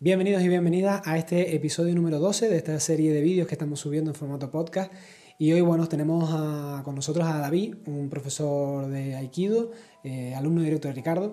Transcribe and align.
Bienvenidos 0.00 0.44
y 0.44 0.48
bienvenidas 0.48 1.04
a 1.08 1.18
este 1.18 1.56
episodio 1.56 1.92
número 1.92 2.20
12 2.20 2.48
de 2.48 2.56
esta 2.56 2.78
serie 2.78 3.12
de 3.12 3.20
vídeos 3.20 3.48
que 3.48 3.56
estamos 3.56 3.80
subiendo 3.80 4.12
en 4.12 4.14
formato 4.14 4.48
podcast. 4.48 4.92
Y 5.40 5.50
hoy, 5.50 5.60
bueno, 5.60 5.88
tenemos 5.88 6.30
con 6.84 6.94
nosotros 6.94 7.26
a 7.26 7.38
David, 7.38 7.74
un 7.86 8.08
profesor 8.08 8.86
de 8.86 9.16
Aikido, 9.16 9.72
eh, 10.04 10.36
alumno 10.36 10.62
directo 10.62 10.86
de 10.86 10.94
Ricardo. 10.94 11.32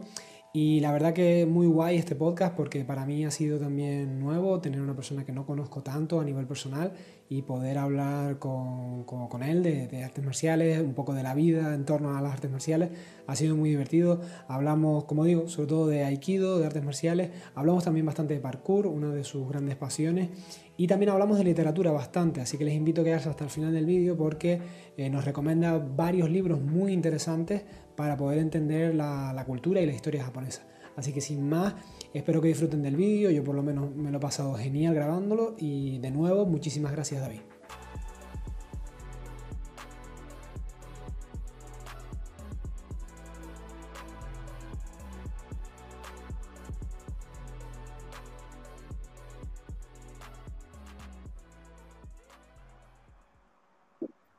Y 0.56 0.80
la 0.80 0.94
verdad 0.94 1.12
que 1.12 1.46
muy 1.46 1.68
guay 1.68 1.98
este 1.98 2.16
podcast 2.16 2.56
porque 2.56 2.86
para 2.86 3.06
mí 3.06 3.26
ha 3.26 3.30
sido 3.30 3.60
también 3.60 4.22
nuevo 4.22 4.62
tener 4.62 4.80
una 4.80 4.96
persona 4.96 5.26
que 5.26 5.34
no 5.34 5.46
conozco 5.46 5.84
tanto 5.84 6.22
a 6.22 6.24
nivel 6.24 6.48
personal 6.48 6.94
y 7.28 7.42
poder 7.42 7.78
hablar 7.78 8.40
con, 8.40 9.04
con, 9.04 9.44
él 9.44 9.64
de, 9.64 9.90
de, 9.90 10.06
artes 10.06 10.24
marciales, 10.24 10.80
un 10.80 10.94
poco 10.94 11.14
de 11.14 11.24
la 11.24 11.34
vida 11.34 11.76
en 11.76 11.84
torno 11.84 12.16
a 12.16 12.22
las 12.22 12.32
artes 12.32 12.50
marciales. 12.50 12.92
Ha 13.28 13.36
sido 13.36 13.58
muy 13.58 13.72
divertido. 13.72 14.22
Hablamos, 14.48 15.04
como 15.04 15.26
digo, 15.26 15.50
sobre 15.50 15.68
todo 15.68 15.88
de 15.88 16.06
aikido, 16.06 16.58
de 16.58 16.68
artes 16.68 16.86
marciales. 16.86 17.32
Hablamos 17.54 17.84
también 17.84 18.06
bastante 18.06 18.36
de 18.36 18.40
parkour, 18.40 18.88
una 18.88 19.14
de 19.14 19.26
sus 19.26 19.50
grandes 19.50 19.76
pasiones. 19.76 20.30
Y 20.78 20.88
también 20.88 21.10
hablamos 21.10 21.38
de 21.38 21.44
literatura 21.46 21.92
bastante, 21.92 22.42
así 22.42 22.58
que 22.58 22.66
les 22.66 22.76
invito 22.76 23.02
a 23.02 23.04
quedarse 23.04 23.30
hasta 23.30 23.46
el 23.46 23.50
final 23.50 23.74
del 23.74 23.86
vídeo 23.86 24.18
porque 24.18 24.60
eh, 24.98 25.10
nos 25.10 25.24
recomienda 25.24 25.78
varios 25.78 26.30
libros 26.30 26.62
muy 26.62 26.92
interesantes 26.92 27.64
para 27.96 28.18
poder 28.18 28.40
entender 28.40 28.94
la, 28.94 29.44
cultura 29.46 29.82
y 29.82 29.86
la 29.86 29.94
historia 29.94 30.24
japonesa. 30.24 30.64
Así 30.96 31.12
que 31.14 31.22
sin 31.22 31.48
más, 31.48 31.76
espero 32.14 32.42
que 32.42 32.48
disfruten 32.48 32.82
del 32.82 32.96
vídeo, 32.96 33.30
yo 33.30 33.44
por 33.44 33.56
lo 33.56 33.64
menos 33.64 33.94
me 33.96 34.12
lo 34.12 34.18
he 34.18 34.22
pasado 34.22 34.54
genial 34.56 34.96
grabándolo 34.96 35.56
y 35.58 36.00
de 36.00 36.12
nuevo, 36.12 36.46
muchísimas 36.46 36.92
gracias 36.92 37.22
David. 37.22 37.42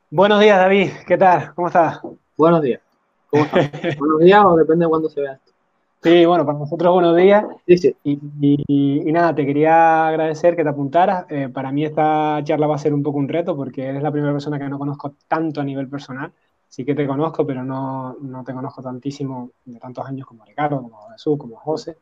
Buenos 0.09 0.39
días 0.39 0.57
David, 0.57 0.89
¿qué 1.05 1.17
tal? 1.17 1.53
¿Cómo 1.53 1.67
estás? 1.67 1.99
Buenos 2.35 2.63
días. 2.63 2.86
buenos 3.99 4.19
días 4.19 4.45
o 4.45 4.55
depende 4.55 4.85
de 4.85 4.89
cuándo 4.89 5.09
se 5.09 5.21
vea 5.21 5.33
esto. 5.33 5.51
Sí, 6.01 6.25
bueno, 6.25 6.45
para 6.45 6.59
nosotros 6.59 6.93
buenos 6.93 7.17
días. 7.17 7.43
Y, 7.65 9.11
nada, 9.11 9.33
te 9.33 9.45
quería 9.45 10.07
agradecer 10.07 10.55
que 10.55 10.63
te 10.63 10.69
apuntaras. 10.69 11.25
Eh, 11.29 11.49
para 11.49 11.71
mí 11.71 11.83
esta 11.83 12.39
charla 12.43 12.67
va 12.67 12.75
a 12.75 12.79
ser 12.79 12.93
un 12.93 13.03
poco 13.03 13.17
un 13.17 13.27
reto 13.27 13.55
porque 13.55 13.87
eres 13.87 14.03
la 14.03 14.11
primera 14.11 14.31
persona 14.31 14.59
que 14.59 14.69
no 14.69 14.77
conozco 14.77 15.15
tanto 15.27 15.59
a 15.59 15.63
nivel 15.63 15.89
personal. 15.89 16.31
Sí 16.69 16.85
que 16.85 16.95
te 16.95 17.07
conozco, 17.07 17.45
pero 17.45 17.63
no, 17.63 18.15
no 18.21 18.43
te 18.43 18.53
conozco 18.53 18.81
tantísimo 18.81 19.51
de 19.65 19.79
tantos 19.79 20.05
años 20.05 20.27
como 20.27 20.45
Ricardo, 20.45 20.81
como 20.81 21.09
Jesús, 21.09 21.37
como 21.37 21.57
José. 21.57 21.97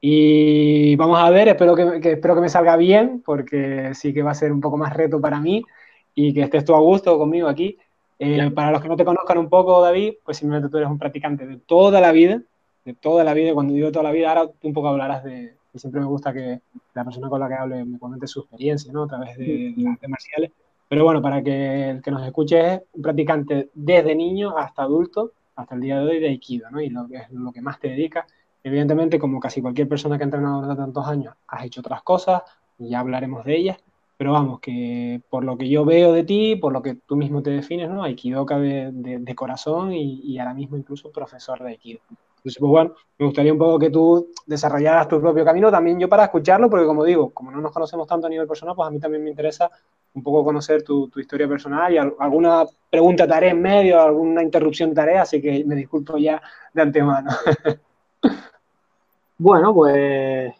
Y 0.00 0.96
vamos 0.96 1.18
a 1.20 1.30
ver, 1.30 1.48
espero 1.48 1.74
que, 1.74 2.00
que, 2.00 2.12
espero 2.12 2.34
que 2.34 2.40
me 2.40 2.48
salga 2.48 2.76
bien 2.76 3.22
porque 3.24 3.92
sí 3.94 4.12
que 4.12 4.22
va 4.22 4.32
a 4.32 4.34
ser 4.34 4.52
un 4.52 4.60
poco 4.60 4.76
más 4.76 4.94
reto 4.94 5.20
para 5.20 5.40
mí 5.40 5.64
y 6.14 6.34
que 6.34 6.42
estés 6.42 6.64
tú 6.64 6.74
a 6.74 6.80
gusto 6.80 7.16
conmigo 7.16 7.48
aquí. 7.48 7.78
Eh, 8.22 8.50
para 8.50 8.70
los 8.70 8.82
que 8.82 8.88
no 8.88 8.96
te 8.96 9.04
conozcan 9.06 9.38
un 9.38 9.48
poco, 9.48 9.80
David, 9.80 10.16
pues 10.22 10.36
simplemente 10.36 10.68
tú 10.68 10.76
eres 10.76 10.90
un 10.90 10.98
practicante 10.98 11.46
de 11.46 11.56
toda 11.56 12.02
la 12.02 12.12
vida, 12.12 12.42
de 12.84 12.92
toda 12.92 13.24
la 13.24 13.32
vida, 13.32 13.54
cuando 13.54 13.72
digo 13.72 13.90
toda 13.90 14.02
la 14.02 14.12
vida, 14.12 14.28
ahora 14.28 14.52
tú 14.60 14.68
un 14.68 14.74
poco 14.74 14.88
hablarás 14.88 15.24
de, 15.24 15.54
y 15.72 15.78
siempre 15.78 16.02
me 16.02 16.06
gusta 16.06 16.30
que 16.34 16.60
la 16.92 17.02
persona 17.02 17.30
con 17.30 17.40
la 17.40 17.48
que 17.48 17.54
hable 17.54 17.82
me 17.86 17.98
comente 17.98 18.26
su 18.26 18.40
experiencia, 18.40 18.92
¿no? 18.92 19.04
A 19.04 19.08
través 19.08 19.38
de, 19.38 19.72
las 19.74 19.94
artes 19.94 20.10
marciales. 20.10 20.50
Pero 20.86 21.04
bueno, 21.04 21.22
para 21.22 21.42
que 21.42 21.88
el 21.88 22.02
que 22.02 22.10
nos 22.10 22.22
escuche 22.26 22.74
es 22.74 22.82
un 22.92 23.00
practicante 23.00 23.70
desde 23.72 24.14
niño 24.14 24.54
hasta 24.58 24.82
adulto, 24.82 25.32
hasta 25.56 25.74
el 25.74 25.80
día 25.80 25.98
de 25.98 26.06
hoy 26.06 26.20
de 26.20 26.28
Aikido, 26.28 26.70
¿no? 26.70 26.82
Y 26.82 26.90
lo 26.90 27.08
que 27.08 27.16
es 27.16 27.30
lo 27.30 27.50
que 27.52 27.62
más 27.62 27.80
te 27.80 27.88
dedica. 27.88 28.26
Evidentemente, 28.62 29.18
como 29.18 29.40
casi 29.40 29.62
cualquier 29.62 29.88
persona 29.88 30.18
que 30.18 30.24
ha 30.24 30.26
entrenado 30.26 30.60
durante 30.60 30.82
tantos 30.82 31.06
años, 31.06 31.34
has 31.48 31.64
hecho 31.64 31.80
otras 31.80 32.02
cosas, 32.02 32.42
y 32.78 32.90
ya 32.90 33.00
hablaremos 33.00 33.46
de 33.46 33.56
ellas, 33.56 33.78
pero 34.20 34.32
vamos, 34.32 34.60
que 34.60 35.22
por 35.30 35.44
lo 35.44 35.56
que 35.56 35.66
yo 35.66 35.86
veo 35.86 36.12
de 36.12 36.24
ti, 36.24 36.54
por 36.54 36.74
lo 36.74 36.82
que 36.82 36.94
tú 36.94 37.16
mismo 37.16 37.42
te 37.42 37.48
defines, 37.48 37.88
¿no? 37.88 38.02
Aikidoka 38.02 38.58
de, 38.58 38.90
de, 38.92 39.34
corazón 39.34 39.94
y, 39.94 40.38
ahora 40.38 40.52
mismo 40.52 40.76
incluso 40.76 41.10
profesor 41.10 41.58
de 41.60 41.68
Aikido. 41.68 42.00
Entonces, 42.10 42.58
pues 42.60 42.70
bueno, 42.70 42.94
me 43.16 43.24
gustaría 43.24 43.50
un 43.50 43.58
poco 43.58 43.78
que 43.78 43.88
tú 43.88 44.28
desarrollaras 44.44 45.08
tu 45.08 45.18
propio 45.22 45.42
camino, 45.42 45.70
también 45.70 45.98
yo 45.98 46.06
para 46.06 46.24
escucharlo, 46.24 46.68
porque 46.68 46.84
como 46.84 47.02
digo, 47.02 47.30
como 47.30 47.50
no 47.50 47.62
nos 47.62 47.72
conocemos 47.72 48.06
tanto 48.06 48.26
a 48.26 48.30
nivel 48.30 48.46
personal, 48.46 48.76
pues 48.76 48.88
a 48.88 48.90
mí 48.90 49.00
también 49.00 49.24
me 49.24 49.30
interesa 49.30 49.70
un 50.12 50.22
poco 50.22 50.44
conocer 50.44 50.82
tu, 50.82 51.10
historia 51.16 51.48
personal 51.48 51.90
y 51.90 51.96
alguna 51.96 52.66
pregunta 52.90 53.24
haré 53.24 53.48
en 53.48 53.62
medio, 53.62 54.02
alguna 54.02 54.42
interrupción 54.42 54.92
te 54.92 55.00
haré, 55.00 55.16
así 55.16 55.40
que 55.40 55.64
me 55.64 55.76
disculpo 55.76 56.18
ya 56.18 56.42
de 56.74 56.82
antemano. 56.82 57.30
bueno, 59.38 59.72
pues 59.72 60.59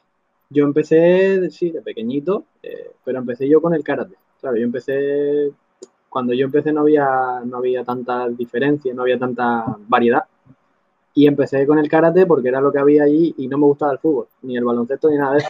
yo 0.51 0.65
empecé, 0.65 1.49
sí, 1.51 1.71
de 1.71 1.81
pequeñito, 1.81 2.45
eh, 2.63 2.91
pero 3.05 3.19
empecé 3.19 3.49
yo 3.49 3.63
con 3.63 3.73
el 3.73 3.85
karate. 3.85 4.17
Claro, 4.41 4.57
yo 4.57 4.65
empecé, 4.65 5.53
cuando 6.09 6.35
yo 6.35 6.47
empecé 6.47 6.73
no 6.73 6.81
había, 6.81 7.41
no 7.45 7.59
había 7.59 7.85
tanta 7.85 8.29
diferencia, 8.29 8.93
no 8.93 9.03
había 9.03 9.19
tanta 9.19 9.65
variedad. 9.87 10.25
Y 11.15 11.27
empecé 11.27 11.67
con 11.67 11.79
el 11.79 11.89
karate 11.89 12.27
porque 12.27 12.49
era 12.49 12.61
lo 12.61 12.73
que 12.73 12.79
había 12.79 13.05
allí 13.05 13.35
y 13.39 13.49
no 13.49 13.59
me 13.59 13.67
gustaba 13.67 13.93
el 13.93 13.99
fútbol, 13.99 14.27
ni 14.43 14.57
el 14.57 14.65
baloncesto, 14.65 15.09
ni 15.09 15.17
nada 15.17 15.33
de 15.33 15.39
eso. 15.39 15.49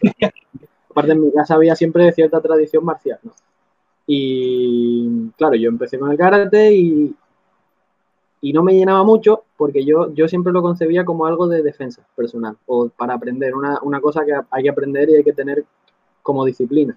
Aparte, 0.91 1.13
en 1.13 1.21
mi 1.23 1.33
casa 1.33 1.55
había 1.55 1.75
siempre 1.77 2.13
cierta 2.13 2.41
tradición 2.41 2.85
marcial. 2.85 3.19
Y 4.07 5.31
claro, 5.37 5.55
yo 5.55 5.69
empecé 5.69 5.99
con 5.99 6.11
el 6.11 6.19
karate 6.19 6.73
y, 6.75 7.15
y 8.41 8.53
no 8.53 8.63
me 8.63 8.75
llenaba 8.75 9.05
mucho 9.05 9.45
porque 9.57 9.85
yo, 9.85 10.13
yo 10.15 10.29
siempre 10.29 10.53
lo 10.53 10.63
concebía 10.63 11.05
como 11.05 11.27
algo 11.27 11.47
de 11.47 11.63
defensa 11.63 12.03
personal 12.17 12.57
o 12.67 12.89
para 12.89 13.15
aprender, 13.15 13.55
una, 13.55 13.79
una 13.83 14.01
cosa 14.01 14.25
que 14.25 14.33
hay 14.51 14.63
que 14.63 14.71
aprender 14.71 15.11
y 15.11 15.17
hay 15.17 15.25
que 15.25 15.33
tener 15.33 15.65
como 16.23 16.45
disciplina. 16.45 16.97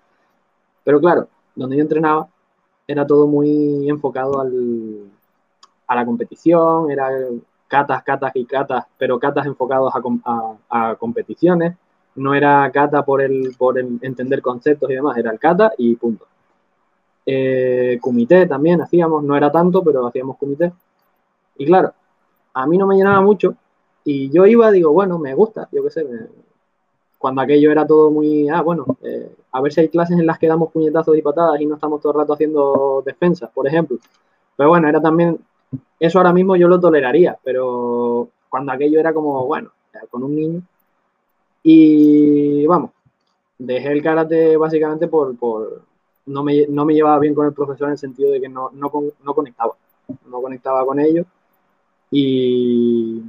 Pero 0.83 0.99
claro, 0.99 1.27
donde 1.55 1.77
yo 1.77 1.81
entrenaba 1.81 2.27
era 2.87 3.05
todo 3.07 3.27
muy 3.27 3.89
enfocado 3.89 4.41
al, 4.41 5.09
a 5.87 5.95
la 5.95 6.05
competición, 6.05 6.91
era 6.91 7.09
catas, 7.67 8.03
catas 8.03 8.31
y 8.35 8.45
catas, 8.45 8.85
pero 8.97 9.19
catas 9.19 9.45
enfocados 9.45 9.93
a, 9.95 10.57
a, 10.69 10.95
competiciones. 10.95 11.75
No 12.15 12.35
era 12.35 12.69
cata 12.71 13.03
por 13.03 13.21
el, 13.21 13.55
por 13.57 13.79
entender 13.79 14.41
conceptos 14.41 14.89
y 14.91 14.93
demás, 14.93 15.17
era 15.17 15.31
el 15.31 15.39
cata 15.39 15.73
y 15.77 15.95
punto. 15.95 16.27
Eh, 17.25 17.97
comité 18.01 18.45
también 18.45 18.81
hacíamos, 18.81 19.23
no 19.23 19.35
era 19.35 19.51
tanto, 19.51 19.83
pero 19.83 20.05
hacíamos 20.05 20.37
comité. 20.37 20.71
Y 21.57 21.65
claro, 21.65 21.93
a 22.53 22.67
mí 22.67 22.77
no 22.77 22.87
me 22.87 22.95
llenaba 22.95 23.21
mucho 23.21 23.55
y 24.05 24.29
yo 24.29 24.45
iba, 24.45 24.71
digo, 24.71 24.91
bueno, 24.91 25.17
me 25.17 25.33
gusta, 25.33 25.67
yo 25.71 25.83
qué 25.83 25.89
sé, 25.89 26.05
cuando 27.17 27.41
aquello 27.41 27.71
era 27.71 27.87
todo 27.87 28.11
muy, 28.11 28.49
ah, 28.49 28.61
bueno, 28.61 28.85
eh, 29.01 29.33
a 29.51 29.61
ver 29.61 29.71
si 29.71 29.81
hay 29.81 29.89
clases 29.89 30.19
en 30.19 30.25
las 30.25 30.37
que 30.37 30.47
damos 30.47 30.71
puñetazos 30.71 31.17
y 31.17 31.21
patadas 31.21 31.61
y 31.61 31.65
no 31.65 31.75
estamos 31.75 32.01
todo 32.01 32.11
el 32.13 32.19
rato 32.19 32.33
haciendo 32.33 33.01
defensas, 33.05 33.49
por 33.51 33.65
ejemplo. 33.65 33.97
Pero 34.57 34.69
bueno, 34.69 34.89
era 34.89 35.01
también, 35.01 35.39
eso 35.99 36.19
ahora 36.19 36.33
mismo 36.33 36.55
yo 36.57 36.67
lo 36.67 36.79
toleraría, 36.79 37.37
pero 37.43 38.27
cuando 38.49 38.73
aquello 38.73 38.99
era 38.99 39.13
como, 39.13 39.45
bueno, 39.45 39.71
con 40.09 40.23
un 40.23 40.35
niño. 40.35 40.61
Y 41.63 42.65
vamos, 42.67 42.91
dejé 43.57 43.93
el 43.93 44.03
karate 44.03 44.57
básicamente 44.57 45.07
por, 45.07 45.37
por 45.37 45.81
no, 46.25 46.43
me, 46.43 46.67
no 46.67 46.83
me 46.83 46.93
llevaba 46.93 47.19
bien 47.19 47.33
con 47.33 47.45
el 47.45 47.53
profesor 47.53 47.87
en 47.87 47.93
el 47.93 47.97
sentido 47.97 48.31
de 48.31 48.41
que 48.41 48.49
no, 48.49 48.69
no, 48.73 48.91
no 49.23 49.33
conectaba, 49.33 49.73
no 50.25 50.41
conectaba 50.41 50.85
con 50.85 50.99
ellos 50.99 51.25
y 52.15 53.23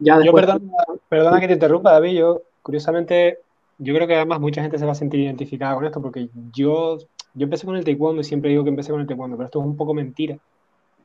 ya 0.00 0.18
después... 0.18 0.46
Yo 0.46 0.98
perdona, 1.08 1.40
que 1.40 1.46
te 1.46 1.52
interrumpa, 1.52 1.92
David. 1.92 2.18
Yo, 2.18 2.42
curiosamente, 2.60 3.38
yo 3.78 3.94
creo 3.94 4.08
que 4.08 4.16
además 4.16 4.40
mucha 4.40 4.62
gente 4.62 4.78
se 4.78 4.84
va 4.84 4.92
a 4.92 4.96
sentir 4.96 5.20
identificada 5.20 5.76
con 5.76 5.84
esto 5.84 6.02
porque 6.02 6.28
yo, 6.52 6.98
yo 7.34 7.44
empecé 7.44 7.66
con 7.66 7.76
el 7.76 7.84
taekwondo 7.84 8.20
y 8.20 8.24
siempre 8.24 8.50
digo 8.50 8.64
que 8.64 8.70
empecé 8.70 8.90
con 8.90 9.00
el 9.00 9.06
taekwondo, 9.06 9.36
pero 9.36 9.46
esto 9.46 9.60
es 9.60 9.66
un 9.66 9.76
poco 9.76 9.94
mentira, 9.94 10.36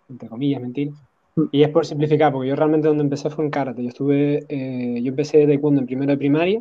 entre 0.10 0.28
comillas, 0.28 0.62
mentira. 0.62 0.92
Mm. 1.36 1.44
Y 1.52 1.62
es 1.62 1.70
por 1.70 1.86
simplificar, 1.86 2.34
porque 2.34 2.50
yo 2.50 2.56
realmente 2.56 2.88
donde 2.88 3.04
empecé 3.04 3.30
fue 3.30 3.46
en 3.46 3.52
karate. 3.52 3.84
Yo 3.84 3.90
estuve, 3.90 4.46
eh, 4.50 5.00
yo 5.02 5.10
empecé 5.10 5.38
de 5.38 5.46
taekwondo 5.46 5.82
en 5.82 5.86
primero 5.86 6.12
de 6.12 6.18
primaria, 6.18 6.60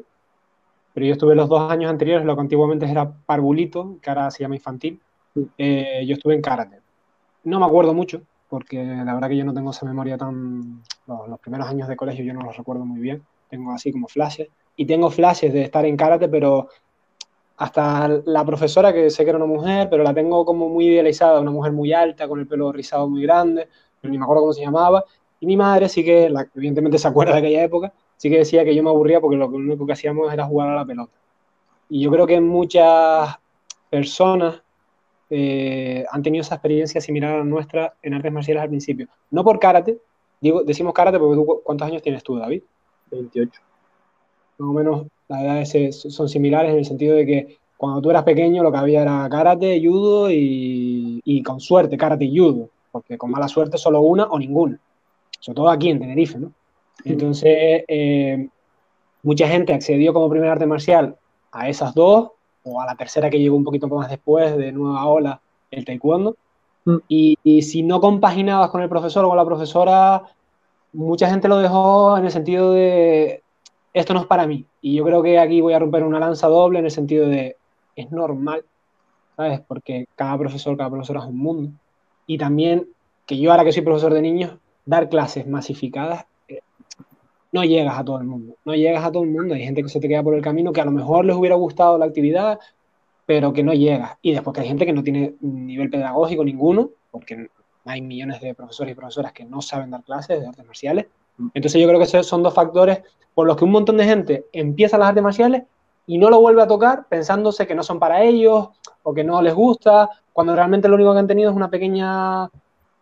pero 0.93 1.07
yo 1.07 1.13
estuve 1.13 1.35
los 1.35 1.49
dos 1.49 1.71
años 1.71 1.91
anteriores, 1.91 2.27
lo 2.27 2.35
que 2.35 2.43
antiguamente 2.43 2.85
era 2.91 3.11
parvulito, 3.11 3.97
que 4.03 4.11
ahora 4.11 4.31
se 4.31 4.43
llama 4.43 4.57
infantil. 4.57 5.01
Mm. 5.35 5.43
Eh, 5.57 6.05
yo 6.07 6.15
estuve 6.15 6.35
en 6.35 6.43
karate. 6.43 6.81
No 7.45 7.59
me 7.59 7.65
acuerdo 7.65 7.95
mucho, 7.95 8.21
porque 8.49 8.83
la 8.83 9.15
verdad 9.15 9.29
que 9.29 9.37
yo 9.37 9.45
no 9.45 9.55
tengo 9.55 9.71
esa 9.71 9.87
memoria 9.87 10.17
tan... 10.17 10.83
Los, 11.07 11.39
primeros 11.41 11.69
años 11.69 11.89
de 11.89 11.97
colegio 11.97 12.25
yo 12.25 12.35
no 12.35 12.43
los 12.43 12.57
recuerdo 12.57 12.85
muy 12.85 13.01
bien, 13.01 13.23
tengo 13.49 13.73
así 13.73 13.93
como 13.93 14.09
flashes. 14.09 14.49
Y 14.77 14.87
tengo 14.87 15.11
flashes 15.11 15.53
de 15.53 15.63
estar 15.63 15.85
en 15.85 15.97
karate, 15.97 16.29
pero 16.29 16.69
hasta 17.57 18.09
la 18.25 18.45
profesora, 18.45 18.93
que 18.93 19.11
sé 19.11 19.25
que 19.25 19.31
era 19.31 19.39
una 19.39 19.47
mujer, 19.47 19.89
pero 19.91 20.05
la 20.05 20.15
tengo 20.15 20.45
como 20.45 20.69
muy 20.69 20.87
idealizada, 20.87 21.41
una 21.41 21.51
mujer 21.51 21.73
muy 21.73 21.93
alta, 21.93 22.29
con 22.29 22.39
el 22.39 22.47
pelo 22.47 22.71
rizado 22.73 23.09
muy 23.09 23.23
grande, 23.23 23.69
pero 24.01 24.13
ni 24.13 24.19
me 24.19 24.25
acuerdo 24.25 24.43
cómo 24.43 24.53
se 24.53 24.63
llamaba. 24.63 25.05
Y 25.41 25.47
mi 25.47 25.57
madre 25.57 25.89
sí 25.89 26.05
que, 26.05 26.33
evidentemente 26.55 26.99
se 26.99 27.09
acuerda 27.09 27.33
de 27.33 27.39
aquella 27.39 27.65
época, 27.65 27.93
sí 28.17 28.31
que 28.31 28.39
decía 28.39 28.65
que 28.65 28.75
yo 28.75 28.83
me 28.83 28.91
aburría 28.91 29.21
porque 29.21 29.37
lo 29.37 29.49
único 29.49 29.87
que 29.87 29.93
hacíamos 29.93 30.33
era 30.33 30.45
jugar 30.47 30.69
a 30.69 30.77
la 30.77 30.85
pelota. 30.85 31.13
Y 31.89 32.03
yo 32.03 32.11
creo 32.11 32.27
que 32.27 32.41
muchas 32.41 33.37
personas 33.91 34.63
eh, 35.31 36.05
han 36.11 36.23
tenido 36.23 36.43
esa 36.43 36.57
experiencia 36.57 37.01
similar 37.01 37.35
a 37.35 37.39
la 37.39 37.45
nuestra 37.45 37.95
en 38.03 38.15
artes 38.15 38.33
marciales 38.33 38.63
al 38.63 38.69
principio. 38.69 39.09
No 39.31 39.45
por 39.45 39.59
karate, 39.59 39.99
digo, 40.41 40.63
decimos 40.63 40.95
karate 40.95 41.19
porque 41.19 41.37
tú, 41.37 41.61
¿cuántos 41.65 41.87
años 41.89 42.03
tienes 42.03 42.23
tú, 42.23 42.37
David? 42.37 42.63
28. 43.11 43.61
Más 44.59 44.69
o 44.69 44.73
menos 44.73 45.07
las 45.29 45.43
edades 45.43 46.03
son 46.13 46.29
similares 46.29 46.73
en 46.73 46.79
el 46.79 46.85
sentido 46.85 47.15
de 47.15 47.27
que 47.27 47.59
cuando 47.77 48.03
tú 48.03 48.11
eras 48.11 48.25
pequeño 48.25 48.63
lo 48.63 48.73
que 48.73 48.79
había 48.79 49.03
era 49.03 49.29
karate, 49.31 49.81
judo 49.83 50.31
y, 50.31 51.21
y 51.25 51.43
con 51.43 51.61
suerte 51.61 51.97
karate 51.97 52.25
y 52.25 52.37
judo, 52.37 52.71
porque 52.91 53.17
con 53.17 53.31
mala 53.31 53.49
suerte 53.49 53.79
solo 53.79 54.01
una 54.01 54.25
o 54.25 54.39
ninguna, 54.39 54.81
sobre 55.39 55.57
todo 55.57 55.71
aquí 55.71 55.91
en 55.91 56.01
Tenerife, 56.01 56.39
¿no? 56.39 56.53
Entonces, 57.05 57.85
eh, 57.87 58.49
mucha 59.23 59.49
gente 59.49 59.73
accedió 59.73 60.13
como 60.13 60.29
primer 60.29 60.51
arte 60.51 60.67
marcial 60.67 61.17
a 61.53 61.69
esas 61.69 61.95
dos, 61.95 62.31
o 62.69 62.81
a 62.81 62.87
la 62.87 62.95
tercera 62.95 63.31
que 63.31 63.39
llegó 63.39 63.57
un 63.57 63.65
poquito 63.65 63.89
más 63.89 64.11
después, 64.11 64.57
de 64.57 64.73
nueva 64.73 65.07
ola, 65.07 65.41
el 65.71 65.85
taekwondo. 65.85 66.37
Mm. 66.85 66.97
Y, 67.09 67.63
si 67.63 67.83
no 67.83 68.01
compaginabas 68.01 68.71
con 68.71 68.83
el 68.83 68.89
profesor 68.89 69.25
o 69.25 69.29
con 69.29 69.37
la 69.37 69.45
profesora, 69.45 70.23
mucha 70.93 71.29
gente 71.29 71.49
lo 71.49 71.59
dejó 71.59 72.17
en 72.17 72.25
el 72.25 72.31
sentido 72.31 72.73
de, 72.73 73.43
esto 73.93 74.15
no 74.15 74.21
es 74.21 74.27
para 74.27 74.47
mí. 74.47 74.65
Y 74.81 74.97
yo 74.97 75.05
creo 75.05 75.23
que 75.23 75.39
aquí 75.39 75.61
voy 75.61 75.73
a 75.73 75.79
romper 75.79 76.05
una 76.05 76.21
lanza 76.21 76.49
doble 76.49 76.79
en 76.79 76.87
el 76.87 76.91
sentido 76.91 77.29
de, 77.29 77.57
es 77.97 78.11
normal, 78.11 78.65
¿sabes? 79.37 79.61
Porque 79.67 80.07
cada 80.15 80.39
profesor, 80.39 80.77
cada 80.77 80.91
profesora 80.91 81.21
es 81.21 81.27
un 81.27 81.39
mundo. 81.39 81.71
Y 82.27 82.39
también 82.39 82.89
que 83.27 83.39
yo 83.39 83.51
ahora 83.51 83.65
que 83.65 83.73
soy 83.73 83.83
profesor 83.83 84.15
de 84.15 84.23
niños, 84.23 84.57
dar 84.87 85.09
clases 85.09 85.47
masificadas 85.47 86.25
no 87.53 87.65
llegas 87.65 87.99
a 87.99 88.05
todo 88.05 88.19
el 88.19 88.25
mundo, 88.25 88.57
no 88.65 88.75
llegas 88.75 89.05
a 89.05 89.13
todo 89.13 89.23
el 89.23 89.31
mundo, 89.31 89.55
hay 89.55 89.65
gente 89.65 89.83
que 89.83 89.89
se 89.89 90.01
te 90.01 90.09
queda 90.09 90.23
por 90.23 90.35
el 90.35 90.43
camino 90.43 90.73
que 90.73 90.81
a 90.81 90.85
lo 90.85 90.91
mejor 90.91 91.25
les 91.25 91.37
hubiera 91.37 91.57
gustado 91.57 91.99
la 91.99 92.07
actividad, 92.07 92.59
pero 93.27 93.53
que 93.53 93.63
no 93.63 93.73
llegas. 93.73 94.17
Y 94.23 94.33
después 94.33 94.55
que 94.55 94.63
hay 94.63 94.69
gente 94.69 94.87
que 94.87 94.93
no 94.93 95.03
tiene 95.03 95.35
nivel 95.41 95.91
pedagógico 95.91 96.45
ninguno, 96.45 96.91
porque 97.11 97.49
hay 97.85 98.03
millones 98.03 98.41
de 98.41 98.55
profesores 98.55 98.93
y 98.93 98.95
profesoras 98.95 99.33
que 99.33 99.45
no 99.45 99.63
saben 99.63 99.91
dar 99.91 100.03
clases 100.03 100.41
de 100.41 100.47
artes 100.47 100.67
marciales. 100.67 101.07
Entonces 101.55 101.81
yo 101.81 101.87
creo 101.89 101.99
que 101.99 102.05
esos 102.05 102.27
son 102.27 102.43
dos 102.43 102.53
factores 102.53 103.03
por 103.35 103.47
los 103.47 103.57
que 103.57 103.65
un 103.65 103.71
montón 103.71 103.97
de 103.97 104.05
gente 104.05 104.47
empieza 104.53 104.99
las 104.99 105.09
artes 105.09 105.23
marciales 105.23 105.63
y 106.07 106.19
no 106.19 106.31
lo 106.31 106.41
vuelve 106.41 106.63
a 106.63 106.67
tocar 106.67 107.07
pensándose 107.09 107.67
que 107.67 107.75
no 107.75 107.83
son 107.83 107.99
para 107.99 108.23
ellos 108.25 108.71
o 109.03 109.15
que 109.15 109.25
no 109.25 109.41
les 109.41 109.55
gusta, 109.55 110.09
cuando 110.33 110.55
realmente 110.55 110.89
lo 110.89 110.97
único 110.97 111.13
que 111.13 111.19
han 111.21 111.27
tenido 111.27 111.51
es 111.51 111.57
una 111.57 111.71
pequeña 111.71 112.49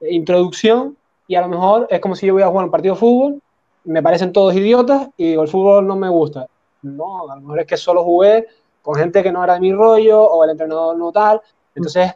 introducción 0.02 0.96
y 1.26 1.34
a 1.34 1.40
lo 1.40 1.48
mejor 1.48 1.86
es 1.90 2.00
como 2.00 2.14
si 2.14 2.26
yo 2.26 2.34
voy 2.34 2.42
a 2.42 2.48
jugar 2.48 2.64
un 2.64 2.70
partido 2.70 2.94
de 2.94 3.00
fútbol 3.00 3.42
me 3.86 4.02
parecen 4.02 4.32
todos 4.32 4.54
idiotas 4.54 5.08
y 5.16 5.32
el 5.32 5.48
fútbol 5.48 5.86
no 5.86 5.96
me 5.96 6.08
gusta. 6.08 6.46
No, 6.82 7.30
a 7.30 7.36
lo 7.36 7.40
mejor 7.42 7.60
es 7.60 7.66
que 7.66 7.76
solo 7.76 8.04
jugué 8.04 8.46
con 8.82 8.94
gente 8.94 9.22
que 9.22 9.32
no 9.32 9.42
era 9.42 9.54
de 9.54 9.60
mi 9.60 9.72
rollo 9.72 10.22
o 10.22 10.44
el 10.44 10.50
entrenador 10.50 10.96
no 10.96 11.10
tal. 11.10 11.40
Entonces, 11.74 12.12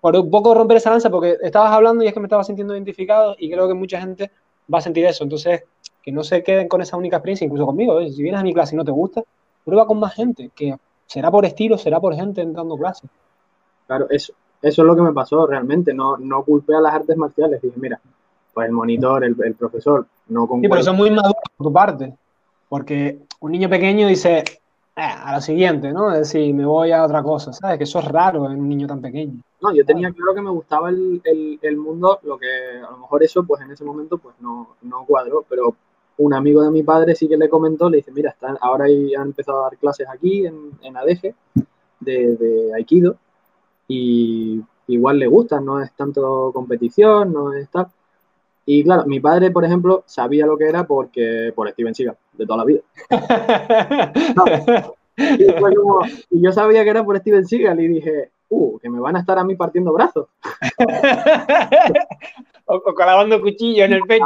por 0.00 0.16
un 0.16 0.30
poco 0.30 0.54
romper 0.54 0.78
esa 0.78 0.90
lanza, 0.90 1.10
porque 1.10 1.36
estabas 1.42 1.72
hablando 1.72 2.02
y 2.02 2.08
es 2.08 2.14
que 2.14 2.20
me 2.20 2.26
estaba 2.26 2.44
sintiendo 2.44 2.74
identificado 2.74 3.36
y 3.38 3.50
creo 3.50 3.68
que 3.68 3.74
mucha 3.74 4.00
gente 4.00 4.30
va 4.72 4.78
a 4.78 4.80
sentir 4.80 5.04
eso. 5.04 5.24
Entonces, 5.24 5.64
que 6.02 6.12
no 6.12 6.24
se 6.24 6.42
queden 6.42 6.68
con 6.68 6.80
esa 6.80 6.96
única 6.96 7.16
experiencia, 7.16 7.44
incluso 7.44 7.66
conmigo. 7.66 8.00
¿eh? 8.00 8.10
Si 8.10 8.22
vienes 8.22 8.40
a 8.40 8.44
mi 8.44 8.54
clase 8.54 8.74
y 8.74 8.78
no 8.78 8.84
te 8.84 8.90
gusta, 8.92 9.22
prueba 9.64 9.86
con 9.86 9.98
más 9.98 10.14
gente, 10.14 10.50
que 10.54 10.74
será 11.06 11.30
por 11.30 11.44
estilo, 11.44 11.76
será 11.76 12.00
por 12.00 12.14
gente 12.14 12.40
entrando 12.40 12.76
clases. 12.76 13.10
Claro, 13.86 14.06
eso, 14.10 14.32
eso 14.62 14.82
es 14.82 14.86
lo 14.86 14.96
que 14.96 15.02
me 15.02 15.12
pasó 15.12 15.46
realmente. 15.46 15.92
No, 15.92 16.16
no 16.16 16.44
culpé 16.44 16.74
a 16.74 16.80
las 16.80 16.94
artes 16.94 17.16
marciales. 17.16 17.60
Dije, 17.60 17.78
mira, 17.78 18.00
pues 18.52 18.66
el 18.66 18.72
monitor, 18.72 19.24
el, 19.24 19.54
profesor, 19.54 20.06
no 20.28 20.48
Sí, 20.60 20.68
pero 20.68 20.80
eso 20.80 20.90
es 20.90 20.96
muy 20.96 21.10
maduro 21.10 21.38
por 21.56 21.66
tu 21.66 21.72
parte, 21.72 22.14
porque 22.68 23.20
un 23.40 23.52
niño 23.52 23.68
pequeño 23.68 24.06
dice, 24.06 24.44
ah, 24.96 25.28
a 25.28 25.32
la 25.32 25.40
siguiente, 25.40 25.92
¿no? 25.92 26.12
Es 26.12 26.18
decir, 26.20 26.54
me 26.54 26.64
voy 26.64 26.92
a 26.92 27.04
otra 27.04 27.22
cosa, 27.22 27.52
¿sabes? 27.52 27.78
Que 27.78 27.84
eso 27.84 27.98
es 27.98 28.04
raro 28.06 28.50
en 28.50 28.60
un 28.60 28.68
niño 28.68 28.86
tan 28.86 29.00
pequeño. 29.00 29.40
No, 29.60 29.74
yo 29.74 29.84
tenía 29.84 30.10
claro 30.12 30.34
que 30.34 30.42
me 30.42 30.50
gustaba 30.50 30.88
el, 30.88 31.20
el, 31.60 31.76
mundo, 31.76 32.18
lo 32.22 32.38
que 32.38 32.48
a 32.86 32.90
lo 32.90 32.98
mejor 32.98 33.22
eso, 33.22 33.44
pues 33.44 33.60
en 33.62 33.70
ese 33.70 33.84
momento, 33.84 34.18
pues 34.18 34.34
no, 34.40 34.76
no 34.82 35.04
cuadró, 35.06 35.44
pero 35.48 35.74
un 36.18 36.34
amigo 36.34 36.62
de 36.62 36.70
mi 36.70 36.82
padre 36.82 37.14
sí 37.14 37.28
que 37.28 37.36
le 37.36 37.48
comentó, 37.48 37.88
le 37.88 37.98
dice, 37.98 38.12
mira, 38.12 38.30
están, 38.30 38.56
ahora 38.60 38.84
han 38.84 39.28
empezado 39.28 39.60
a 39.60 39.70
dar 39.70 39.78
clases 39.78 40.06
aquí 40.08 40.46
en, 40.46 40.72
en 40.82 40.96
ADG 40.96 41.34
de, 42.00 42.36
de 42.36 42.74
Aikido 42.74 43.16
y 43.88 44.62
igual 44.86 45.18
le 45.18 45.26
gusta, 45.26 45.60
no 45.60 45.80
es 45.80 45.92
tanto 45.94 46.50
competición, 46.52 47.32
no 47.32 47.52
es 47.52 47.68
tal. 47.70 47.88
Y 48.66 48.84
claro, 48.84 49.04
mi 49.06 49.20
padre, 49.20 49.50
por 49.50 49.64
ejemplo, 49.64 50.04
sabía 50.06 50.46
lo 50.46 50.56
que 50.56 50.68
era 50.68 50.86
porque 50.86 51.52
por 51.54 51.68
Steven 51.70 51.94
Seagal, 51.94 52.16
de 52.32 52.46
toda 52.46 52.58
la 52.58 52.64
vida. 52.64 52.80
Y, 55.20 56.40
yo 56.40 56.50
sabía 56.50 56.82
que 56.82 56.88
era 56.88 57.04
por 57.04 57.18
Steven 57.18 57.46
Seagal 57.46 57.78
y 57.80 57.88
dije, 57.88 58.30
uh, 58.48 58.78
que 58.78 58.88
me 58.88 59.00
van 59.00 59.16
a 59.16 59.20
estar 59.20 59.38
a 59.38 59.44
mí 59.44 59.54
partiendo 59.54 59.92
brazos. 59.92 60.28
o, 62.64 62.80
clavando 62.94 63.38
cuchillo 63.40 63.84
en 63.84 63.92
el 63.92 64.02
pecho. 64.02 64.24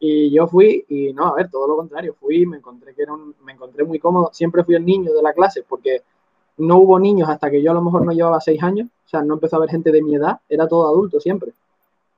y 0.00 0.30
yo 0.30 0.46
fui, 0.46 0.84
y 0.88 1.14
no, 1.14 1.28
a 1.28 1.34
ver, 1.36 1.50
todo 1.50 1.68
lo 1.68 1.76
contrario, 1.76 2.14
fui, 2.20 2.44
me 2.44 2.58
encontré 2.58 2.94
que 2.94 3.02
era 3.02 3.14
me 3.44 3.52
encontré 3.52 3.84
muy 3.84 3.98
cómodo, 3.98 4.28
siempre 4.32 4.62
fui 4.62 4.74
el 4.74 4.84
niño 4.84 5.14
de 5.14 5.22
la 5.22 5.32
clase, 5.32 5.64
porque 5.66 6.02
no 6.58 6.78
hubo 6.78 6.98
niños 6.98 7.28
hasta 7.30 7.50
que 7.50 7.62
yo 7.62 7.70
a 7.70 7.74
lo 7.74 7.82
mejor 7.82 8.04
no 8.04 8.12
llevaba 8.12 8.40
seis 8.40 8.62
años, 8.62 8.88
o 9.06 9.08
sea, 9.08 9.22
no 9.22 9.34
empezó 9.34 9.56
a 9.56 9.58
haber 9.58 9.70
gente 9.70 9.90
de 9.90 10.02
mi 10.02 10.16
edad, 10.16 10.40
era 10.50 10.68
todo 10.68 10.86
adulto 10.86 11.18
siempre 11.18 11.52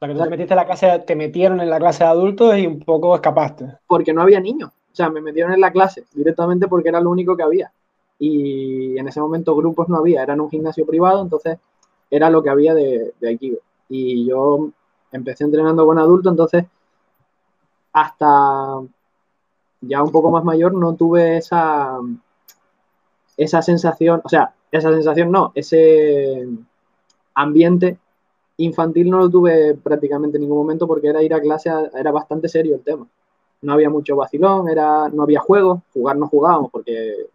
sea, 0.01 0.09
que 0.09 0.15
tú 0.15 0.25
te 0.25 0.31
metiste 0.31 0.55
en 0.55 0.57
la 0.57 0.67
clase, 0.67 0.99
te 1.01 1.17
metieron 1.17 1.61
en 1.61 1.71
la 1.71 1.79
clase 1.79 2.05
de 2.05 2.11
adultos 2.11 2.57
y 2.57 2.67
un 2.67 2.81
poco 2.81 3.15
escapaste. 3.15 3.79
Porque 3.87 4.13
no 4.13 4.23
había 4.23 4.41
niños. 4.41 4.71
O 4.71 4.95
sea, 4.95 5.11
me 5.11 5.21
metieron 5.21 5.53
en 5.53 5.61
la 5.61 5.71
clase 5.71 6.05
directamente 6.15 6.67
porque 6.67 6.89
era 6.89 7.01
lo 7.01 7.11
único 7.11 7.37
que 7.37 7.43
había. 7.43 7.71
Y 8.19 8.99
en 8.99 9.09
ese 9.09 9.21
momento 9.21 9.55
grupos 9.55 9.89
no 9.89 9.99
había, 9.99 10.23
era 10.23 10.35
en 10.35 10.41
un 10.41 10.51
gimnasio 10.51 10.85
privado, 10.87 11.23
entonces 11.23 11.59
era 12.11 12.29
lo 12.29 12.43
que 12.43 12.51
había 12.51 12.75
de, 12.75 13.15
de 13.21 13.29
Aikido. 13.29 13.59
Y 13.89 14.27
yo 14.27 14.71
empecé 15.13 15.45
entrenando 15.45 15.87
con 15.87 15.99
adultos, 15.99 16.33
entonces 16.33 16.65
hasta 17.93 18.81
ya 19.81 20.03
un 20.03 20.13
poco 20.13 20.31
más 20.31 20.45
mayor 20.45 20.75
no 20.75 20.95
tuve 20.95 21.39
esa, 21.39 21.99
esa 23.37 23.63
sensación, 23.63 24.21
o 24.25 24.29
sea, 24.29 24.55
esa 24.71 24.93
sensación 24.93 25.31
no, 25.31 25.53
ese 25.55 26.47
ambiente 27.35 27.99
Infantil 28.65 29.11
no 29.11 29.19
lo 29.19 29.31
tuve 29.31 29.75
prácticamente 29.75 30.37
en 30.37 30.43
ningún 30.43 30.59
momento 30.59 30.87
porque 30.87 31.09
era 31.09 31.23
ir 31.23 31.33
a 31.35 31.41
clase, 31.41 31.71
era 31.95 32.13
bastante 32.13 32.49
serio 32.49 32.75
el 32.75 32.83
tema. 32.83 33.07
No 33.63 33.73
había 33.73 33.91
mucho 33.91 34.17
vacilón, 34.17 34.69
era, 34.69 35.09
no 35.09 35.23
había 35.23 35.41
juegos, 35.41 35.81
jugar 35.93 36.17
no 36.17 36.29
jugábamos 36.29 36.71
porque 36.71 37.27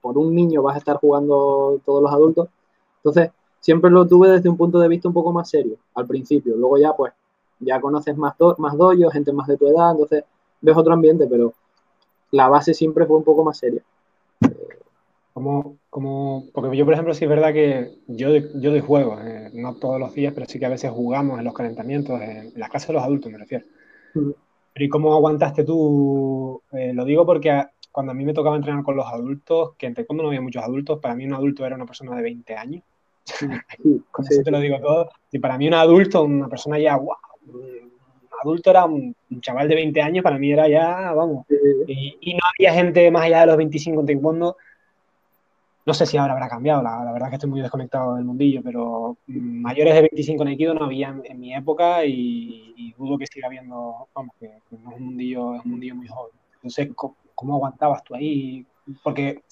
por 0.00 0.16
un 0.18 0.34
niño 0.34 0.62
vas 0.62 0.76
a 0.76 0.78
estar 0.78 0.96
jugando 0.96 1.80
todos 1.84 2.02
los 2.02 2.12
adultos. 2.12 2.48
Entonces, 2.96 3.30
siempre 3.60 3.90
lo 3.90 4.06
tuve 4.06 4.30
desde 4.30 4.48
un 4.48 4.56
punto 4.56 4.78
de 4.78 4.88
vista 4.88 5.08
un 5.08 5.14
poco 5.14 5.32
más 5.32 5.48
serio 5.48 5.76
al 5.94 6.06
principio. 6.06 6.56
Luego 6.56 6.78
ya, 6.78 6.94
pues, 6.94 7.12
ya 7.58 7.80
conoces 7.80 8.16
más, 8.16 8.36
do, 8.38 8.54
más 8.58 8.76
doyos, 8.76 9.12
gente 9.12 9.32
más 9.32 9.46
de 9.46 9.56
tu 9.56 9.66
edad, 9.66 9.92
entonces 9.92 10.24
ves 10.60 10.76
otro 10.76 10.92
ambiente, 10.92 11.26
pero 11.26 11.52
la 12.30 12.48
base 12.48 12.74
siempre 12.74 13.06
fue 13.06 13.16
un 13.16 13.24
poco 13.24 13.44
más 13.44 13.58
seria. 13.58 13.82
Como, 15.40 15.78
como, 15.88 16.44
porque 16.52 16.76
yo, 16.76 16.84
por 16.84 16.92
ejemplo, 16.92 17.14
sí 17.14 17.24
es 17.24 17.30
verdad 17.30 17.54
que 17.54 17.92
yo, 18.08 18.28
yo 18.36 18.70
doy 18.72 18.80
juego, 18.80 19.18
eh, 19.22 19.48
no 19.54 19.74
todos 19.76 19.98
los 19.98 20.12
días, 20.12 20.34
pero 20.34 20.44
sí 20.44 20.58
que 20.58 20.66
a 20.66 20.68
veces 20.68 20.90
jugamos 20.90 21.38
en 21.38 21.46
los 21.46 21.54
calentamientos, 21.54 22.20
en, 22.20 22.52
las 22.56 22.68
casas 22.68 22.88
de 22.88 22.92
los 22.92 23.02
adultos, 23.02 23.32
me 23.32 23.38
refiero. 23.38 23.64
Mm. 24.12 24.32
Pero 24.74 24.84
¿y 24.84 24.88
cómo 24.90 25.14
aguantaste 25.14 25.64
tú? 25.64 26.60
Eh, 26.72 26.92
lo 26.92 27.06
digo 27.06 27.24
porque 27.24 27.64
cuando 27.90 28.12
a 28.12 28.14
mí 28.14 28.22
me 28.26 28.34
tocaba 28.34 28.54
entrenar 28.54 28.84
con 28.84 28.96
los 28.96 29.06
adultos, 29.06 29.76
que 29.78 29.86
entre 29.86 30.04
cuando 30.04 30.24
no 30.24 30.28
había 30.28 30.42
muchos 30.42 30.62
adultos, 30.62 30.98
para 31.00 31.14
mí 31.14 31.24
un 31.24 31.32
adulto 31.32 31.64
era 31.64 31.74
una 31.74 31.86
persona 31.86 32.14
de 32.14 32.22
20 32.22 32.54
años. 32.56 32.82
con 34.10 34.26
eso 34.28 34.42
te 34.44 34.50
lo 34.50 34.60
digo 34.60 34.78
todo. 34.78 35.08
Y 35.32 35.38
para 35.38 35.56
mí 35.56 35.68
un 35.68 35.74
adulto, 35.74 36.22
una 36.22 36.48
persona 36.50 36.78
ya, 36.78 36.98
wow, 36.98 37.16
un 37.46 37.90
adulto 38.42 38.68
era 38.68 38.84
un, 38.84 39.16
chaval 39.40 39.68
de 39.68 39.74
20 39.74 40.02
años, 40.02 40.22
para 40.22 40.36
mí 40.38 40.52
era 40.52 40.68
ya, 40.68 41.14
vamos. 41.14 41.46
Y, 41.86 42.18
y, 42.20 42.34
no 42.34 42.40
había 42.58 42.74
gente 42.74 43.10
más 43.10 43.22
allá 43.22 43.40
de 43.40 43.46
los 43.46 43.56
25 43.56 44.00
en 44.00 44.06
taekwondo 44.06 44.56
no 45.86 45.94
sé 45.94 46.06
si 46.06 46.16
ahora 46.16 46.34
habrá 46.34 46.48
cambiado, 46.48 46.82
la, 46.82 47.10
verdad 47.12 47.28
que 47.30 47.36
estoy 47.36 47.50
muy 47.50 47.60
desconectado 47.60 48.14
del 48.14 48.24
mundillo, 48.24 48.60
pero 48.62 49.16
mayores 49.26 49.94
de 49.94 50.02
25 50.02 50.42
en 50.42 50.48
Aikido 50.48 50.74
no 50.74 50.84
había 50.84 51.14
en, 51.24 51.40
mi 51.40 51.54
época 51.54 52.04
y, 52.04 52.94
dudo 52.98 53.16
que 53.16 53.26
siga 53.26 53.46
habiendo, 53.46 54.08
vamos, 54.14 54.34
que, 54.38 54.48
no 54.70 54.90
es 54.90 54.96
un 54.96 55.04
mundillo, 55.04 55.54
es 55.54 55.64
un 55.64 55.70
mundillo 55.70 55.94
muy 55.94 56.06
joven. 56.06 56.32
Entonces, 56.56 56.90
¿cómo, 56.94 57.54
aguantabas 57.54 58.04
tú 58.04 58.14
ahí? 58.14 58.66
Porque, 59.02 59.42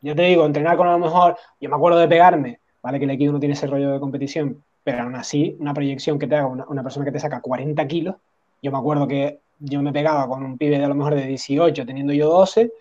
yo 0.00 0.14
te 0.14 0.22
digo, 0.22 0.46
entrenar 0.46 0.78
con 0.78 0.88
a 0.88 0.92
lo 0.92 0.98
mejor, 0.98 1.36
yo 1.60 1.68
me 1.68 1.76
acuerdo 1.76 1.98
de 1.98 2.08
pegarme, 2.08 2.60
vale 2.82 2.98
que 2.98 3.04
el 3.04 3.10
Aikido 3.10 3.32
no 3.32 3.40
tiene 3.40 3.52
ese 3.52 3.66
rollo 3.66 3.90
de 3.90 4.00
competición, 4.00 4.62
pero 4.82 5.02
aún 5.02 5.14
así, 5.14 5.56
una 5.60 5.74
proyección 5.74 6.18
que 6.18 6.26
te 6.26 6.36
haga 6.36 6.46
una, 6.46 6.64
una 6.68 6.82
persona 6.82 7.04
que 7.04 7.12
te 7.12 7.20
saca 7.20 7.42
40 7.42 7.86
kilos, 7.86 8.16
yo 8.62 8.72
me 8.72 8.78
acuerdo 8.78 9.06
que 9.06 9.40
yo 9.58 9.82
me 9.82 9.92
pegaba 9.92 10.26
con 10.26 10.42
un 10.42 10.58
pibe 10.58 10.78
de 10.78 10.84
a 10.84 10.88
lo 10.88 10.94
mejor 10.94 11.14
de 11.14 11.26
18, 11.26 11.84
teniendo 11.84 12.12
yo 12.12 12.28
12, 12.28 12.72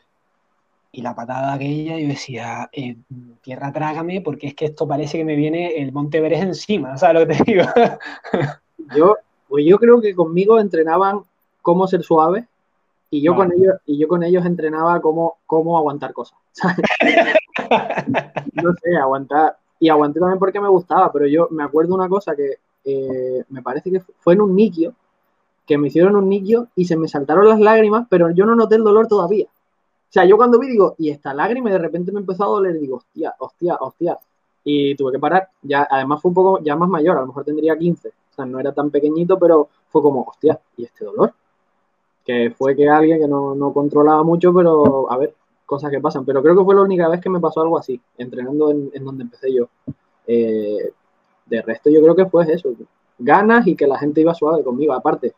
y 0.96 1.02
la 1.02 1.16
patada 1.16 1.54
aquella, 1.54 1.98
yo 1.98 2.08
decía, 2.08 2.70
eh, 2.72 2.96
tierra 3.42 3.74
trágame, 3.74 4.22
porque 4.22 4.48
es 4.48 4.54
que 4.54 4.66
esto 4.66 4.88
parece 4.88 5.18
que 5.18 5.26
me 5.26 5.36
viene 5.36 5.82
el 5.82 5.92
Monte 5.92 6.20
Everest 6.20 6.44
encima, 6.44 6.98
¿sabes 6.98 7.22
lo 7.22 7.28
que 7.28 7.34
te 7.34 7.52
digo? 7.52 7.64
yo, 8.96 9.18
pues 9.50 9.66
yo 9.66 9.80
creo 9.80 10.00
que 10.00 10.14
conmigo 10.14 10.60
entrenaban 10.60 11.22
cómo 11.64 11.88
ser 11.88 12.04
suave 12.04 12.48
y 13.10 13.22
yo, 13.22 13.36
con, 13.36 13.52
ellos, 13.52 13.76
y 13.88 13.98
yo 13.98 14.08
con 14.08 14.24
ellos 14.24 14.46
entrenaba 14.46 15.02
cómo, 15.02 15.38
cómo 15.46 15.78
aguantar 15.78 16.14
cosas. 16.14 16.38
no 18.54 18.74
sé, 18.74 18.96
aguantar. 18.96 19.58
Y 19.80 19.90
aguanté 19.90 20.20
también 20.20 20.40
porque 20.40 20.60
me 20.60 20.70
gustaba, 20.70 21.12
pero 21.12 21.28
yo 21.28 21.48
me 21.52 21.64
acuerdo 21.64 21.94
una 21.94 22.10
cosa 22.10 22.36
que 22.36 22.56
eh, 22.86 23.44
me 23.50 23.62
parece 23.62 23.92
que 23.92 24.00
fue 24.20 24.34
en 24.34 24.42
un 24.42 24.56
niquio, 24.56 24.96
que 25.68 25.78
me 25.78 25.90
hicieron 25.90 26.16
un 26.16 26.28
niquio 26.28 26.70
y 26.76 26.86
se 26.86 26.98
me 26.98 27.08
saltaron 27.08 27.48
las 27.48 27.60
lágrimas, 27.60 28.08
pero 28.10 28.32
yo 28.32 28.48
no 28.48 28.56
noté 28.56 28.76
el 28.76 28.84
dolor 28.84 29.08
todavía. 29.08 29.46
Sea, 30.14 30.26
yo 30.26 30.38
cuando 30.38 30.60
vi 30.60 30.70
digo, 30.70 30.94
y 31.00 31.10
esta 31.10 31.34
lágrima 31.34 31.72
de 31.72 31.80
repente 31.80 32.12
me 32.12 32.20
empezó 32.20 32.44
a 32.44 32.48
doler, 32.48 32.80
digo, 32.80 32.98
hostia, 32.98 33.34
hostia, 33.40 33.78
hostia. 33.80 34.20
Y 34.64 34.96
tuve 34.96 35.14
que 35.14 35.20
parar. 35.20 35.50
Ya, 35.64 35.88
además 35.90 36.22
fue 36.22 36.30
un 36.30 36.36
poco 36.36 36.64
ya 36.64 36.76
más 36.76 36.88
mayor, 36.88 37.18
a 37.18 37.22
lo 37.22 37.28
mejor 37.28 37.44
tendría 37.44 37.76
15. 37.76 38.10
O 38.10 38.36
sea, 38.36 38.46
no 38.46 38.60
era 38.60 38.72
tan 38.72 38.92
pequeñito, 38.92 39.40
pero 39.40 39.70
fue 39.90 40.04
como, 40.04 40.22
hostia, 40.22 40.60
¿y 40.78 40.86
este 40.86 41.04
dolor? 41.06 41.34
Que 42.24 42.54
fue 42.56 42.76
que 42.76 42.88
alguien 42.88 43.20
que 43.20 43.28
no, 43.28 43.56
no 43.56 43.74
controlaba 43.74 44.24
mucho, 44.24 44.54
pero 44.54 45.12
a 45.12 45.18
ver, 45.18 45.34
cosas 45.66 45.90
que 45.90 46.00
pasan. 46.00 46.26
Pero 46.26 46.44
creo 46.44 46.56
que 46.56 46.64
fue 46.64 46.76
la 46.76 46.82
única 46.82 47.10
vez 47.10 47.20
que 47.20 47.30
me 47.32 47.40
pasó 47.40 47.62
algo 47.62 47.80
así, 47.80 48.00
entrenando 48.18 48.70
en, 48.70 49.04
donde 49.04 49.24
empecé 49.24 49.52
yo. 49.52 49.68
Eh, 50.28 50.94
de 51.48 51.62
resto, 51.64 51.90
yo 51.90 52.02
creo 52.02 52.16
que 52.16 52.28
fue 52.28 52.46
eso, 52.54 52.70
ganas 53.18 53.66
y 53.68 53.76
que 53.76 53.88
la 53.88 53.98
gente 53.98 54.22
iba 54.22 54.34
suave 54.36 54.64
conmigo. 54.64 54.94
Aparte, 54.94 55.34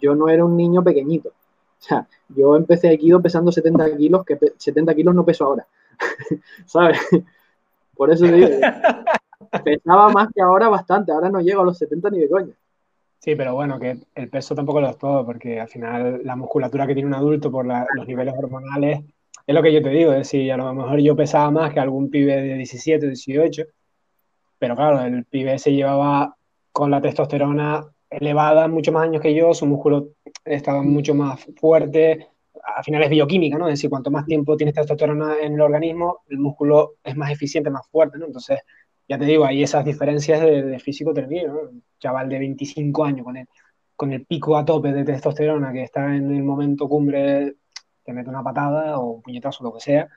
yo 0.00 0.14
no 0.14 0.28
era 0.28 0.44
un 0.44 0.56
niño 0.56 0.82
pequeñito. 0.84 1.32
O 1.82 1.84
sea, 1.84 2.06
yo 2.28 2.56
empecé 2.56 2.88
Aikido 2.88 3.20
pesando 3.20 3.50
70 3.50 3.96
kilos, 3.96 4.24
que 4.24 4.38
70 4.56 4.94
kilos 4.94 5.14
no 5.14 5.24
peso 5.24 5.44
ahora. 5.44 5.66
¿Sabes? 6.64 6.98
Por 7.96 8.12
eso 8.12 8.24
digo, 8.26 8.48
pesaba 9.64 10.08
más 10.10 10.28
que 10.32 10.40
ahora 10.40 10.68
bastante. 10.68 11.10
Ahora 11.10 11.28
no 11.28 11.40
llego 11.40 11.62
a 11.62 11.64
los 11.64 11.78
70 11.78 12.10
ni 12.10 12.20
de 12.20 12.28
coña. 12.28 12.52
Sí, 13.18 13.34
pero 13.34 13.54
bueno, 13.54 13.80
que 13.80 13.98
el 14.14 14.28
peso 14.28 14.54
tampoco 14.54 14.80
lo 14.80 14.90
es 14.90 14.98
todo, 14.98 15.26
porque 15.26 15.60
al 15.60 15.68
final 15.68 16.22
la 16.24 16.36
musculatura 16.36 16.86
que 16.86 16.94
tiene 16.94 17.08
un 17.08 17.14
adulto 17.14 17.50
por 17.50 17.66
los 17.66 18.06
niveles 18.06 18.34
hormonales 18.36 19.00
es 19.46 19.54
lo 19.54 19.62
que 19.62 19.72
yo 19.72 19.82
te 19.82 19.90
digo, 19.90 20.12
es 20.12 20.18
decir, 20.18 20.52
a 20.52 20.56
lo 20.56 20.72
mejor 20.72 21.00
yo 21.00 21.16
pesaba 21.16 21.50
más 21.50 21.72
que 21.72 21.80
algún 21.80 22.10
pibe 22.10 22.36
de 22.36 22.54
17, 22.54 23.06
18, 23.06 23.64
pero 24.58 24.76
claro, 24.76 25.02
el 25.02 25.24
pibe 25.24 25.58
se 25.58 25.72
llevaba 25.72 26.36
con 26.72 26.90
la 26.90 27.00
testosterona 27.00 27.84
elevada 28.12 28.68
mucho 28.68 28.92
más 28.92 29.04
años 29.04 29.22
que 29.22 29.34
yo, 29.34 29.54
su 29.54 29.66
músculo 29.66 30.10
estaba 30.44 30.82
mucho 30.82 31.14
más 31.14 31.44
fuerte, 31.56 32.28
al 32.76 32.84
final 32.84 33.02
es 33.02 33.10
bioquímica, 33.10 33.58
¿no? 33.58 33.66
Es 33.66 33.74
decir, 33.74 33.90
cuanto 33.90 34.10
más 34.10 34.26
tiempo 34.26 34.56
tienes 34.56 34.74
testosterona 34.74 35.36
en 35.40 35.54
el 35.54 35.60
organismo, 35.60 36.20
el 36.28 36.38
músculo 36.38 36.94
es 37.02 37.16
más 37.16 37.30
eficiente, 37.30 37.70
más 37.70 37.86
fuerte, 37.88 38.18
¿no? 38.18 38.26
Entonces, 38.26 38.60
ya 39.08 39.18
te 39.18 39.24
digo, 39.24 39.44
hay 39.44 39.62
esas 39.62 39.84
diferencias 39.84 40.40
de, 40.40 40.78
físico 40.78 41.12
terrible, 41.12 41.48
¿no? 41.48 41.60
Un 41.60 41.82
chaval 41.98 42.28
de 42.28 42.38
25 42.38 43.04
años 43.04 43.24
con 43.24 43.36
el, 43.36 43.46
con 43.96 44.12
el 44.12 44.24
pico 44.26 44.56
a 44.56 44.64
tope 44.64 44.92
de 44.92 45.04
testosterona 45.04 45.72
que 45.72 45.82
está 45.84 46.14
en 46.14 46.34
el 46.34 46.42
momento 46.42 46.88
cumbre 46.88 47.56
te 48.04 48.12
mete 48.12 48.30
una 48.30 48.42
patada 48.42 48.98
o 48.98 49.12
un 49.12 49.22
puñetazo, 49.22 49.64
lo 49.64 49.74
que 49.74 49.80
sea. 49.80 50.08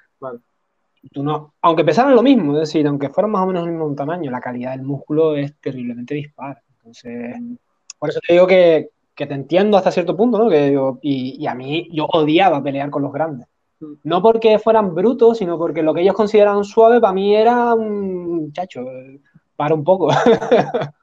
Tú 1.11 1.23
no, 1.23 1.53
aunque 1.61 1.83
pesaran 1.83 2.15
lo 2.15 2.23
mismo, 2.23 2.53
es 2.53 2.61
decir, 2.61 2.87
aunque 2.87 3.09
fueran 3.09 3.31
más 3.31 3.43
o 3.43 3.47
menos 3.47 3.65
el 3.65 3.71
mismo 3.71 3.93
tamaño, 3.93 4.31
la 4.31 4.41
calidad 4.41 4.71
del 4.71 4.81
músculo 4.81 5.35
es 5.35 5.55
terriblemente 5.59 6.15
dispar. 6.15 6.63
Entonces, 6.77 7.35
por 8.05 8.09
eso 8.11 8.19
te 8.25 8.33
digo 8.33 8.47
que, 8.47 8.89
que 9.15 9.25
te 9.25 9.33
entiendo 9.33 9.77
hasta 9.77 9.91
cierto 9.91 10.15
punto, 10.15 10.37
¿no? 10.37 10.49
Que 10.49 10.77
y, 11.01 11.43
y, 11.43 11.47
a 11.47 11.55
mí 11.55 11.89
yo 11.91 12.05
odiaba 12.05 12.61
pelear 12.61 12.89
con 12.89 13.01
los 13.01 13.11
grandes. 13.11 13.47
Mm. 13.79 13.93
No 14.03 14.21
porque 14.21 14.59
fueran 14.59 14.93
brutos, 14.93 15.39
sino 15.39 15.57
porque 15.57 15.81
lo 15.81 15.93
que 15.93 16.01
ellos 16.01 16.15
consideraban 16.15 16.63
suave 16.63 17.01
para 17.01 17.13
mí 17.13 17.35
era 17.35 17.73
un 17.73 18.51
chacho, 18.53 18.81
para 19.55 19.73
un 19.73 19.83
poco. 19.83 20.09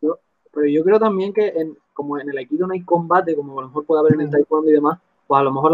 pero 0.53 0.67
yo 0.67 0.85
creo 0.85 0.99
también 0.99 1.33
que 1.33 1.49
en, 1.49 1.77
como 1.93 2.19
en 2.19 2.29
el 2.29 2.39
Aikido 2.39 2.67
no 2.67 2.75
hay 2.75 2.83
combate, 2.83 3.35
como 3.35 3.59
a 3.59 3.63
lo 3.63 3.69
mejor 3.69 3.87
puede 3.87 4.01
haber 4.01 4.15
en 4.15 4.21
el 4.23 4.29
mm. 4.29 4.31
Taekwondo 4.31 4.71
y 4.71 4.75
demás, 4.75 4.99
pues 5.27 5.41
a 5.41 5.45
lo 5.45 5.53
mejor 5.53 5.73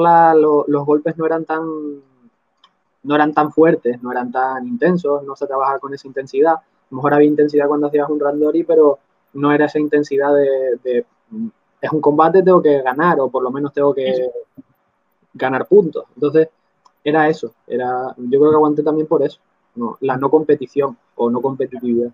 los 0.68 0.86
golpes 0.86 1.16
no 1.18 1.26
eran 1.26 1.44
tan 1.44 1.62
no 3.02 3.14
eran 3.14 3.32
tan 3.32 3.52
fuertes, 3.52 4.02
no 4.02 4.12
eran 4.12 4.30
tan 4.30 4.66
intensos, 4.66 5.22
no 5.22 5.34
se 5.36 5.46
trabaja 5.46 5.78
con 5.78 5.94
esa 5.94 6.06
intensidad. 6.06 6.54
A 6.54 6.62
lo 6.90 6.96
mejor 6.96 7.14
había 7.14 7.28
intensidad 7.28 7.68
cuando 7.68 7.86
hacías 7.86 8.08
un 8.10 8.20
randori, 8.20 8.64
pero 8.64 8.98
no 9.34 9.52
era 9.52 9.66
esa 9.66 9.78
intensidad 9.78 10.34
de, 10.34 11.06
es 11.80 11.92
un 11.92 12.00
combate, 12.00 12.42
tengo 12.42 12.62
que 12.62 12.82
ganar, 12.82 13.20
o 13.20 13.30
por 13.30 13.42
lo 13.42 13.50
menos 13.50 13.72
tengo 13.72 13.94
que 13.94 14.30
ganar 15.34 15.66
puntos. 15.66 16.04
Entonces, 16.14 16.48
era 17.04 17.28
eso. 17.28 17.52
Era, 17.66 18.14
yo 18.16 18.38
creo 18.40 18.50
que 18.50 18.56
aguanté 18.56 18.82
también 18.82 19.06
por 19.06 19.22
eso. 19.22 19.40
No, 19.76 19.96
la 20.00 20.16
no 20.16 20.30
competición 20.30 20.96
o 21.16 21.30
no 21.30 21.40
competitividad. 21.40 22.10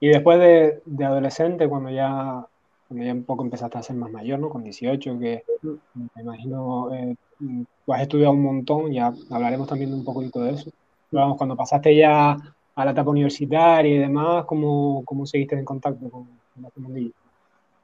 Y 0.00 0.08
después 0.08 0.40
de, 0.40 0.82
de 0.84 1.04
adolescente, 1.04 1.68
cuando 1.68 1.88
ya 1.88 2.44
cuando 2.92 3.06
ya 3.06 3.12
un 3.14 3.24
poco 3.24 3.42
empezaste 3.42 3.78
a 3.78 3.82
ser 3.82 3.96
más 3.96 4.10
mayor, 4.10 4.38
¿no? 4.38 4.50
Con 4.50 4.62
18, 4.64 5.18
que 5.18 5.44
me 5.62 6.22
imagino, 6.22 6.92
eh, 6.92 7.16
tú 7.38 7.92
has 7.92 8.02
estudiado 8.02 8.32
un 8.32 8.42
montón, 8.42 8.92
ya 8.92 9.14
hablaremos 9.30 9.66
también 9.66 9.94
un 9.94 10.04
poquito 10.04 10.40
de 10.40 10.52
eso. 10.52 10.70
Pero 11.10 11.22
vamos, 11.22 11.38
cuando 11.38 11.56
pasaste 11.56 11.96
ya 11.96 12.36
a 12.74 12.84
la 12.84 12.90
etapa 12.90 13.10
universitaria 13.10 13.94
y 13.94 13.98
demás, 13.98 14.44
¿cómo, 14.44 15.02
cómo 15.06 15.24
seguiste 15.24 15.54
en 15.56 15.64
contacto 15.64 16.10
con, 16.10 16.26
con 16.54 16.64
este 16.66 16.80
mundillo? 16.80 17.12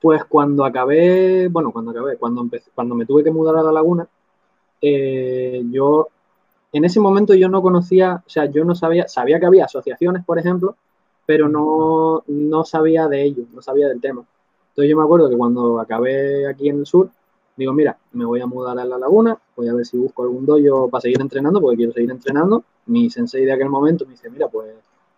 Pues 0.00 0.25
cuando 0.25 0.64
acabé, 0.64 1.49
bueno, 1.49 1.73
cuando 1.73 1.90
acabé, 1.90 2.17
cuando, 2.17 2.43
empecé, 2.43 2.71
cuando 2.75 2.95
me 2.95 3.07
tuve 3.07 3.25
que 3.25 3.31
mudar 3.31 3.57
a 3.57 3.62
La 3.62 3.73
Laguna, 3.73 4.09
eh, 4.81 5.62
yo, 5.71 6.09
en 6.73 6.85
ese 6.85 7.00
momento 7.00 7.35
yo 7.35 7.49
no 7.49 7.62
conocía, 7.62 8.23
o 8.25 8.31
sea, 8.31 8.47
yo 8.47 8.64
no 8.64 8.75
sabía, 8.75 9.09
sabía 9.09 9.40
que 9.40 9.47
había 9.47 9.64
asociaciones, 9.64 10.25
por 10.25 10.38
ejemplo, 10.38 10.76
pero 11.26 11.49
no, 11.49 12.23
no 12.26 12.64
sabía 12.64 13.09
de 13.09 13.25
ello, 13.25 13.45
no 13.52 13.61
sabía 13.61 13.88
del 13.88 14.00
tema. 14.00 14.25
Entonces 14.71 14.90
yo 14.90 14.97
me 14.97 15.02
acuerdo 15.02 15.28
que 15.28 15.37
cuando 15.37 15.81
acabé 15.81 16.47
aquí 16.47 16.69
en 16.69 16.78
el 16.78 16.87
sur, 16.87 17.11
digo, 17.57 17.73
mira, 17.73 17.99
me 18.12 18.25
voy 18.25 18.40
a 18.40 18.47
mudar 18.47 18.78
a 18.78 18.85
la 18.85 18.97
laguna, 18.97 19.37
voy 19.57 19.69
a 19.69 19.75
ver 19.75 19.85
si 19.85 19.99
busco 19.99 20.23
algún 20.23 20.47
dojo 20.47 20.88
para 20.88 21.02
seguir 21.02 21.21
entrenando, 21.21 21.61
porque 21.61 21.78
quiero 21.78 21.93
seguir 21.93 22.11
entrenando. 22.12 22.62
Mi 22.87 23.11
sensei 23.11 23.45
de 23.45 23.52
aquel 23.52 23.69
momento 23.69 24.07
me 24.07 24.12
dice, 24.12 24.31
mira, 24.31 24.49
pues, 24.49 24.73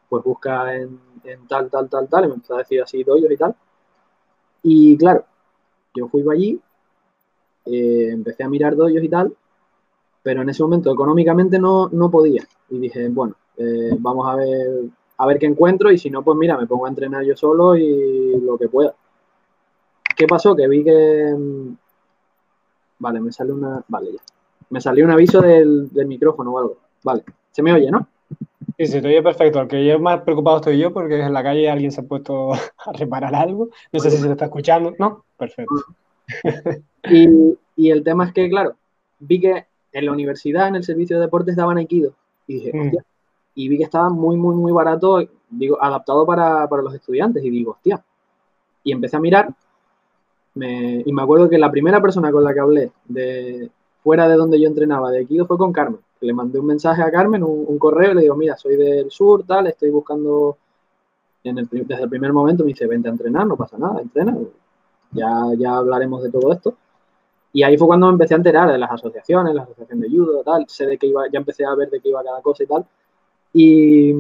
pues 0.09 0.25
busca 0.25 0.75
en, 0.75 0.99
tal, 1.47 1.69
tal, 1.69 1.89
tal, 1.89 2.09
tal, 2.09 2.25
y 2.25 2.29
me 2.29 2.35
empezó 2.35 2.55
a 2.55 2.59
decir 2.59 2.83
así 2.83 3.05
dojos 3.05 3.31
y 3.31 3.37
tal. 3.37 3.55
Y 4.63 4.97
claro, 4.97 5.25
yo 5.95 6.09
fui 6.09 6.25
allí, 6.31 6.61
eh, 7.67 8.09
empecé 8.11 8.45
a 8.45 8.49
mirar 8.49 8.77
dojos 8.77 9.03
y 9.03 9.09
tal, 9.09 9.35
pero 10.23 10.43
en 10.43 10.49
ese 10.49 10.63
momento 10.63 10.93
económicamente 10.93 11.59
no, 11.59 11.89
no 11.89 12.11
podía. 12.11 12.45
Y 12.69 12.79
dije, 12.79 13.09
bueno, 13.09 13.35
eh, 13.57 13.97
vamos 13.99 14.29
a 14.29 14.37
ver, 14.37 14.85
a 15.19 15.27
ver 15.27 15.39
qué 15.39 15.47
encuentro 15.47 15.91
y 15.91 15.99
si 15.99 16.11
no, 16.11 16.23
pues 16.23 16.37
mira, 16.37 16.57
me 16.57 16.67
pongo 16.67 16.87
a 16.87 16.91
entrenar 16.91 17.25
yo 17.25 17.37
solo 17.37 17.77
y 17.77 18.41
lo 18.41 18.57
que 18.59 18.69
pueda. 18.69 18.95
¿Qué 20.17 20.27
pasó? 20.27 20.55
Que 20.55 20.69
vi 20.69 20.85
que. 20.85 21.35
Mm, 21.37 21.77
vale, 22.99 23.21
me 23.21 23.33
sale 23.33 23.53
una. 23.53 23.83
Vale, 23.89 24.13
ya. 24.13 24.21
Me 24.69 24.81
salió 24.81 25.05
un 25.05 25.11
aviso 25.11 25.41
del, 25.41 25.91
micrófono 26.07 26.53
o 26.53 26.59
algo. 26.59 26.77
Vale. 27.03 27.25
Se 27.51 27.63
me 27.63 27.73
oye, 27.73 27.91
¿no? 27.91 28.07
Sí, 28.81 28.87
se 28.87 29.03
te 29.03 29.09
oye 29.09 29.23
perfecto. 29.23 29.61
El 29.61 29.69
que 29.69 29.85
yo 29.85 29.99
más 29.99 30.23
preocupado 30.23 30.57
estoy 30.57 30.79
yo 30.79 30.91
porque 30.91 31.21
en 31.21 31.35
la 31.35 31.43
calle 31.43 31.69
alguien 31.69 31.93
se 31.93 32.01
ha 32.01 32.05
puesto 32.05 32.53
a 32.55 32.93
reparar 32.95 33.35
algo. 33.35 33.69
No 33.93 34.01
sé 34.01 34.11
si 34.11 34.17
se 34.17 34.31
está 34.31 34.47
escuchando. 34.47 34.95
¿No? 34.99 35.23
Perfecto. 35.37 35.75
Y, 37.77 37.91
el 37.91 38.03
tema 38.03 38.27
es 38.27 38.33
que, 38.33 38.49
claro, 38.49 38.75
vi 39.19 39.41
que 39.41 39.67
en 39.93 40.07
la 40.07 40.13
universidad, 40.13 40.69
en 40.69 40.77
el 40.77 40.85
servicio 40.85 41.17
de 41.17 41.23
deportes, 41.23 41.57
daban 41.57 41.77
Aikido. 41.77 42.15
Y 42.47 42.55
dije, 42.55 42.73
mm. 42.75 42.81
hostia. 42.81 43.05
Y 43.55 43.69
vi 43.69 43.77
que 43.77 43.85
estaba 43.85 44.09
muy, 44.09 44.37
muy, 44.37 44.55
muy 44.55 44.73
barato, 44.73 45.23
digo, 45.51 45.83
adaptado 45.83 46.25
para, 46.25 46.67
para 46.67 46.83
los 46.83 46.95
estudiantes. 46.95 47.45
Y 47.45 47.51
digo, 47.51 47.73
hostia. 47.73 48.03
Y 48.83 48.93
empecé 48.93 49.17
a 49.17 49.21
mirar 49.21 49.55
y 50.55 51.13
me 51.13 51.23
acuerdo 51.23 51.49
que 51.49 51.59
la 51.59 51.71
primera 51.71 52.01
persona 52.01 52.33
con 52.33 52.43
la 52.43 52.53
que 52.53 52.61
hablé 52.61 52.93
de 53.07 53.71
fuera 54.03 54.29
de 54.29 54.35
donde 54.35 54.61
yo 54.61 54.67
entrenaba 54.67 55.11
de 55.11 55.19
Aikido 55.19 55.47
fue 55.47 55.59
con 55.59 55.73
Carmen. 55.73 56.01
Le 56.21 56.33
mandé 56.35 56.59
un 56.59 56.67
mensaje 56.67 57.03
a 57.03 57.11
Carmen, 57.11 57.43
un, 57.43 57.79
correo, 57.79 58.15
le 58.15 58.23
digo, 58.23 58.37
mira, 58.37 58.57
soy 58.57 58.77
del 58.77 59.11
sur, 59.11 59.45
tal, 59.45 59.67
estoy 59.67 59.91
buscando 59.91 60.59
desde 61.43 62.03
el 62.03 62.09
primer 62.09 62.33
momento 62.33 62.65
me 62.65 62.69
dice, 62.69 62.87
vente 62.87 63.09
a 63.09 63.13
entrenar, 63.13 63.47
no 63.47 63.57
pasa 63.57 63.79
nada, 63.79 64.03
entrena, 64.03 64.37
ya, 65.13 65.31
ya 65.57 65.77
hablaremos 65.77 66.23
de 66.23 66.31
todo 66.31 66.53
esto. 66.53 66.75
Y 67.53 67.63
ahí 67.63 67.77
fue 67.77 67.89
cuando 67.89 68.07
me 68.07 68.13
empecé 68.13 68.35
a 68.35 68.37
enterar 68.37 68.71
de 68.71 68.79
las 68.79 68.91
asociaciones, 68.91 69.55
la 69.55 69.63
asociación 69.63 70.01
de 70.01 70.09
judo, 70.09 70.43
tal, 70.45 70.67
sé 70.69 70.87
de 70.87 70.99
qué 70.99 71.09
iba, 71.09 71.29
ya 71.33 71.39
empecé 71.39 71.65
a 71.65 71.75
ver 71.75 71.91
de 71.91 72.01
qué 72.01 72.11
iba 72.11 72.23
cada 72.23 72.41
cosa 72.43 72.63
y 72.63 72.67
tal. 72.67 72.87
Y, 73.53 74.15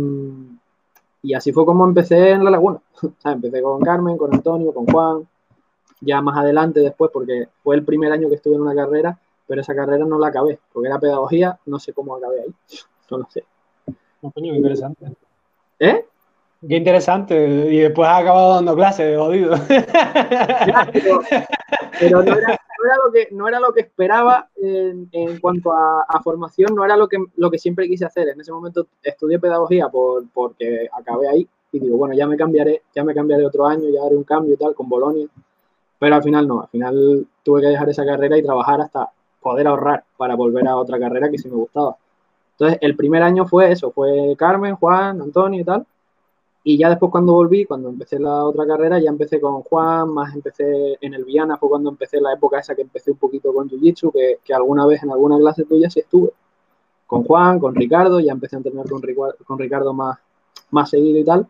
así 1.34 1.52
fue 1.52 1.64
como 1.64 1.84
empecé 1.84 2.30
en 2.30 2.44
la 2.44 2.50
laguna. 2.50 2.80
empecé 3.24 3.62
con 3.62 3.80
Carmen, 3.82 4.16
con 4.16 4.34
Antonio, 4.34 4.72
con 4.74 4.86
Juan, 4.86 5.28
ya 6.00 6.20
más 6.20 6.38
adelante 6.38 6.80
después, 6.80 7.10
porque 7.12 7.48
fue 7.62 7.76
el 7.76 7.84
primer 7.84 8.10
año 8.10 8.28
que 8.28 8.36
estuve 8.36 8.56
en 8.56 8.62
una 8.62 8.74
carrera, 8.74 9.18
pero 9.50 9.62
esa 9.62 9.74
carrera 9.74 10.04
no 10.04 10.16
la 10.16 10.28
acabé, 10.28 10.60
porque 10.72 10.86
era 10.86 11.00
pedagogía, 11.00 11.58
no 11.66 11.80
sé 11.80 11.92
cómo 11.92 12.14
acabé 12.14 12.42
ahí, 12.42 12.54
no 13.10 13.18
lo 13.18 13.26
sé. 13.28 13.42
No, 14.22 14.30
coño, 14.30 14.52
qué 14.52 14.58
interesante. 14.58 15.06
¿Eh? 15.80 16.04
Qué 16.68 16.76
interesante, 16.76 17.34
y 17.68 17.80
después 17.80 18.08
has 18.08 18.20
acabado 18.20 18.54
dando 18.54 18.76
clases, 18.76 19.18
jodido. 19.18 19.56
pero, 21.98 22.22
no, 22.22 22.32
era, 22.32 22.58
lo 23.04 23.12
que, 23.12 23.26
no 23.32 23.48
era 23.48 23.58
lo 23.58 23.72
que 23.72 23.80
esperaba 23.80 24.48
en, 24.54 25.08
en 25.10 25.40
cuanto 25.40 25.72
a, 25.72 26.22
formación, 26.22 26.72
no 26.72 26.84
era 26.84 26.96
lo 26.96 27.08
que, 27.08 27.18
lo 27.34 27.50
que 27.50 27.58
siempre 27.58 27.88
quise 27.88 28.04
hacer. 28.04 28.28
En 28.28 28.40
ese 28.40 28.52
momento 28.52 28.86
estudié 29.02 29.40
pedagogía 29.40 29.88
por, 29.88 30.22
porque 30.32 30.88
acabé 30.96 31.28
ahí 31.28 31.48
y 31.72 31.80
digo, 31.80 31.96
bueno, 31.96 32.14
ya 32.14 32.28
me 32.28 32.36
cambiaré, 32.36 32.82
ya 32.94 33.02
me 33.02 33.14
cambiaré 33.14 33.44
otro 33.44 33.66
año, 33.66 33.90
ya 33.90 34.04
haré 34.06 34.14
un 34.14 34.22
cambio 34.22 34.54
y 34.54 34.58
tal 34.58 34.76
con 34.76 34.88
Bolonia. 34.88 35.26
Pero 35.98 36.14
al 36.14 36.22
final 36.22 36.46
no, 36.46 36.60
al 36.60 36.68
final 36.68 37.26
tuve 37.42 37.62
que 37.62 37.66
dejar 37.66 37.88
esa 37.88 38.04
carrera 38.06 38.38
y 38.38 38.44
trabajar 38.44 38.80
hasta 38.80 39.10
poder 39.40 39.66
ahorrar 39.66 40.04
para 40.16 40.34
volver 40.36 40.66
a 40.68 40.76
otra 40.76 40.98
carrera 40.98 41.30
que 41.30 41.38
sí 41.38 41.48
me 41.48 41.56
gustaba. 41.56 41.96
Entonces, 42.52 42.78
el 42.82 42.94
primer 42.94 43.22
año 43.22 43.46
fue 43.46 43.72
eso, 43.72 43.90
fue 43.90 44.34
Carmen, 44.36 44.76
Juan, 44.76 45.20
Antonio 45.20 45.60
y 45.60 45.64
tal. 45.64 45.86
Y 46.62 46.76
ya 46.76 46.90
después 46.90 47.10
cuando 47.10 47.32
volví, 47.32 47.64
cuando 47.64 47.88
empecé 47.88 48.18
la 48.18 48.44
otra 48.44 48.66
carrera, 48.66 48.98
ya 48.98 49.08
empecé 49.08 49.40
con 49.40 49.62
Juan, 49.62 50.10
más 50.10 50.34
empecé 50.34 50.98
en 51.00 51.14
el 51.14 51.24
Viana, 51.24 51.56
fue 51.56 51.70
cuando 51.70 51.88
empecé 51.88 52.20
la 52.20 52.34
época 52.34 52.58
esa 52.58 52.74
que 52.74 52.82
empecé 52.82 53.10
un 53.12 53.16
poquito 53.16 53.54
con 53.54 53.68
Jiu-Jitsu, 53.68 54.12
que, 54.12 54.40
que, 54.44 54.52
alguna 54.52 54.84
vez 54.86 55.02
en 55.02 55.10
alguna 55.10 55.38
clase 55.38 55.64
tuya 55.64 55.88
sí 55.88 56.00
estuve. 56.00 56.32
Con 57.06 57.24
Juan, 57.24 57.58
con 57.58 57.74
Ricardo, 57.74 58.20
ya 58.20 58.32
empecé 58.32 58.56
a 58.56 58.58
entrenar 58.58 58.86
con, 58.88 59.02
con 59.46 59.58
Ricardo 59.58 59.94
más, 59.94 60.18
más 60.70 60.90
seguido 60.90 61.18
y 61.18 61.24
tal. 61.24 61.48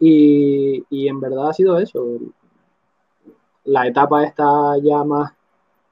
Y, 0.00 0.84
y 0.90 1.08
en 1.08 1.20
verdad 1.20 1.50
ha 1.50 1.52
sido 1.54 1.78
eso. 1.78 2.04
La 3.64 3.86
etapa 3.86 4.24
esta 4.24 4.76
ya 4.82 5.04
más 5.04 5.32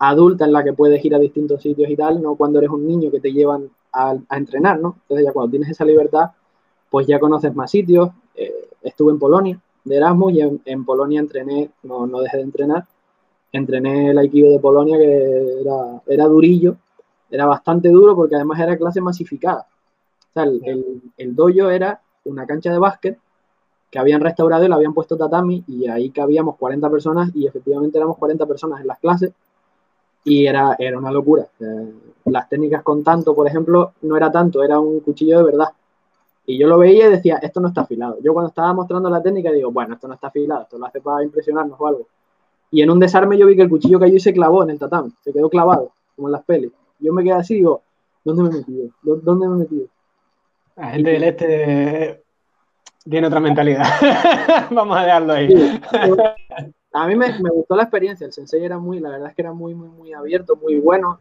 adulta 0.00 0.46
en 0.46 0.52
la 0.52 0.64
que 0.64 0.72
puedes 0.72 1.04
ir 1.04 1.14
a 1.14 1.18
distintos 1.18 1.62
sitios 1.62 1.88
y 1.90 1.96
tal, 1.96 2.20
no 2.22 2.34
cuando 2.34 2.58
eres 2.58 2.70
un 2.70 2.86
niño 2.86 3.10
que 3.10 3.20
te 3.20 3.32
llevan 3.32 3.70
a, 3.92 4.16
a 4.28 4.36
entrenar, 4.36 4.80
¿no? 4.80 4.96
Entonces 5.02 5.26
ya 5.26 5.32
cuando 5.32 5.50
tienes 5.50 5.70
esa 5.70 5.84
libertad, 5.84 6.30
pues 6.90 7.06
ya 7.06 7.20
conoces 7.20 7.54
más 7.54 7.70
sitios. 7.70 8.10
Eh, 8.34 8.68
estuve 8.82 9.12
en 9.12 9.18
Polonia 9.18 9.60
de 9.84 9.96
Erasmus 9.96 10.32
y 10.32 10.40
en, 10.40 10.84
Polonia 10.84 11.20
entrené, 11.20 11.70
no, 11.84 12.06
no, 12.06 12.20
dejé 12.20 12.38
de 12.38 12.42
entrenar, 12.42 12.86
entrené 13.52 14.10
el 14.10 14.18
Aikido 14.18 14.50
de 14.50 14.58
Polonia 14.58 14.98
que 14.98 15.60
era, 15.60 16.02
era 16.06 16.24
durillo, 16.26 16.76
era 17.30 17.46
bastante 17.46 17.88
duro 17.88 18.14
porque 18.14 18.36
además 18.36 18.60
era 18.60 18.76
clase 18.76 19.00
masificada. 19.00 19.66
O 20.30 20.32
sea, 20.32 20.44
el, 20.44 20.60
el, 20.64 21.02
el 21.16 21.34
dojo 21.34 21.70
era 21.70 22.00
una 22.24 22.46
cancha 22.46 22.70
de 22.70 22.78
básquet 22.78 23.18
que 23.90 23.98
habían 23.98 24.20
restaurado 24.20 24.64
y 24.64 24.68
la 24.68 24.76
habían 24.76 24.94
puesto 24.94 25.16
tatami 25.16 25.64
y 25.66 25.88
ahí 25.88 26.10
cabíamos 26.10 26.56
40 26.56 26.88
personas 26.90 27.30
y 27.34 27.46
efectivamente 27.46 27.98
éramos 27.98 28.18
40 28.18 28.46
personas 28.46 28.80
en 28.80 28.86
las 28.86 28.98
clases 28.98 29.32
y 30.24 30.46
era, 30.46 30.76
era 30.78 30.98
una 30.98 31.10
locura. 31.10 31.46
Eh, 31.60 31.92
las 32.26 32.48
técnicas 32.48 32.82
con 32.82 33.02
tanto, 33.02 33.34
por 33.34 33.46
ejemplo, 33.46 33.92
no 34.02 34.16
era 34.16 34.30
tanto, 34.30 34.62
era 34.62 34.78
un 34.78 35.00
cuchillo 35.00 35.38
de 35.38 35.44
verdad. 35.44 35.68
Y 36.46 36.58
yo 36.58 36.66
lo 36.66 36.78
veía 36.78 37.06
y 37.06 37.10
decía, 37.10 37.36
esto 37.36 37.60
no 37.60 37.68
está 37.68 37.82
afilado. 37.82 38.18
Yo 38.22 38.32
cuando 38.32 38.48
estaba 38.48 38.72
mostrando 38.72 39.08
la 39.08 39.22
técnica 39.22 39.52
digo, 39.52 39.70
bueno, 39.70 39.94
esto 39.94 40.08
no 40.08 40.14
está 40.14 40.28
afilado, 40.28 40.62
esto 40.62 40.78
lo 40.78 40.86
hace 40.86 41.00
para 41.00 41.24
impresionarnos 41.24 41.78
o 41.80 41.86
algo. 41.86 42.06
Y 42.70 42.82
en 42.82 42.90
un 42.90 42.98
desarme 42.98 43.36
yo 43.36 43.46
vi 43.46 43.56
que 43.56 43.62
el 43.62 43.68
cuchillo 43.68 43.98
cayó 43.98 44.16
y 44.16 44.20
se 44.20 44.32
clavó 44.32 44.62
en 44.62 44.70
el 44.70 44.78
tatami, 44.78 45.12
se 45.22 45.32
quedó 45.32 45.48
clavado, 45.48 45.92
como 46.16 46.28
en 46.28 46.32
las 46.32 46.44
pelis. 46.44 46.72
Yo 46.98 47.12
me 47.12 47.22
quedé 47.22 47.32
así 47.32 47.54
y 47.54 47.56
digo, 47.58 47.82
¿dónde 48.24 48.42
me 48.44 48.48
he 48.50 48.52
metido? 48.52 48.88
¿Dónde 49.02 49.48
me 49.48 49.54
he 49.54 49.58
metido? 49.58 49.86
La 50.76 50.90
gente 50.90 51.10
del 51.10 51.24
este 51.24 52.22
tiene 53.08 53.26
otra 53.26 53.40
mentalidad. 53.40 53.84
Vamos 54.70 54.96
a 54.96 55.04
dejarlo 55.04 55.32
ahí. 55.32 55.80
a 56.92 57.06
mí 57.06 57.16
me, 57.16 57.38
me, 57.40 57.50
gustó 57.50 57.76
la 57.76 57.84
experiencia. 57.84 58.26
El 58.26 58.32
sensei 58.32 58.64
era 58.64 58.78
muy, 58.78 59.00
la 59.00 59.10
verdad 59.10 59.28
es 59.28 59.34
que 59.34 59.42
era 59.42 59.52
muy, 59.52 59.74
muy, 59.74 59.88
muy 59.88 60.12
abierto, 60.12 60.56
muy 60.56 60.76
bueno. 60.76 61.18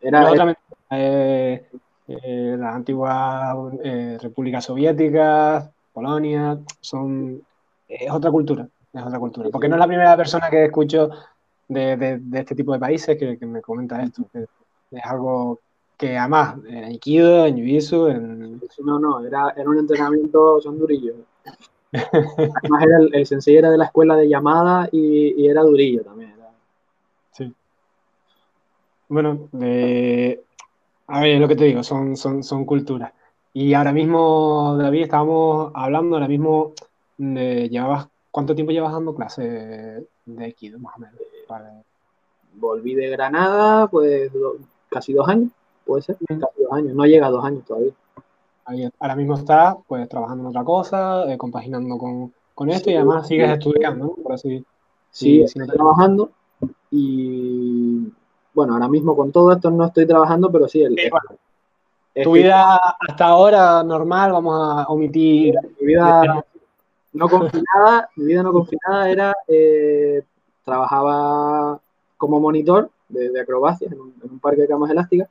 Era, 0.00 0.30
era 0.30 0.56
eh, 0.90 1.66
eh, 2.08 2.56
las 2.58 2.74
antiguas 2.74 3.56
eh, 3.82 4.18
repúblicas 4.20 4.64
soviéticas, 4.64 5.70
Polonia, 5.92 6.58
son 6.80 7.42
es 7.88 8.10
otra 8.10 8.30
cultura, 8.30 8.68
es 8.92 9.02
otra 9.02 9.18
cultura. 9.18 9.48
Porque 9.50 9.68
no 9.68 9.76
es 9.76 9.80
la 9.80 9.86
primera 9.86 10.16
persona 10.16 10.50
que 10.50 10.66
escucho 10.66 11.10
de, 11.68 11.96
de, 11.96 12.18
de 12.18 12.38
este 12.40 12.54
tipo 12.54 12.72
de 12.72 12.78
países 12.78 13.16
que, 13.16 13.38
que 13.38 13.46
me 13.46 13.62
comenta 13.62 14.02
esto. 14.02 14.24
Que 14.32 14.46
es 14.90 15.04
algo 15.04 15.60
que 15.96 16.18
además 16.18 16.56
en 16.66 16.84
Aikido, 16.84 17.46
en 17.46 17.56
Jiu-Jitsu, 17.56 18.10
en... 18.10 18.60
No, 18.84 18.98
no, 18.98 19.24
era, 19.24 19.54
era 19.56 19.68
un 19.68 19.78
entrenamiento, 19.78 20.60
son 20.60 20.78
durillos. 20.78 21.16
Además 21.94 22.82
era 22.82 22.98
el, 22.98 23.14
el, 23.14 23.26
sensei 23.26 23.56
era 23.56 23.70
de 23.70 23.78
la 23.78 23.84
escuela 23.84 24.16
de 24.16 24.28
llamada 24.28 24.88
y, 24.90 25.40
y 25.40 25.48
era 25.48 25.62
durillo 25.62 26.02
también. 26.02 26.30
Era... 26.30 26.50
Sí. 27.32 27.54
Bueno, 29.08 29.48
a 31.06 31.20
ver, 31.20 31.40
lo 31.40 31.48
que 31.48 31.56
te 31.56 31.64
digo, 31.64 31.82
son, 31.82 32.16
son, 32.16 32.42
son 32.42 32.64
culturas. 32.64 33.12
Y 33.52 33.74
ahora 33.74 33.92
mismo, 33.92 34.76
David, 34.76 35.02
estábamos 35.02 35.70
hablando, 35.74 36.16
ahora 36.16 36.26
mismo, 36.28 36.72
de, 37.16 37.68
llevabas, 37.68 38.08
¿cuánto 38.30 38.54
tiempo 38.54 38.72
llevas 38.72 38.92
dando 38.92 39.14
clase 39.14 40.04
de 40.24 40.44
Aikido, 40.44 40.78
más 40.80 40.96
o 40.96 41.00
menos? 41.00 41.16
Vale. 41.48 41.68
Volví 42.54 42.94
de 42.94 43.10
Granada, 43.10 43.86
pues 43.86 44.32
do, 44.32 44.56
casi 44.88 45.12
dos 45.12 45.28
años, 45.28 45.50
puede 45.84 46.02
ser, 46.02 46.16
mm. 46.28 46.40
casi 46.40 46.62
dos 46.62 46.72
años, 46.72 46.94
no 46.94 47.04
llega 47.04 47.28
a 47.28 47.30
dos 47.30 47.44
años 47.44 47.64
todavía. 47.64 47.92
Ahí, 48.66 48.88
ahora 48.98 49.16
mismo 49.16 49.34
estás, 49.34 49.76
pues, 49.86 50.08
trabajando 50.08 50.44
en 50.44 50.48
otra 50.48 50.64
cosa, 50.64 51.30
eh, 51.32 51.36
compaginando 51.36 51.98
con, 51.98 52.32
con 52.54 52.70
esto 52.70 52.86
sí, 52.86 52.92
y 52.92 52.96
además 52.96 53.26
sigues 53.26 53.50
estudiando, 53.50 54.06
¿no? 54.06 54.22
Por 54.22 54.32
así. 54.32 54.64
Sí, 55.10 55.46
sí 55.46 55.58
estoy 55.60 55.66
trabajando 55.68 56.30
y 56.90 58.12
bueno, 58.52 58.74
ahora 58.74 58.88
mismo 58.88 59.16
con 59.16 59.32
todo 59.32 59.52
esto 59.52 59.70
no 59.70 59.84
estoy 59.86 60.06
trabajando, 60.06 60.50
pero 60.50 60.68
sí. 60.68 60.82
El, 60.82 60.96
bueno, 61.10 61.38
tu 62.22 62.32
vida 62.32 62.80
hasta 63.00 63.26
ahora 63.26 63.82
normal, 63.82 64.32
vamos 64.32 64.54
a 64.56 64.84
omitir. 64.86 65.54
Mi 65.80 65.86
vida 65.86 66.44
no 67.12 67.28
confinada, 67.28 68.08
mi 68.16 68.26
vida 68.26 68.42
no 68.42 68.52
confinada 68.52 69.10
era, 69.10 69.34
eh, 69.48 70.22
trabajaba 70.64 71.80
como 72.16 72.40
monitor 72.40 72.90
de, 73.08 73.30
de 73.30 73.40
acrobacias 73.40 73.92
en 73.92 74.00
un, 74.00 74.14
en 74.22 74.30
un, 74.30 74.38
parque 74.38 74.62
de 74.62 74.68
camas 74.68 74.90
elásticas 74.90 75.28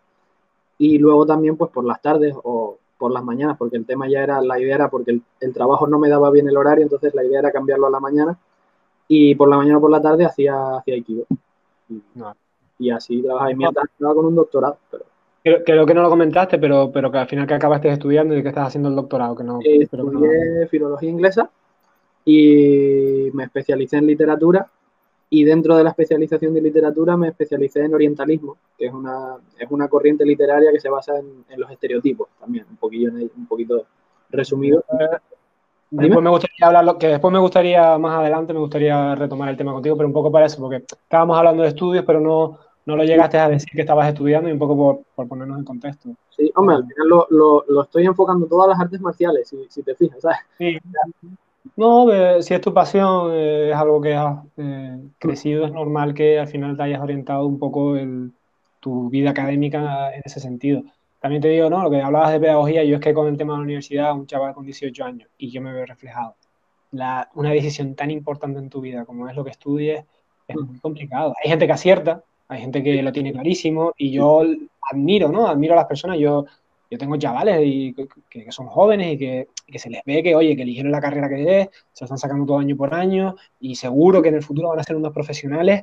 y 0.78 0.98
luego 0.98 1.26
también 1.26 1.56
pues 1.58 1.72
por 1.72 1.86
las 1.86 2.02
tardes 2.02 2.36
o 2.43 2.78
por 3.04 3.12
las 3.12 3.24
mañanas, 3.24 3.58
porque 3.58 3.76
el 3.76 3.86
tema 3.86 4.08
ya 4.08 4.24
era, 4.24 4.42
la 4.42 4.58
idea 4.58 4.76
era 4.76 4.89
porque 4.89 5.12
el, 5.12 5.22
el 5.42 5.54
trabajo 5.54 5.88
no 5.88 6.00
me 6.00 6.08
daba 6.08 6.32
bien 6.32 6.48
el 6.48 6.56
horario, 6.56 6.84
entonces 6.84 7.13
la 7.13 7.26
idea 7.26 7.39
era 7.39 7.52
cambiarlo 7.52 7.88
a 7.88 7.89
la 7.89 8.00
mañana 8.00 8.38
y 9.10 9.36
por 9.36 9.50
la 9.50 9.58
mañana 9.58 9.80
o 9.80 9.82
por 9.82 9.92
la 9.92 10.02
tarde 10.02 10.24
hacía, 10.24 10.78
hacía 10.78 10.94
Aikido. 10.94 11.26
No 12.16 12.34
y 12.80 12.89
así 12.89 13.22
trabajaba 13.22 13.52
y 13.52 13.56
mientras 13.56 13.86
estaba 13.86 14.13
con 14.13 14.26
un 14.26 14.36
doctorado. 14.36 14.78
Pero... 14.89 15.06
Creo, 15.44 15.63
creo, 15.63 15.86
que 15.86 15.94
no 15.94 16.02
lo 16.02 16.10
comentaste, 16.10 16.58
pero, 16.58 16.89
pero 16.92 17.12
que 17.12 17.18
al 17.18 17.28
final 17.28 17.46
que 17.46 17.54
acabaste 17.54 17.89
estudiando 17.89 18.36
y 18.36 18.42
que 18.42 18.50
estás 18.50 18.68
haciendo 18.68 18.89
el 18.89 18.96
doctorado. 18.96 19.36
Que 19.36 19.44
no, 19.44 19.60
eh, 19.62 19.82
estudié 19.82 20.62
no... 20.62 20.68
filología 20.70 21.10
inglesa 21.10 21.50
y 22.24 23.30
me 23.34 23.44
especialicé 23.44 23.98
en 23.98 24.08
literatura 24.08 24.70
y 25.34 25.43
dentro 25.43 25.76
de 25.76 25.84
la 25.84 25.89
especialización 25.89 26.54
de 26.54 26.62
literatura 26.62 27.17
me 27.17 27.30
especialicé 27.30 27.84
en 27.84 27.96
orientalismo, 27.96 28.58
que 28.78 28.86
es 28.86 28.93
una, 28.93 29.38
es 29.58 29.67
una 29.72 29.88
corriente 29.88 30.24
literaria 30.24 30.72
que 30.72 30.80
se 30.80 30.89
basa 30.89 31.17
en, 31.17 31.43
en 31.50 31.60
los 31.60 31.72
estereotipos 31.72 32.28
también, 32.39 32.67
un 32.69 32.78
poquillo 32.78 33.12
un 33.12 33.48
poquito 33.48 33.84
resumido. 34.30 34.86
Después 35.89 36.24
me 36.24 36.30
gustaría 36.30 36.67
hablarlo, 36.67 37.00
que 37.00 37.08
después 37.08 37.34
me 37.34 37.39
gustaría, 37.39 37.98
más 37.98 38.19
adelante, 38.19 38.54
me 38.54 38.60
gustaría 38.60 39.15
retomar 39.15 39.50
el 39.50 39.58
tema 39.58 39.74
contigo, 39.74 39.98
pero 39.98 40.08
un 40.08 40.13
poco 40.13 40.32
para 40.32 40.46
eso, 40.46 40.62
porque 40.62 40.86
estábamos 40.88 41.36
hablando 41.36 41.63
de 41.63 41.69
estudios, 41.69 42.06
pero 42.06 42.19
no, 42.19 42.60
no 42.86 42.96
lo 42.96 43.04
llegaste 43.04 43.39
a 43.39 43.50
decir 43.50 43.69
que 43.74 43.82
estabas 43.82 44.10
estudiando 44.10 44.50
y 44.50 44.52
un 44.52 44.60
poco 44.60 44.78
por, 44.78 45.02
por 45.15 45.28
ponernos 45.28 45.58
en 45.58 45.65
contexto. 45.65 46.10
Sí, 46.30 46.52
hombre, 46.54 46.76
al 46.76 46.86
final 46.86 47.08
lo, 47.08 47.28
lo, 47.32 47.65
lo, 47.67 47.82
estoy 47.82 48.06
enfocando 48.06 48.46
todas 48.46 48.69
las 48.69 48.80
artes 48.80 49.02
marciales, 49.02 49.50
si, 49.50 49.65
si 49.67 49.82
te 49.82 49.96
fijas, 49.96 50.22
¿sabes? 50.22 50.38
Sí. 50.60 50.78
No, 51.76 52.12
eh, 52.12 52.43
si 52.43 52.54
es 52.54 52.62
tu 52.62 52.73
pasión, 52.73 53.32
eh, 53.34 53.71
es 53.71 53.76
algo 53.76 54.02
que 54.02 54.13
has 54.13 54.38
eh, 54.58 54.99
crecido, 55.17 55.65
es 55.65 55.71
normal 55.71 56.13
que 56.13 56.39
al 56.39 56.47
final 56.47 56.76
te 56.76 56.84
hayas 56.84 57.02
orientado 57.02 57.45
un 57.47 57.58
poco 57.58 57.95
el, 57.95 58.32
tu 58.80 59.10
vida 59.10 59.32
académica 59.32 60.13
en 60.13 60.21
ese 60.26 60.39
sentido. 60.39 60.84
También 61.21 61.41
te 61.41 61.47
digo, 61.47 61.69
¿no? 61.69 61.82
Lo 61.82 61.89
que 61.89 62.02
hablabas 62.02 62.34
de 62.34 62.39
pedagogía, 62.39 62.84
yo 62.84 62.95
es 62.95 63.02
que 63.02 63.13
con 63.13 63.28
el 63.28 63.38
tema 63.38 63.54
de 63.54 63.60
la 63.60 63.63
universidad, 63.63 64.13
un 64.13 64.28
chaval 64.28 64.54
con 64.54 64.65
18 64.65 65.06
años, 65.06 65.30
y 65.38 65.52
yo 65.52 65.62
me 65.62 65.73
veo 65.73 65.86
reflejado. 65.86 66.36
La, 66.91 67.30
una 67.36 67.52
decisión 67.52 67.95
tan 67.95 68.12
importante 68.12 68.60
en 68.60 68.69
tu 68.69 68.82
vida 68.82 69.06
como 69.06 69.28
es 69.30 69.36
lo 69.36 69.43
que 69.43 69.52
estudies, 69.52 70.04
es 70.47 70.56
muy 70.56 70.80
complicado. 70.80 71.34
Hay 71.41 71.49
gente 71.49 71.65
que 71.65 71.73
acierta, 71.73 72.23
hay 72.49 72.62
gente 72.62 72.84
que 72.84 73.02
lo 73.02 73.12
tiene 73.13 73.32
clarísimo 73.32 73.93
y 73.97 74.12
yo 74.12 74.43
admiro, 74.91 75.30
¿no? 75.30 75.47
Admiro 75.47 75.73
a 75.73 75.78
las 75.78 75.86
personas. 75.86 76.19
Yo, 76.19 76.45
yo 76.94 77.00
tengo 77.00 77.18
chavales 77.18 77.60
y, 77.64 77.94
que, 77.94 78.08
que, 78.30 78.52
son 78.52 78.68
jóvenes 78.68 79.14
y 79.14 79.18
que, 79.18 79.48
que, 79.66 79.80
se 79.80 79.90
les 79.90 80.04
ve 80.06 80.22
que, 80.22 80.36
oye, 80.36 80.56
que 80.56 80.62
eligieron 80.62 80.92
la 80.92 81.02
carrera 81.02 81.28
que 81.28 81.62
es, 81.62 81.70
se 81.92 82.06
están 82.06 82.20
sacando 82.20 82.46
todo 82.46 82.60
año 82.60 82.78
por 82.78 82.94
año 82.94 83.36
y 83.60 83.76
seguro 83.76 84.22
que 84.22 84.30
en 84.30 84.36
el 84.36 84.44
futuro 84.44 84.70
van 84.70 84.80
a 84.80 84.84
ser 84.84 84.96
unos 84.96 85.12
profesionales 85.12 85.82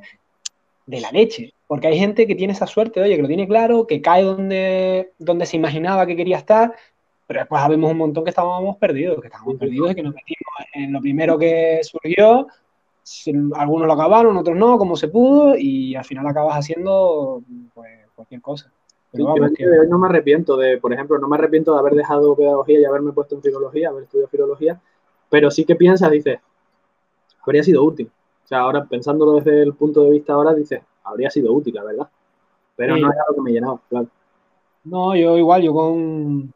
de 0.85 1.01
la 1.01 1.11
leche. 1.11 1.53
Porque 1.67 1.87
hay 1.87 1.99
gente 1.99 2.25
que 2.25 2.35
tiene 2.35 2.53
esa 2.53 2.65
suerte, 2.65 3.01
oye, 3.01 3.17
que 3.17 3.21
lo 3.21 3.27
tiene 3.27 3.45
claro, 3.45 3.85
que 3.87 4.01
cae 4.01 4.23
donde, 4.23 5.11
donde 5.19 5.45
se 5.45 5.57
imaginaba 5.57 6.05
que 6.05 6.15
quería 6.15 6.37
estar, 6.37 6.73
pero 7.27 7.41
después 7.41 7.61
sabemos 7.61 7.91
un 7.91 7.97
montón 7.97 8.23
que 8.23 8.29
estábamos 8.29 8.77
perdidos, 8.77 9.19
que 9.19 9.27
estábamos 9.27 9.55
perdidos 9.57 9.91
y 9.91 9.95
que 9.95 10.03
nos 10.03 10.13
metimos 10.13 10.53
en 10.73 10.93
lo 10.93 11.01
primero 11.01 11.37
que 11.37 11.81
surgió, 11.83 12.47
algunos 13.55 13.87
lo 13.87 13.93
acabaron, 13.93 14.37
otros 14.37 14.55
no, 14.55 14.77
como 14.77 14.95
se 14.95 15.09
pudo, 15.09 15.57
y 15.57 15.93
al 15.95 16.05
final 16.05 16.25
acabas 16.25 16.57
haciendo 16.57 17.41
pues, 17.73 17.91
cualquier 18.15 18.41
cosa. 18.41 18.71
Yo 19.13 19.33
que... 19.55 19.65
no 19.89 19.97
me 19.99 20.07
arrepiento 20.07 20.55
de, 20.55 20.77
por 20.77 20.93
ejemplo, 20.93 21.17
no 21.17 21.27
me 21.27 21.35
arrepiento 21.35 21.73
de 21.73 21.79
haber 21.79 21.95
dejado 21.95 22.35
pedagogía 22.35 22.79
y 22.79 22.85
haberme 22.85 23.11
puesto 23.11 23.35
en 23.35 23.41
filología, 23.41 23.89
haber 23.89 24.03
estudiado 24.03 24.29
filología, 24.29 24.79
pero 25.29 25.51
sí 25.51 25.65
que 25.65 25.75
piensas, 25.75 26.11
dices, 26.11 26.39
habría 27.41 27.63
sido 27.63 27.83
útil. 27.83 28.09
O 28.45 28.47
sea, 28.47 28.59
ahora 28.59 28.85
pensándolo 28.85 29.33
desde 29.33 29.63
el 29.63 29.73
punto 29.73 30.03
de 30.03 30.11
vista 30.11 30.33
ahora, 30.33 30.53
dices, 30.53 30.81
habría 31.03 31.29
sido 31.29 31.51
útil, 31.51 31.73
la 31.73 31.83
verdad. 31.83 32.09
Pero 32.75 32.95
sí. 32.95 33.01
no 33.01 33.11
era 33.11 33.23
lo 33.27 33.35
que 33.35 33.41
me 33.41 33.51
llenaba, 33.51 33.79
claro. 33.89 34.07
No, 34.83 35.15
yo 35.15 35.37
igual, 35.37 35.61
yo 35.61 35.73
con, 35.73 36.53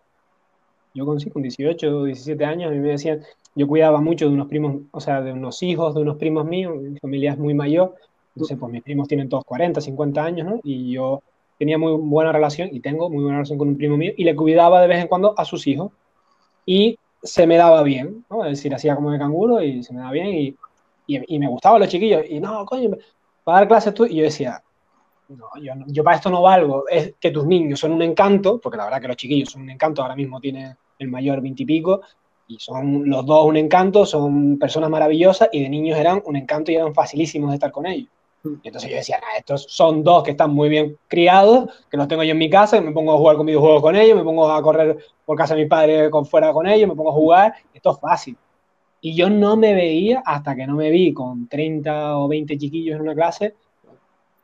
yo 0.94 1.06
con, 1.06 1.20
sí, 1.20 1.30
con 1.30 1.42
18, 1.42 2.06
17 2.06 2.46
años, 2.46 2.72
a 2.72 2.74
mí 2.74 2.80
me 2.80 2.90
decían, 2.90 3.22
yo 3.54 3.68
cuidaba 3.68 4.02
mucho 4.02 4.28
de 4.28 4.34
unos 4.34 4.48
primos, 4.48 4.82
o 4.92 5.00
sea, 5.00 5.22
de 5.22 5.32
unos 5.32 5.62
hijos, 5.62 5.94
de 5.94 6.02
unos 6.02 6.18
primos 6.18 6.46
míos, 6.46 6.76
mi 6.82 6.98
familia 7.00 7.32
es 7.32 7.38
muy 7.38 7.54
mayor, 7.54 7.96
entonces 8.36 8.58
pues 8.58 8.72
mis 8.72 8.84
primos 8.84 9.08
tienen 9.08 9.30
todos 9.30 9.46
40, 9.46 9.80
50 9.80 10.24
años, 10.24 10.48
¿no? 10.48 10.60
Y 10.64 10.92
yo 10.92 11.22
tenía 11.58 11.78
muy 11.78 11.94
buena 11.94 12.32
relación, 12.32 12.70
y 12.72 12.80
tengo 12.80 13.10
muy 13.10 13.24
buena 13.24 13.38
relación 13.38 13.58
con 13.58 13.68
un 13.70 13.78
primo 13.78 13.98
mío, 13.98 14.14
y 14.16 14.24
le 14.24 14.36
cuidaba 14.36 14.82
de 14.82 14.88
vez 14.88 15.02
en 15.02 15.08
cuando 15.08 15.34
a 15.38 15.46
sus 15.46 15.68
hijos. 15.68 15.92
Y 16.66 16.98
se 17.26 17.48
me 17.48 17.58
daba 17.58 17.84
bien, 17.84 18.26
¿no? 18.30 18.46
Es 18.46 18.52
decir, 18.52 18.74
hacía 18.74 18.96
como 18.96 19.12
de 19.12 19.20
canguro 19.20 19.62
y 19.62 19.84
se 19.84 19.94
me 19.94 20.00
daba 20.00 20.12
bien 20.12 20.28
y, 20.28 20.56
y, 21.08 21.40
me 21.40 21.48
gustaban 21.48 21.80
los 21.80 21.90
chiquillos. 21.90 22.24
Y 22.30 22.40
no, 22.40 22.66
coño, 22.66 22.92
para 23.44 23.60
dar 23.60 23.68
clases 23.68 23.94
tú. 23.94 24.06
Y 24.06 24.16
yo 24.16 24.24
decía, 24.24 24.62
no, 25.30 25.46
yo, 25.62 25.74
yo, 25.88 26.04
para 26.04 26.18
esto 26.18 26.30
no 26.30 26.42
valgo. 26.42 26.88
Es 26.88 27.14
que 27.20 27.32
tus 27.32 27.46
niños 27.46 27.80
son 27.80 27.92
un 27.94 28.02
encanto, 28.02 28.60
porque 28.60 28.78
la 28.78 28.86
verdad 28.86 29.02
que 29.02 29.08
los 29.08 29.18
chiquillos 29.18 29.50
son 29.50 29.64
un 29.64 29.72
encanto. 29.72 30.02
Ahora 30.02 30.16
mismo 30.16 30.40
tiene 30.40 30.76
el 31.00 31.08
mayor 31.10 31.42
veintipico 31.42 32.02
y, 32.48 32.56
y 32.56 32.60
son 32.60 33.10
los 33.10 33.26
dos 33.26 33.46
un 33.46 33.58
encanto, 33.58 34.06
son 34.06 34.58
personas 34.60 34.90
maravillosas 34.90 35.50
y 35.52 35.64
de 35.64 35.70
niños 35.70 35.98
eran 35.98 36.22
un 36.26 36.36
encanto 36.36 36.72
y 36.72 36.76
eran 36.76 36.94
facilísimos 36.94 37.50
de 37.50 37.56
estar 37.56 37.72
con 37.72 37.86
ellos. 37.88 38.10
Y 38.64 38.68
entonces 38.68 38.90
yo 38.90 38.98
decía, 38.98 39.20
estos 39.38 39.66
son 39.70 40.04
dos 40.04 40.24
que 40.24 40.32
están 40.32 40.54
muy 40.54 40.70
bien 40.70 40.98
criados, 41.08 41.86
que 41.90 41.98
los 41.98 42.08
tengo 42.08 42.24
yo 42.24 42.32
en 42.32 42.38
mi 42.38 42.50
casa, 42.50 42.80
me 42.80 42.92
pongo 42.92 43.14
a 43.14 43.18
jugar 43.18 43.38
con 43.38 43.46
videojuegos 43.46 43.82
con 43.82 43.96
ellos, 43.96 44.18
me 44.18 44.24
pongo 44.24 44.52
a 44.52 44.62
correr 44.62 44.98
por 45.26 45.38
casa 45.38 45.56
de 45.56 45.64
mi 45.64 45.70
padre 45.70 46.10
con 46.10 46.26
fuera 46.26 46.54
con 46.54 46.68
ellos, 46.68 46.88
me 46.88 46.96
pongo 46.96 47.10
a 47.10 47.14
jugar, 47.14 47.54
esto 47.74 47.92
es 47.92 48.00
fácil. 48.00 48.38
Y 49.02 49.16
yo 49.16 49.30
no 49.30 49.56
me 49.56 49.74
veía 49.74 50.22
hasta 50.26 50.56
que 50.56 50.66
no 50.68 50.76
me 50.76 50.90
vi 50.90 51.14
con 51.14 51.48
30 51.48 52.18
o 52.18 52.28
20 52.28 52.58
chiquillos 52.58 52.96
en 52.96 53.02
una 53.02 53.16
clase 53.16 53.56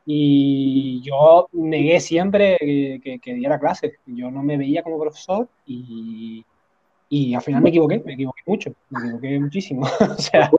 y 0.05 1.01
yo 1.01 1.47
negué 1.53 1.99
siempre 1.99 2.57
que, 2.59 3.19
que, 3.21 3.33
diera 3.33 3.59
clases. 3.59 3.93
Yo 4.05 4.31
no 4.31 4.43
me 4.43 4.57
veía 4.57 4.83
como 4.83 4.99
profesor 4.99 5.47
y, 5.65 6.43
y 7.09 7.33
al 7.33 7.41
final 7.41 7.61
me 7.61 7.69
equivoqué, 7.69 8.01
me 8.05 8.13
equivoqué 8.13 8.41
mucho, 8.45 8.73
me 8.89 8.99
equivoqué 8.99 9.39
muchísimo. 9.39 9.85
o 9.99 10.21
sea, 10.21 10.51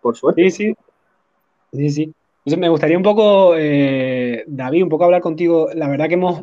por 0.00 0.16
suerte. 0.16 0.50
Sí, 0.50 0.68
sí. 0.68 0.74
Sí, 1.72 1.90
sí. 1.90 2.14
Entonces 2.40 2.58
me 2.58 2.70
gustaría 2.70 2.96
un 2.96 3.02
poco, 3.02 3.54
eh, 3.56 4.44
David, 4.46 4.84
un 4.84 4.88
poco 4.88 5.04
hablar 5.04 5.20
contigo. 5.20 5.68
La 5.74 5.88
verdad 5.88 6.08
que 6.08 6.14
hemos, 6.14 6.42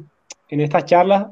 en 0.49 0.61
estas 0.61 0.85
charlas, 0.85 1.27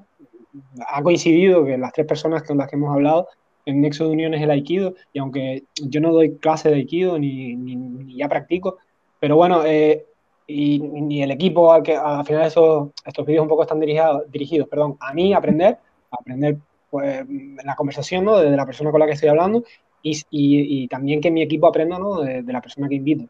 ha 0.88 1.04
coincidido 1.04 1.64
que 1.66 1.78
las 1.78 1.94
tres 1.94 2.08
personas 2.08 2.44
con 2.44 2.58
las 2.58 2.68
que 2.68 2.76
hemos 2.76 2.94
hablado, 2.94 3.28
en 3.68 3.82
Nexo 3.82 4.06
de 4.06 4.12
Unión 4.12 4.34
es 4.34 4.42
el 4.42 4.50
Aikido, 4.50 4.96
y 5.14 5.20
aunque 5.20 5.64
yo 5.82 6.02
no 6.02 6.12
doy 6.12 6.38
clase 6.38 6.70
de 6.70 6.76
Aikido 6.76 7.20
ni, 7.20 7.56
ni, 7.56 8.18
ya 8.18 8.28
practico, 8.28 8.78
pero 9.20 9.36
bueno, 9.36 9.64
eh, 9.66 10.06
y, 10.48 10.80
ni 10.80 11.22
el 11.22 11.32
equipo 11.32 11.72
al 11.72 11.84
que 11.84 11.96
al 11.96 12.26
final 12.26 12.46
esos, 12.46 12.90
estos 13.06 13.26
vídeos 13.26 13.44
un 13.44 13.50
poco 13.50 13.64
están 13.64 13.80
dirigidos, 13.80 14.32
dirigidos 14.32 14.68
perdón, 14.68 14.98
a 15.00 15.14
mí 15.14 15.34
aprender, 15.34 15.78
a 16.12 16.16
aprender 16.20 16.58
pues, 16.90 17.26
la 17.64 17.76
conversación 17.76 18.26
¿no? 18.26 18.38
de, 18.38 18.56
la 18.56 18.66
persona 18.66 18.92
con 18.92 19.00
la 19.00 19.08
que 19.08 19.14
estoy 19.14 19.30
hablando 19.30 19.64
y, 20.04 20.22
y, 20.30 20.88
también 20.88 21.20
que 21.22 21.32
mi 21.32 21.42
equipo 21.42 21.68
aprenda 21.68 21.98
¿no? 21.98 22.22
de 22.22 22.44
la 22.54 22.62
persona 22.62 22.88
que 22.88 22.96
invito. 22.96 23.26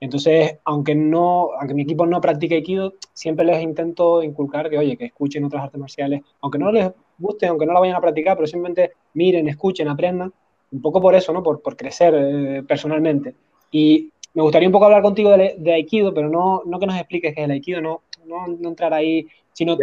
Entonces, 0.00 0.58
aunque 0.64 0.94
no, 0.94 1.50
aunque 1.58 1.74
mi 1.74 1.82
equipo 1.82 2.06
no 2.06 2.20
practique 2.20 2.56
Aikido, 2.56 2.94
siempre 3.12 3.46
les 3.46 3.62
intento 3.62 4.22
inculcar 4.22 4.68
que, 4.68 4.78
oye, 4.78 4.96
que 4.96 5.06
escuchen 5.06 5.44
otras 5.44 5.64
artes 5.64 5.80
marciales, 5.80 6.22
aunque 6.42 6.58
no 6.58 6.70
les 6.70 6.90
guste, 7.18 7.46
aunque 7.46 7.64
no 7.64 7.72
la 7.72 7.80
vayan 7.80 7.96
a 7.96 8.00
practicar, 8.00 8.36
pero 8.36 8.46
simplemente 8.46 8.92
miren, 9.14 9.48
escuchen, 9.48 9.88
aprendan, 9.88 10.32
un 10.72 10.82
poco 10.82 11.00
por 11.00 11.14
eso, 11.14 11.32
¿no? 11.32 11.42
Por, 11.42 11.62
por 11.62 11.76
crecer 11.76 12.14
eh, 12.14 12.62
personalmente. 12.62 13.34
Y 13.70 14.10
me 14.34 14.42
gustaría 14.42 14.68
un 14.68 14.72
poco 14.72 14.84
hablar 14.84 15.02
contigo 15.02 15.30
de, 15.30 15.54
de, 15.58 15.72
Aikido, 15.72 16.12
pero 16.12 16.28
no, 16.28 16.62
no 16.66 16.78
que 16.78 16.86
nos 16.86 16.96
expliques 16.96 17.34
qué 17.34 17.40
es 17.40 17.44
el 17.46 17.52
Aikido, 17.52 17.80
no, 17.80 18.02
no, 18.26 18.46
no 18.48 18.68
entrar 18.68 18.92
ahí, 18.92 19.26
sino 19.54 19.78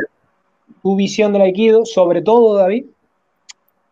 tu 0.84 0.96
visión 0.96 1.34
del 1.34 1.42
Aikido, 1.42 1.86
sobre 1.86 2.22
todo, 2.22 2.56
David, 2.56 2.86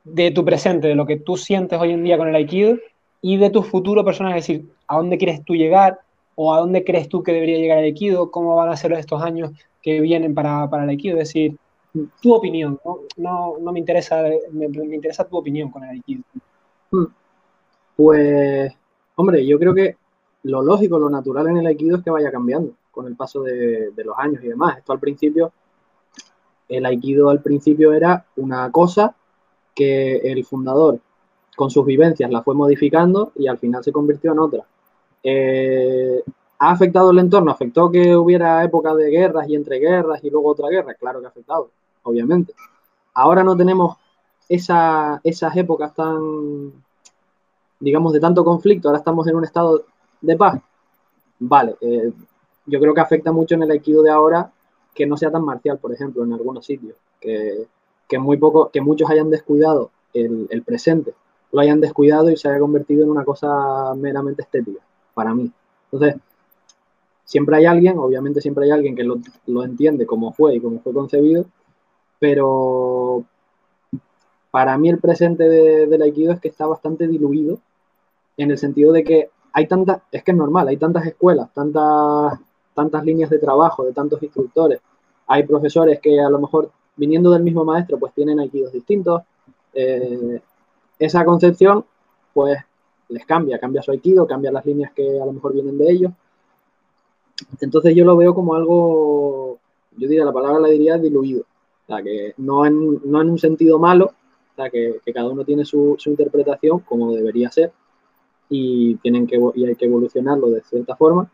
de 0.03 0.31
tu 0.31 0.45
presente, 0.45 0.87
de 0.87 0.95
lo 0.95 1.07
que 1.07 1.17
tú 1.17 1.37
sientes 1.37 1.79
hoy 1.79 1.91
en 1.91 2.03
día 2.03 2.17
con 2.17 2.27
el 2.27 2.35
Aikido 2.35 2.77
y 3.21 3.37
de 3.37 3.49
tu 3.49 3.63
futuro 3.63 4.03
personal, 4.03 4.37
es 4.37 4.47
decir, 4.47 4.65
a 4.87 4.97
dónde 4.97 5.17
quieres 5.17 5.43
tú 5.43 5.55
llegar, 5.55 5.99
¿O 6.35 6.53
a 6.53 6.59
dónde 6.59 6.83
crees 6.83 7.09
tú 7.09 7.23
que 7.23 7.33
debería 7.33 7.57
llegar 7.57 7.79
el 7.79 7.85
Aikido? 7.85 8.31
¿Cómo 8.31 8.55
van 8.55 8.69
a 8.69 8.77
ser 8.77 8.93
estos 8.93 9.21
años 9.21 9.51
que 9.81 9.99
vienen 9.99 10.33
para, 10.33 10.69
para 10.69 10.83
el 10.83 10.89
Aikido? 10.89 11.17
Es 11.17 11.29
decir, 11.29 11.57
tu 12.21 12.33
opinión, 12.33 12.79
no, 12.85 12.99
no, 13.17 13.57
no 13.59 13.71
me, 13.71 13.79
interesa, 13.79 14.23
me, 14.51 14.65
interesa 14.65 15.27
tu 15.27 15.37
opinión 15.37 15.69
con 15.69 15.83
el 15.83 15.91
Aikido. 15.91 16.23
Hmm. 16.91 17.05
Pues, 17.95 18.73
hombre, 19.15 19.45
yo 19.45 19.59
creo 19.59 19.73
que 19.73 19.97
lo 20.43 20.61
lógico, 20.61 20.97
lo 20.97 21.09
natural 21.09 21.47
en 21.47 21.57
el 21.57 21.67
Aikido 21.67 21.97
es 21.97 22.03
que 22.03 22.09
vaya 22.09 22.31
cambiando 22.31 22.73
con 22.91 23.07
el 23.07 23.15
paso 23.15 23.43
de, 23.43 23.91
de 23.91 24.03
los 24.03 24.17
años 24.17 24.43
y 24.43 24.47
demás. 24.47 24.77
Esto 24.77 24.93
al 24.93 24.99
principio, 24.99 25.51
el 26.67 26.85
Aikido 26.85 27.29
al 27.29 27.41
principio 27.41 27.93
era 27.93 28.25
una 28.37 28.71
cosa 28.71 29.15
que 29.75 30.17
el 30.17 30.43
fundador 30.45 30.99
con 31.55 31.69
sus 31.69 31.85
vivencias 31.85 32.31
la 32.31 32.41
fue 32.41 32.55
modificando 32.55 33.31
y 33.35 33.47
al 33.47 33.57
final 33.57 33.83
se 33.83 33.91
convirtió 33.91 34.31
en 34.31 34.39
otra. 34.39 34.65
Eh, 35.23 36.23
¿Ha 36.63 36.69
afectado 36.69 37.09
el 37.09 37.17
entorno? 37.17 37.49
¿Afectó 37.49 37.89
que 37.89 38.15
hubiera 38.15 38.63
época 38.63 38.93
de 38.93 39.09
guerras 39.09 39.49
y 39.49 39.55
entre 39.55 39.79
guerras 39.79 40.23
y 40.23 40.29
luego 40.29 40.49
otra 40.49 40.69
guerra? 40.69 40.93
Claro 40.93 41.19
que 41.19 41.25
ha 41.25 41.29
afectado, 41.29 41.71
obviamente. 42.03 42.53
Ahora 43.15 43.43
no 43.43 43.57
tenemos 43.57 43.97
esa, 44.47 45.19
esas 45.23 45.57
épocas 45.57 45.95
tan, 45.95 46.71
digamos, 47.79 48.13
de 48.13 48.19
tanto 48.19 48.43
conflicto. 48.45 48.87
Ahora 48.87 48.99
estamos 48.99 49.27
en 49.27 49.37
un 49.37 49.43
estado 49.43 49.85
de 50.21 50.37
paz. 50.37 50.61
Vale, 51.39 51.77
eh, 51.81 52.13
yo 52.67 52.79
creo 52.79 52.93
que 52.93 53.01
afecta 53.01 53.31
mucho 53.31 53.55
en 53.55 53.63
el 53.63 53.71
aikido 53.71 54.03
de 54.03 54.11
ahora 54.11 54.51
que 54.93 55.07
no 55.07 55.17
sea 55.17 55.31
tan 55.31 55.43
marcial, 55.43 55.79
por 55.79 55.91
ejemplo, 55.91 56.23
en 56.23 56.33
algunos 56.33 56.63
sitios. 56.63 56.95
Que, 57.19 57.65
que 58.07 58.19
muy 58.19 58.37
poco, 58.37 58.69
que 58.69 58.81
muchos 58.81 59.09
hayan 59.09 59.31
descuidado 59.31 59.89
el, 60.13 60.47
el 60.51 60.61
presente, 60.61 61.15
lo 61.51 61.59
hayan 61.59 61.81
descuidado 61.81 62.29
y 62.29 62.37
se 62.37 62.49
haya 62.49 62.59
convertido 62.59 63.03
en 63.03 63.09
una 63.09 63.25
cosa 63.25 63.95
meramente 63.95 64.43
estética 64.43 64.81
para 65.13 65.33
mí. 65.33 65.51
Entonces, 65.91 66.21
siempre 67.25 67.57
hay 67.57 67.65
alguien, 67.65 67.97
obviamente 67.97 68.41
siempre 68.41 68.65
hay 68.65 68.71
alguien 68.71 68.95
que 68.95 69.03
lo, 69.03 69.17
lo 69.47 69.63
entiende 69.63 70.05
como 70.05 70.33
fue 70.33 70.55
y 70.55 70.59
como 70.59 70.79
fue 70.79 70.93
concebido, 70.93 71.45
pero 72.19 73.23
para 74.51 74.77
mí 74.77 74.89
el 74.89 74.99
presente 74.99 75.47
de, 75.47 75.87
del 75.87 76.01
Aikido 76.01 76.33
es 76.33 76.39
que 76.39 76.49
está 76.49 76.67
bastante 76.67 77.07
diluido 77.07 77.59
en 78.37 78.51
el 78.51 78.57
sentido 78.57 78.91
de 78.91 79.03
que 79.03 79.29
hay 79.53 79.67
tantas, 79.67 80.01
es 80.11 80.23
que 80.23 80.31
es 80.31 80.37
normal, 80.37 80.67
hay 80.67 80.77
tantas 80.77 81.05
escuelas, 81.05 81.53
tantas, 81.53 82.39
tantas 82.73 83.03
líneas 83.03 83.29
de 83.29 83.39
trabajo, 83.39 83.85
de 83.85 83.93
tantos 83.93 84.21
instructores, 84.21 84.81
hay 85.27 85.43
profesores 85.43 85.99
que 85.99 86.19
a 86.19 86.29
lo 86.29 86.39
mejor 86.39 86.69
viniendo 86.97 87.31
del 87.31 87.43
mismo 87.43 87.63
maestro 87.63 87.97
pues 87.97 88.13
tienen 88.13 88.39
Aikidos 88.39 88.73
distintos, 88.73 89.21
eh, 89.73 90.41
esa 90.99 91.23
concepción 91.23 91.85
pues 92.33 92.57
les 93.11 93.25
cambia, 93.25 93.59
cambia 93.59 93.81
su 93.81 93.91
aikido, 93.91 94.25
cambia 94.25 94.51
las 94.51 94.65
líneas 94.65 94.91
que 94.93 95.19
a 95.19 95.25
lo 95.25 95.33
mejor 95.33 95.53
vienen 95.53 95.77
de 95.77 95.91
ellos. 95.91 96.11
Entonces 97.59 97.95
yo 97.95 98.05
lo 98.05 98.15
veo 98.17 98.33
como 98.33 98.55
algo, 98.55 99.59
yo 99.97 100.07
diría, 100.07 100.25
la 100.25 100.33
palabra 100.33 100.59
la 100.59 100.67
diría 100.69 100.97
diluido, 100.97 101.41
o 101.41 101.87
sea, 101.87 102.01
que 102.01 102.33
no 102.37 102.65
en, 102.65 103.01
no 103.03 103.21
en 103.21 103.29
un 103.29 103.39
sentido 103.39 103.79
malo, 103.79 104.05
o 104.05 104.55
sea, 104.55 104.69
que, 104.69 104.99
cada 105.13 105.29
uno 105.29 105.43
tiene 105.43 105.65
su, 105.65 105.95
su, 105.97 106.09
interpretación 106.09 106.79
como 106.79 107.13
debería 107.13 107.49
ser 107.51 107.71
y, 108.49 108.95
tienen 108.95 109.27
que, 109.27 109.39
y 109.55 109.65
hay 109.65 109.75
que 109.75 109.85
evolucionarlo 109.85 110.49
de 110.49 110.61
cierta 110.61 110.95
forma, 110.95 111.29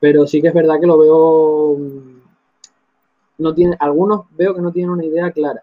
pero 0.00 0.26
sí 0.26 0.40
que 0.40 0.48
es 0.48 0.54
verdad 0.54 0.80
que 0.80 0.86
lo 0.86 0.98
veo, 0.98 1.78
no 3.38 3.54
tiene, 3.54 3.76
algunos 3.78 4.24
veo 4.36 4.54
que 4.54 4.62
no 4.62 4.72
tienen 4.72 4.90
una 4.90 5.04
idea 5.04 5.30
clara, 5.32 5.62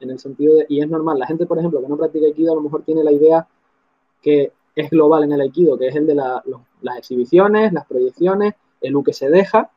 en 0.00 0.10
el 0.10 0.18
sentido 0.18 0.56
de, 0.56 0.66
y 0.68 0.80
es 0.80 0.88
normal, 0.88 1.18
la 1.18 1.26
gente, 1.26 1.46
por 1.46 1.58
ejemplo, 1.58 1.80
que 1.80 1.88
no 1.88 1.96
practica 1.96 2.26
Aikido, 2.26 2.52
a 2.52 2.56
lo 2.56 2.62
mejor 2.62 2.82
tiene 2.82 3.04
la 3.04 3.12
idea 3.12 3.46
que 4.22 4.52
es 4.76 4.90
global 4.90 5.24
en 5.24 5.32
el 5.32 5.40
Aikido, 5.40 5.78
que 5.78 5.88
es 5.88 5.96
el 5.96 6.06
de 6.06 6.14
las 6.14 6.98
exhibiciones, 6.98 7.72
las 7.72 7.86
proyecciones, 7.86 8.54
el 8.82 8.94
U 8.94 9.02
que 9.02 9.14
se 9.14 9.30
deja, 9.30 9.70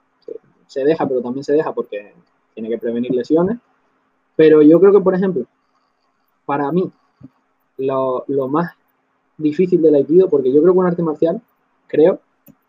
se 0.68 0.84
deja, 0.84 1.08
pero 1.08 1.22
también 1.22 1.44
se 1.44 1.54
deja 1.54 1.74
porque 1.74 2.14
tiene 2.54 2.70
que 2.70 2.78
prevenir 2.78 3.12
lesiones. 3.12 3.58
Pero 4.36 4.62
yo 4.62 4.80
creo 4.80 4.92
que, 4.92 5.00
por 5.00 5.16
ejemplo, 5.16 5.46
para 6.46 6.72
mí, 6.72 6.92
lo, 7.78 8.26
más 8.50 8.74
difícil 9.38 9.82
del 9.82 9.96
Aikido, 9.96 10.30
porque 10.30 10.52
yo 10.52 10.62
creo 10.62 10.74
que 10.74 10.80
un 10.80 10.86
arte 10.86 11.02
marcial, 11.02 11.42
creo, 11.88 12.20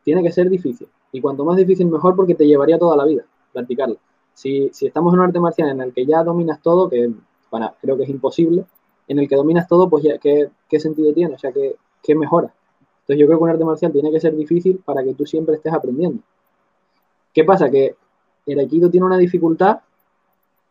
tiene 0.05 0.23
que 0.23 0.31
ser 0.31 0.49
difícil. 0.49 0.89
Y 1.13 1.21
cuanto 1.21 1.45
más 1.45 1.57
difícil, 1.57 1.89
mejor, 1.89 2.15
porque 2.15 2.37
te 2.37 2.47
llevaría 2.47 2.79
toda 2.79 2.97
la 2.97 3.05
vida 3.05 3.25
practicarlo. 3.53 3.97
Si, 4.35 4.71
estamos 4.81 5.13
en 5.13 5.21
un 5.21 5.27
arte 5.27 5.41
marcial 5.41 5.71
en 5.71 5.81
el 5.81 5.93
que 5.93 6.07
ya 6.07 6.23
dominas 6.23 6.63
todo, 6.63 6.89
que 6.89 7.11
para, 7.51 7.75
creo 7.81 7.97
que 7.97 8.05
es 8.05 8.09
imposible, 8.09 8.65
en 9.09 9.19
el 9.19 9.29
que 9.29 9.35
dominas 9.35 9.67
todo, 9.67 9.91
pues 9.91 10.05
ya, 10.05 10.19
¿qué, 10.19 10.49
qué 10.69 10.79
sentido 10.79 11.13
tiene? 11.13 11.35
O 11.35 11.39
sea, 11.39 11.51
que 11.51 11.77
¿qué 12.03 12.15
mejora? 12.15 12.53
Entonces 13.03 13.19
yo 13.19 13.27
creo 13.27 13.39
que 13.39 13.45
un 13.45 13.51
arte 13.51 13.65
marcial 13.65 13.93
tiene 13.93 14.11
que 14.11 14.21
ser 14.21 14.35
difícil 14.37 14.81
para 14.85 15.03
que 15.03 15.15
tú 15.15 15.27
siempre 15.27 15.57
estés 15.57 15.73
aprendiendo. 15.73 16.23
¿Qué 17.33 17.45
pasa? 17.45 17.71
Que 17.71 17.95
el 18.47 18.59
aikido 18.59 18.91
tiene 18.91 19.07
una 19.07 19.19
dificultad 19.19 19.81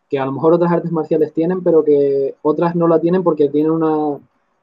que 0.10 0.20
a 0.20 0.26
lo 0.26 0.32
mejor 0.32 0.54
otras 0.54 0.72
artes 0.72 0.92
marciales 0.92 1.34
tienen, 1.34 1.64
pero 1.64 1.84
que 1.84 2.36
otras 2.42 2.76
no 2.76 2.88
la 2.88 3.00
tienen 3.00 3.24
porque 3.24 3.50
tienen 3.50 3.72
una, 3.72 4.20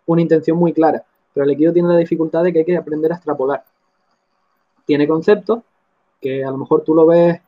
una 0.06 0.22
intención 0.22 0.56
muy 0.56 0.72
clara. 0.72 1.04
Pero 1.32 1.44
el 1.44 1.50
aikido 1.50 1.72
tiene 1.72 1.88
la 1.88 1.98
dificultad 1.98 2.42
de 2.42 2.52
que 2.52 2.60
hay 2.60 2.64
que 2.64 2.76
aprender 2.76 3.12
a 3.12 3.16
extrapolar. 3.16 3.64
Tiene 4.84 5.06
conceptos 5.06 5.60
que 6.20 6.44
a 6.44 6.50
lo 6.50 6.58
mejor 6.58 6.82
tú 6.82 6.94
lo 6.94 7.06
ves, 7.06 7.40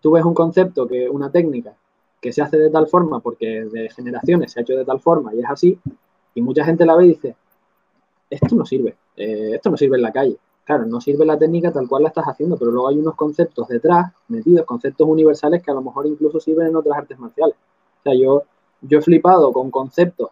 tú 0.00 0.12
ves 0.12 0.24
un 0.24 0.34
concepto, 0.34 0.88
que 0.88 1.08
una 1.08 1.30
técnica 1.30 1.74
que 2.20 2.32
se 2.32 2.42
hace 2.42 2.58
de 2.58 2.70
tal 2.70 2.88
forma 2.88 3.20
porque 3.20 3.64
de 3.64 3.88
generaciones 3.90 4.52
se 4.52 4.60
ha 4.60 4.62
hecho 4.62 4.76
de 4.76 4.84
tal 4.84 5.00
forma 5.00 5.34
y 5.34 5.40
es 5.40 5.46
así, 5.48 5.78
y 6.34 6.42
mucha 6.42 6.64
gente 6.64 6.84
la 6.84 6.96
ve 6.96 7.06
y 7.06 7.08
dice, 7.10 7.36
esto 8.30 8.54
no 8.54 8.64
sirve, 8.64 8.96
eh, 9.16 9.52
esto 9.54 9.70
no 9.70 9.76
sirve 9.76 9.96
en 9.96 10.02
la 10.02 10.12
calle. 10.12 10.36
Claro, 10.64 10.84
no 10.84 11.00
sirve 11.00 11.24
la 11.24 11.38
técnica 11.38 11.72
tal 11.72 11.88
cual 11.88 12.02
la 12.02 12.08
estás 12.08 12.26
haciendo, 12.26 12.58
pero 12.58 12.70
luego 12.70 12.88
hay 12.88 12.98
unos 12.98 13.14
conceptos 13.14 13.68
detrás, 13.68 14.12
metidos, 14.28 14.66
conceptos 14.66 15.08
universales 15.08 15.62
que 15.62 15.70
a 15.70 15.74
lo 15.74 15.80
mejor 15.80 16.06
incluso 16.06 16.40
sirven 16.40 16.66
en 16.66 16.76
otras 16.76 16.98
artes 16.98 17.18
marciales. 17.18 17.56
O 18.00 18.02
sea, 18.02 18.14
yo, 18.14 18.42
yo 18.82 18.98
he 18.98 19.02
flipado 19.02 19.50
con 19.52 19.70
conceptos 19.70 20.28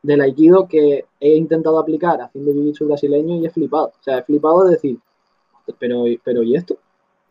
del 0.00 0.20
aikido 0.20 0.68
que 0.68 1.06
he 1.18 1.34
intentado 1.34 1.78
aplicar 1.78 2.20
haciendo 2.20 2.52
jiu-jitsu 2.52 2.86
brasileño 2.86 3.36
y 3.36 3.46
he 3.46 3.50
flipado. 3.50 3.86
O 3.86 4.02
sea, 4.02 4.18
he 4.18 4.22
flipado 4.22 4.64
de 4.64 4.72
decir, 4.72 4.98
pero, 5.78 6.04
pero 6.22 6.42
¿y 6.42 6.54
esto? 6.54 6.76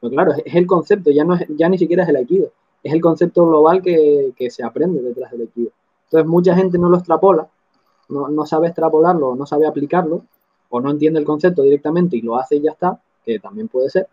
Pero 0.01 0.11
claro, 0.11 0.33
es 0.43 0.53
el 0.53 0.67
concepto, 0.67 1.11
ya, 1.11 1.23
no 1.23 1.35
es, 1.35 1.45
ya 1.49 1.69
ni 1.69 1.77
siquiera 1.77 2.03
es 2.03 2.09
el 2.09 2.17
aikido, 2.17 2.51
es 2.83 2.91
el 2.91 2.99
concepto 2.99 3.47
global 3.47 3.81
que, 3.81 4.33
que 4.35 4.49
se 4.49 4.63
aprende 4.63 5.01
detrás 5.01 5.31
del 5.31 5.41
aikido. 5.41 5.71
Entonces 6.05 6.27
mucha 6.27 6.55
gente 6.55 6.77
no 6.77 6.89
lo 6.89 6.97
extrapola, 6.97 7.47
no, 8.09 8.27
no 8.29 8.45
sabe 8.45 8.67
extrapolarlo, 8.67 9.35
no 9.35 9.45
sabe 9.45 9.67
aplicarlo, 9.67 10.23
o 10.69 10.81
no 10.81 10.91
entiende 10.91 11.19
el 11.19 11.25
concepto 11.25 11.61
directamente 11.63 12.17
y 12.17 12.21
lo 12.21 12.35
hace 12.37 12.55
y 12.55 12.61
ya 12.61 12.71
está, 12.71 12.99
que 13.23 13.39
también 13.39 13.67
puede 13.67 13.89
ser. 13.89 14.07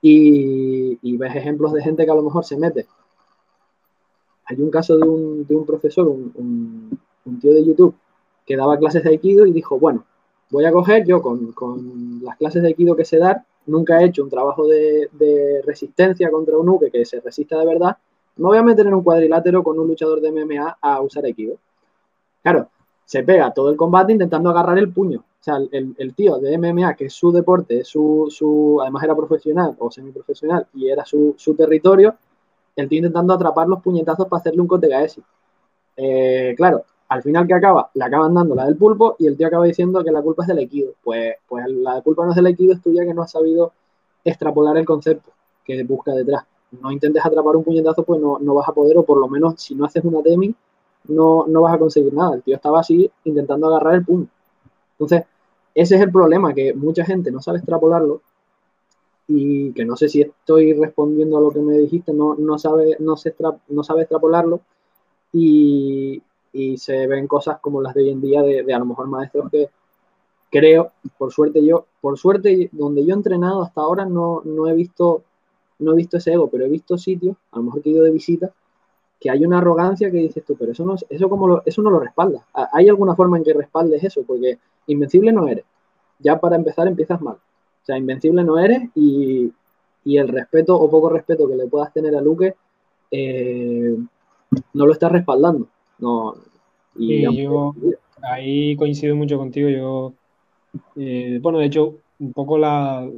Y, 0.00 1.16
ves 1.16 1.36
ejemplos 1.36 1.72
de 1.72 1.82
gente 1.82 2.04
que 2.04 2.10
a 2.10 2.14
lo 2.14 2.22
mejor 2.22 2.44
se 2.44 2.56
mete. 2.56 2.86
Hay 4.46 4.60
un 4.60 4.70
caso 4.70 4.96
de 4.98 5.08
un, 5.08 5.46
de 5.46 5.56
un 5.56 5.64
profesor, 5.64 6.06
un, 6.06 6.98
un 7.24 7.40
tío 7.40 7.54
de 7.54 7.64
YouTube 7.64 7.94
que 8.44 8.56
daba 8.56 8.78
clases 8.78 9.02
de 9.02 9.10
Aikido 9.10 9.46
y 9.46 9.52
dijo, 9.52 9.78
bueno, 9.78 10.04
voy 10.50 10.64
a 10.64 10.72
coger 10.72 11.04
yo 11.06 11.22
con, 11.22 11.52
con 11.52 12.20
las 12.22 12.36
clases 12.36 12.62
de 12.62 12.68
Aikido 12.68 12.94
que 12.94 13.04
sé 13.04 13.18
dar, 13.18 13.44
nunca 13.66 14.00
he 14.00 14.06
hecho 14.06 14.22
un 14.22 14.30
trabajo 14.30 14.66
de, 14.66 15.08
de, 15.12 15.62
resistencia 15.62 16.30
contra 16.30 16.58
un 16.58 16.68
uke 16.68 16.90
que 16.90 17.04
se 17.04 17.20
resista 17.20 17.58
de 17.58 17.66
verdad, 17.66 17.96
me 18.36 18.46
voy 18.46 18.58
a 18.58 18.62
meter 18.62 18.86
en 18.86 18.94
un 18.94 19.02
cuadrilátero 19.02 19.62
con 19.62 19.78
un 19.78 19.86
luchador 19.86 20.20
de 20.20 20.32
MMA 20.32 20.78
a 20.80 21.00
usar 21.00 21.24
Aikido. 21.24 21.56
Claro, 22.42 22.68
se 23.04 23.22
pega 23.22 23.52
todo 23.52 23.70
el 23.70 23.76
combate 23.76 24.12
intentando 24.12 24.50
agarrar 24.50 24.78
el 24.78 24.92
puño. 24.92 25.18
O 25.18 25.44
sea, 25.44 25.56
el, 25.56 25.94
el 25.98 26.14
tío 26.14 26.38
de 26.38 26.56
MMA, 26.56 26.94
que 26.94 27.06
es 27.06 27.12
su 27.12 27.30
deporte, 27.30 27.84
su, 27.84 28.28
su, 28.30 28.78
además 28.80 29.04
era 29.04 29.14
profesional 29.14 29.76
o 29.78 29.90
semiprofesional 29.90 30.66
y 30.74 30.88
era 30.88 31.04
su, 31.04 31.34
su 31.36 31.54
territorio, 31.54 32.16
el 32.76 32.88
tío 32.88 32.98
intentando 32.98 33.34
atrapar 33.34 33.68
los 33.68 33.82
puñetazos 33.82 34.26
para 34.26 34.40
hacerle 34.40 34.62
un 34.62 34.66
cote 34.68 34.88
Eh, 35.96 36.54
claro, 36.56 36.84
al 37.08 37.22
final 37.22 37.46
que 37.46 37.54
acaba, 37.54 37.90
le 37.94 38.04
acaban 38.04 38.34
dando 38.34 38.54
la 38.54 38.64
del 38.64 38.76
pulpo 38.76 39.16
y 39.18 39.26
el 39.26 39.36
tío 39.36 39.46
acaba 39.46 39.66
diciendo 39.66 40.02
que 40.02 40.10
la 40.10 40.22
culpa 40.22 40.44
es 40.44 40.48
del 40.48 40.58
equido. 40.60 40.94
Pues, 41.02 41.34
pues 41.46 41.66
la 41.68 42.00
culpa 42.02 42.24
no 42.24 42.30
es 42.30 42.36
del 42.36 42.46
equido, 42.46 42.72
es 42.72 42.82
tuya 42.82 43.04
que 43.04 43.14
no 43.14 43.22
has 43.22 43.30
sabido 43.32 43.72
extrapolar 44.24 44.76
el 44.78 44.86
concepto 44.86 45.30
que 45.64 45.84
busca 45.84 46.12
detrás. 46.12 46.44
No 46.80 46.90
intentes 46.90 47.24
atrapar 47.24 47.56
un 47.56 47.64
puñetazo, 47.64 48.02
pues 48.02 48.20
no, 48.20 48.38
no 48.40 48.54
vas 48.54 48.68
a 48.68 48.72
poder, 48.72 48.98
o 48.98 49.04
por 49.04 49.18
lo 49.18 49.28
menos 49.28 49.54
si 49.58 49.74
no 49.74 49.84
haces 49.84 50.04
una 50.04 50.22
demi, 50.22 50.54
no, 51.08 51.46
no 51.46 51.62
vas 51.62 51.74
a 51.74 51.78
conseguir 51.78 52.12
nada. 52.12 52.36
El 52.36 52.42
tío 52.42 52.56
estaba 52.56 52.80
así 52.80 53.10
intentando 53.24 53.68
agarrar 53.68 53.94
el 53.94 54.04
puño. 54.04 54.26
Entonces, 54.92 55.24
ese 55.74 55.96
es 55.96 56.00
el 56.00 56.12
problema, 56.12 56.54
que 56.54 56.74
mucha 56.74 57.04
gente 57.04 57.30
no 57.30 57.42
sabe 57.42 57.58
extrapolarlo 57.58 58.22
y 59.26 59.72
que 59.72 59.84
no 59.84 59.96
sé 59.96 60.08
si 60.08 60.20
estoy 60.20 60.72
respondiendo 60.74 61.38
a 61.38 61.40
lo 61.40 61.50
que 61.50 61.60
me 61.60 61.78
dijiste, 61.78 62.12
no, 62.12 62.34
no, 62.34 62.58
sabe, 62.58 62.96
no, 63.00 63.16
sabe 63.16 64.02
extrapolarlo 64.02 64.60
y, 65.32 66.22
y 66.52 66.76
se 66.76 67.06
ven 67.06 67.26
cosas 67.26 67.58
como 67.60 67.80
las 67.80 67.94
de 67.94 68.02
hoy 68.02 68.10
en 68.10 68.20
día 68.20 68.42
de, 68.42 68.62
de, 68.62 68.74
a 68.74 68.78
lo 68.78 68.84
mejor 68.84 69.08
maestros 69.08 69.50
que 69.50 69.70
creo, 70.50 70.92
por 71.18 71.32
suerte 71.32 71.64
yo, 71.64 71.86
por 72.00 72.18
suerte 72.18 72.68
donde 72.70 73.04
yo 73.04 73.14
he 73.14 73.16
entrenado 73.16 73.62
hasta 73.62 73.80
ahora 73.80 74.04
no, 74.04 74.42
no 74.44 74.68
he 74.68 74.74
visto 74.74 75.24
no 75.78 75.92
he 75.92 75.96
visto 75.96 76.16
ese 76.16 76.32
ego, 76.32 76.48
pero 76.48 76.64
he 76.64 76.68
visto 76.68 76.96
sitios, 76.96 77.36
a 77.52 77.58
lo 77.58 77.64
mejor 77.64 77.82
que 77.82 77.90
he 77.90 77.92
ido 77.92 78.04
de 78.04 78.10
visita, 78.10 78.52
que 79.24 79.30
hay 79.30 79.42
una 79.42 79.56
arrogancia 79.56 80.10
que 80.10 80.18
dices 80.18 80.44
tú, 80.44 80.54
pero 80.54 80.72
eso 80.72 80.84
no, 80.84 80.96
eso 81.08 81.28
como 81.30 81.48
lo, 81.48 81.62
eso 81.64 81.80
no 81.80 81.88
lo 81.88 81.98
respalda. 81.98 82.44
¿Hay 82.74 82.90
alguna 82.90 83.16
forma 83.16 83.38
en 83.38 83.44
que 83.44 83.54
respaldes 83.54 84.04
eso? 84.04 84.22
Porque 84.22 84.58
invencible 84.86 85.32
no 85.32 85.48
eres. 85.48 85.64
Ya 86.18 86.38
para 86.38 86.56
empezar 86.56 86.88
empiezas 86.88 87.22
mal. 87.22 87.36
O 87.36 87.86
sea, 87.86 87.96
invencible 87.96 88.44
no 88.44 88.58
eres 88.58 88.82
y, 88.94 89.50
y 90.04 90.18
el 90.18 90.28
respeto 90.28 90.76
o 90.76 90.90
poco 90.90 91.08
respeto 91.08 91.48
que 91.48 91.56
le 91.56 91.66
puedas 91.68 91.90
tener 91.94 92.14
a 92.14 92.20
Luque 92.20 92.54
eh, 93.10 93.96
no 94.74 94.86
lo 94.86 94.92
estás 94.92 95.10
respaldando. 95.10 95.68
No, 96.00 96.34
y 96.94 97.24
sí, 97.24 97.42
yo 97.42 97.74
ahí 98.20 98.76
coincido 98.76 99.16
mucho 99.16 99.38
contigo. 99.38 99.70
Yo, 99.70 100.12
eh, 100.96 101.38
bueno, 101.40 101.60
de 101.60 101.64
hecho, 101.64 101.94
un 102.18 102.34
poco 102.34 102.58
la, 102.58 103.08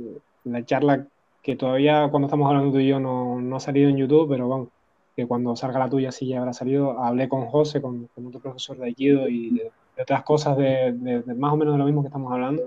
la, 0.44 0.64
charla 0.64 1.08
que 1.42 1.56
todavía 1.56 2.06
cuando 2.12 2.26
estamos 2.26 2.48
hablando 2.48 2.74
tú 2.74 2.78
y 2.78 2.86
yo 2.86 3.00
no, 3.00 3.40
no, 3.40 3.56
ha 3.56 3.60
salido 3.60 3.88
en 3.88 3.96
YouTube, 3.96 4.28
pero 4.28 4.48
vamos, 4.48 4.68
que 5.16 5.26
cuando 5.26 5.56
salga 5.56 5.78
la 5.78 5.88
tuya 5.88 6.12
sí 6.12 6.28
ya 6.28 6.38
habrá 6.38 6.52
salido. 6.52 7.00
Hablé 7.00 7.28
con 7.28 7.46
José, 7.46 7.80
con, 7.80 8.08
con 8.14 8.26
otro 8.26 8.40
profesor 8.40 8.76
de 8.78 8.86
Aikido 8.86 9.28
y 9.28 9.50
de, 9.50 9.72
de 9.96 10.02
otras 10.02 10.22
cosas 10.22 10.56
de, 10.56 10.92
de, 10.92 11.22
de, 11.22 11.34
más 11.34 11.52
o 11.52 11.56
menos 11.56 11.74
de 11.74 11.78
lo 11.78 11.86
mismo 11.86 12.02
que 12.02 12.08
estamos 12.08 12.32
hablando. 12.32 12.62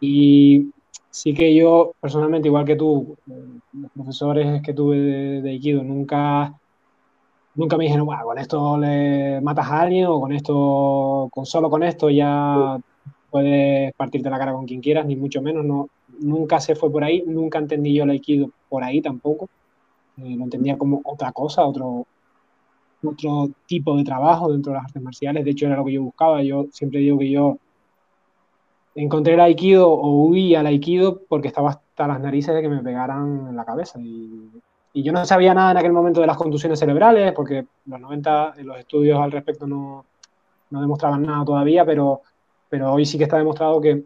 Y 0.00 0.70
sí 1.10 1.34
que 1.34 1.54
yo, 1.54 1.92
personalmente, 2.00 2.48
igual 2.48 2.64
que 2.64 2.76
tú, 2.76 3.16
los 3.26 3.90
profesores 3.92 4.62
que 4.62 4.74
tuve 4.74 4.96
de, 4.98 5.42
de 5.42 5.50
Aikido, 5.50 5.82
nunca 5.82 6.54
nunca 7.54 7.76
me 7.76 7.84
dijeron, 7.84 8.06
bueno, 8.06 8.24
con 8.24 8.38
esto 8.38 8.76
le 8.78 9.40
matas 9.40 9.66
a 9.68 9.82
alguien 9.82 10.06
o 10.06 10.20
con 10.20 10.32
esto, 10.32 11.28
con 11.32 11.46
solo 11.46 11.70
con 11.70 11.82
esto 11.82 12.10
ya 12.10 12.78
puedes 13.30 13.92
partirte 13.94 14.30
la 14.30 14.38
cara 14.38 14.52
con 14.52 14.66
quien 14.66 14.80
quieras, 14.80 15.06
ni 15.06 15.16
mucho 15.16 15.42
menos. 15.42 15.64
No, 15.64 15.88
nunca 16.20 16.60
se 16.60 16.74
fue 16.74 16.90
por 16.90 17.04
ahí, 17.04 17.24
nunca 17.26 17.58
entendí 17.58 17.94
yo 17.94 18.04
el 18.04 18.10
aikido 18.10 18.50
por 18.68 18.84
ahí 18.84 19.00
tampoco. 19.00 19.48
Eh, 20.18 20.36
lo 20.36 20.44
entendía 20.44 20.78
como 20.78 21.00
otra 21.04 21.32
cosa, 21.32 21.64
otro, 21.64 22.06
otro 23.02 23.50
tipo 23.66 23.96
de 23.96 24.04
trabajo 24.04 24.50
dentro 24.52 24.72
de 24.72 24.78
las 24.78 24.86
artes 24.86 25.02
marciales. 25.02 25.44
De 25.44 25.50
hecho, 25.50 25.66
era 25.66 25.76
lo 25.76 25.84
que 25.84 25.92
yo 25.92 26.02
buscaba. 26.02 26.42
Yo 26.42 26.66
siempre 26.72 27.00
digo 27.00 27.18
que 27.18 27.30
yo 27.30 27.58
encontré 28.94 29.34
el 29.34 29.40
aikido 29.40 29.90
o 29.90 30.26
huí 30.26 30.54
al 30.54 30.66
aikido 30.66 31.20
porque 31.28 31.48
estaba 31.48 31.70
hasta 31.70 32.06
las 32.06 32.20
narices 32.20 32.54
de 32.54 32.62
que 32.62 32.68
me 32.68 32.82
pegaran 32.82 33.48
en 33.48 33.56
la 33.56 33.64
cabeza. 33.64 34.00
Y 34.00 34.50
y 34.96 35.02
yo 35.02 35.12
no 35.12 35.26
sabía 35.26 35.52
nada 35.54 35.72
en 35.72 35.76
aquel 35.76 35.92
momento 35.92 36.20
de 36.20 36.28
las 36.28 36.36
contusiones 36.36 36.78
cerebrales, 36.78 37.32
porque 37.32 37.66
los 37.86 38.00
90 38.00 38.54
los 38.58 38.78
estudios 38.78 39.20
al 39.20 39.32
respecto 39.32 39.66
no, 39.66 40.06
no 40.70 40.80
demostraban 40.80 41.22
nada 41.22 41.44
todavía, 41.44 41.84
pero, 41.84 42.22
pero 42.68 42.92
hoy 42.92 43.04
sí 43.04 43.18
que 43.18 43.24
está 43.24 43.36
demostrado 43.36 43.80
que 43.80 44.04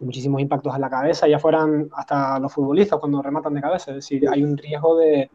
muchísimos 0.00 0.40
impactos 0.40 0.74
en 0.74 0.80
la 0.80 0.90
cabeza, 0.90 1.26
ya 1.26 1.38
fueran 1.38 1.88
hasta 1.94 2.38
los 2.38 2.52
futbolistas 2.52 2.98
cuando 2.98 3.22
rematan 3.22 3.54
de 3.54 3.60
cabeza, 3.60 3.90
es 3.92 3.96
decir, 3.96 4.28
hay 4.28 4.42
un 4.42 4.56
riesgo 4.56 4.96
de, 4.96 5.30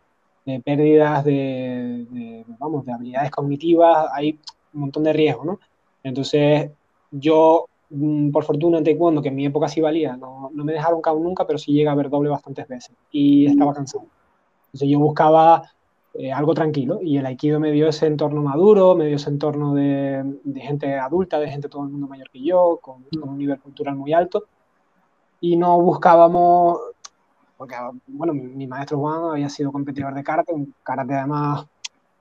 pérdidas 0.63 1.23
de, 1.23 2.05
de, 2.09 2.45
vamos, 2.59 2.85
de 2.85 2.93
habilidades 2.93 3.31
cognitivas, 3.31 4.07
hay 4.13 4.39
un 4.73 4.81
montón 4.81 5.03
de 5.03 5.13
riesgos, 5.13 5.45
¿no? 5.45 5.59
Entonces, 6.03 6.71
yo, 7.11 7.65
mm, 7.89 8.31
por 8.31 8.43
fortuna 8.43 8.77
en 8.77 8.83
taekwondo, 8.83 9.21
que 9.21 9.29
en 9.29 9.35
mi 9.35 9.45
época 9.45 9.67
sí 9.67 9.81
valía, 9.81 10.15
no, 10.15 10.49
no 10.53 10.63
me 10.63 10.73
dejaron 10.73 11.01
caer 11.01 11.17
nunca, 11.17 11.45
pero 11.45 11.59
sí 11.59 11.73
llega 11.73 11.91
a 11.91 11.95
ver 11.95 12.09
doble 12.09 12.29
bastantes 12.29 12.67
veces 12.67 12.95
y 13.11 13.47
estaba 13.47 13.73
cansado. 13.73 14.05
Entonces 14.67 14.89
yo 14.89 14.99
buscaba 14.99 15.63
eh, 16.13 16.31
algo 16.31 16.53
tranquilo 16.53 16.99
y 17.01 17.17
el 17.17 17.25
aikido 17.25 17.59
me 17.59 17.71
dio 17.71 17.87
ese 17.87 18.05
entorno 18.05 18.41
maduro, 18.41 18.95
me 18.95 19.05
dio 19.07 19.15
ese 19.15 19.29
entorno 19.29 19.73
de, 19.73 20.21
de 20.43 20.59
gente 20.59 20.99
adulta, 20.99 21.39
de 21.39 21.49
gente 21.49 21.69
todo 21.69 21.83
el 21.83 21.89
mundo 21.89 22.07
mayor 22.07 22.29
que 22.29 22.43
yo, 22.43 22.79
con, 22.81 23.03
con, 23.03 23.29
un 23.29 23.37
nivel 23.37 23.59
cultural 23.59 23.95
muy 23.95 24.11
alto. 24.11 24.45
Y 25.39 25.55
no 25.55 25.79
buscábamos, 25.81 26.79
porque 27.57 27.75
bueno, 28.07 28.33
mi, 28.33 28.41
mi, 28.41 28.67
maestro 28.67 28.99
Juan 28.99 29.31
había 29.31 29.49
sido 29.49 29.71
competidor 29.71 30.13
de 30.13 30.23
karate, 30.23 30.53
un 30.53 30.75
karate 30.83 31.15
además 31.15 31.65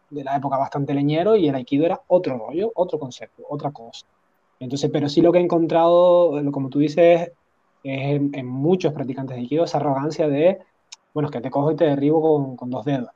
de 0.08 0.24
la 0.24 0.36
época 0.36 0.56
bastante 0.56 0.94
leñero 0.94 1.36
y 1.36 1.48
el 1.48 1.54
aikido 1.54 1.86
era 1.86 2.00
otro 2.08 2.38
rollo, 2.38 2.72
otro 2.76 2.98
concepto, 2.98 3.42
otra 3.48 3.72
cosa. 3.72 4.06
Entonces, 4.60 4.90
pero 4.92 5.08
sí 5.08 5.20
lo 5.20 5.32
que 5.32 5.38
he 5.38 5.42
encontrado, 5.42 6.32
como 6.52 6.68
tú 6.70 6.78
dices, 6.78 7.32
es 7.82 8.16
en, 8.16 8.30
en 8.34 8.46
muchos 8.46 8.92
practicantes 8.92 9.36
de 9.36 9.42
aikido 9.42 9.64
esa 9.64 9.78
arrogancia 9.78 10.28
de 10.28 10.60
bueno, 11.12 11.28
es 11.28 11.32
que 11.32 11.40
te 11.40 11.50
cojo 11.50 11.72
y 11.72 11.76
te 11.76 11.84
derribo 11.84 12.22
con, 12.22 12.56
con 12.56 12.70
dos 12.70 12.84
dedos. 12.84 13.10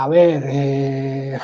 A 0.00 0.06
ver, 0.06 0.44
eh, 0.46 1.38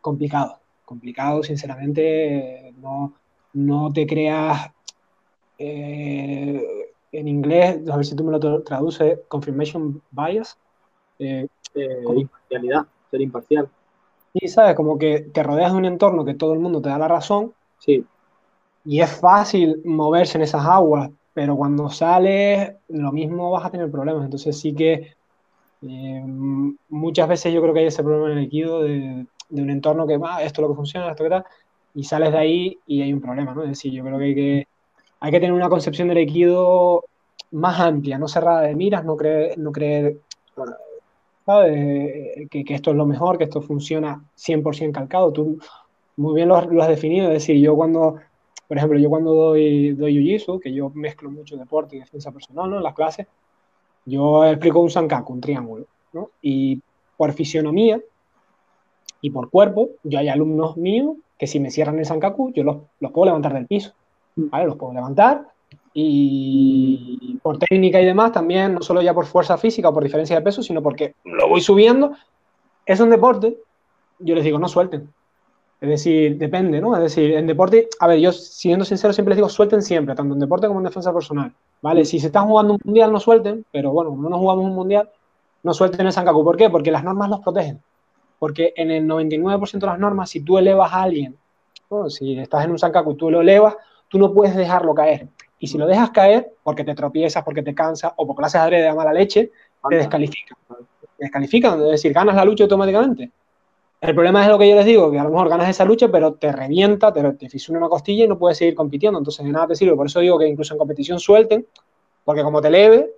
complicado, 0.00 0.58
complicado, 0.84 1.44
sinceramente, 1.44 2.74
no, 2.78 3.14
no 3.52 3.92
te 3.92 4.08
creas 4.08 4.72
eh, 5.56 6.60
en 7.12 7.28
inglés, 7.28 7.88
a 7.88 7.94
ver 7.94 8.04
si 8.04 8.16
tú 8.16 8.24
me 8.24 8.32
lo 8.32 8.62
traduces, 8.64 9.20
confirmation 9.28 10.02
bias. 10.10 10.58
Eh, 11.20 11.46
eh, 11.76 12.02
imparcialidad, 12.16 12.86
ser 13.08 13.20
imparcial. 13.20 13.68
Y 14.34 14.48
sabes, 14.48 14.74
como 14.74 14.98
que 14.98 15.28
te 15.32 15.44
rodeas 15.44 15.70
de 15.70 15.78
un 15.78 15.84
entorno 15.84 16.24
que 16.24 16.34
todo 16.34 16.54
el 16.54 16.58
mundo 16.58 16.82
te 16.82 16.88
da 16.88 16.98
la 16.98 17.06
razón. 17.06 17.54
Sí. 17.78 18.04
Y 18.84 19.00
es 19.00 19.12
fácil 19.12 19.80
moverse 19.84 20.38
en 20.38 20.42
esas 20.42 20.66
aguas, 20.66 21.08
pero 21.32 21.54
cuando 21.54 21.88
sales, 21.88 22.72
lo 22.88 23.12
mismo 23.12 23.52
vas 23.52 23.66
a 23.66 23.70
tener 23.70 23.88
problemas. 23.92 24.24
Entonces 24.24 24.58
sí 24.58 24.74
que 24.74 25.19
eh, 25.82 26.22
muchas 26.88 27.28
veces 27.28 27.52
yo 27.52 27.60
creo 27.62 27.74
que 27.74 27.80
hay 27.80 27.86
ese 27.86 28.02
problema 28.02 28.26
en 28.26 28.32
el 28.32 28.38
Aikido 28.38 28.82
de, 28.82 29.26
un 29.50 29.70
entorno 29.70 30.06
que, 30.06 30.18
ah, 30.22 30.42
esto 30.42 30.60
es 30.60 30.62
lo 30.62 30.68
que 30.68 30.76
funciona, 30.76 31.10
esto 31.10 31.24
que 31.24 31.30
tal, 31.30 31.44
y 31.94 32.04
sales 32.04 32.32
de 32.32 32.38
ahí 32.38 32.78
y 32.86 33.02
hay 33.02 33.12
un 33.12 33.20
problema, 33.20 33.54
¿no? 33.54 33.62
Es 33.62 33.70
decir, 33.70 33.92
yo 33.92 34.04
creo 34.04 34.18
que 34.18 34.66
hay 35.20 35.32
que, 35.32 35.40
tener 35.40 35.52
una 35.52 35.68
concepción 35.68 36.08
del 36.08 36.18
Aikido 36.18 37.04
más 37.52 37.80
amplia, 37.80 38.18
no 38.18 38.28
cerrada 38.28 38.62
de 38.62 38.74
miras, 38.76 39.04
no 39.04 39.16
creer, 39.16 39.58
no 39.58 39.72
creer 39.72 40.18
bueno, 40.56 40.76
¿sabes? 41.46 42.48
Que, 42.50 42.64
que, 42.64 42.74
esto 42.74 42.90
es 42.90 42.96
lo 42.96 43.06
mejor, 43.06 43.38
que 43.38 43.44
esto 43.44 43.60
funciona 43.60 44.22
100% 44.36 44.92
calcado. 44.92 45.32
Tú 45.32 45.58
muy 46.16 46.34
bien 46.34 46.48
lo, 46.48 46.60
lo 46.70 46.82
has 46.82 46.88
definido, 46.88 47.28
es 47.28 47.34
decir, 47.34 47.56
yo 47.60 47.74
cuando 47.76 48.18
por 48.70 48.76
ejemplo, 48.76 49.00
yo 49.00 49.10
cuando 49.10 49.34
doy, 49.34 49.94
doy 49.94 50.14
jiu-jitsu, 50.14 50.60
que 50.60 50.72
yo 50.72 50.90
mezclo 50.90 51.28
mucho 51.28 51.56
deporte 51.56 51.96
y 51.96 51.98
defensa 51.98 52.30
personal 52.30 52.70
¿no? 52.70 52.76
en 52.76 52.84
las 52.84 52.94
clases, 52.94 53.26
yo 54.04 54.44
explico 54.44 54.80
un 54.80 54.90
sankaku, 54.90 55.32
un 55.32 55.40
triángulo. 55.40 55.86
Y 56.42 56.80
por 57.16 57.32
fisionomía, 57.32 58.00
Y 59.22 59.30
por 59.30 59.50
cuerpo, 59.50 59.90
yo 60.02 60.18
hay 60.18 60.28
alumnos 60.28 60.76
míos 60.76 61.16
que 61.38 61.46
si 61.46 61.60
me 61.60 61.70
cierran 61.70 61.98
el 61.98 62.06
Sankaku, 62.06 62.52
yo 62.52 62.64
los, 62.64 62.78
los 63.00 63.12
puedo 63.12 63.26
levantar 63.26 63.52
del 63.52 63.66
piso. 63.66 63.92
¿vale? 64.34 64.66
Los 64.66 64.76
puedo 64.76 64.94
levantar 64.94 65.46
y 65.92 67.38
por 67.42 67.58
técnica 67.58 68.00
y 68.00 68.04
demás 68.04 68.32
también, 68.32 68.74
no 68.74 68.82
solo 68.82 69.02
ya 69.02 69.12
por 69.12 69.26
fuerza 69.26 69.58
física 69.58 69.88
o 69.88 69.94
por 69.94 70.04
diferencia 70.04 70.36
de 70.36 70.42
peso, 70.42 70.62
sino 70.62 70.82
porque 70.82 71.14
lo 71.24 71.48
voy 71.48 71.60
subiendo. 71.60 72.12
Es 72.86 73.00
un 73.00 73.10
deporte, 73.10 73.58
yo 74.18 74.34
les 74.34 74.44
digo, 74.44 74.58
no 74.58 74.68
suelten. 74.68 75.12
Es 75.80 75.88
decir, 75.88 76.36
depende, 76.36 76.80
¿no? 76.80 76.94
Es 76.94 77.02
decir, 77.02 77.32
en 77.32 77.46
deporte, 77.46 77.88
a 78.00 78.06
ver, 78.06 78.18
yo 78.18 78.32
siendo 78.32 78.84
sincero 78.84 79.14
siempre 79.14 79.30
les 79.30 79.38
digo, 79.38 79.48
suelten 79.48 79.80
siempre, 79.80 80.14
tanto 80.14 80.34
en 80.34 80.40
deporte 80.40 80.66
como 80.66 80.80
en 80.80 80.84
defensa 80.84 81.10
personal, 81.12 81.54
¿vale? 81.80 82.04
Si 82.04 82.20
se 82.20 82.26
están 82.26 82.46
jugando 82.46 82.74
un 82.74 82.80
mundial, 82.84 83.10
no 83.10 83.18
suelten, 83.18 83.64
pero 83.72 83.90
bueno, 83.90 84.14
no 84.14 84.28
nos 84.28 84.38
jugamos 84.38 84.66
un 84.66 84.74
mundial, 84.74 85.08
no 85.62 85.72
suelten 85.72 86.06
el 86.06 86.12
Sankaku. 86.12 86.44
¿Por 86.44 86.56
qué? 86.58 86.68
Porque 86.68 86.90
las 86.90 87.02
normas 87.02 87.30
los 87.30 87.40
protegen. 87.40 87.80
Porque 88.38 88.74
en 88.76 88.90
el 88.90 89.06
99% 89.06 89.78
de 89.78 89.86
las 89.86 89.98
normas, 89.98 90.28
si 90.28 90.42
tú 90.42 90.58
elevas 90.58 90.92
a 90.92 91.02
alguien, 91.02 91.36
bueno, 91.88 92.10
si 92.10 92.38
estás 92.38 92.64
en 92.64 92.72
un 92.72 92.78
Sankaku, 92.78 93.14
tú 93.14 93.30
lo 93.30 93.40
elevas, 93.40 93.74
tú 94.08 94.18
no 94.18 94.34
puedes 94.34 94.54
dejarlo 94.54 94.94
caer. 94.94 95.28
Y 95.58 95.66
si 95.66 95.78
lo 95.78 95.86
dejas 95.86 96.10
caer, 96.10 96.52
porque 96.62 96.84
te 96.84 96.94
tropiezas, 96.94 97.42
porque 97.42 97.62
te 97.62 97.74
cansas 97.74 98.12
o 98.16 98.26
porque 98.26 98.42
lo 98.42 98.46
haces 98.46 98.60
adrede 98.60 98.82
de 98.82 98.94
mala 98.94 99.14
leche, 99.14 99.50
te 99.88 99.96
descalifican. 99.96 100.58
Te 100.68 101.24
descalifican, 101.24 101.82
es 101.82 101.90
decir, 101.90 102.12
ganas 102.12 102.34
la 102.34 102.44
lucha 102.44 102.64
automáticamente. 102.64 103.30
El 104.00 104.14
problema 104.14 104.42
es 104.42 104.48
lo 104.48 104.58
que 104.58 104.68
yo 104.68 104.76
les 104.76 104.86
digo, 104.86 105.10
que 105.10 105.18
a 105.18 105.24
lo 105.24 105.30
mejor 105.30 105.50
ganas 105.50 105.68
esa 105.68 105.84
lucha, 105.84 106.08
pero 106.08 106.34
te 106.34 106.50
revienta, 106.50 107.12
te, 107.12 107.32
te 107.34 107.50
fisura 107.50 107.78
una 107.78 107.88
costilla 107.88 108.24
y 108.24 108.28
no 108.28 108.38
puedes 108.38 108.56
seguir 108.56 108.74
compitiendo. 108.74 109.18
Entonces 109.18 109.44
de 109.44 109.52
nada 109.52 109.68
te 109.68 109.74
sirve. 109.74 109.94
Por 109.94 110.06
eso 110.06 110.20
digo 110.20 110.38
que 110.38 110.46
incluso 110.46 110.72
en 110.72 110.78
competición 110.78 111.20
suelten, 111.20 111.66
porque 112.24 112.42
como 112.42 112.62
te 112.62 112.68
eleve 112.68 113.10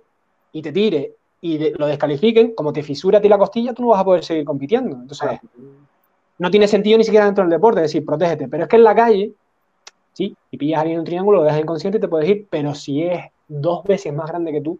y 0.51 0.61
te 0.61 0.73
tire 0.73 1.15
y 1.39 1.71
lo 1.77 1.87
descalifiquen, 1.87 2.53
como 2.53 2.73
te 2.73 2.83
fisura 2.83 3.19
a 3.19 3.21
ti 3.21 3.29
la 3.29 3.37
costilla, 3.37 3.73
tú 3.73 3.83
no 3.83 3.89
vas 3.89 4.01
a 4.01 4.05
poder 4.05 4.23
seguir 4.25 4.43
compitiendo. 4.43 4.95
Entonces, 4.95 5.39
no 6.37 6.51
tiene 6.51 6.67
sentido 6.67 6.97
ni 6.97 7.03
siquiera 7.05 7.25
dentro 7.25 7.43
del 7.43 7.51
deporte, 7.51 7.81
decir, 7.81 8.05
protégete. 8.05 8.49
Pero 8.49 8.63
es 8.63 8.69
que 8.69 8.75
en 8.75 8.83
la 8.83 8.95
calle, 8.95 9.33
sí, 10.11 10.35
si 10.51 10.57
pillas 10.57 10.79
a 10.79 10.81
alguien 10.81 10.95
en 10.95 10.99
un 10.99 11.05
triángulo, 11.05 11.39
lo 11.39 11.43
dejas 11.45 11.61
inconsciente 11.61 11.97
y 11.97 12.01
te 12.01 12.07
puedes 12.09 12.29
ir, 12.29 12.47
pero 12.49 12.73
si 12.75 13.03
es 13.03 13.21
dos 13.47 13.83
veces 13.83 14.13
más 14.13 14.29
grande 14.29 14.51
que 14.51 14.61
tú 14.61 14.77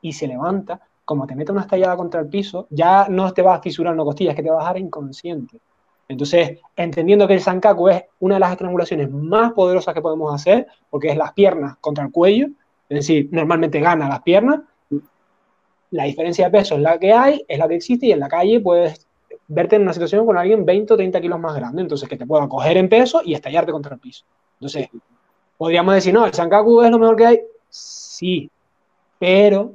y 0.00 0.12
se 0.12 0.26
levanta, 0.26 0.80
como 1.04 1.26
te 1.26 1.34
mete 1.34 1.52
una 1.52 1.62
estallada 1.62 1.96
contra 1.96 2.20
el 2.20 2.28
piso, 2.28 2.66
ya 2.70 3.06
no 3.08 3.32
te 3.32 3.42
vas 3.42 3.58
a 3.58 3.62
fisurar 3.62 3.94
una 3.94 4.04
costilla, 4.04 4.30
es 4.30 4.36
que 4.36 4.42
te 4.42 4.50
vas 4.50 4.64
a 4.64 4.68
dejar 4.68 4.78
inconsciente. 4.78 5.60
Entonces, 6.08 6.60
entendiendo 6.76 7.26
que 7.26 7.34
el 7.34 7.40
Sankaku 7.40 7.88
es 7.88 8.04
una 8.20 8.34
de 8.34 8.40
las 8.40 8.52
estrangulaciones 8.52 9.10
más 9.10 9.52
poderosas 9.52 9.94
que 9.94 10.02
podemos 10.02 10.34
hacer, 10.34 10.66
porque 10.90 11.08
es 11.08 11.16
las 11.16 11.32
piernas 11.32 11.76
contra 11.80 12.04
el 12.04 12.12
cuello, 12.12 12.48
es 12.88 12.98
decir, 12.98 13.28
normalmente 13.32 13.80
gana 13.80 14.08
las 14.08 14.22
piernas, 14.22 14.60
la 15.90 16.04
diferencia 16.04 16.46
de 16.46 16.58
peso 16.58 16.74
es 16.74 16.80
la 16.80 16.98
que 16.98 17.12
hay, 17.12 17.44
es 17.46 17.58
la 17.58 17.68
que 17.68 17.76
existe, 17.76 18.06
y 18.06 18.12
en 18.12 18.20
la 18.20 18.28
calle 18.28 18.60
puedes 18.60 19.06
verte 19.46 19.76
en 19.76 19.82
una 19.82 19.92
situación 19.92 20.26
con 20.26 20.36
alguien 20.36 20.64
20 20.64 20.94
o 20.94 20.96
30 20.96 21.20
kilos 21.20 21.38
más 21.38 21.54
grande, 21.54 21.82
entonces 21.82 22.08
que 22.08 22.16
te 22.16 22.26
pueda 22.26 22.48
coger 22.48 22.76
en 22.76 22.88
peso 22.88 23.22
y 23.24 23.34
estallarte 23.34 23.72
contra 23.72 23.94
el 23.94 24.00
piso. 24.00 24.24
Entonces, 24.54 24.88
podríamos 25.56 25.94
decir, 25.94 26.12
no, 26.12 26.26
el 26.26 26.34
Sankaku 26.34 26.82
es 26.82 26.90
lo 26.90 26.98
mejor 26.98 27.16
que 27.16 27.26
hay, 27.26 27.40
sí, 27.68 28.50
pero 29.18 29.74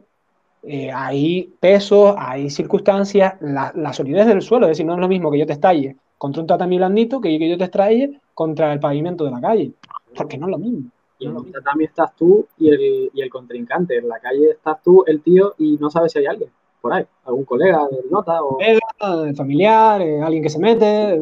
eh, 0.63 0.91
hay 0.91 1.53
pesos, 1.59 2.15
hay 2.17 2.49
circunstancias, 2.49 3.35
la, 3.41 3.93
solidez 3.93 4.27
del 4.27 4.41
suelo, 4.41 4.65
es 4.65 4.71
decir, 4.71 4.85
no 4.85 4.93
es 4.93 4.99
lo 4.99 5.07
mismo 5.07 5.31
que 5.31 5.39
yo 5.39 5.45
te 5.45 5.53
estalle 5.53 5.95
contra 6.17 6.41
un 6.41 6.47
tatami 6.47 6.77
blandito 6.77 7.21
que 7.21 7.49
yo 7.49 7.57
te 7.57 7.63
estalle 7.63 8.19
contra 8.33 8.73
el 8.73 8.79
pavimento 8.79 9.23
de 9.23 9.31
la 9.31 9.39
calle, 9.39 9.71
porque 10.15 10.37
no 10.37 10.47
es 10.47 10.51
lo 10.51 10.57
mismo. 10.57 10.89
Y 11.17 11.27
en 11.27 11.35
el 11.35 11.51
tatami 11.51 11.85
estás 11.85 12.15
tú 12.15 12.45
y 12.57 12.69
el, 12.69 13.09
y 13.13 13.21
el 13.21 13.29
contrincante, 13.29 13.97
en 13.97 14.07
la 14.07 14.19
calle 14.19 14.51
estás 14.51 14.81
tú, 14.83 15.03
el 15.07 15.21
tío, 15.21 15.55
y 15.57 15.77
no 15.77 15.89
sabes 15.89 16.11
si 16.11 16.19
hay 16.19 16.25
alguien 16.25 16.49
por 16.81 16.93
ahí, 16.93 17.05
algún 17.25 17.43
colega 17.43 17.87
de 17.89 18.09
nota 18.09 18.41
o... 18.41 18.57
familiar, 19.35 20.01
eh, 20.01 20.21
alguien 20.21 20.43
que 20.43 20.49
se 20.49 20.59
mete... 20.59 21.21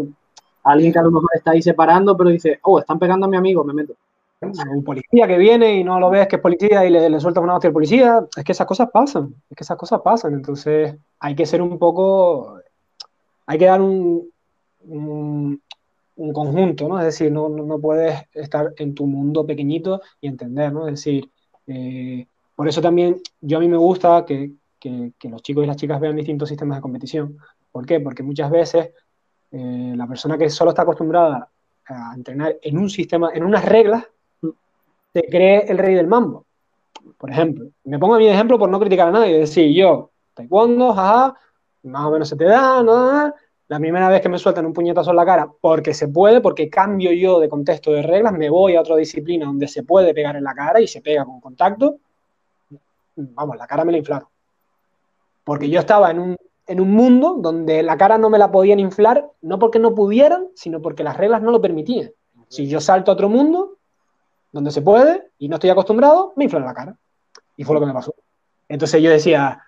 Alguien 0.64 0.92
que 0.92 1.00
a 1.00 1.04
lo 1.04 1.12
mejor 1.12 1.30
está 1.34 1.52
ahí 1.52 1.62
separando, 1.62 2.18
pero 2.18 2.30
dice, 2.30 2.60
oh, 2.64 2.78
están 2.78 3.00
pegando 3.00 3.26
a 3.26 3.30
mi 3.30 3.38
amigo, 3.38 3.64
me 3.64 3.72
meto 3.72 3.94
un 4.42 4.84
policía 4.84 5.28
que 5.28 5.38
viene 5.38 5.76
y 5.76 5.84
no 5.84 6.00
lo 6.00 6.10
ves 6.10 6.28
que 6.28 6.36
es 6.36 6.42
policía 6.42 6.86
y 6.86 6.90
le, 6.90 7.10
le 7.10 7.20
suelta 7.20 7.40
una 7.40 7.56
hostia 7.56 7.70
al 7.70 7.74
policía, 7.74 8.26
es 8.36 8.44
que 8.44 8.52
esas 8.52 8.68
cosas 8.68 8.90
pasan, 8.92 9.34
es 9.50 9.58
que 9.58 9.64
esas 9.64 9.78
cosas 9.78 10.02
pasan, 10.02 10.34
entonces 10.34 10.96
hay 11.20 11.36
que 11.36 11.46
ser 11.46 11.62
un 11.62 11.80
poco, 11.80 12.60
hay 13.46 13.58
que 13.58 13.66
dar 13.66 13.82
un, 13.82 14.30
un, 14.86 15.62
conjunto, 16.34 16.88
¿no? 16.88 17.00
Es 17.00 17.06
decir, 17.06 17.32
no, 17.32 17.50
no, 17.50 17.80
puedes 17.80 18.24
estar 18.34 18.74
en 18.78 18.94
tu 18.94 19.06
mundo 19.06 19.46
pequeñito 19.46 20.02
y 20.20 20.28
entender, 20.28 20.74
¿no? 20.74 20.88
Es 20.88 20.96
decir, 20.96 21.30
eh, 21.68 22.26
por 22.56 22.68
eso 22.68 22.82
también 22.82 23.18
yo 23.42 23.58
a 23.58 23.60
mí 23.60 23.68
me 23.68 23.78
gusta 23.78 24.26
que, 24.26 24.52
que, 24.80 25.30
los 25.30 25.42
chicos 25.42 25.64
y 25.64 25.68
las 25.68 25.78
chicas 25.78 26.00
vean 26.00 26.16
distintos 26.16 26.50
sistemas 26.50 26.78
de 26.78 26.82
competición. 26.82 27.38
¿Por 27.72 27.86
qué? 27.86 28.00
Porque 28.00 28.24
muchas 28.24 28.50
veces 28.50 28.92
eh, 29.52 29.94
la 29.96 30.08
persona 30.08 30.38
que 30.38 30.50
solo 30.50 30.72
está 30.72 30.82
acostumbrada 30.84 31.50
a 31.86 32.14
entrenar 32.16 32.58
en 32.62 32.78
un 32.78 32.90
sistema, 32.90 33.30
en 33.34 33.44
unas 33.44 33.64
reglas, 33.64 34.06
se 35.14 35.24
cree 35.24 35.66
el 35.68 35.78
rey 35.78 35.96
del 35.96 36.08
mambo. 36.08 36.46
Por 37.18 37.32
ejemplo, 37.32 37.68
me 37.86 37.98
pongo 37.98 38.16
a 38.16 38.18
mi 38.20 38.28
ejemplo 38.28 38.60
por 38.60 38.70
no 38.70 38.80
criticar 38.80 39.08
a 39.08 39.12
nadie, 39.12 39.40
decir 39.40 39.74
yo, 39.74 40.12
taekwondo, 40.34 40.94
jaja, 40.94 41.36
más 41.84 42.06
o 42.06 42.12
menos 42.12 42.30
se 42.30 42.36
te 42.36 42.46
da, 42.46 42.84
¿no? 42.84 43.34
La 43.70 43.80
primera 43.80 44.08
vez 44.08 44.22
que 44.22 44.30
me 44.30 44.38
sueltan 44.38 44.66
un 44.66 44.74
puñetazo 44.74 45.10
en 45.10 45.16
la 45.16 45.26
cara, 45.26 45.50
porque 45.60 45.94
se 45.94 46.08
puede, 46.08 46.40
porque 46.42 46.70
cambio 46.70 47.12
yo 47.12 47.40
de 47.40 47.50
contexto 47.50 47.92
de 47.92 48.02
reglas, 48.02 48.34
me 48.34 48.50
voy 48.50 48.76
a 48.76 48.82
otra 48.82 48.96
disciplina 48.96 49.46
donde 49.46 49.68
se 49.68 49.84
puede 49.84 50.14
pegar 50.14 50.36
en 50.36 50.44
la 50.44 50.54
cara 50.54 50.80
y 50.80 50.88
se 50.88 51.02
pega 51.02 51.26
con 51.26 51.42
contacto, 51.42 51.98
vamos, 53.16 53.58
la 53.58 53.68
cara 53.68 53.84
me 53.84 53.92
la 53.92 53.98
inflaron. 53.98 54.28
Porque 55.44 55.70
yo 55.70 55.80
estaba 55.80 56.12
en 56.12 56.20
un, 56.20 56.38
en 56.68 56.80
un 56.80 56.92
mundo 56.92 57.38
donde 57.40 57.84
la 57.84 57.98
cara 57.98 58.18
no 58.18 58.30
me 58.30 58.38
la 58.38 58.52
podían 58.52 58.80
inflar, 58.80 59.30
no 59.42 59.60
porque 59.60 59.80
no 59.80 59.96
pudieran, 59.96 60.48
sino 60.56 60.82
porque 60.82 61.04
las 61.04 61.18
reglas 61.18 61.42
no 61.42 61.52
lo 61.52 61.62
permitían. 61.62 62.12
Si 62.50 62.68
yo 62.68 62.80
salto 62.80 63.12
a 63.12 63.16
otro 63.16 63.28
mundo, 63.28 63.77
donde 64.52 64.72
se 64.72 64.82
puede 64.82 65.32
y 65.38 65.50
no 65.50 65.56
estoy 65.56 65.70
acostumbrado, 65.70 66.34
me 66.36 66.46
inflan 66.46 66.66
la 66.66 66.74
cara. 66.74 66.96
Y 67.56 67.64
fue 67.64 67.74
lo 67.74 67.80
que 67.80 67.88
me 67.88 67.94
pasó. 67.94 68.14
Entonces 68.68 69.02
yo 69.02 69.10
decía, 69.10 69.64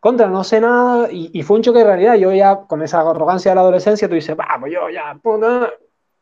contra, 0.00 0.28
no 0.28 0.44
sé 0.44 0.60
nada, 0.60 1.08
y, 1.10 1.42
fue 1.42 1.56
un 1.56 1.62
choque 1.62 1.78
de 1.78 1.84
realidad. 1.84 2.14
Yo 2.16 2.32
ya, 2.32 2.60
con 2.66 2.82
esa 2.82 3.00
arrogancia 3.00 3.50
de 3.50 3.54
la 3.56 3.62
adolescencia, 3.62 4.08
tú 4.08 4.14
dices, 4.14 4.36
vamos, 4.36 4.70
yo 4.70 4.90
ya, 4.90 5.18
pum, 5.22 5.40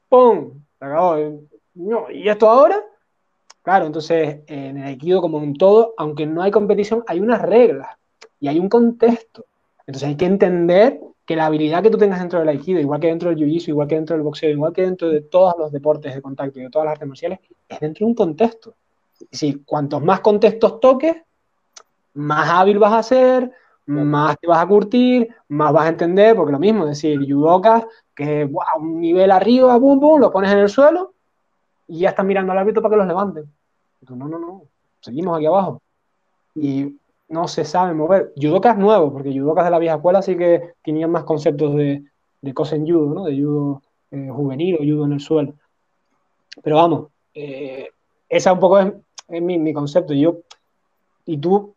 pum, 0.09 0.53
acabó. 0.79 1.17
No, 1.75 2.11
¿Y 2.11 2.29
esto 2.29 2.49
ahora? 2.49 2.81
Claro, 3.62 3.87
entonces 3.87 4.41
en 4.47 4.79
el 4.79 4.85
Aikido, 4.85 5.21
como 5.21 5.41
en 5.43 5.55
todo, 5.55 5.95
aunque 5.97 6.27
no 6.27 6.43
hay 6.43 6.51
competición, 6.51 7.05
hay 7.07 7.21
unas 7.21 7.41
reglas 7.43 7.97
y 8.41 8.49
hay 8.49 8.59
un 8.59 8.69
contexto. 8.69 9.45
Entonces 9.87 10.09
hay 10.09 10.17
que 10.17 10.27
entender 10.27 11.01
que 11.33 11.37
la 11.37 11.47
habilidad 11.47 11.83
que 11.83 11.88
tú 11.88 11.97
tengas 11.97 12.21
dentro 12.21 12.40
del 12.40 12.49
aikido, 12.51 12.79
igual 12.79 13.01
que 13.01 13.07
dentro 13.07 13.31
del 13.31 13.38
jiu-jitsu, 13.38 13.68
igual 13.68 13.88
que 13.88 13.95
dentro 13.95 14.14
del 14.14 14.23
boxeo, 14.23 14.51
igual 14.51 14.71
que 14.75 14.83
dentro 14.83 15.09
de 15.09 15.23
todos 15.23 15.55
los 15.57 15.73
deportes 15.73 16.14
de 16.14 16.21
contacto 16.21 16.61
y 16.61 16.64
de 16.64 16.68
todas 16.68 16.85
las 16.85 16.92
artes 16.92 17.09
marciales, 17.09 17.38
es 17.66 17.81
dentro 17.81 18.05
de 18.05 18.11
un 18.11 18.14
contexto. 18.14 18.75
Es 19.18 19.31
decir, 19.31 19.64
cuantos 19.64 20.03
más 20.03 20.21
contextos 20.21 20.79
toques, 20.79 21.16
más 22.12 22.51
hábil 22.51 22.79
vas 22.79 22.92
a 22.92 23.03
ser, 23.03 23.51
más 23.87 24.38
te 24.38 24.47
vas 24.47 24.62
a 24.62 24.68
curtir, 24.68 25.35
más 25.49 25.73
vas 25.73 25.87
a 25.87 25.88
entender, 25.88 26.37
porque 26.37 26.53
lo 26.53 26.59
mismo, 26.59 26.83
es 26.83 26.90
decir, 26.90 27.18
judokas 27.27 27.87
que 28.14 28.47
un 28.77 29.01
nivel 29.01 29.31
arriba, 29.31 29.79
boom, 29.79 30.01
boom, 30.01 30.21
lo 30.21 30.31
pones 30.31 30.53
en 30.53 30.59
el 30.59 30.68
suelo 30.68 31.14
y 31.88 32.01
ya 32.01 32.11
están 32.11 32.27
mirando 32.27 32.53
al 32.53 32.59
árbitro 32.59 32.83
para 32.83 32.92
que 32.92 32.99
los 32.99 33.07
levanten. 33.07 33.51
no, 34.07 34.29
no, 34.29 34.38
no, 34.38 34.64
seguimos 35.01 35.38
aquí 35.38 35.47
abajo. 35.47 35.81
Y 36.55 36.95
no 37.33 37.49
se 37.49 37.64
sabe 37.64 37.95
mover. 37.95 38.33
Judokas 38.37 38.77
nuevos, 38.77 39.11
porque 39.11 39.33
judokas 39.33 39.64
de 39.64 39.71
la 39.71 39.79
vieja 39.79 39.97
escuela 39.97 40.21
sí 40.21 40.37
que 40.37 40.75
tenían 40.85 41.11
más 41.11 41.25
conceptos 41.25 41.75
de, 41.75 42.05
de 42.42 42.51
en 42.73 42.87
judo, 42.87 43.14
¿no? 43.14 43.25
De 43.25 43.35
judo 43.35 43.83
eh, 44.11 44.29
juvenil 44.29 44.75
o 44.75 44.79
judo 44.79 45.07
en 45.07 45.12
el 45.12 45.21
suelo. 45.21 45.55
Pero 46.62 46.77
vamos, 46.77 47.09
eh, 47.35 47.88
esa 48.29 48.53
un 48.53 48.61
poco 48.61 48.79
es, 48.79 48.92
mi, 49.42 49.73
concepto. 49.73 50.12
Yo, 50.12 50.40
¿Y 51.25 51.38
tú 51.38 51.75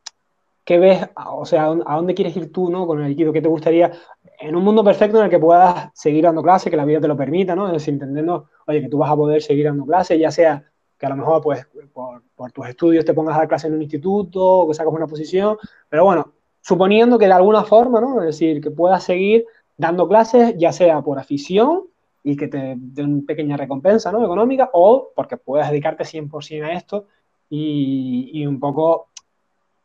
qué 0.66 0.78
ves? 0.78 1.08
O 1.16 1.46
sea, 1.46 1.68
¿a 1.86 1.96
dónde 1.96 2.14
quieres 2.14 2.36
ir 2.36 2.52
tú, 2.52 2.70
¿no? 2.70 2.86
Con 2.86 3.00
el 3.00 3.06
Aikido, 3.06 3.32
¿qué 3.32 3.42
te 3.42 3.48
gustaría? 3.48 3.94
En 4.38 4.58
un 4.58 4.64
mundo 4.64 4.84
perfecto 4.84 5.20
en 5.20 5.26
el 5.26 5.30
que 5.30 5.40
puedas 5.40 5.90
seguir 5.94 6.26
dando 6.26 6.44
clases, 6.44 6.70
que 6.70 6.76
la 6.76 6.84
vida 6.84 7.00
te 7.00 7.08
lo 7.08 7.16
permita, 7.16 7.56
¿no? 7.56 7.68
Es 7.68 7.74
decir, 7.74 7.94
entendiendo, 7.94 8.50
oye, 8.68 8.82
que 8.82 8.90
tú 8.90 8.98
vas 8.98 9.12
a 9.12 9.16
poder 9.16 9.42
seguir 9.42 9.66
dando 9.66 9.86
clases, 9.86 10.20
ya 10.20 10.32
sea 10.32 10.66
que 10.98 11.06
a 11.06 11.10
lo 11.10 11.16
mejor 11.16 11.42
pues 11.42 11.68
por, 11.94 12.52
tus 12.52 12.68
estudios 12.68 13.06
te 13.06 13.14
pongas 13.14 13.36
a 13.36 13.40
dar 13.40 13.48
clases 13.48 13.70
en 13.70 13.76
un 13.76 13.82
instituto 13.82 14.44
o 14.44 14.68
que 14.68 14.74
sacas 14.74 14.94
una 14.94 15.08
posición, 15.08 15.58
pero 15.90 16.06
bueno, 16.06 16.32
suponiendo 16.62 17.20
que 17.20 17.28
de 17.28 17.34
alguna 17.34 17.64
forma, 17.64 18.02
¿no? 18.02 18.22
Es 18.22 18.28
decir, 18.28 18.62
que 18.62 18.72
puedas 18.72 19.04
seguir 19.04 19.46
dando 19.78 20.08
clases, 20.08 20.56
ya 20.58 20.72
sea 20.72 21.02
por 21.02 21.20
afición 21.20 21.84
y 22.24 22.36
que 22.36 22.48
te 22.48 22.76
den 22.78 23.26
pequeña 23.26 23.58
recompensa 23.58 24.12
¿no? 24.12 24.24
económica, 24.24 24.70
o 24.74 25.12
porque 25.16 25.38
puedas 25.38 25.70
dedicarte 25.70 26.06
100% 26.06 26.64
a 26.64 26.74
esto 26.74 27.06
y, 27.50 28.46
un 28.48 28.60
poco, 28.60 29.10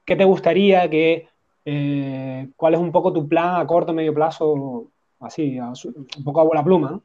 ¿qué 0.04 0.16
te 0.16 0.24
gustaría 0.24 0.88
que, 0.88 1.28
eh, 1.64 2.48
cuál 2.56 2.74
es 2.74 2.80
un 2.80 2.92
poco 2.92 3.12
tu 3.12 3.28
plan 3.28 3.60
a 3.60 3.66
corto, 3.66 3.92
medio 3.92 4.14
plazo, 4.14 4.86
así, 5.20 5.58
un 5.60 6.24
poco 6.24 6.40
a 6.40 6.44
buena 6.44 6.64
pluma, 6.64 6.90
¿no? 6.92 7.02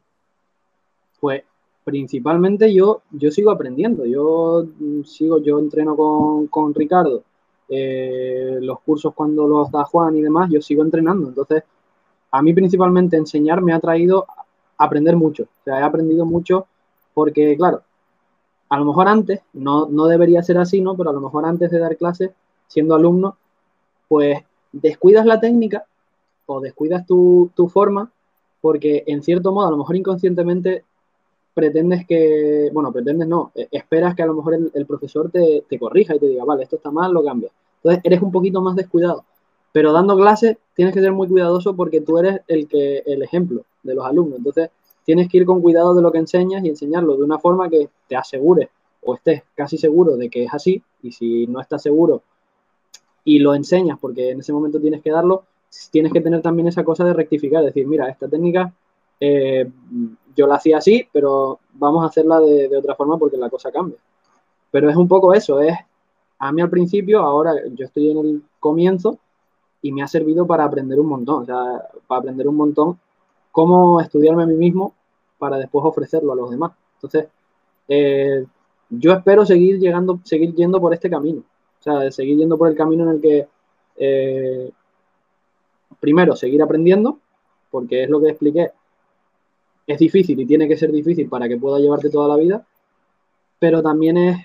Pues 1.20 1.42
principalmente 1.86 2.74
yo, 2.74 3.02
yo 3.12 3.30
sigo 3.30 3.52
aprendiendo, 3.52 4.04
yo 4.04 4.66
mm, 4.76 5.04
sigo, 5.04 5.38
yo 5.40 5.60
entreno 5.60 5.94
con, 6.50 6.74
Ricardo, 6.74 7.22
eh, 7.68 8.58
los 8.60 8.80
cursos 8.80 9.14
cuando 9.14 9.46
los 9.46 9.70
da 9.70 9.84
Juan 9.84 10.16
y 10.16 10.20
demás, 10.20 10.50
yo 10.50 10.60
sigo 10.60 10.82
entrenando. 10.82 11.28
Entonces, 11.28 11.62
a 12.32 12.42
mí 12.42 12.52
principalmente 12.52 13.16
enseñar 13.16 13.62
me 13.62 13.72
ha 13.72 13.78
traído 13.78 14.26
aprender 14.76 15.14
mucho. 15.14 15.44
O 15.44 15.64
sea, 15.64 15.78
he 15.78 15.82
aprendido 15.84 16.26
mucho 16.26 16.66
porque, 17.14 17.56
claro, 17.56 17.82
a 18.68 18.78
lo 18.78 18.84
mejor 18.84 19.06
antes, 19.06 19.42
no, 19.52 19.86
no 19.86 20.06
debería 20.06 20.42
ser 20.42 20.58
así, 20.58 20.80
¿no? 20.80 20.96
Pero 20.96 21.10
a 21.10 21.12
lo 21.12 21.20
mejor 21.20 21.44
antes 21.44 21.70
de 21.70 21.78
dar 21.78 21.96
clases, 21.96 22.32
siendo 22.66 22.96
alumno, 22.96 23.36
pues 24.08 24.42
descuidas 24.72 25.24
la 25.24 25.38
técnica 25.38 25.84
o 26.46 26.60
descuidas 26.60 27.06
tu, 27.06 27.48
tu 27.54 27.68
forma 27.68 28.10
porque 28.60 29.04
en 29.06 29.22
cierto 29.22 29.52
modo, 29.52 29.68
a 29.68 29.70
lo 29.70 29.76
mejor 29.76 29.94
inconscientemente 29.94 30.82
pretendes 31.56 32.06
que, 32.06 32.68
bueno, 32.70 32.92
pretendes 32.92 33.26
no, 33.26 33.50
e, 33.54 33.66
esperas 33.70 34.14
que 34.14 34.22
a 34.22 34.26
lo 34.26 34.34
mejor 34.34 34.58
el, 34.74 34.84
profesor 34.84 35.30
te, 35.30 35.64
te, 35.66 35.78
corrija 35.78 36.14
y 36.14 36.18
te 36.18 36.26
diga, 36.26 36.44
vale, 36.44 36.64
esto 36.64 36.76
está 36.76 36.90
mal, 36.90 37.14
lo 37.14 37.24
cambia. 37.24 37.50
Entonces 37.78 38.02
eres 38.04 38.20
un 38.20 38.30
poquito 38.30 38.60
más 38.60 38.76
descuidado. 38.76 39.24
Pero 39.72 39.90
dando 39.94 40.18
clases 40.18 40.58
tienes 40.74 40.92
que 40.92 41.00
ser 41.00 41.12
muy 41.12 41.28
cuidadoso 41.28 41.74
porque 41.74 42.02
tú 42.02 42.18
eres 42.18 42.42
el, 42.46 42.68
que, 42.68 43.02
el 43.06 43.22
ejemplo 43.22 43.64
de 43.82 43.94
los 43.94 44.04
alumnos. 44.04 44.36
Entonces 44.36 44.68
tienes 45.06 45.30
que 45.30 45.38
ir 45.38 45.46
con 45.46 45.62
cuidado 45.62 45.94
de 45.94 46.02
lo 46.02 46.12
que 46.12 46.18
enseñas 46.18 46.62
y 46.62 46.68
enseñarlo 46.68 47.16
de 47.16 47.22
una 47.22 47.38
forma 47.38 47.70
que 47.70 47.88
te 48.06 48.16
asegures 48.16 48.68
o 49.02 49.14
estés 49.14 49.42
casi 49.54 49.78
seguro 49.78 50.18
de 50.18 50.28
que 50.28 50.44
es 50.44 50.52
así. 50.52 50.82
Y 51.02 51.12
si 51.12 51.46
no 51.46 51.62
estás 51.62 51.82
seguro 51.82 52.20
y 53.24 53.38
lo 53.38 53.54
enseñas 53.54 53.98
porque 53.98 54.32
en 54.32 54.40
ese 54.40 54.52
momento 54.52 54.78
tienes 54.78 55.00
que 55.00 55.10
darlo, 55.10 55.44
tienes 55.90 56.12
que 56.12 56.20
tener 56.20 56.42
también 56.42 56.68
esa 56.68 56.84
cosa 56.84 57.02
de 57.02 57.14
rectificar, 57.14 57.64
decir, 57.64 57.86
mira, 57.86 58.10
esta 58.10 58.28
técnica 58.28 58.74
eh, 59.20 59.70
yo 60.36 60.46
la 60.46 60.56
hacía 60.56 60.78
así, 60.78 61.08
pero 61.12 61.58
vamos 61.72 62.04
a 62.04 62.08
hacerla 62.08 62.40
de, 62.40 62.76
otra 62.76 62.94
forma 62.94 63.18
porque 63.18 63.36
la 63.36 63.50
cosa 63.50 63.72
cambia. 63.72 63.98
Pero 64.70 64.90
es 64.90 64.96
un 64.96 65.08
poco 65.08 65.32
eso, 65.32 65.60
es 65.60 65.76
a 66.38 66.52
mí 66.52 66.60
al 66.60 66.70
principio, 66.70 67.20
ahora 67.20 67.54
yo 67.72 67.86
estoy 67.86 68.10
en 68.10 68.18
el 68.18 68.42
comienzo 68.60 69.18
y 69.80 69.92
me 69.92 70.02
ha 70.02 70.08
servido 70.08 70.46
para 70.46 70.64
aprender 70.64 71.00
un 71.00 71.06
montón, 71.06 71.42
o 71.42 71.46
sea, 71.46 71.88
para 72.06 72.20
aprender 72.20 72.46
un 72.46 72.56
montón 72.56 72.98
cómo 73.52 74.00
estudiarme 74.02 74.42
a 74.42 74.46
mí 74.46 74.54
mismo 74.54 74.94
para 75.38 75.56
después 75.56 75.84
ofrecerlo 75.84 76.32
a 76.32 76.36
los 76.36 76.50
demás. 76.50 76.72
Entonces, 76.96 77.28
eh, 77.88 78.44
yo 78.90 79.12
espero 79.12 79.46
seguir 79.46 79.78
llegando, 79.78 80.20
seguir 80.24 80.54
yendo 80.54 80.80
por 80.80 80.92
este 80.92 81.08
camino, 81.08 81.40
o 81.80 81.82
sea, 81.82 82.10
seguir 82.12 82.36
yendo 82.36 82.58
por 82.58 82.68
el 82.68 82.76
camino 82.76 83.04
en 83.04 83.10
el 83.10 83.20
que 83.20 83.48
eh, 83.96 84.70
primero 86.00 86.36
seguir 86.36 86.62
aprendiendo, 86.62 87.18
porque 87.70 88.04
es 88.04 88.10
lo 88.10 88.20
que 88.20 88.28
expliqué, 88.28 88.72
es 89.86 89.98
difícil 89.98 90.38
y 90.40 90.46
tiene 90.46 90.66
que 90.66 90.76
ser 90.76 90.90
difícil 90.90 91.28
para 91.28 91.48
que 91.48 91.56
pueda 91.56 91.78
llevarte 91.78 92.10
toda 92.10 92.28
la 92.28 92.36
vida, 92.36 92.66
pero 93.58 93.82
también 93.82 94.16
es, 94.16 94.36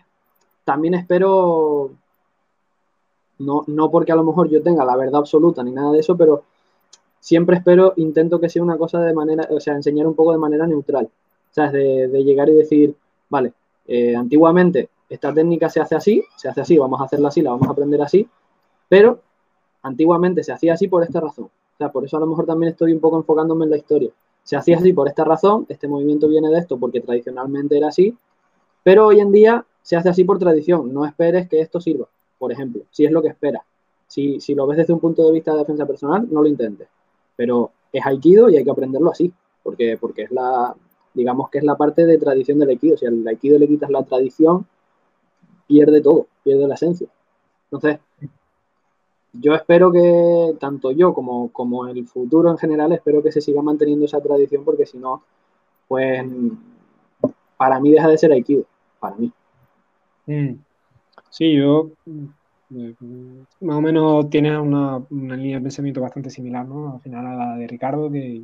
también 0.63 0.93
espero, 0.93 1.91
no, 3.39 3.63
no 3.67 3.91
porque 3.91 4.11
a 4.11 4.15
lo 4.15 4.23
mejor 4.23 4.49
yo 4.49 4.61
tenga 4.61 4.85
la 4.85 4.95
verdad 4.95 5.19
absoluta 5.19 5.63
ni 5.63 5.71
nada 5.71 5.91
de 5.91 5.99
eso, 5.99 6.15
pero 6.15 6.43
siempre 7.19 7.57
espero, 7.57 7.93
intento 7.97 8.39
que 8.39 8.49
sea 8.49 8.61
una 8.61 8.77
cosa 8.77 9.01
de 9.01 9.13
manera, 9.13 9.47
o 9.49 9.59
sea, 9.59 9.75
enseñar 9.75 10.05
un 10.07 10.15
poco 10.15 10.31
de 10.31 10.37
manera 10.37 10.67
neutral, 10.67 11.05
o 11.05 11.53
sea, 11.53 11.71
de, 11.71 12.07
de 12.07 12.23
llegar 12.23 12.49
y 12.49 12.53
decir, 12.53 12.95
vale, 13.29 13.53
eh, 13.87 14.15
antiguamente 14.15 14.89
esta 15.09 15.33
técnica 15.33 15.69
se 15.69 15.81
hace 15.81 15.95
así, 15.95 16.23
se 16.37 16.49
hace 16.49 16.61
así, 16.61 16.77
vamos 16.77 17.01
a 17.01 17.05
hacerla 17.05 17.29
así, 17.29 17.41
la 17.41 17.51
vamos 17.51 17.67
a 17.67 17.71
aprender 17.71 18.01
así, 18.01 18.29
pero 18.87 19.19
antiguamente 19.81 20.43
se 20.43 20.53
hacía 20.53 20.73
así 20.73 20.87
por 20.87 21.03
esta 21.03 21.19
razón. 21.19 21.45
O 21.45 21.77
sea, 21.77 21.91
por 21.91 22.05
eso 22.05 22.15
a 22.15 22.19
lo 22.19 22.27
mejor 22.27 22.45
también 22.45 22.71
estoy 22.71 22.93
un 22.93 22.99
poco 22.99 23.17
enfocándome 23.17 23.65
en 23.65 23.71
la 23.71 23.77
historia 23.77 24.11
se 24.43 24.55
hacía 24.55 24.77
así 24.77 24.93
por 24.93 25.07
esta 25.07 25.23
razón, 25.23 25.65
este 25.69 25.87
movimiento 25.87 26.27
viene 26.27 26.49
de 26.49 26.59
esto 26.59 26.77
porque 26.77 27.01
tradicionalmente 27.01 27.77
era 27.77 27.89
así, 27.89 28.15
pero 28.83 29.07
hoy 29.07 29.19
en 29.19 29.31
día 29.31 29.65
se 29.81 29.95
hace 29.95 30.09
así 30.09 30.23
por 30.23 30.39
tradición, 30.39 30.93
no 30.93 31.05
esperes 31.05 31.47
que 31.47 31.59
esto 31.59 31.79
sirva, 31.79 32.07
por 32.37 32.51
ejemplo, 32.51 32.83
si 32.91 33.05
es 33.05 33.11
lo 33.11 33.21
que 33.21 33.29
esperas. 33.29 33.63
Si, 34.07 34.39
lo 34.55 34.67
ves 34.67 34.77
desde 34.77 34.91
un 34.91 34.99
punto 34.99 35.25
de 35.25 35.31
vista 35.31 35.53
de 35.53 35.59
defensa 35.59 35.85
personal, 35.85 36.27
no 36.29 36.41
lo 36.41 36.47
intentes, 36.47 36.87
pero 37.35 37.71
es 37.93 38.05
aikido 38.05 38.49
y 38.49 38.57
hay 38.57 38.63
que 38.63 38.71
aprenderlo 38.71 39.11
así, 39.11 39.31
porque, 39.63 39.97
porque 39.97 40.23
es 40.23 40.31
la, 40.31 40.75
digamos 41.13 41.49
que 41.49 41.59
es 41.59 41.63
la 41.63 41.77
parte 41.77 42.05
de 42.05 42.17
tradición 42.17 42.59
del 42.59 42.69
aikido, 42.69 42.97
si 42.97 43.05
al 43.05 43.25
aikido 43.25 43.57
le 43.57 43.67
quitas 43.67 43.89
la 43.89 44.03
tradición, 44.03 44.65
pierde 45.65 46.01
todo, 46.01 46.27
pierde 46.43 46.67
la 46.67 46.75
esencia. 46.75 47.07
Entonces, 47.71 47.99
yo 49.33 49.55
espero 49.55 49.91
que 49.91 50.55
tanto 50.59 50.91
yo 50.91 51.13
como, 51.13 51.49
como 51.51 51.87
el 51.87 52.05
futuro 52.07 52.51
en 52.51 52.57
general, 52.57 52.91
espero 52.91 53.23
que 53.23 53.31
se 53.31 53.41
siga 53.41 53.61
manteniendo 53.61 54.05
esa 54.05 54.21
tradición 54.21 54.65
porque 54.65 54.85
si 54.85 54.97
no, 54.97 55.23
pues 55.87 56.25
para 57.57 57.79
mí 57.79 57.91
deja 57.91 58.07
de 58.07 58.17
ser 58.17 58.31
Aikido, 58.31 58.65
para 58.99 59.15
mí. 59.15 59.31
Mm. 60.25 60.55
Sí, 61.29 61.55
yo 61.55 61.91
mm, 62.05 63.41
más 63.61 63.77
o 63.77 63.81
menos 63.81 64.29
tienes 64.29 64.57
una, 64.57 65.01
línea 65.09 65.57
de 65.57 65.63
pensamiento 65.63 66.01
bastante 66.01 66.29
similar, 66.29 66.65
¿no? 66.65 66.93
Al 66.93 67.01
final 67.01 67.25
a 67.25 67.35
la 67.35 67.55
de 67.55 67.67
Ricardo, 67.67 68.11
que, 68.11 68.43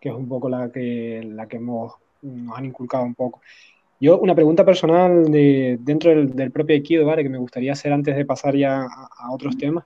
es 0.00 0.14
un 0.14 0.28
poco 0.28 0.48
la 0.48 0.70
que, 0.70 1.22
la 1.24 1.46
que 1.46 1.56
hemos, 1.56 1.94
nos 2.22 2.56
han 2.56 2.64
inculcado 2.64 3.04
un 3.04 3.14
poco. 3.14 3.40
Yo, 4.00 4.20
una 4.20 4.36
pregunta 4.36 4.64
personal 4.64 5.30
de, 5.32 5.78
dentro 5.80 6.10
del, 6.10 6.52
propio 6.52 6.76
Aikido, 6.76 7.06
¿vale? 7.06 7.24
Que 7.24 7.28
me 7.28 7.38
gustaría 7.38 7.72
hacer 7.72 7.92
antes 7.92 8.16
de 8.16 8.24
pasar 8.24 8.54
ya 8.54 8.82
a 8.84 9.32
otros 9.32 9.56
temas. 9.56 9.84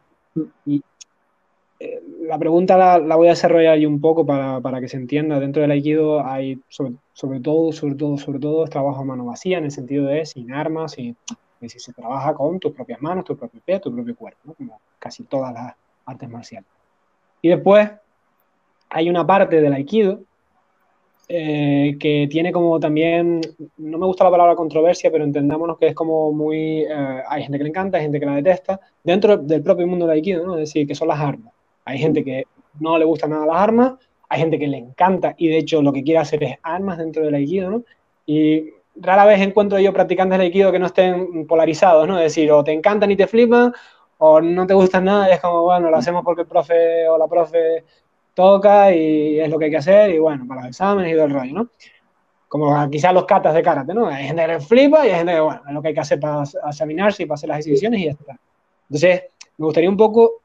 Eh, 1.84 2.00
la 2.20 2.38
pregunta 2.38 2.76
la, 2.76 3.16
voy 3.16 3.26
a 3.26 3.30
desarrollar 3.30 3.76
yo 3.76 3.88
un 3.88 4.00
poco 4.00 4.24
para, 4.24 4.80
que 4.80 4.88
se 4.88 4.96
entienda. 4.96 5.40
Dentro 5.40 5.62
del 5.62 5.72
Aikido 5.72 6.24
hay, 6.24 6.60
sobre, 6.68 7.40
todo, 7.40 7.72
sobre 7.72 7.96
todo, 7.96 8.18
sobre 8.18 8.38
todo, 8.38 8.64
trabajo 8.66 9.00
a 9.00 9.04
mano 9.04 9.24
vacía, 9.24 9.58
en 9.58 9.64
el 9.64 9.72
sentido 9.72 10.06
de 10.06 10.24
sin 10.24 10.52
armas, 10.52 10.96
y, 10.98 11.16
si 11.60 11.78
se 11.78 11.92
trabaja 11.92 12.34
con 12.34 12.58
tus 12.58 12.72
propias 12.72 13.00
manos, 13.02 13.24
tu 13.24 13.36
propio 13.36 13.60
pie, 13.64 13.80
tu 13.80 13.92
propio 13.92 14.14
cuerpo, 14.16 14.54
como 14.54 14.80
casi 14.98 15.24
todas 15.24 15.52
las 15.52 15.74
artes 16.06 16.28
marciales. 16.28 16.68
Y 17.40 17.48
después 17.48 17.90
hay 18.88 19.08
una 19.10 19.26
parte 19.26 19.60
del 19.60 19.72
Aikido 19.72 20.20
eh, 21.34 21.96
que 21.98 22.28
tiene 22.30 22.52
como 22.52 22.78
también, 22.78 23.40
no 23.78 23.96
me 23.96 24.04
gusta 24.04 24.24
la 24.24 24.30
palabra 24.30 24.54
controversia, 24.54 25.10
pero 25.10 25.24
entendámonos 25.24 25.78
que 25.78 25.86
es 25.86 25.94
como 25.94 26.30
muy, 26.30 26.82
eh, 26.82 27.22
hay 27.26 27.42
gente 27.42 27.56
que 27.56 27.64
le 27.64 27.70
encanta, 27.70 27.96
hay 27.96 28.02
gente 28.02 28.20
que 28.20 28.26
la 28.26 28.34
detesta, 28.34 28.78
dentro 29.02 29.38
del 29.38 29.62
propio 29.62 29.86
mundo 29.86 30.04
del 30.04 30.16
Aikido, 30.16 30.44
¿no? 30.44 30.54
Es 30.58 30.68
decir, 30.68 30.86
que 30.86 30.94
son 30.94 31.08
las 31.08 31.18
armas. 31.18 31.54
Hay 31.86 31.98
gente 31.98 32.22
que 32.22 32.44
no 32.80 32.98
le 32.98 33.06
gusta 33.06 33.28
nada 33.28 33.46
las 33.46 33.56
armas, 33.56 33.94
hay 34.28 34.40
gente 34.40 34.58
que 34.58 34.66
le 34.66 34.76
encanta 34.76 35.34
y 35.38 35.48
de 35.48 35.56
hecho 35.56 35.80
lo 35.80 35.90
que 35.90 36.02
quiere 36.02 36.18
hacer 36.18 36.44
es 36.44 36.58
armas 36.62 36.98
dentro 36.98 37.24
del 37.24 37.34
Aikido, 37.34 37.70
¿no? 37.70 37.84
Y 38.26 38.66
rara 38.96 39.24
vez 39.24 39.40
encuentro 39.40 39.78
yo 39.78 39.94
practicantes 39.94 40.38
de 40.38 40.44
Aikido 40.44 40.70
que 40.70 40.80
no 40.80 40.86
estén 40.86 41.46
polarizados, 41.46 42.06
¿no? 42.06 42.18
Es 42.18 42.24
decir, 42.24 42.52
o 42.52 42.62
te 42.62 42.72
encantan 42.72 43.10
y 43.10 43.16
te 43.16 43.26
flipan, 43.26 43.72
o 44.24 44.40
no 44.40 44.66
te 44.68 44.74
gustan 44.74 45.06
nada 45.06 45.28
y 45.28 45.32
es 45.32 45.40
como, 45.40 45.62
bueno, 45.62 45.90
lo 45.90 45.96
hacemos 45.96 46.22
porque 46.24 46.42
el 46.42 46.46
profe 46.46 47.08
o 47.08 47.18
la 47.18 47.26
profe 47.26 47.84
toca 48.34 48.94
y 48.94 49.40
es 49.40 49.48
lo 49.50 49.58
que 49.58 49.66
hay 49.66 49.70
que 49.70 49.76
hacer 49.76 50.10
y 50.10 50.18
bueno, 50.18 50.46
para 50.46 50.62
los 50.62 50.70
exámenes 50.70 51.12
y 51.12 51.14
todo 51.14 51.26
el 51.26 51.32
rollo, 51.32 51.54
¿no? 51.54 51.68
Como 52.48 52.90
quizás 52.90 53.14
los 53.14 53.24
catas 53.24 53.54
de 53.54 53.62
karate, 53.62 53.94
¿no? 53.94 54.08
Hay 54.08 54.26
gente 54.26 54.46
que 54.46 54.60
flipa 54.60 55.06
y 55.06 55.10
hay 55.10 55.16
gente 55.16 55.32
que, 55.34 55.40
bueno, 55.40 55.62
es 55.66 55.74
lo 55.74 55.82
que 55.82 55.88
hay 55.88 55.94
que 55.94 56.00
hacer 56.00 56.20
para 56.20 56.42
examinarse 56.42 57.22
y 57.22 57.26
para 57.26 57.36
hacer 57.36 57.48
las 57.48 57.58
exhibiciones 57.58 58.00
y 58.00 58.04
ya 58.04 58.10
está. 58.10 58.38
Entonces, 58.88 59.22
me 59.56 59.64
gustaría 59.64 59.88
un 59.88 59.96
poco, 59.96 60.42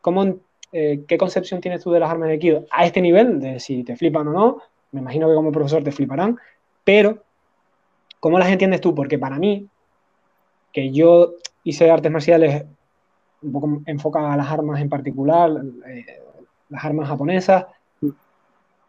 cómo, 0.00 0.36
eh, 0.72 1.04
¿qué 1.08 1.18
concepción 1.18 1.60
tienes 1.60 1.82
tú 1.82 1.90
de 1.90 2.00
las 2.00 2.10
armas 2.10 2.28
de 2.28 2.34
Aikido? 2.34 2.66
A 2.70 2.86
este 2.86 3.00
nivel, 3.00 3.40
de 3.40 3.58
si 3.58 3.82
te 3.82 3.96
flipan 3.96 4.28
o 4.28 4.32
no, 4.32 4.62
me 4.92 5.00
imagino 5.00 5.28
que 5.28 5.34
como 5.34 5.50
profesor 5.50 5.82
te 5.82 5.90
fliparán, 5.90 6.38
pero, 6.84 7.18
¿cómo 8.20 8.38
las 8.38 8.48
entiendes 8.48 8.80
tú? 8.80 8.94
Porque 8.94 9.18
para 9.18 9.38
mí, 9.38 9.66
que 10.72 10.92
yo 10.92 11.34
hice 11.64 11.90
artes 11.90 12.12
marciales 12.12 12.64
un 13.42 13.52
poco 13.52 13.82
enfocadas 13.86 14.34
a 14.34 14.36
las 14.36 14.50
armas 14.50 14.80
en 14.80 14.88
particular, 14.88 15.50
eh, 15.88 16.23
las 16.74 16.84
armas 16.84 17.08
japonesas. 17.08 17.66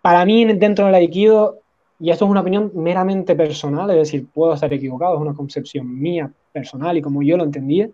Para 0.01 0.25
mí, 0.25 0.45
dentro 0.45 0.85
del 0.85 0.95
Aikido, 0.95 1.59
y 1.99 2.09
esto 2.09 2.25
es 2.25 2.31
una 2.31 2.41
opinión 2.41 2.71
meramente 2.73 3.35
personal, 3.35 3.89
es 3.91 3.97
decir, 3.97 4.27
puedo 4.33 4.53
estar 4.53 4.73
equivocado, 4.73 5.15
es 5.15 5.21
una 5.21 5.33
concepción 5.33 5.99
mía 5.99 6.31
personal 6.51 6.97
y 6.97 7.01
como 7.01 7.21
yo 7.21 7.37
lo 7.37 7.43
entendía, 7.43 7.89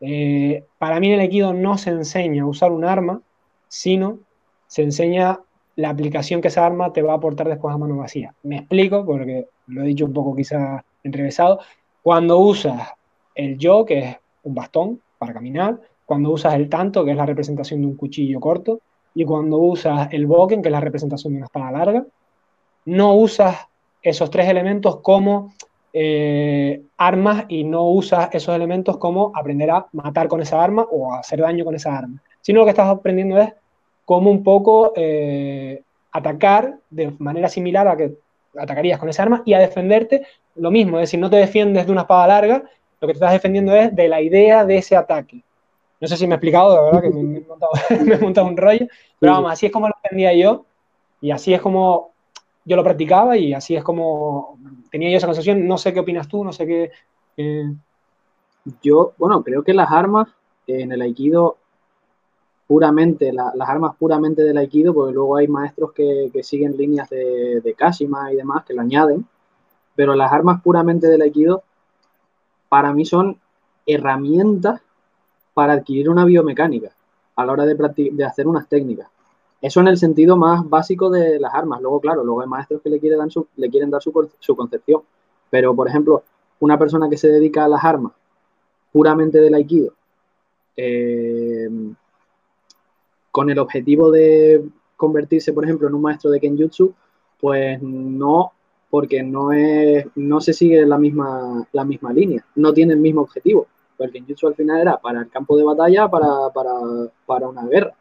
eh, 0.00 0.64
para 0.78 1.00
mí 1.00 1.08
en 1.08 1.14
el 1.14 1.20
Aikido 1.20 1.52
no 1.52 1.78
se 1.78 1.90
enseña 1.90 2.42
a 2.42 2.46
usar 2.46 2.72
un 2.72 2.84
arma, 2.84 3.20
sino 3.68 4.18
se 4.66 4.82
enseña 4.82 5.40
la 5.76 5.90
aplicación 5.90 6.40
que 6.40 6.48
esa 6.48 6.64
arma 6.64 6.92
te 6.92 7.02
va 7.02 7.12
a 7.12 7.16
aportar 7.16 7.48
después 7.48 7.74
a 7.74 7.78
mano 7.78 7.96
vacía. 7.96 8.34
Me 8.42 8.56
explico, 8.56 9.04
porque 9.04 9.46
lo 9.66 9.82
he 9.82 9.86
dicho 9.86 10.06
un 10.06 10.12
poco 10.12 10.34
quizás 10.34 10.82
entrevesado. 11.02 11.60
Cuando 12.02 12.38
usas 12.38 12.88
el 13.34 13.58
yo, 13.58 13.84
que 13.84 13.98
es 13.98 14.16
un 14.42 14.54
bastón 14.54 15.00
para 15.18 15.34
caminar, 15.34 15.78
cuando 16.06 16.30
usas 16.30 16.54
el 16.54 16.68
tanto, 16.68 17.04
que 17.04 17.10
es 17.10 17.16
la 17.16 17.26
representación 17.26 17.80
de 17.80 17.86
un 17.88 17.96
cuchillo 17.96 18.40
corto, 18.40 18.80
y 19.16 19.24
cuando 19.24 19.56
usas 19.56 20.08
el 20.12 20.26
Boken, 20.26 20.60
que 20.60 20.68
es 20.68 20.72
la 20.72 20.80
representación 20.80 21.32
de 21.32 21.38
una 21.38 21.46
espada 21.46 21.72
larga, 21.72 22.04
no 22.84 23.14
usas 23.14 23.56
esos 24.02 24.30
tres 24.30 24.46
elementos 24.46 25.00
como 25.00 25.54
eh, 25.94 26.82
armas 26.98 27.46
y 27.48 27.64
no 27.64 27.84
usas 27.88 28.28
esos 28.32 28.54
elementos 28.54 28.98
como 28.98 29.32
aprender 29.34 29.70
a 29.70 29.86
matar 29.92 30.28
con 30.28 30.42
esa 30.42 30.62
arma 30.62 30.86
o 30.90 31.14
a 31.14 31.20
hacer 31.20 31.40
daño 31.40 31.64
con 31.64 31.74
esa 31.74 31.96
arma, 31.96 32.22
sino 32.42 32.60
lo 32.60 32.66
que 32.66 32.72
estás 32.72 32.90
aprendiendo 32.90 33.38
es 33.38 33.54
cómo 34.04 34.30
un 34.30 34.44
poco 34.44 34.92
eh, 34.94 35.80
atacar 36.12 36.76
de 36.90 37.14
manera 37.18 37.48
similar 37.48 37.88
a 37.88 37.96
que 37.96 38.12
atacarías 38.58 38.98
con 38.98 39.08
esa 39.08 39.22
arma 39.22 39.42
y 39.46 39.54
a 39.54 39.58
defenderte 39.60 40.26
lo 40.56 40.70
mismo, 40.70 40.98
es 40.98 41.04
decir, 41.04 41.20
no 41.20 41.30
te 41.30 41.36
defiendes 41.36 41.86
de 41.86 41.92
una 41.92 42.02
espada 42.02 42.26
larga, 42.26 42.64
lo 43.00 43.08
que 43.08 43.14
te 43.14 43.16
estás 43.16 43.32
defendiendo 43.32 43.74
es 43.74 43.96
de 43.96 44.08
la 44.08 44.20
idea 44.20 44.66
de 44.66 44.76
ese 44.76 44.94
ataque. 44.94 45.42
No 46.00 46.08
sé 46.08 46.16
si 46.16 46.26
me 46.26 46.34
he 46.34 46.36
explicado, 46.36 46.74
de 46.74 46.82
verdad 46.82 47.02
que 47.02 47.10
me, 47.10 47.38
he, 48.14 48.18
montado, 48.18 48.46
un 48.46 48.56
rollo, 48.56 48.86
pero 49.18 49.32
vamos, 49.32 49.52
así 49.52 49.66
es 49.66 49.72
como 49.72 49.88
lo 49.88 49.94
entendía 50.02 50.34
yo 50.34 50.66
y 51.20 51.30
así 51.30 51.54
es 51.54 51.60
como 51.60 52.12
yo 52.64 52.76
lo 52.76 52.84
practicaba 52.84 53.36
y 53.36 53.54
así 53.54 53.76
es 53.76 53.84
como 53.84 54.58
tenía 54.90 55.10
yo 55.10 55.16
esa 55.16 55.28
sensación. 55.28 55.66
No 55.66 55.78
sé 55.78 55.94
qué 55.94 56.00
opinas 56.00 56.28
tú, 56.28 56.44
no 56.44 56.52
sé 56.52 56.66
qué. 56.66 56.90
Yo, 58.82 59.12
bueno, 59.18 59.42
creo 59.42 59.62
que 59.62 59.72
las 59.72 59.90
armas 59.90 60.28
en 60.66 60.90
el 60.90 61.00
Aikido, 61.00 61.56
puramente, 62.66 63.32
las 63.32 63.68
armas 63.68 63.94
puramente 63.96 64.42
del 64.42 64.58
Aikido, 64.58 64.92
porque 64.92 65.14
luego 65.14 65.36
hay 65.36 65.46
maestros 65.46 65.92
que, 65.92 66.30
siguen 66.42 66.76
líneas 66.76 67.08
de, 67.08 67.60
de 67.60 67.74
Kashima 67.74 68.32
y 68.32 68.36
demás 68.36 68.64
que 68.64 68.74
lo 68.74 68.82
añaden, 68.82 69.24
pero 69.94 70.16
las 70.16 70.32
armas 70.32 70.60
puramente 70.60 71.06
del 71.06 71.22
Aikido, 71.22 71.62
para 72.68 72.92
mí 72.92 73.04
son 73.04 73.38
herramientas 73.86 74.80
para 75.56 75.72
adquirir 75.72 76.10
una 76.10 76.26
biomecánica 76.26 76.90
a 77.34 77.46
la 77.46 77.52
hora 77.52 77.64
de, 77.64 77.74
de 78.12 78.24
hacer 78.26 78.46
unas 78.46 78.68
técnicas. 78.68 79.08
Eso 79.62 79.80
en 79.80 79.88
el 79.88 79.96
sentido 79.96 80.36
más 80.36 80.68
básico 80.68 81.08
de 81.08 81.40
las 81.40 81.54
armas. 81.54 81.80
Luego, 81.80 81.98
claro, 81.98 82.22
luego 82.22 82.42
hay 82.42 82.46
maestros 82.46 82.82
que 82.82 82.90
le 82.90 83.00
quieren 83.00 83.20
dar 83.20 83.30
su, 83.30 83.46
le 83.56 83.70
quieren 83.70 83.88
dar 83.88 84.02
su, 84.02 84.12
su 84.38 84.54
concepción. 84.54 85.00
Pero, 85.48 85.74
por 85.74 85.88
ejemplo, 85.88 86.24
una 86.60 86.78
persona 86.78 87.08
que 87.08 87.16
se 87.16 87.28
dedica 87.28 87.64
a 87.64 87.68
las 87.68 87.82
armas 87.82 88.12
puramente 88.92 89.40
del 89.40 89.54
aikido, 89.54 89.94
eh, 90.76 91.70
con 93.30 93.48
el 93.48 93.58
objetivo 93.58 94.10
de 94.10 94.62
convertirse, 94.94 95.54
por 95.54 95.64
ejemplo, 95.64 95.88
en 95.88 95.94
un 95.94 96.02
maestro 96.02 96.30
de 96.30 96.38
kenjutsu, 96.38 96.92
pues 97.40 97.80
no, 97.80 98.52
porque 98.90 99.22
no 99.22 99.52
es, 99.52 100.06
no 100.16 100.42
se 100.42 100.52
sigue 100.52 100.84
la 100.84 100.98
misma, 100.98 101.66
la 101.72 101.84
misma 101.86 102.12
línea, 102.12 102.44
no 102.56 102.74
tiene 102.74 102.92
el 102.92 103.00
mismo 103.00 103.22
objetivo. 103.22 103.68
Porque 103.96 104.18
el 104.18 104.24
kenjutsu 104.24 104.48
al 104.48 104.54
final 104.54 104.80
era 104.80 104.96
para 104.98 105.20
el 105.20 105.30
campo 105.30 105.56
de 105.56 105.64
batalla, 105.64 106.08
para, 106.08 106.50
para, 106.52 106.72
para 107.26 107.48
una 107.48 107.64
guerra. 107.66 107.94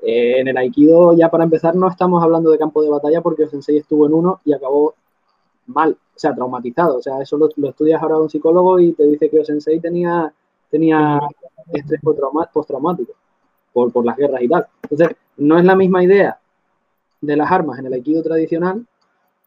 Eh, 0.00 0.40
en 0.40 0.48
el 0.48 0.56
Aikido, 0.56 1.16
ya 1.16 1.28
para 1.28 1.44
empezar, 1.44 1.74
no 1.74 1.88
estamos 1.88 2.22
hablando 2.22 2.50
de 2.50 2.58
campo 2.58 2.82
de 2.82 2.90
batalla 2.90 3.20
porque 3.20 3.44
el 3.44 3.50
sensei 3.50 3.78
estuvo 3.78 4.06
en 4.06 4.14
uno 4.14 4.40
y 4.44 4.52
acabó 4.52 4.94
mal, 5.66 5.92
o 5.92 6.18
sea, 6.18 6.34
traumatizado. 6.34 6.98
O 6.98 7.02
sea, 7.02 7.20
eso 7.20 7.36
lo, 7.36 7.48
estudias 7.68 8.02
ahora 8.02 8.18
un 8.18 8.30
psicólogo 8.30 8.78
y 8.78 8.92
te 8.92 9.04
dice 9.06 9.28
que 9.28 9.38
el 9.38 9.46
sensei 9.46 9.80
tenía, 9.80 10.32
tenía 10.70 11.20
estrés 11.72 12.00
postraumático 12.52 13.12
por, 13.72 13.92
por 13.92 14.04
las 14.04 14.16
guerras 14.16 14.42
y 14.42 14.48
tal. 14.48 14.66
Entonces, 14.82 15.16
no 15.38 15.58
es 15.58 15.64
la 15.64 15.74
misma 15.76 16.04
idea 16.04 16.38
de 17.20 17.36
las 17.36 17.50
armas 17.50 17.78
en 17.78 17.86
el 17.86 17.92
Aikido 17.92 18.22
tradicional, 18.22 18.86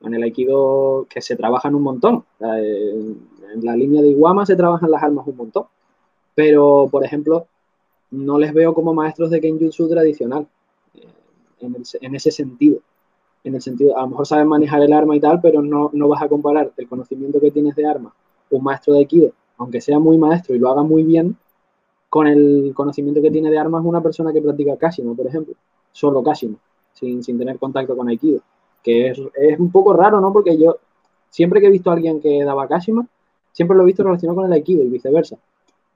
en 0.02 0.14
el 0.14 0.24
Aikido 0.24 1.06
que 1.10 1.22
se 1.22 1.36
trabajan 1.36 1.76
un 1.76 1.84
montón. 1.84 2.26
En, 2.40 3.28
en 3.54 3.66
la 3.66 3.76
línea 3.76 4.02
de 4.02 4.10
Iwama 4.10 4.46
se 4.46 4.56
trabajan 4.56 4.92
las 4.92 5.04
armas 5.04 5.28
un 5.28 5.38
montón. 5.38 5.66
Pero, 6.42 6.88
por 6.90 7.06
ejemplo, 7.06 7.46
no 8.10 8.40
les 8.40 8.52
veo 8.52 8.74
como 8.74 8.96
maestros 8.96 9.30
de 9.30 9.40
Kenjutsu 9.40 9.88
tradicional, 9.88 10.48
eh, 10.96 11.08
en, 11.60 12.16
ese 12.16 12.32
sentido. 12.32 12.80
En 13.44 13.54
el 13.54 13.62
sentido, 13.62 13.96
a 13.96 14.02
lo 14.02 14.08
mejor 14.08 14.26
saben 14.26 14.48
manejar 14.48 14.82
el 14.82 14.92
arma 14.92 15.16
y 15.16 15.20
tal, 15.20 15.40
pero 15.40 15.62
no, 15.62 15.92
no 15.94 16.08
vas 16.08 16.24
a 16.24 16.28
comparar 16.28 16.72
el 16.76 16.88
conocimiento 16.88 17.40
que 17.40 17.52
tienes 17.52 17.76
de 17.76 17.86
arma, 17.86 18.12
un 18.50 18.64
maestro 18.64 18.96
de 18.96 19.02
Aikido, 19.02 19.34
aunque 19.60 19.82
sea 19.82 20.00
muy 20.00 20.18
maestro 20.18 20.56
y 20.56 20.58
lo 20.58 20.72
haga 20.72 20.82
muy 20.82 21.04
bien, 21.04 21.38
con 22.10 22.26
el 22.26 22.72
conocimiento 22.74 23.22
que 23.22 23.30
tiene 23.30 23.52
de 23.52 23.60
armas 23.60 23.86
una 23.86 24.02
persona 24.02 24.34
que 24.34 24.42
practica 24.42 24.76
Kashima, 24.78 25.14
por 25.14 25.28
ejemplo, 25.28 25.54
solo 25.92 26.24
Kashima, 26.24 26.58
sin, 26.94 27.24
sin 27.24 27.38
tener 27.38 27.60
contacto 27.60 27.96
con 27.96 28.10
Aikido. 28.10 28.42
Que 28.82 29.10
es, 29.10 29.22
es, 29.36 29.60
un 29.60 29.72
poco 29.72 29.94
raro, 29.94 30.20
¿no? 30.20 30.34
Porque 30.34 30.58
yo, 30.58 30.78
siempre 31.30 31.62
que 31.62 31.68
he 31.68 31.72
visto 31.72 31.92
a 31.92 31.94
alguien 31.94 32.20
que 32.20 32.44
daba 32.44 32.68
Kashima, 32.68 33.06
siempre 33.52 33.78
lo 33.78 33.84
he 33.84 33.86
visto 33.86 34.02
relacionado 34.02 34.38
con 34.38 34.46
el 34.48 34.54
Aikido 34.54 34.84
y 34.84 34.90
viceversa. 34.90 35.38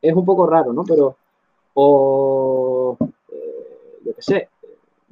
Es 0.09 0.15
un 0.15 0.25
poco 0.25 0.45
raro, 0.45 0.73
¿no? 0.73 0.83
Pero 0.83 1.15
o 1.75 2.97
eh, 3.31 3.99
yo 4.05 4.15
qué 4.15 4.21
sé, 4.21 4.49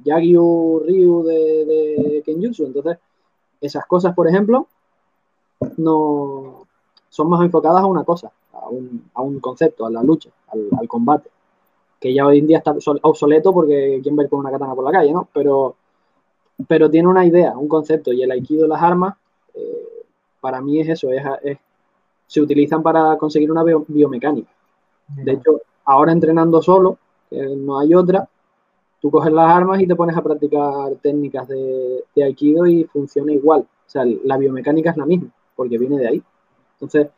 Yagyu 0.04 0.82
Ryu 0.86 1.22
de, 1.24 1.64
de, 1.64 2.22
Kenjutsu. 2.24 2.66
Entonces, 2.66 2.98
esas 3.60 3.86
cosas, 3.86 4.14
por 4.14 4.28
ejemplo, 4.28 4.66
no 5.76 6.66
son 7.08 7.28
más 7.28 7.42
enfocadas 7.42 7.82
a 7.82 7.86
una 7.86 8.04
cosa, 8.04 8.32
a 8.52 9.22
un, 9.22 9.40
concepto, 9.40 9.86
a 9.86 9.90
la 9.90 10.02
lucha, 10.02 10.30
al, 10.48 10.88
combate, 10.88 11.30
que 12.00 12.12
ya 12.12 12.26
hoy 12.26 12.38
en 12.38 12.46
día 12.46 12.58
está 12.58 12.74
obsoleto 13.02 13.52
porque 13.52 14.00
quién 14.02 14.18
va 14.18 14.26
con 14.28 14.40
una 14.40 14.50
katana 14.50 14.74
por 14.74 14.84
la 14.84 14.90
calle, 14.90 15.12
¿no? 15.12 15.28
Pero, 15.32 15.76
pero 16.66 16.90
tiene 16.90 17.08
una 17.08 17.24
idea, 17.24 17.56
un 17.56 17.68
concepto, 17.68 18.12
y 18.12 18.22
el 18.22 18.30
aikido, 18.30 18.66
las 18.66 18.82
armas, 18.82 19.16
eh, 19.54 20.04
para 20.40 20.60
mí 20.60 20.80
es 20.80 20.88
eso, 20.88 21.10
es, 21.10 21.22
se 22.26 22.40
utilizan 22.40 22.82
para 22.82 23.16
conseguir 23.16 23.50
una 23.52 23.62
biomecánica. 23.62 24.53
De 25.08 25.32
hecho, 25.32 25.60
Ahora 25.86 26.12
entrenando 26.12 26.62
solo, 26.62 26.98
no 27.30 27.78
hay 27.78 27.94
otra, 27.94 28.26
tú 29.00 29.10
coges 29.10 29.32
las 29.32 29.50
armas 29.50 29.80
y 29.80 29.86
te 29.86 29.94
pones 29.94 30.16
a 30.16 30.22
practicar 30.22 30.94
técnicas 31.02 31.46
de, 31.48 32.04
aikido 32.16 32.66
y 32.66 32.84
funciona 32.84 33.32
igual. 33.32 33.60
O 33.62 33.90
sea, 33.90 34.04
la 34.24 34.38
biomecánica 34.38 34.90
es 34.90 34.96
la 34.96 35.04
misma, 35.04 35.28
porque 35.54 35.76
viene 35.76 35.98
de 35.98 36.08
ahí. 36.08 36.22
Entonces, 36.74 37.08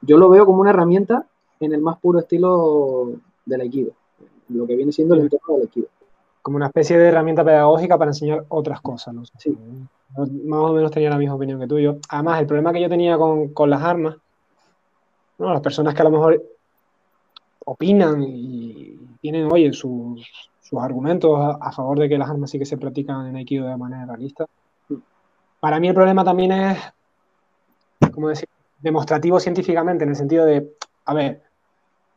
yo 0.00 0.16
lo 0.16 0.30
veo 0.30 0.46
como 0.46 0.62
una 0.62 0.70
herramienta 0.70 1.26
en 1.60 1.74
el 1.74 1.82
más 1.82 1.98
puro 1.98 2.20
estilo 2.20 3.12
del 3.44 3.60
aikido, 3.60 3.92
lo 4.48 4.66
que 4.66 4.74
viene 4.74 4.90
siendo 4.90 5.14
el 5.14 5.20
entorno 5.20 5.54
del 5.54 5.62
aikido. 5.62 5.88
Como 6.40 6.56
una 6.56 6.66
especie 6.66 6.98
de 6.98 7.08
herramienta 7.08 7.44
pedagógica 7.44 7.98
para 7.98 8.10
enseñar 8.10 8.46
otras 8.48 8.80
cosas, 8.80 9.14
¿no? 9.14 9.22
Sí. 9.36 9.56
Más 10.16 10.60
o 10.60 10.72
menos 10.72 10.90
tenía 10.90 11.10
la 11.10 11.18
misma 11.18 11.36
opinión 11.36 11.60
que 11.60 11.66
tú. 11.66 11.78
Yo, 11.78 11.96
además, 12.08 12.40
el 12.40 12.46
problema 12.46 12.72
que 12.72 12.80
yo 12.80 12.88
tenía 12.88 13.16
con, 13.16 13.48
con 13.48 13.70
las 13.70 13.82
armas, 13.82 14.16
¿no? 15.38 15.52
las 15.52 15.60
personas 15.60 15.94
que 15.94 16.00
a 16.00 16.04
lo 16.04 16.10
mejor 16.10 16.42
opinan 17.64 18.22
y 18.22 18.96
tienen, 19.20 19.50
oye, 19.50 19.72
sus, 19.72 20.26
argumentos 20.80 21.38
a, 21.60 21.70
favor 21.70 21.98
de 21.98 22.08
que 22.08 22.16
las 22.16 22.30
armas 22.30 22.50
sí 22.50 22.58
que 22.58 22.64
se 22.64 22.78
practican 22.78 23.26
en 23.26 23.36
Aikido 23.36 23.68
de 23.68 23.76
manera 23.76 24.06
realista. 24.06 24.46
Para 25.60 25.78
mí 25.78 25.88
el 25.88 25.94
problema 25.94 26.24
también 26.24 26.52
es, 26.52 26.78
¿cómo 28.10 28.28
decir?, 28.28 28.48
demostrativo 28.80 29.38
científicamente, 29.38 30.04
en 30.04 30.10
el 30.10 30.16
sentido 30.16 30.44
de, 30.46 30.72
a 31.04 31.14
ver, 31.14 31.42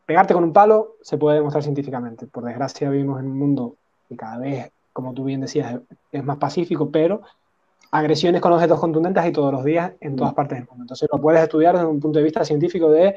pegarte 0.06 0.34
con 0.34 0.44
un 0.44 0.54
palo 0.54 0.96
se 1.02 1.18
puede 1.18 1.38
demostrar 1.38 1.64
científicamente. 1.64 2.28
Por 2.28 2.44
desgracia 2.44 2.90
vivimos 2.90 3.20
en 3.20 3.28
un 3.28 3.38
mundo 3.38 3.76
que 4.08 4.16
cada 4.16 4.38
vez, 4.38 4.72
como 4.94 5.14
tú 5.14 5.26
bien 5.26 5.42
decías, 5.42 5.80
es 6.12 6.24
más 6.24 6.38
pacífico, 6.38 6.90
pero 6.90 7.22
agresiones 7.92 8.42
con 8.42 8.54
objetos 8.54 8.80
contundentes 8.80 9.24
hay 9.24 9.32
todos 9.32 9.52
los 9.52 9.64
días 9.64 9.94
en 10.00 10.16
todas 10.16 10.34
partes 10.34 10.58
del 10.58 10.68
mundo. 10.68 10.84
Entonces 10.84 11.08
lo 11.12 11.20
puedes 11.20 11.42
estudiar 11.42 11.76
desde 11.76 11.88
un 11.88 12.00
punto 12.00 12.20
de 12.20 12.24
vista 12.24 12.44
científico 12.44 12.90
de 12.90 13.16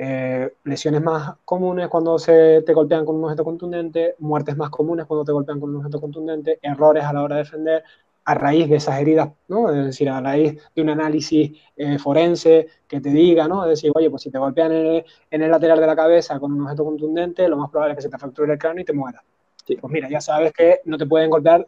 eh, 0.00 0.52
lesiones 0.62 1.02
más 1.02 1.34
comunes 1.44 1.88
cuando 1.88 2.20
se 2.20 2.62
te 2.62 2.72
golpean 2.72 3.04
con 3.04 3.16
un 3.16 3.24
objeto 3.24 3.42
contundente, 3.42 4.14
muertes 4.20 4.56
más 4.56 4.70
comunes 4.70 5.06
cuando 5.06 5.24
te 5.24 5.32
golpean 5.32 5.58
con 5.58 5.70
un 5.70 5.76
objeto 5.78 6.00
contundente, 6.00 6.60
errores 6.62 7.02
a 7.02 7.12
la 7.12 7.22
hora 7.24 7.36
de 7.36 7.42
defender 7.42 7.82
a 8.24 8.34
raíz 8.34 8.68
de 8.68 8.76
esas 8.76 9.00
heridas, 9.00 9.30
¿no? 9.48 9.70
Es 9.70 9.86
decir, 9.86 10.08
a 10.08 10.20
raíz 10.20 10.62
de 10.72 10.82
un 10.82 10.90
análisis 10.90 11.50
eh, 11.76 11.98
forense 11.98 12.68
que 12.86 13.00
te 13.00 13.08
diga, 13.08 13.48
¿no? 13.48 13.64
Es 13.64 13.70
decir, 13.70 13.90
oye, 13.92 14.08
pues 14.08 14.22
si 14.22 14.30
te 14.30 14.38
golpean 14.38 14.70
en 14.70 15.42
el, 15.42 15.50
lateral 15.50 15.80
de 15.80 15.86
la 15.86 15.96
cabeza 15.96 16.38
con 16.38 16.52
un 16.52 16.62
objeto 16.62 16.84
contundente, 16.84 17.48
lo 17.48 17.56
más 17.56 17.68
probable 17.68 17.94
es 17.94 17.96
que 17.96 18.02
se 18.02 18.08
te 18.08 18.18
fracture 18.18 18.52
el 18.52 18.58
cráneo 18.58 18.82
y 18.82 18.84
te 18.84 18.92
mueras. 18.92 19.22
Pues 19.66 19.92
mira, 19.92 20.08
ya 20.08 20.20
sabes 20.20 20.52
que 20.52 20.80
no 20.84 20.96
te 20.96 21.06
pueden 21.06 21.28
golpear 21.28 21.66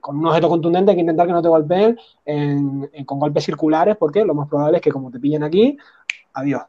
con 0.00 0.18
un 0.18 0.26
objeto 0.26 0.48
contundente, 0.48 0.90
hay 0.90 0.96
que 0.96 1.02
intentar 1.02 1.26
que 1.26 1.32
no 1.32 1.40
te 1.40 1.48
golpeen 1.48 1.96
con 3.06 3.18
golpes 3.20 3.44
circulares, 3.44 3.96
porque 3.96 4.24
lo 4.24 4.34
más 4.34 4.48
probable 4.48 4.78
es 4.78 4.82
que 4.82 4.90
como 4.90 5.10
te 5.10 5.20
pillen 5.20 5.42
aquí, 5.42 5.78
adiós 6.34 6.62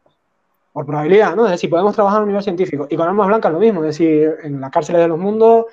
por 0.73 0.85
probabilidad, 0.87 1.35
¿no? 1.35 1.45
Es 1.45 1.51
decir, 1.51 1.69
podemos 1.69 1.93
trabajar 1.93 2.19
a 2.19 2.21
un 2.23 2.27
nivel 2.27 2.43
científico. 2.43 2.87
Y 2.89 2.97
con 2.97 3.07
armas 3.07 3.27
blancas 3.27 3.53
lo 3.53 3.59
mismo, 3.59 3.81
es 3.81 3.97
decir, 3.97 4.35
en 4.43 4.59
las 4.59 4.71
cárceles 4.71 5.01
de 5.03 5.07
los 5.07 5.19
mundos 5.19 5.67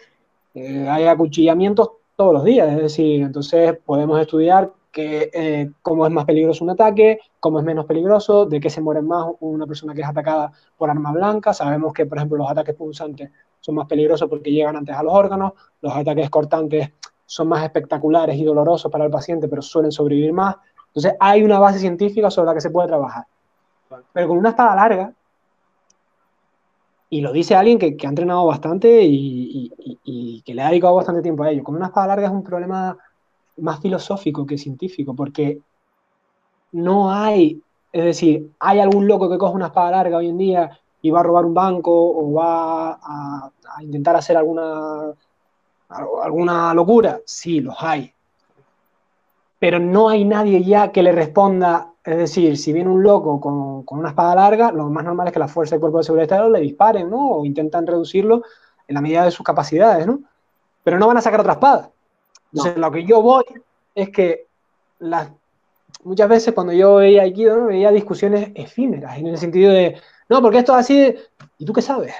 eh, 0.54 0.86
hay 0.88 1.06
acuchillamientos 1.06 1.90
todos 2.16 2.34
los 2.34 2.44
días, 2.44 2.70
es 2.70 2.76
decir, 2.76 3.22
entonces 3.22 3.78
podemos 3.84 4.20
estudiar 4.20 4.72
que, 4.92 5.30
eh, 5.32 5.70
cómo 5.80 6.04
es 6.04 6.12
más 6.12 6.26
peligroso 6.26 6.64
un 6.64 6.70
ataque, 6.70 7.20
cómo 7.38 7.58
es 7.60 7.64
menos 7.64 7.86
peligroso, 7.86 8.44
de 8.44 8.60
qué 8.60 8.68
se 8.68 8.80
muere 8.80 9.00
más 9.00 9.26
una 9.40 9.66
persona 9.66 9.94
que 9.94 10.02
es 10.02 10.08
atacada 10.08 10.52
por 10.76 10.90
arma 10.90 11.12
blanca. 11.12 11.54
Sabemos 11.54 11.94
que, 11.94 12.04
por 12.04 12.18
ejemplo, 12.18 12.36
los 12.38 12.50
ataques 12.50 12.74
punzantes 12.74 13.30
son 13.60 13.76
más 13.76 13.86
peligrosos 13.86 14.28
porque 14.28 14.50
llegan 14.50 14.76
antes 14.76 14.94
a 14.94 15.02
los 15.02 15.14
órganos, 15.14 15.52
los 15.80 15.94
ataques 15.94 16.28
cortantes 16.28 16.90
son 17.24 17.48
más 17.48 17.62
espectaculares 17.62 18.36
y 18.36 18.44
dolorosos 18.44 18.90
para 18.90 19.04
el 19.04 19.10
paciente, 19.10 19.48
pero 19.48 19.62
suelen 19.62 19.92
sobrevivir 19.92 20.32
más. 20.32 20.56
Entonces, 20.88 21.14
hay 21.20 21.42
una 21.44 21.60
base 21.60 21.78
científica 21.78 22.30
sobre 22.30 22.46
la 22.46 22.54
que 22.54 22.60
se 22.60 22.70
puede 22.70 22.88
trabajar. 22.88 23.24
Pero 24.12 24.28
con 24.28 24.38
una 24.38 24.50
espada 24.50 24.74
larga, 24.74 25.12
y 27.08 27.20
lo 27.20 27.32
dice 27.32 27.56
alguien 27.56 27.78
que, 27.78 27.96
ha 28.06 28.08
entrenado 28.08 28.46
bastante 28.46 29.02
y, 29.02 30.42
que 30.44 30.54
le 30.54 30.62
ha 30.62 30.68
dedicado 30.68 30.94
bastante 30.94 31.22
tiempo 31.22 31.42
a 31.42 31.50
ello, 31.50 31.64
con 31.64 31.74
una 31.74 31.86
espada 31.86 32.08
larga 32.08 32.28
es 32.28 32.32
un 32.32 32.44
problema 32.44 32.96
más 33.58 33.80
filosófico 33.80 34.46
que 34.46 34.56
científico, 34.56 35.14
porque 35.14 35.60
no 36.72 37.12
hay, 37.12 37.60
es 37.92 38.04
decir, 38.04 38.52
hay 38.60 38.78
algún 38.78 39.08
loco 39.08 39.28
que 39.28 39.38
coge 39.38 39.56
una 39.56 39.66
espada 39.66 39.90
larga 39.90 40.18
hoy 40.18 40.28
en 40.28 40.38
día 40.38 40.80
y 41.02 41.10
va 41.10 41.20
a 41.20 41.24
robar 41.24 41.44
un 41.44 41.54
banco 41.54 41.92
o 41.92 42.32
va 42.32 42.92
a, 42.92 43.50
a 43.76 43.82
intentar 43.82 44.14
hacer 44.14 44.36
alguna, 44.36 45.12
alguna 45.88 46.72
locura. 46.74 47.20
Sí, 47.24 47.60
los 47.60 47.74
hay. 47.80 48.12
Pero 49.58 49.78
no 49.78 50.08
hay 50.08 50.24
nadie 50.24 50.62
ya 50.62 50.92
que 50.92 51.02
le 51.02 51.12
responda 51.12 51.90
es 52.10 52.16
decir, 52.16 52.56
si 52.56 52.72
viene 52.72 52.90
un 52.90 53.02
loco 53.02 53.40
con, 53.40 53.84
una 53.98 54.08
espada 54.08 54.34
larga, 54.34 54.72
lo 54.72 54.88
más 54.90 55.04
normal 55.04 55.28
es 55.28 55.32
que 55.32 55.38
la 55.38 55.48
fuerza 55.48 55.74
del 55.74 55.80
cuerpo 55.80 55.98
de 55.98 56.04
seguridad 56.04 56.24
Estado 56.24 56.50
le 56.50 56.60
disparen, 56.60 57.08
¿no? 57.08 57.30
O 57.30 57.44
intentan 57.44 57.86
reducirlo 57.86 58.42
en 58.88 58.94
la 58.94 59.00
medida 59.00 59.24
de 59.24 59.30
sus 59.30 59.44
capacidades, 59.44 60.06
¿no? 60.06 60.20
Pero 60.82 60.98
no 60.98 61.06
van 61.06 61.18
a 61.18 61.20
sacar 61.20 61.40
otra 61.40 61.52
espada. 61.52 61.90
Entonces, 62.52 62.76
lo 62.78 62.90
que 62.90 63.04
yo 63.04 63.22
voy 63.22 63.44
es 63.94 64.10
que 64.10 64.46
las, 64.98 65.30
muchas 66.02 66.28
veces 66.28 66.52
cuando 66.52 66.72
yo 66.72 66.96
veía 66.96 67.22
Aikido, 67.22 67.66
veía 67.66 67.92
discusiones 67.92 68.50
efímeras, 68.54 69.18
en 69.18 69.28
el 69.28 69.38
sentido 69.38 69.72
de, 69.72 69.96
no, 70.28 70.42
porque 70.42 70.58
esto 70.58 70.72
es 70.72 70.78
así, 70.78 71.14
¿y 71.58 71.64
tú 71.64 71.72
qué 71.72 71.82
sabes? 71.82 72.14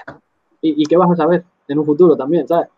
¿Y, 0.61 0.85
qué 0.85 0.95
vas 0.95 1.11
a 1.11 1.15
saber 1.15 1.43
en 1.67 1.79
un 1.79 1.85
futuro 1.85 2.15
también, 2.15 2.47
sabes? 2.47 2.69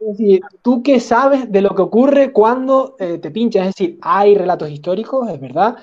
Es 0.00 0.18
decir, 0.18 0.42
¿tú 0.60 0.82
qué 0.82 0.98
sabes 0.98 1.50
de 1.50 1.60
lo 1.60 1.74
que 1.74 1.82
ocurre 1.82 2.32
cuando 2.32 2.96
eh, 2.98 3.18
te 3.18 3.30
pinchas? 3.30 3.68
Es 3.68 3.74
decir, 3.74 3.98
hay 4.02 4.36
relatos 4.36 4.68
históricos, 4.68 5.30
es 5.30 5.40
verdad. 5.40 5.76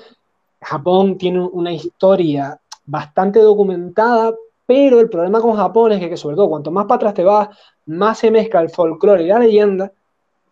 Japón 0.62 1.18
tiene 1.18 1.41
una 1.41 1.72
historia 1.72 2.60
bastante 2.86 3.39
documentada, 3.39 4.34
pero 4.66 4.99
el 4.99 5.10
problema 5.10 5.41
con 5.41 5.55
Japón 5.55 5.91
es 5.93 5.99
que, 5.99 6.18
sobre 6.18 6.36
todo 6.36 6.49
cuanto 6.49 6.72
más 6.72 6.86
para 6.86 6.95
atrás 6.97 7.14
te 7.14 7.24
vas, 7.24 7.49
más 7.86 8.20
se 8.20 8.32
mezcla 8.32 8.62
el 8.62 8.70
folclore 8.70 9.24
y 9.24 9.28
la 9.28 9.39
leyenda 9.39 9.91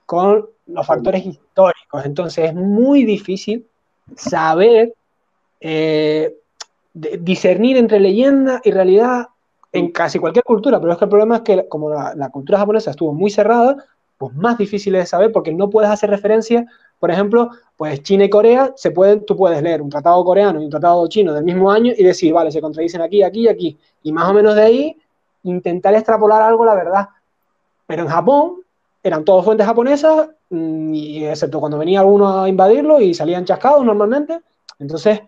con 0.06 0.48
los 0.68 0.86
factores 0.86 1.26
históricos. 1.26 2.06
Entonces 2.06 2.46
es 2.46 2.56
muy 2.56 3.04
difícil 3.04 3.68
saber 4.16 4.94
eh, 5.60 6.36
discernir 6.94 7.78
entre 7.78 8.00
leyenda 8.00 8.62
y 8.64 8.72
realidad 8.72 9.28
en 9.72 9.92
casi 9.92 10.20
cualquier 10.20 10.44
cultura, 10.44 10.80
pero 10.80 10.94
es 10.94 10.98
que 10.98 11.06
el 11.06 11.10
problema 11.10 11.38
es 11.38 11.42
que 11.42 11.68
como 11.68 11.90
la, 11.90 12.30
cultura 12.30 12.60
japonesa 12.60 12.92
estuvo 12.92 13.14
muy 13.14 13.30
cerrada, 13.30 13.76
pues 14.18 14.34
más 14.34 14.58
difícil 14.58 14.96
es 14.96 15.10
saber 15.10 15.32
porque 15.32 15.54
no 15.54 15.70
puedes 15.70 15.92
hacer 15.92 16.10
referencia, 16.10 16.66
por 17.00 17.12
ejemplo, 17.12 17.50
pues 17.76 18.02
China 18.02 18.26
y 18.26 18.30
Corea, 18.30 18.74
se 18.76 18.92
pueden, 18.92 19.26
tú 19.26 19.36
puedes 19.36 19.62
leer 19.62 19.82
un 19.82 19.90
tratado 19.90 20.24
coreano 20.26 20.62
y 20.62 20.66
un 20.66 20.72
tratado 20.72 21.08
chino 21.08 21.34
del 21.34 21.44
mismo 21.44 21.72
año 21.72 21.94
y 21.96 22.04
decir, 22.04 22.34
vale, 22.34 22.52
se 22.52 22.62
contradicen 22.62 23.02
aquí, 23.02 23.22
aquí 23.22 23.42
y 23.42 23.48
aquí, 23.48 23.78
y 24.04 24.12
más 24.12 24.30
o 24.30 24.34
menos 24.34 24.56
de 24.56 24.62
ahí 24.62 24.98
intentar 25.44 25.94
extrapolar 25.94 26.42
algo, 26.42 26.66
la 26.66 26.74
verdad. 26.74 27.10
Pero 27.86 28.04
en 28.04 28.10
Japón 28.10 28.62
eran 29.04 29.24
todos 29.24 29.46
fuentes 29.46 29.66
japonesas, 29.66 30.30
mm, 30.50 30.94
y 30.94 31.26
excepto 31.26 31.60
cuando 31.60 31.78
venía 31.78 32.00
alguno 32.00 32.42
a 32.42 32.50
invadirlo 32.50 33.00
y 33.00 33.14
salían 33.14 33.46
chascados 33.46 33.86
normalmente, 33.86 34.42
entonces 34.80 35.22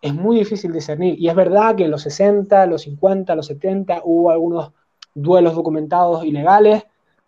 es 0.00 0.14
muy 0.14 0.38
difícil 0.38 0.72
discernir. 0.72 1.18
Y 1.18 1.28
es 1.28 1.34
verdad 1.34 1.74
que 1.74 1.84
en 1.84 1.90
los 1.90 2.02
60, 2.02 2.66
los 2.66 2.82
50, 2.82 3.34
los 3.34 3.46
70 3.46 4.02
hubo 4.04 4.30
algunos 4.30 4.72
duelos 5.14 5.54
documentados 5.54 6.24
ilegales, 6.24 6.84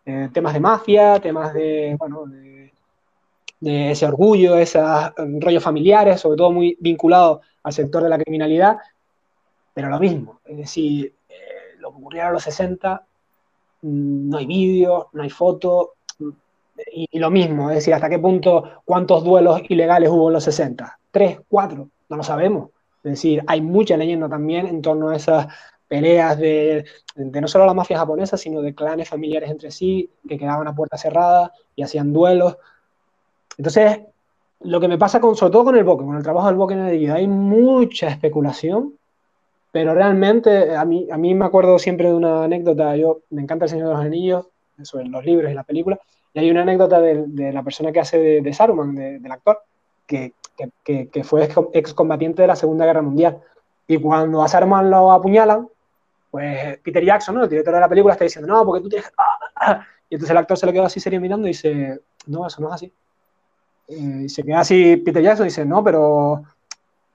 eh, 0.06 0.28
temas 0.32 0.54
de 0.54 0.60
mafia, 0.60 1.20
temas 1.20 1.52
de, 1.52 1.96
bueno, 1.98 2.26
de, 2.26 2.59
ese 3.60 4.06
orgullo, 4.06 4.56
esos 4.56 4.82
mm, 5.16 5.40
rollos 5.40 5.62
familiares, 5.62 6.20
sobre 6.20 6.36
todo 6.36 6.50
muy 6.50 6.76
vinculados 6.80 7.40
al 7.62 7.72
sector 7.72 8.02
de 8.02 8.08
la 8.08 8.18
criminalidad, 8.18 8.78
pero 9.74 9.88
lo 9.88 9.98
mismo, 9.98 10.40
es 10.44 10.56
decir, 10.56 11.14
eh, 11.28 11.76
lo 11.78 11.90
que 11.90 11.96
ocurrió 11.96 12.26
en 12.26 12.32
los 12.32 12.42
60, 12.42 13.04
mm, 13.82 14.28
no 14.30 14.38
hay 14.38 14.46
vídeos, 14.46 15.06
no 15.12 15.22
hay 15.22 15.30
fotos, 15.30 15.90
y, 16.92 17.06
y, 17.10 17.18
lo 17.18 17.30
mismo, 17.30 17.70
es 17.70 17.76
decir, 17.76 17.92
hasta 17.92 18.08
qué 18.08 18.18
punto, 18.18 18.82
cuántos 18.84 19.22
duelos 19.22 19.60
ilegales 19.68 20.08
hubo 20.10 20.28
en 20.28 20.34
los 20.34 20.44
60, 20.44 20.98
tres, 21.10 21.40
cuatro, 21.48 21.90
no 22.08 22.16
lo 22.16 22.22
sabemos. 22.22 22.70
Es 23.02 23.12
decir, 23.12 23.42
hay 23.46 23.60
mucha 23.60 23.96
leyenda 23.96 24.28
también 24.28 24.66
en 24.66 24.82
torno 24.82 25.08
a 25.10 25.16
esas 25.16 25.46
peleas 25.88 26.38
de, 26.38 26.84
no 27.16 27.48
solo 27.48 27.66
la 27.66 27.74
mafia 27.74 27.98
japonesa, 27.98 28.36
sino 28.36 28.62
de 28.62 28.74
clanes 28.74 29.08
familiares 29.08 29.50
entre 29.50 29.70
sí 29.70 30.08
que 30.28 30.38
quedaban 30.38 30.68
a 30.68 30.74
puerta 30.74 30.96
cerrada 30.96 31.52
y 31.74 31.82
hacían 31.82 32.12
duelos. 32.12 32.56
Entonces, 33.60 34.00
lo 34.60 34.80
que 34.80 34.88
me 34.88 34.96
pasa 34.96 35.20
con, 35.20 35.36
sobre 35.36 35.52
todo 35.52 35.64
con 35.64 35.76
el 35.76 35.84
Boken, 35.84 36.06
con 36.06 36.16
el 36.16 36.22
trabajo 36.22 36.46
del 36.46 36.56
Boken 36.56 36.78
en 36.78 36.86
el 36.86 37.12
hay 37.12 37.26
mucha 37.26 38.08
especulación, 38.08 38.94
pero 39.70 39.94
realmente 39.94 40.74
a 40.74 40.86
mí, 40.86 41.06
a 41.12 41.18
mí 41.18 41.34
me 41.34 41.44
acuerdo 41.44 41.78
siempre 41.78 42.08
de 42.08 42.14
una 42.14 42.44
anécdota, 42.44 42.96
yo 42.96 43.20
me 43.28 43.42
encanta 43.42 43.66
El 43.66 43.70
Señor 43.70 43.88
de 43.88 43.94
los 43.94 44.02
Anillos, 44.02 44.46
sobre 44.82 45.08
los 45.08 45.22
libros 45.26 45.50
y 45.50 45.54
la 45.54 45.64
película, 45.64 46.00
y 46.32 46.38
hay 46.38 46.50
una 46.50 46.62
anécdota 46.62 47.02
de, 47.02 47.52
la 47.52 47.62
persona 47.62 47.92
que 47.92 48.00
hace 48.00 48.40
de, 48.40 48.52
Saruman, 48.54 48.94
del 48.94 49.30
actor, 49.30 49.58
que 50.06 50.32
que, 50.84 51.22
fue 51.22 51.48
excombatiente 51.74 52.40
de 52.40 52.48
la 52.48 52.56
Segunda 52.56 52.86
Guerra 52.86 53.02
Mundial. 53.02 53.40
Y 53.86 53.98
cuando 53.98 54.42
a 54.42 54.48
Saruman 54.48 54.88
lo 54.88 55.12
apuñalan, 55.12 55.68
pues 56.30 56.78
Peter 56.78 57.04
Jackson, 57.04 57.34
¿no? 57.34 57.44
el 57.44 57.50
director 57.50 57.74
de 57.74 57.80
la 57.80 57.88
película, 57.90 58.14
está 58.14 58.24
diciendo, 58.24 58.52
no, 58.52 58.64
porque 58.64 58.82
tú 58.82 58.88
tienes... 58.88 59.10
Y 60.12 60.16
entonces 60.16 60.32
el 60.32 60.38
actor 60.38 60.58
se 60.58 60.66
le 60.66 60.72
queda 60.72 60.86
así 60.86 60.98
serio 60.98 61.20
mirando 61.20 61.46
y 61.46 61.50
dice, 61.50 62.00
no, 62.26 62.44
eso 62.44 62.60
no 62.60 62.66
es 62.66 62.74
así. 62.74 62.92
Y 63.90 64.28
se 64.28 64.42
queda 64.42 64.60
así 64.60 64.96
Peter 64.96 65.22
Jackson 65.22 65.46
y 65.46 65.50
dice, 65.50 65.64
no, 65.64 65.82
pero 65.84 66.42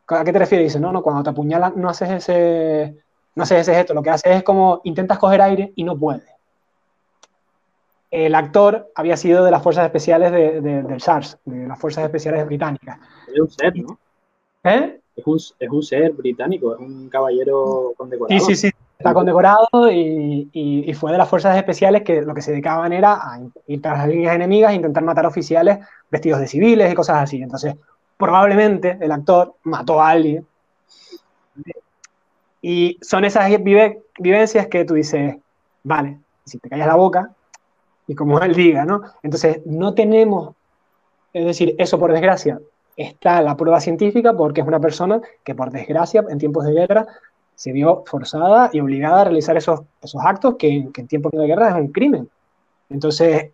¿a 0.08 0.24
qué 0.24 0.34
te 0.34 0.40
refieres? 0.40 0.68
Dice, 0.68 0.80
no, 0.80 0.92
no, 0.92 1.02
cuando 1.02 1.24
te 1.24 1.30
apuñalan 1.30 1.74
no 1.76 1.90
haces 1.90 2.10
ese, 2.10 2.96
no 3.36 3.44
haces 3.44 3.62
ese 3.62 3.76
gesto, 3.76 3.94
lo 3.94 4.04
que 4.04 4.10
haces 4.10 4.38
es 4.38 4.44
como 4.44 4.82
intentas 4.84 5.18
coger 5.18 5.42
aire 5.42 5.72
y 5.76 5.84
no 5.84 5.98
puedes 5.98 6.36
el 8.16 8.34
actor 8.34 8.92
había 8.96 9.18
sido 9.18 9.44
de 9.44 9.52
las 9.52 9.62
fuerzas 9.62 9.86
especiales 9.86 10.32
de, 10.32 10.62
del 10.62 11.02
SARS, 11.02 11.38
de 11.44 11.68
las 11.68 11.78
fuerzas 11.78 12.06
especiales 12.06 12.46
británicas. 12.46 12.98
Es 13.28 13.40
un 13.40 13.50
ser, 13.50 13.76
¿no? 13.76 14.00
¿Eh? 14.64 15.00
Es 15.16 15.28
un, 15.28 15.36
es 15.36 15.70
un 15.70 15.84
ser 15.84 16.12
británico, 16.14 16.74
es 16.74 16.80
un 16.80 17.10
caballero 17.10 17.94
condecorado. 17.98 18.40
Sí, 18.40 18.56
sí, 18.56 18.70
sí. 18.70 18.76
Está 18.98 19.14
condecorado 19.14 19.68
y, 19.92 20.50
y, 20.54 20.94
fue 20.94 21.12
de 21.12 21.18
las 21.18 21.28
fuerzas 21.28 21.58
especiales 21.58 22.04
que 22.04 22.22
lo 22.22 22.34
que 22.34 22.42
se 22.42 22.52
dedicaban 22.52 22.94
era 22.94 23.14
a 23.14 23.40
ir 23.68 23.82
tras 23.82 23.98
las 23.98 24.08
líneas 24.08 24.36
enemigas 24.36 24.72
e 24.72 24.76
intentar 24.76 25.04
matar 25.04 25.26
oficiales 25.26 25.80
vestidos 26.10 26.40
de 26.40 26.48
civiles 26.48 26.92
y 26.92 26.96
cosas 26.96 27.18
así. 27.18 27.42
Entonces, 27.42 27.76
probablemente 28.18 28.98
el 29.02 29.12
actor 29.12 29.56
mató 29.64 30.02
a 30.02 30.10
alguien. 30.10 30.48
Y 32.62 32.98
son 33.02 33.26
esas 33.26 33.50
vivencias 33.62 34.68
que 34.68 34.86
tú 34.86 34.94
dices, 34.94 35.36
vale, 35.84 36.20
si 36.46 36.58
te 36.58 36.70
callas 36.70 36.88
la 36.88 36.96
boca, 36.96 37.30
y 38.08 38.16
como 38.16 38.40
él 38.40 38.56
diga, 38.56 38.86
¿no? 38.86 39.02
Entonces, 39.24 39.62
no 39.66 39.94
tenemos, 39.94 40.56
es 41.34 41.46
decir, 41.46 41.76
eso 41.78 42.00
por 42.00 42.12
desgracia, 42.12 42.60
está 42.96 43.42
la 43.42 43.58
prueba 43.58 43.80
científica 43.82 44.34
porque 44.34 44.62
es 44.62 44.68
una 44.68 44.80
persona 44.80 45.22
que 45.44 45.54
por 45.54 45.70
desgracia 45.72 46.24
en 46.30 46.38
tiempos 46.38 46.66
de 46.66 46.74
guerra 46.74 47.08
se 47.56 47.72
vio 47.72 48.04
forzada 48.06 48.70
y 48.74 48.80
obligada 48.80 49.22
a 49.22 49.24
realizar 49.26 49.58
esos, 49.58 49.82
esos 50.02 50.22
actos 50.24 50.56
que, 50.58 50.90
en 50.96 51.08
tiempos 51.08 51.32
de 51.32 51.48
guerra 51.48 51.70
es 51.70 51.76
un 51.76 51.92
crimen. 51.92 52.30
Entonces, 52.90 53.52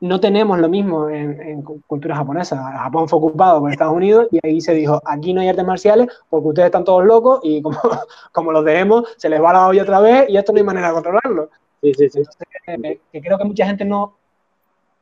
no 0.00 0.20
tenemos 0.20 0.58
lo 0.58 0.68
mismo 0.68 1.08
en, 1.08 1.40
en, 1.40 1.62
cultura 1.62 2.14
japonesa. 2.14 2.62
Japón 2.78 3.08
fue 3.08 3.18
ocupado 3.18 3.60
por 3.60 3.72
Estados 3.72 3.94
Unidos 3.94 4.28
y 4.30 4.38
ahí 4.46 4.60
se 4.60 4.74
dijo, 4.74 5.02
aquí 5.04 5.32
no 5.32 5.40
hay 5.40 5.48
artes 5.48 5.64
marciales 5.64 6.08
porque 6.30 6.48
ustedes 6.48 6.66
están 6.66 6.84
todos 6.84 7.04
locos 7.04 7.40
y 7.42 7.60
como, 7.62 7.78
como 8.32 8.52
los 8.52 8.64
dejemos, 8.64 9.08
se 9.16 9.28
les 9.28 9.42
va 9.42 9.52
la 9.52 9.66
olla 9.66 9.82
otra 9.82 10.00
vez 10.00 10.28
y 10.28 10.36
esto 10.36 10.52
no 10.52 10.58
hay 10.58 10.64
manera 10.64 10.88
de 10.88 10.94
controlarlo. 10.94 11.50
Sí, 11.82 11.94
sí, 11.94 12.08
sí. 12.08 12.22
Eh, 12.66 13.00
que 13.12 13.20
creo 13.20 13.38
que 13.38 13.44
mucha 13.44 13.66
gente 13.66 13.84
no 13.84 14.14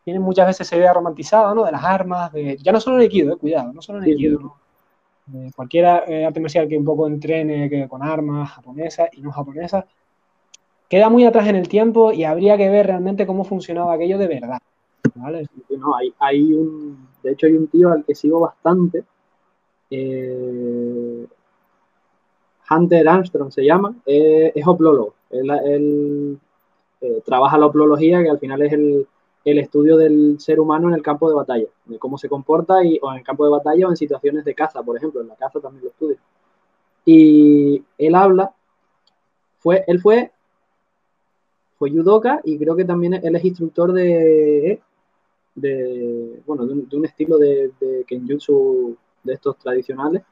tiene 0.04 0.20
muchas 0.20 0.46
veces 0.46 0.66
esa 0.66 0.76
idea 0.76 0.92
romantizada, 0.92 1.52
¿no? 1.52 1.64
De 1.64 1.72
las 1.72 1.82
armas, 1.82 2.32
de, 2.32 2.56
ya 2.58 2.70
no 2.70 2.80
solo 2.80 2.96
en 2.96 3.02
Aikido, 3.02 3.34
eh, 3.34 3.38
cuidado, 3.38 3.72
no 3.72 3.82
solo 3.82 4.00
Aikido, 4.00 4.38
¿no? 4.38 4.65
Cualquier 5.54 5.84
eh, 6.08 6.24
arte 6.24 6.40
marcial 6.40 6.68
que 6.68 6.78
un 6.78 6.84
poco 6.84 7.06
entrene 7.06 7.68
que, 7.68 7.88
con 7.88 8.02
armas 8.02 8.50
japonesas 8.50 9.08
y 9.12 9.20
no 9.20 9.32
japonesas, 9.32 9.84
queda 10.88 11.08
muy 11.08 11.24
atrás 11.24 11.48
en 11.48 11.56
el 11.56 11.68
tiempo 11.68 12.12
y 12.12 12.24
habría 12.24 12.56
que 12.56 12.70
ver 12.70 12.86
realmente 12.86 13.26
cómo 13.26 13.44
funcionaba 13.44 13.94
aquello 13.94 14.18
de 14.18 14.28
verdad. 14.28 14.58
¿vale? 15.14 15.46
No, 15.70 15.96
hay, 15.96 16.12
hay 16.18 16.52
un, 16.52 17.08
de 17.22 17.32
hecho 17.32 17.46
hay 17.46 17.54
un 17.54 17.68
tío 17.68 17.90
al 17.90 18.04
que 18.04 18.14
sigo 18.14 18.40
bastante, 18.40 19.04
Hunter 22.68 23.08
Armstrong 23.08 23.52
se 23.52 23.64
llama, 23.64 23.94
es 24.04 24.66
oplólogo. 24.66 25.14
Él, 25.30 26.38
eh, 27.00 27.22
trabaja 27.24 27.58
la 27.58 27.66
oplología, 27.66 28.22
que 28.22 28.30
al 28.30 28.38
final 28.38 28.62
es 28.62 28.72
el, 28.72 29.06
estudio 29.58 29.96
del 29.96 30.40
ser 30.40 30.58
humano 30.58 30.88
en 30.88 30.94
el 30.94 31.02
campo 31.02 31.28
de 31.28 31.36
batalla, 31.36 31.68
de 31.84 31.98
cómo 32.00 32.18
se 32.18 32.28
comporta 32.28 32.84
y, 32.84 32.98
o 33.00 33.12
en 33.12 33.18
el 33.18 33.24
campo 33.24 33.44
de 33.44 33.52
batalla 33.52 33.86
o 33.86 33.90
en 33.90 33.96
situaciones 33.96 34.44
de 34.44 34.54
caza, 34.54 34.82
por 34.82 34.96
ejemplo, 34.96 35.20
en 35.20 35.28
la 35.28 35.36
caza 35.36 35.60
también 35.60 35.84
lo 35.84 35.90
estudia. 35.90 36.18
Y 37.04 37.84
él 37.96 38.14
habla, 38.16 38.52
fue, 39.60 39.84
él 39.86 40.00
fue, 40.00 40.32
fue 41.78 41.90
judoka 41.90 42.40
y 42.42 42.58
creo 42.58 42.74
que 42.74 42.84
también 42.84 43.14
él 43.14 43.36
es 43.36 43.44
instructor 43.44 43.92
de, 43.92 44.80
de 45.54 46.42
bueno, 46.44 46.66
de 46.66 46.96
un, 46.96 47.04
estilo 47.04 47.38
de, 47.38 47.70
de, 47.80 48.04
kenjutsu 48.04 48.96
de 49.22 49.34
estos 49.34 49.56
tradicionales. 49.58 50.22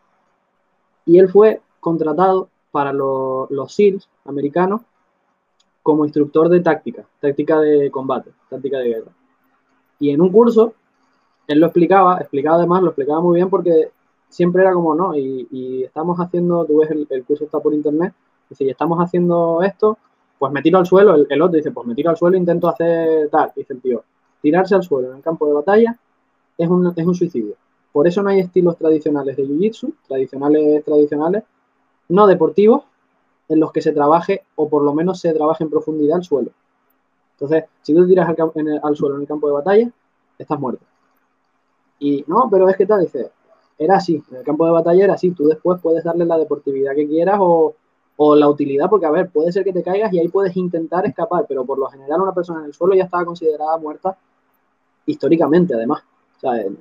Y 1.07 1.21
él 1.21 1.29
fue 1.29 1.61
contratado 1.79 2.49
para 2.73 2.93
los, 2.93 3.49
los 3.53 3.73
SEALs 3.73 4.09
americanos 4.25 4.81
como 5.85 6.07
instructor 6.07 6.49
de 6.49 6.61
táctica, 6.61 7.05
táctica 7.21 7.61
de 7.61 7.91
combate, 7.91 8.31
táctica 8.49 8.79
de 8.79 8.89
guerra. 8.89 9.13
Y 9.99 10.11
en 10.11 10.23
un 10.23 10.31
curso, 10.33 10.73
él 11.47 11.61
lo 11.61 11.67
explicaba, 11.67 12.17
explicaba 12.19 12.57
además, 12.57 12.83
lo 12.83 12.89
explicaba 12.89 13.21
muy 13.21 13.37
bien 13.37 13.51
porque 13.51 13.91
siempre 14.31 14.63
era 14.63 14.73
como, 14.73 14.95
no, 14.95 15.15
y, 15.15 15.85
estamos 15.85 16.19
haciendo, 16.19 16.65
tú 16.65 16.79
ves, 16.79 16.91
el, 16.91 17.25
curso 17.25 17.45
está 17.45 17.61
por 17.61 17.75
internet, 17.75 18.15
y 18.49 18.55
si 18.55 18.71
estamos 18.71 18.99
haciendo 18.99 19.63
esto, 19.63 19.99
pues 20.39 20.51
me 20.51 20.63
tiro 20.63 20.79
al 20.79 20.87
suelo, 20.87 21.17
el, 21.29 21.43
otro 21.43 21.57
dice, 21.59 21.71
pues 21.71 21.87
me 21.87 21.95
tiro 21.95 22.09
al 22.09 22.17
suelo 22.17 22.39
intento 22.39 22.67
hacer 22.67 23.29
tal, 23.29 23.53
dice 23.55 23.75
el 23.75 23.83
tío, 23.83 24.05
tirarse 24.41 24.75
al 24.75 24.83
suelo 24.83 25.11
en 25.11 25.19
el 25.19 25.23
campo 25.23 25.47
de 25.47 25.53
batalla 25.53 25.99
es 26.57 26.69
un, 26.69 26.95
es 26.97 27.07
un 27.07 27.15
suicidio. 27.15 27.57
Por 27.93 28.09
eso 28.09 28.23
no 28.23 28.31
hay 28.31 28.41
estilos 28.41 28.79
tradicionales 28.79 29.37
de 29.37 29.45
Jiu-Jitsu, 29.45 29.93
tradicionales, 30.09 30.83
tradicionales, 30.83 31.45
no 32.09 32.27
deportivos, 32.27 32.85
en 33.49 33.61
los 33.61 33.73
que 33.73 33.83
se 33.83 33.93
trabaje 33.93 34.43
o 34.57 34.69
por 34.69 34.83
lo 34.83 34.95
menos 34.95 35.21
se 35.21 35.33
trabaje 35.33 35.65
en 35.65 35.71
profundidad 35.71 36.19
el 36.19 36.25
suelo. 36.25 36.51
Entonces, 37.33 37.65
si 37.83 37.95
tú 37.95 38.07
tiras 38.07 38.29
al, 38.29 38.97
suelo 38.97 39.17
en 39.17 39.23
el 39.23 39.29
campo 39.29 39.49
de 39.49 39.55
batalla, 39.55 39.91
estás 40.39 40.59
muerto. 40.59 40.85
Y 41.99 42.25
no, 42.27 42.49
pero 42.51 42.69
es 42.69 42.77
que 42.77 42.87
tal, 42.87 43.01
dice, 43.01 43.31
era 43.79 43.97
así, 43.97 44.23
en 44.31 44.37
el 44.37 44.45
campo 44.45 44.67
de 44.67 44.73
batalla 44.73 45.05
era 45.05 45.15
así, 45.15 45.31
tú 45.33 45.47
después 45.47 45.81
puedes 45.81 46.05
darle 46.05 46.25
la 46.25 46.39
deportividad 46.39 46.95
que 46.95 47.09
quieras 47.09 47.39
o, 47.41 47.75
o 48.17 48.37
la 48.37 48.49
utilidad, 48.49 48.89
porque 48.89 49.07
a 49.07 49.11
ver, 49.11 49.31
puede 49.31 49.53
ser 49.53 49.65
que 49.65 49.73
te 49.73 49.83
caigas 49.83 50.13
y 50.13 50.19
ahí 50.19 50.29
puedes 50.29 50.57
intentar 50.57 51.07
escapar, 51.07 51.47
pero 51.49 51.65
por 51.65 51.79
lo 51.79 51.89
general 51.89 52.23
una 52.23 52.33
persona 52.33 52.61
en 52.61 52.67
el 52.67 52.75
suelo 52.75 52.95
ya 52.95 53.05
estaba 53.05 53.25
considerada 53.25 53.77
muerta 53.79 54.17
históricamente, 55.07 55.75
además. 55.75 56.03
O 56.37 56.41
sea, 56.41 56.61
en, 56.61 56.79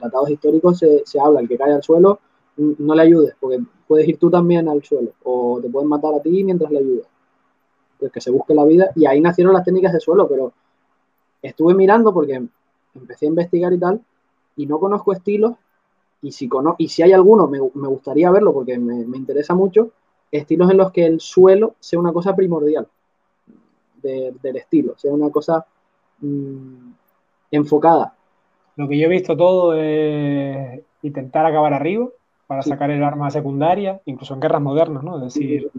tratados 0.00 0.30
históricos 0.30 0.78
se, 0.78 1.02
se, 1.04 1.20
habla, 1.20 1.40
el 1.40 1.48
que 1.48 1.58
cae 1.58 1.72
al 1.72 1.82
suelo, 1.82 2.18
no 2.56 2.94
le 2.94 3.02
ayudes, 3.02 3.34
porque 3.40 3.60
puedes 3.86 4.08
ir 4.08 4.18
tú 4.18 4.30
también 4.30 4.68
al 4.68 4.82
suelo, 4.82 5.12
o 5.24 5.58
te 5.60 5.68
pueden 5.68 5.88
matar 5.88 6.14
a 6.14 6.20
ti 6.20 6.44
mientras 6.44 6.70
le 6.70 6.78
ayudas. 6.78 7.06
Pues 7.98 8.12
que 8.12 8.20
se 8.20 8.30
busque 8.30 8.54
la 8.54 8.64
vida, 8.64 8.90
y 8.94 9.06
ahí 9.06 9.20
nacieron 9.20 9.52
las 9.52 9.64
técnicas 9.64 9.92
de 9.92 10.00
suelo, 10.00 10.28
pero 10.28 10.52
estuve 11.42 11.74
mirando 11.74 12.12
porque 12.12 12.42
empecé 12.94 13.26
a 13.26 13.28
investigar 13.28 13.72
y 13.72 13.78
tal, 13.78 14.00
y 14.56 14.66
no 14.66 14.78
conozco 14.78 15.12
estilos, 15.12 15.54
y 16.22 16.32
si, 16.32 16.48
y 16.78 16.88
si 16.88 17.02
hay 17.02 17.12
alguno, 17.12 17.48
me, 17.48 17.58
me 17.74 17.88
gustaría 17.88 18.30
verlo 18.30 18.52
porque 18.52 18.78
me, 18.78 19.04
me 19.06 19.18
interesa 19.18 19.54
mucho, 19.54 19.90
estilos 20.30 20.70
en 20.70 20.78
los 20.78 20.90
que 20.90 21.04
el 21.06 21.20
suelo 21.20 21.74
sea 21.80 21.98
una 21.98 22.12
cosa 22.12 22.34
primordial 22.34 22.88
del 24.02 24.56
estilo, 24.56 24.94
sea 24.98 25.12
una 25.12 25.30
cosa 25.30 25.64
mm, 26.20 26.92
enfocada. 27.50 28.14
Lo 28.76 28.88
que 28.88 28.98
yo 28.98 29.06
he 29.06 29.08
visto 29.08 29.36
todo 29.36 29.74
es 29.74 30.80
intentar 31.02 31.46
acabar 31.46 31.72
arriba 31.72 32.08
para 32.46 32.62
sacar 32.62 32.90
el 32.90 33.02
arma 33.02 33.30
secundaria, 33.30 34.00
incluso 34.04 34.34
en 34.34 34.40
guerras 34.40 34.62
modernas, 34.62 35.02
¿no? 35.02 35.16
Es 35.16 35.34
decir, 35.34 35.70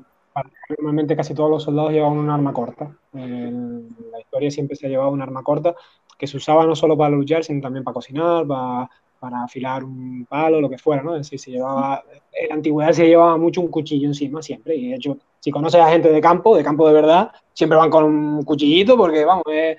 normalmente 0.77 1.15
casi 1.15 1.33
todos 1.33 1.49
los 1.49 1.63
soldados 1.63 1.91
llevaban 1.91 2.17
un 2.17 2.29
arma 2.29 2.53
corta. 2.53 2.91
En 3.13 3.89
la 4.11 4.19
historia 4.19 4.51
siempre 4.51 4.75
se 4.75 4.87
ha 4.87 4.89
llevado 4.89 5.11
un 5.11 5.21
arma 5.21 5.43
corta 5.43 5.75
que 6.17 6.27
se 6.27 6.37
usaba 6.37 6.65
no 6.65 6.75
solo 6.75 6.97
para 6.97 7.15
luchar, 7.15 7.43
sino 7.43 7.61
también 7.61 7.83
para 7.83 7.93
cocinar, 7.93 8.47
para 8.47 8.89
para 9.25 9.43
afilar 9.43 9.83
un 9.83 10.25
palo, 10.29 10.61
lo 10.61 10.69
que 10.69 10.77
fuera, 10.77 11.01
¿no? 11.01 11.15
Es 11.15 11.23
decir, 11.23 11.39
se 11.39 11.51
llevaba, 11.51 12.03
en 12.31 12.49
la 12.49 12.55
antigüedad 12.55 12.91
se 12.91 13.07
llevaba 13.07 13.37
mucho 13.37 13.61
un 13.61 13.69
cuchillo 13.69 14.07
encima, 14.07 14.41
siempre, 14.41 14.75
y 14.75 14.89
de 14.89 14.95
hecho, 14.95 15.17
si 15.39 15.49
conoces 15.49 15.81
a 15.81 15.89
gente 15.89 16.11
de 16.11 16.21
campo, 16.21 16.55
de 16.55 16.63
campo 16.63 16.87
de 16.87 16.93
verdad, 16.93 17.31
siempre 17.53 17.77
van 17.77 17.89
con 17.89 18.03
un 18.03 18.43
cuchillito 18.43 18.95
porque, 18.95 19.25
vamos, 19.25 19.43
es, 19.51 19.77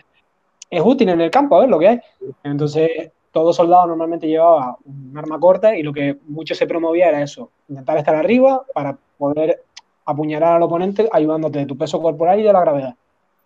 es 0.68 0.82
útil 0.84 1.11
en 1.11 1.20
el 1.20 1.30
campo, 1.30 1.57
a 1.57 1.61
ver 1.61 1.68
lo 1.68 1.78
que 1.78 1.89
hay. 1.89 2.01
Entonces, 2.43 3.12
todo 3.37 3.53
soldado 3.53 3.87
normalmente 3.89 4.26
llevaba 4.26 4.78
un 4.87 5.12
arma 5.14 5.39
corta 5.39 5.76
y 5.76 5.82
lo 5.82 5.93
que 5.93 6.16
mucho 6.26 6.55
se 6.55 6.66
promovía 6.66 7.11
era 7.11 7.20
eso, 7.20 7.51
intentar 7.68 7.99
estar 7.99 8.14
arriba 8.14 8.62
para 8.72 8.97
poder 9.18 9.62
apuñalar 10.07 10.55
al 10.55 10.62
oponente 10.62 11.07
ayudándote 11.12 11.59
de 11.59 11.66
tu 11.66 11.76
peso 11.76 12.01
corporal 12.01 12.41
y 12.41 12.45
de 12.45 12.53
la 12.55 12.61
gravedad. 12.61 12.95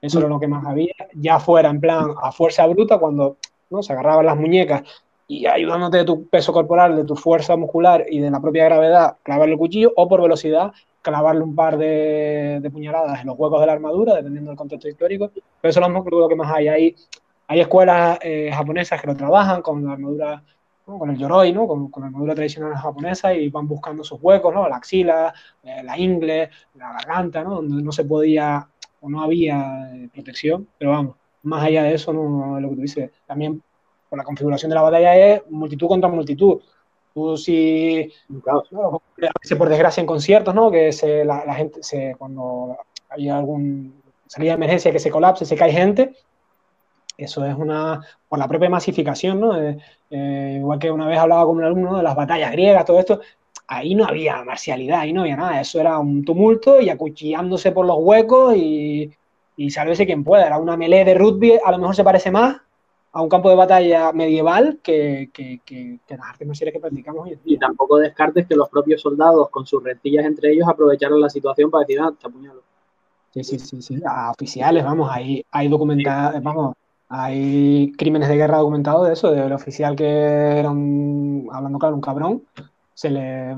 Eso 0.00 0.20
era 0.20 0.28
lo 0.28 0.38
que 0.38 0.46
más 0.46 0.64
había, 0.64 0.94
ya 1.14 1.40
fuera 1.40 1.70
en 1.70 1.80
plan 1.80 2.14
a 2.22 2.30
fuerza 2.30 2.68
bruta, 2.68 2.98
cuando 2.98 3.38
¿no? 3.68 3.82
se 3.82 3.92
agarraban 3.92 4.26
las 4.26 4.36
muñecas 4.36 4.84
y 5.26 5.46
ayudándote 5.46 5.96
de 5.96 6.04
tu 6.04 6.28
peso 6.28 6.52
corporal, 6.52 6.94
de 6.94 7.04
tu 7.04 7.16
fuerza 7.16 7.56
muscular 7.56 8.04
y 8.08 8.20
de 8.20 8.30
la 8.30 8.40
propia 8.40 8.66
gravedad, 8.66 9.16
clavarle 9.24 9.54
el 9.54 9.58
cuchillo 9.58 9.92
o 9.96 10.06
por 10.06 10.22
velocidad, 10.22 10.70
clavarle 11.02 11.42
un 11.42 11.56
par 11.56 11.78
de, 11.78 12.62
puñaladas 12.72 13.22
en 13.22 13.26
los 13.26 13.36
huecos 13.36 13.58
de 13.58 13.66
la 13.66 13.72
armadura, 13.72 14.14
dependiendo 14.14 14.52
del 14.52 14.56
contexto 14.56 14.88
histórico. 14.88 15.32
Pero 15.60 15.70
eso 15.70 15.80
es 15.80 16.04
lo 16.12 16.28
que 16.28 16.36
más 16.36 16.52
hay. 16.54 16.68
Hay, 16.68 16.96
hay 17.50 17.58
escuelas 17.58 18.16
eh, 18.22 18.48
japonesas 18.54 19.00
que 19.00 19.08
lo 19.08 19.16
trabajan 19.16 19.60
con 19.60 19.84
la 19.84 19.94
armadura, 19.94 20.44
con 20.84 21.10
el 21.10 21.18
yoroi, 21.18 21.52
¿no? 21.52 21.66
Con, 21.66 21.90
la 21.96 22.06
armadura 22.06 22.32
tradicional 22.32 22.76
japonesa 22.76 23.34
y 23.34 23.48
van 23.48 23.66
buscando 23.66 24.04
sus 24.04 24.22
huecos, 24.22 24.54
¿no? 24.54 24.68
la 24.68 24.76
axila, 24.76 25.34
eh, 25.64 25.82
la 25.82 25.98
ingle, 25.98 26.48
la 26.76 26.92
garganta, 26.92 27.42
¿no? 27.42 27.56
donde 27.56 27.82
no 27.82 27.90
se 27.90 28.04
podía 28.04 28.68
o 29.00 29.10
no 29.10 29.20
había 29.20 29.90
eh, 29.96 30.08
protección. 30.14 30.68
Pero 30.78 30.92
vamos, 30.92 31.16
más 31.42 31.64
allá 31.64 31.82
de 31.82 31.94
eso, 31.94 32.12
no, 32.12 32.60
lo 32.60 32.70
que 32.70 32.76
tú 32.76 32.82
dices, 32.82 33.10
también 33.26 33.60
por 34.08 34.16
la 34.16 34.24
configuración 34.24 34.68
de 34.68 34.76
la 34.76 34.82
batalla 34.82 35.16
es 35.16 35.42
multitud 35.50 35.88
contra 35.88 36.08
multitud. 36.08 36.60
Tú 37.12 37.36
si, 37.36 38.12
claro, 38.44 39.02
por 39.58 39.68
desgracia 39.68 40.00
en 40.00 40.06
conciertos, 40.06 40.54
¿no? 40.54 40.70
Que 40.70 40.92
se, 40.92 41.24
la, 41.24 41.52
gente, 41.52 41.82
se, 41.82 42.14
cuando 42.16 42.76
hay 43.08 43.28
algún 43.28 44.00
salida 44.28 44.52
de 44.52 44.54
emergencia 44.54 44.92
que 44.92 45.00
se 45.00 45.10
colapse, 45.10 45.44
se 45.44 45.56
cae 45.56 45.72
gente, 45.72 46.14
eso 47.24 47.44
es 47.44 47.54
una, 47.54 48.00
por 48.28 48.38
la 48.38 48.48
propia 48.48 48.70
masificación, 48.70 49.40
¿no? 49.40 49.60
Eh, 49.60 49.78
eh, 50.10 50.56
igual 50.58 50.78
que 50.78 50.90
una 50.90 51.06
vez 51.06 51.18
hablaba 51.18 51.44
con 51.44 51.56
un 51.56 51.64
alumno 51.64 51.96
de 51.96 52.02
las 52.02 52.16
batallas 52.16 52.52
griegas, 52.52 52.84
todo 52.84 52.98
esto, 52.98 53.20
ahí 53.66 53.94
no 53.94 54.04
había 54.04 54.42
marcialidad, 54.44 55.00
ahí 55.00 55.12
no 55.12 55.22
había 55.22 55.36
nada, 55.36 55.60
eso 55.60 55.80
era 55.80 55.98
un 55.98 56.24
tumulto 56.24 56.80
y 56.80 56.90
acuchillándose 56.90 57.72
por 57.72 57.86
los 57.86 57.96
huecos 58.00 58.56
y, 58.56 59.10
y 59.56 59.70
sálvese 59.70 60.06
quien 60.06 60.24
pueda, 60.24 60.46
era 60.46 60.58
una 60.58 60.76
melee 60.76 61.04
de 61.04 61.14
rugby, 61.14 61.58
a 61.64 61.70
lo 61.70 61.78
mejor 61.78 61.94
se 61.94 62.04
parece 62.04 62.30
más, 62.30 62.60
a 63.12 63.22
un 63.22 63.28
campo 63.28 63.50
de 63.50 63.56
batalla 63.56 64.12
medieval 64.12 64.78
que, 64.82 65.30
que, 65.32 65.60
que, 65.64 65.98
las 66.08 66.20
artes 66.20 66.46
marciales 66.46 66.72
que 66.72 66.80
practicamos 66.80 67.26
hoy 67.26 67.38
Y 67.44 67.58
tampoco 67.58 67.98
descartes 67.98 68.46
que 68.46 68.54
los 68.54 68.68
propios 68.68 69.00
soldados, 69.00 69.50
con 69.50 69.66
sus 69.66 69.82
rentillas 69.82 70.24
entre 70.24 70.52
ellos, 70.52 70.68
aprovecharon 70.68 71.20
la 71.20 71.28
situación 71.28 71.70
para 71.70 71.84
decir, 71.84 72.00
ah, 72.00 72.12
te 72.18 72.28
apuñalo. 72.28 72.62
Sí, 73.32 73.44
sí, 73.44 73.58
sí, 73.58 73.82
sí. 73.82 74.00
A 74.04 74.30
oficiales, 74.30 74.84
vamos, 74.84 75.08
hay, 75.10 75.44
hay 75.50 75.68
documentados, 75.68 76.42
vamos, 76.42 76.74
hay 77.12 77.92
crímenes 77.98 78.28
de 78.28 78.36
guerra 78.36 78.58
documentados 78.58 79.08
de 79.08 79.12
eso, 79.12 79.32
del 79.32 79.52
oficial 79.52 79.96
que 79.96 80.60
era 80.60 80.70
un, 80.70 81.48
hablando 81.52 81.78
claro, 81.80 81.96
un 81.96 82.00
cabrón, 82.00 82.44
se 82.94 83.10
le 83.10 83.56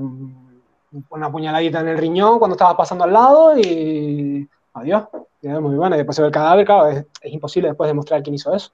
pone 1.06 1.24
una 1.24 1.30
puñaladita 1.30 1.80
en 1.80 1.88
el 1.88 1.98
riñón 1.98 2.38
cuando 2.38 2.54
estaba 2.54 2.74
pasando 2.74 3.04
al 3.04 3.12
lado 3.12 3.58
y 3.58 4.48
adiós. 4.72 5.04
Muy 5.42 5.76
bueno, 5.76 5.96
después 5.96 6.16
se 6.16 6.22
ve 6.22 6.28
el 6.28 6.34
cadáver, 6.34 6.64
claro, 6.64 6.88
es 6.88 7.32
imposible 7.32 7.68
después 7.68 7.88
demostrar 7.88 8.22
quién 8.22 8.36
hizo 8.36 8.54
eso. 8.54 8.70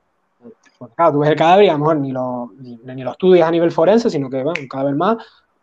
Bueno, 0.79 0.95
claro, 0.95 1.13
tú 1.13 1.19
ves 1.21 1.31
el 1.31 1.37
cadáver 1.37 1.65
y 1.65 1.69
a 1.71 1.73
lo 1.73 1.79
mejor 1.81 1.97
ni 1.97 2.13
lo, 2.13 2.53
ni, 2.59 3.03
lo 3.03 3.11
estudias 3.11 3.49
a 3.49 3.51
nivel 3.51 3.73
forense, 3.73 4.09
sino 4.09 4.31
que, 4.31 4.45
bueno, 4.45 4.61
un 4.61 4.69
cadáver 4.69 4.95
más. 4.95 5.17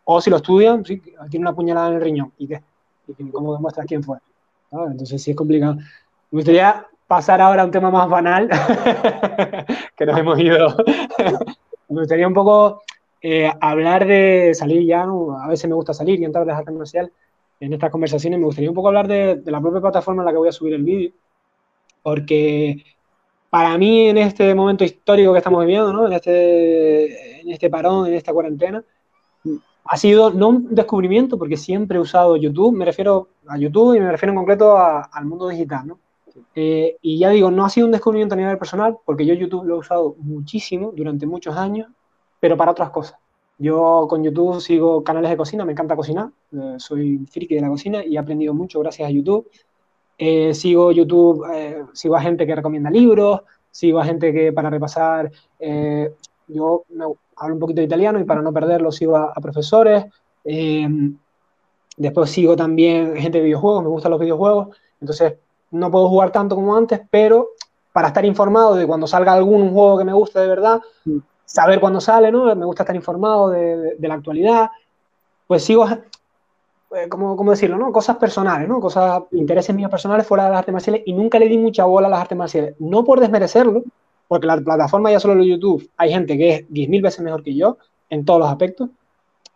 O 0.04 0.20
si 0.20 0.28
lo 0.28 0.36
estudian, 0.36 0.84
sí, 0.84 1.00
tiene 1.30 1.44
una 1.44 1.54
puñalada 1.54 1.88
en 1.88 1.94
el 1.94 2.00
riñón. 2.02 2.32
¿Y 2.36 2.48
qué? 2.48 2.62
¿Y 3.16 3.30
cómo 3.30 3.54
demuestras 3.54 3.86
quién 3.86 4.02
fue? 4.02 4.18
Entonces 4.70 5.22
sí 5.22 5.30
es 5.30 5.36
complicado. 5.36 5.76
Me 5.76 5.84
gustaría 6.32 6.86
pasar 7.06 7.40
ahora 7.40 7.62
a 7.62 7.64
un 7.64 7.70
tema 7.70 7.90
más 7.90 8.08
banal, 8.08 8.48
que 9.96 10.06
nos 10.06 10.18
hemos 10.18 10.38
ido. 10.38 10.76
me 11.88 12.00
gustaría 12.00 12.26
un 12.26 12.34
poco 12.34 12.82
eh, 13.22 13.50
hablar 13.60 14.06
de 14.06 14.52
salir 14.54 14.84
ya, 14.86 15.02
a 15.02 15.48
veces 15.48 15.68
me 15.68 15.74
gusta 15.74 15.94
salir 15.94 16.20
y 16.20 16.24
entrar 16.24 16.44
de 16.44 16.52
artes 16.52 16.74
marciales 16.74 17.12
en 17.60 17.72
estas 17.72 17.90
conversaciones. 17.90 18.38
Me 18.38 18.46
gustaría 18.46 18.70
un 18.70 18.74
poco 18.74 18.88
hablar 18.88 19.08
de, 19.08 19.42
la 19.46 19.60
propia 19.60 19.80
plataforma 19.80 20.22
en 20.22 20.26
la 20.26 20.32
que 20.32 20.38
voy 20.38 20.48
a 20.48 20.52
subir 20.52 20.74
el 20.74 20.82
vídeo, 20.82 21.12
porque 22.02 22.84
para 23.50 23.78
mí 23.78 24.08
en 24.08 24.18
este 24.18 24.54
momento 24.54 24.84
histórico 24.84 25.32
que 25.32 25.38
estamos 25.38 25.60
viviendo, 25.64 25.92
¿no? 25.92 26.06
en, 26.06 26.12
este, 26.12 27.40
en 27.40 27.50
este 27.50 27.70
parón, 27.70 28.06
en 28.08 28.14
esta 28.14 28.32
cuarentena, 28.32 28.82
ha 29.88 29.96
sido 29.96 30.30
no 30.30 30.48
un 30.48 30.74
descubrimiento, 30.74 31.38
porque 31.38 31.56
siempre 31.56 31.98
he 31.98 32.00
usado 32.00 32.36
YouTube, 32.36 32.76
me 32.76 32.84
refiero 32.84 33.28
a 33.46 33.56
YouTube 33.56 33.94
y 33.94 34.00
me 34.00 34.10
refiero 34.10 34.32
en 34.32 34.38
concreto 34.38 34.76
al 34.76 35.24
mundo 35.24 35.48
digital. 35.48 35.86
¿no? 35.86 35.98
Eh, 36.56 36.96
y 37.02 37.18
ya 37.18 37.30
digo, 37.30 37.50
no 37.50 37.64
ha 37.64 37.70
sido 37.70 37.86
un 37.86 37.92
descubrimiento 37.92 38.34
a 38.34 38.38
nivel 38.38 38.58
personal, 38.58 38.96
porque 39.04 39.24
yo 39.24 39.34
YouTube 39.34 39.64
lo 39.64 39.76
he 39.76 39.78
usado 39.78 40.16
muchísimo 40.18 40.92
durante 40.96 41.26
muchos 41.26 41.54
años, 41.56 41.88
pero 42.40 42.56
para 42.56 42.72
otras 42.72 42.90
cosas. 42.90 43.18
Yo 43.58 44.06
con 44.08 44.24
YouTube 44.24 44.60
sigo 44.60 45.04
canales 45.04 45.30
de 45.30 45.36
cocina, 45.36 45.64
me 45.64 45.72
encanta 45.72 45.94
cocinar, 45.94 46.30
eh, 46.52 46.74
soy 46.78 47.18
friki 47.30 47.54
de 47.54 47.60
la 47.60 47.68
cocina 47.68 48.04
y 48.04 48.16
he 48.16 48.18
aprendido 48.18 48.52
mucho 48.54 48.80
gracias 48.80 49.08
a 49.08 49.10
YouTube. 49.12 49.48
Eh, 50.18 50.54
sigo 50.54 50.92
YouTube, 50.92 51.44
eh, 51.52 51.84
sigo 51.92 52.16
a 52.16 52.20
gente 52.22 52.46
que 52.46 52.54
recomienda 52.54 52.90
libros, 52.90 53.42
sigo 53.70 54.00
a 54.00 54.04
gente 54.04 54.32
que 54.32 54.52
para 54.52 54.70
repasar, 54.70 55.30
eh, 55.58 56.10
yo 56.48 56.84
hablo 57.36 57.54
un 57.54 57.60
poquito 57.60 57.80
de 57.80 57.86
italiano 57.86 58.18
y 58.18 58.24
para 58.24 58.40
no 58.40 58.52
perderlo 58.52 58.90
sigo 58.90 59.16
a, 59.16 59.34
profesores. 59.34 60.06
después 61.96 62.30
sigo 62.30 62.56
también 62.56 63.16
gente 63.16 63.38
de 63.38 63.44
videojuegos, 63.44 63.82
me 63.82 63.88
gustan 63.90 64.10
los 64.12 64.20
videojuegos, 64.20 64.76
entonces 65.00 65.34
no 65.70 65.90
puedo 65.90 66.08
jugar 66.08 66.30
tanto 66.32 66.54
como 66.54 66.76
antes, 66.76 67.00
pero 67.10 67.48
para 67.92 68.08
estar 68.08 68.24
informado 68.24 68.74
de 68.74 68.86
cuando 68.86 69.06
salga 69.06 69.32
algún 69.32 69.72
juego 69.72 69.98
que 69.98 70.04
me 70.04 70.12
guste 70.12 70.40
de 70.40 70.48
verdad, 70.48 70.80
mm. 71.04 71.18
saber 71.44 71.80
cuándo 71.80 72.00
sale, 72.00 72.30
¿no? 72.30 72.54
Me 72.54 72.66
gusta 72.66 72.82
estar 72.82 72.96
informado 72.96 73.50
de, 73.50 73.96
de 73.96 74.08
la 74.08 74.14
actualidad, 74.14 74.70
pues 75.46 75.64
sigo 75.64 75.86
eh, 76.94 77.08
¿cómo, 77.08 77.50
decirlo? 77.50 77.76
¿no? 77.76 77.90
Cosas 77.92 78.16
personales, 78.16 78.68
¿no? 78.68 78.80
Cosas, 78.80 79.22
intereses 79.32 79.74
míos 79.74 79.90
personales 79.90 80.26
fuera 80.26 80.44
de 80.44 80.50
las 80.50 80.58
artes 80.60 80.72
marciales 80.72 81.02
y 81.04 81.12
nunca 81.12 81.38
le 81.38 81.48
di 81.48 81.58
mucha 81.58 81.84
bola 81.84 82.06
a 82.06 82.10
las 82.10 82.20
artes 82.20 82.38
marciales. 82.38 82.74
No 82.78 83.04
por 83.04 83.20
desmerecerlo, 83.20 83.82
porque 84.28 84.46
la 84.46 84.58
plataforma 84.58 85.10
ya 85.10 85.20
solo 85.20 85.34
lo 85.34 85.44
YouTube, 85.44 85.90
hay 85.96 86.10
gente 86.10 86.38
que 86.38 86.54
es 86.54 86.68
10.000 86.68 87.02
veces 87.02 87.20
mejor 87.20 87.42
que 87.42 87.54
yo 87.54 87.78
en 88.08 88.24
todos 88.24 88.40
los 88.40 88.48
aspectos, 88.48 88.90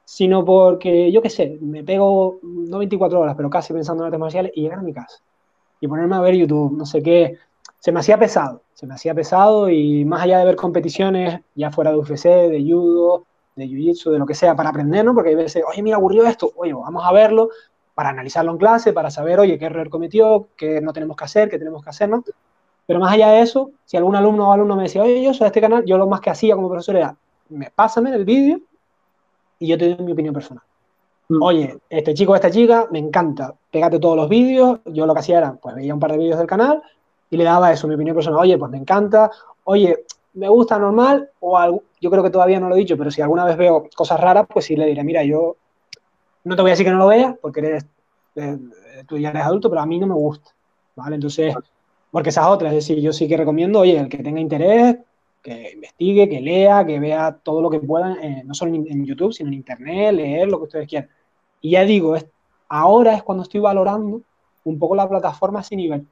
sino 0.05 0.45
porque, 0.45 1.13
yo 1.13 1.23
qué 1.23 1.31
sé, 1.31 1.59
me 1.61 1.85
pego 1.85 2.41
no 2.43 2.79
24 2.79 3.21
horas, 3.21 3.35
pero 3.37 3.49
casi 3.49 3.73
pensando 3.73 4.03
en 4.03 4.07
artes 4.07 4.21
marciales 4.21 4.53
y 4.55 4.63
llegar 4.63 4.81
a 4.81 4.83
mi 4.83 4.93
casa 4.93 5.19
y 5.81 5.89
ponerme 5.89 6.17
a 6.17 6.21
ver 6.21 6.35
YouTube, 6.35 6.77
no 6.77 6.87
sé 6.87 7.03
qué, 7.03 7.39
se 7.79 7.93
me 7.93 8.01
hacía 8.01 8.19
pesado, 8.19 8.63
se 8.75 8.87
me 8.87 8.95
hacía 8.95 9.15
pesado 9.15 9.71
y 9.71 10.05
más 10.05 10.23
allá 10.23 10.39
de 10.39 10.45
ver 10.45 10.57
competiciones, 10.57 11.41
ya 11.55 11.71
fuera 11.71 11.91
de 11.91 11.99
UFC, 11.99 12.25
de 12.25 12.63
judo, 12.63 13.25
de 13.57 13.67
jiu-jitsu, 13.67 14.11
de 14.11 14.19
lo 14.19 14.27
que 14.27 14.35
sea, 14.35 14.55
para 14.55 14.69
aprender, 14.69 15.05
¿no? 15.05 15.15
Porque 15.15 15.33
a 15.33 15.37
veces, 15.37 15.65
oye, 15.67 15.83
mira, 15.83 15.97
aburrió 15.97 16.27
esto, 16.27 16.53
oye, 16.57 16.73
vamos 16.73 17.03
a 17.05 17.13
verlo 17.13 17.49
para 17.95 18.11
analizarlo 18.11 18.53
en 18.53 18.59
clase, 18.59 18.93
para 18.93 19.11
saber, 19.11 19.41
oye, 19.41 19.59
qué 19.59 19.67
error 19.67 19.89
cometió, 19.91 20.49
qué 20.57 20.81
no 20.81 20.93
tenemos 20.93 21.17
que 21.17 21.25
hacer, 21.25 21.49
qué 21.49 21.59
tenemos 21.59 21.83
que 21.83 21.91
hacer, 21.91 22.09
¿no? 22.09 22.23
Pero 22.87 23.01
más 23.01 23.13
allá 23.13 23.31
de 23.31 23.41
eso, 23.41 23.71
si 23.85 23.97
algún 23.97 24.17
alumno 24.17 24.49
o 24.49 24.53
alumno 24.53 24.77
me 24.77 24.85
decía, 24.85 25.03
oye, 25.03 25.23
yo 25.23 25.33
soy 25.33 25.45
de 25.45 25.49
este 25.49 25.61
canal, 25.61 25.85
yo 25.85 25.97
lo 25.97 26.07
más 26.07 26.21
que 26.21 26.31
hacía 26.31 26.55
como 26.55 26.69
profesor 26.69 26.97
era 26.97 27.17
me, 27.51 27.71
pásame 27.71 28.15
el 28.15 28.25
vídeo 28.25 28.61
y 29.59 29.69
yo 29.69 29.79
te 29.79 29.95
doy 29.95 30.05
mi 30.05 30.13
opinión 30.13 30.35
personal. 30.35 30.65
Mm. 31.31 31.43
Oye, 31.43 31.79
este 31.89 32.13
chico 32.13 32.33
o 32.33 32.35
esta 32.35 32.51
chica 32.51 32.89
me 32.91 32.99
encanta, 32.99 33.55
pégate 33.71 34.01
todos 34.01 34.17
los 34.17 34.29
vídeos. 34.29 34.81
Yo 34.87 35.07
lo 35.07 35.15
que 35.15 35.21
hacía 35.21 35.39
era, 35.39 35.53
pues 35.55 35.77
veía 35.77 35.95
un 35.95 36.01
par 36.01 36.11
de 36.11 36.19
vídeos 36.19 36.39
del 36.39 36.47
canal 36.47 36.83
y 37.31 37.37
le 37.37 37.45
daba 37.45 37.73
eso, 37.73 37.87
mi 37.87 37.95
opinión 37.95 38.17
personal. 38.17 38.41
Oye, 38.41 38.59
pues 38.59 38.71
me 38.71 38.79
encanta. 38.79 39.31
Oye, 39.65 40.05
me 40.35 40.49
gusta 40.49 40.79
normal 40.79 41.31
o 41.39 41.57
algo, 41.57 41.85
yo 42.01 42.11
creo 42.11 42.23
que 42.25 42.31
todavía 42.31 42.59
no 42.59 42.69
lo 42.69 42.75
he 42.75 42.79
dicho, 42.79 42.97
pero 42.97 43.11
si 43.13 43.23
alguna 43.23 43.45
vez 43.45 43.57
veo 43.57 43.89
cosas 43.95 44.19
raras, 44.19 44.47
pues 44.53 44.65
sí 44.65 44.75
le 44.77 44.87
diré, 44.87 45.05
mira, 45.05 45.23
yo 45.25 45.57
no 46.45 46.57
te 46.57 46.63
voy 46.63 46.71
a 46.71 46.73
decir 46.73 46.87
que 46.87 46.93
no 46.93 46.99
lo 46.99 47.07
veas 47.09 47.35
porque 47.41 47.61
eres, 47.61 47.87
eh, 48.37 48.59
tú 49.07 49.17
ya 49.19 49.31
eres 49.31 49.43
adulto, 49.43 49.69
pero 49.71 49.83
a 49.83 49.87
mí 49.87 49.99
no 49.99 50.07
me 50.09 50.15
gusta, 50.15 50.51
¿vale? 50.97 51.15
Entonces, 51.17 51.55
porque 52.11 52.31
esas 52.31 52.47
otras, 52.47 52.73
es 52.73 52.87
decir, 52.87 53.01
yo 53.01 53.13
sí 53.13 53.29
que 53.29 53.37
recomiendo, 53.37 53.81
oye, 53.81 53.99
el 53.99 54.09
que 54.09 54.19
tenga 54.19 54.41
interés, 54.41 54.99
que 55.43 55.73
investigue, 55.75 56.29
que 56.29 56.41
lea, 56.41 56.85
que 56.85 56.99
vea 56.99 57.39
todo 57.43 57.61
lo 57.63 57.71
que 57.71 57.81
pueda, 57.81 58.17
eh, 58.23 58.43
no 58.45 58.55
solo 58.55 58.75
en, 58.75 59.05
YouTube, 59.05 59.33
sino 59.33 59.49
en 59.49 59.55
Internet, 59.55 60.15
leer 60.15 60.49
lo 60.49 60.59
que 60.59 60.65
ustedes 60.65 60.89
quieran. 60.89 61.09
Y 61.61 61.71
ya 61.73 61.85
digo, 61.85 62.17
ahora 62.69 63.15
es 63.15 63.23
cuando 63.23 63.43
estoy 63.43 63.61
valorando 63.61 64.23
un 64.65 64.79
poco 64.79 64.95
la 64.95 65.09
plataforma 65.09 65.61
a 65.61 65.77
nivel. 65.77 66.07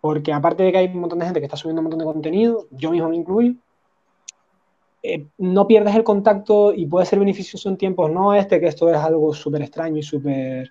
Porque 0.00 0.32
aparte 0.32 0.62
de 0.62 0.72
que 0.72 0.78
hay 0.78 0.86
un 0.86 1.00
montón 1.00 1.18
de 1.18 1.26
gente 1.26 1.40
que 1.40 1.46
está 1.46 1.56
subiendo 1.56 1.80
un 1.80 1.84
montón 1.84 1.98
de 1.98 2.04
contenido, 2.06 2.66
yo 2.70 2.90
mismo 2.90 3.08
me 3.08 3.16
incluyo, 3.16 3.54
eh, 5.02 5.26
no 5.38 5.66
pierdes 5.66 5.94
el 5.94 6.04
contacto 6.04 6.72
y 6.72 6.86
puede 6.86 7.06
ser 7.06 7.18
beneficioso 7.18 7.70
en 7.70 7.78
tiempos 7.78 8.10
no 8.10 8.34
este, 8.34 8.60
que 8.60 8.66
esto 8.66 8.88
es 8.90 8.96
algo 8.96 9.32
súper 9.32 9.62
extraño 9.62 9.96
y 9.96 10.02
súper, 10.02 10.70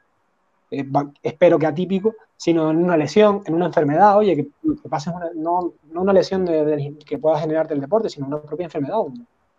eh, 0.70 0.86
espero 1.24 1.58
que 1.58 1.66
atípico, 1.66 2.16
sino 2.38 2.70
en 2.70 2.78
una 2.78 2.96
lesión, 2.96 3.42
en 3.46 3.56
una 3.56 3.66
enfermedad, 3.68 4.18
oye, 4.18 4.36
que, 4.36 4.48
pases 4.88 5.14
una, 5.14 5.30
no, 5.36 5.74
no, 5.92 6.02
una 6.02 6.14
lesión 6.14 6.46
que 6.46 7.18
pueda 7.18 7.40
generarte 7.40 7.74
el 7.74 7.82
deporte, 7.82 8.10
sino 8.10 8.28
una 8.28 8.42
propia 8.42 8.66
enfermedad, 8.66 8.98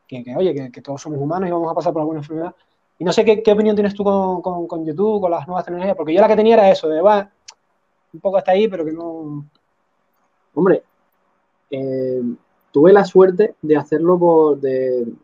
que, 0.06 0.34
oye, 0.36 0.70
que, 0.70 0.82
todos 0.82 1.02
somos 1.02 1.20
humanos 1.20 1.48
y 1.48 1.52
vamos 1.52 1.70
a 1.70 1.74
pasar 1.74 1.92
por 1.92 2.00
alguna 2.00 2.20
enfermedad. 2.20 2.54
Y 3.00 3.04
no 3.04 3.14
sé 3.14 3.24
qué, 3.24 3.52
opinión 3.52 3.74
tienes 3.74 3.94
tú 3.94 4.04
con, 4.04 4.42
con, 4.66 4.84
YouTube, 4.84 5.22
con 5.22 5.30
las 5.30 5.46
nuevas 5.48 5.64
tecnologías, 5.64 5.96
porque 5.96 6.12
yo 6.12 6.20
la 6.20 6.28
que 6.28 6.36
tenía 6.36 6.52
era 6.52 6.70
eso, 6.70 6.86
de 6.86 7.00
va, 7.00 7.30
un 8.12 8.20
poco 8.20 8.36
hasta 8.36 8.52
ahí, 8.52 8.68
pero 8.68 8.84
que 8.84 8.92
no, 8.92 9.46
Hombre, 10.52 10.82
eh, 11.70 12.22
tuve 12.70 12.92
la 12.92 13.06
suerte 13.06 13.54
de 13.62 13.76
hacerlo 13.78 14.18
por, 14.18 14.60
de, 14.60 15.16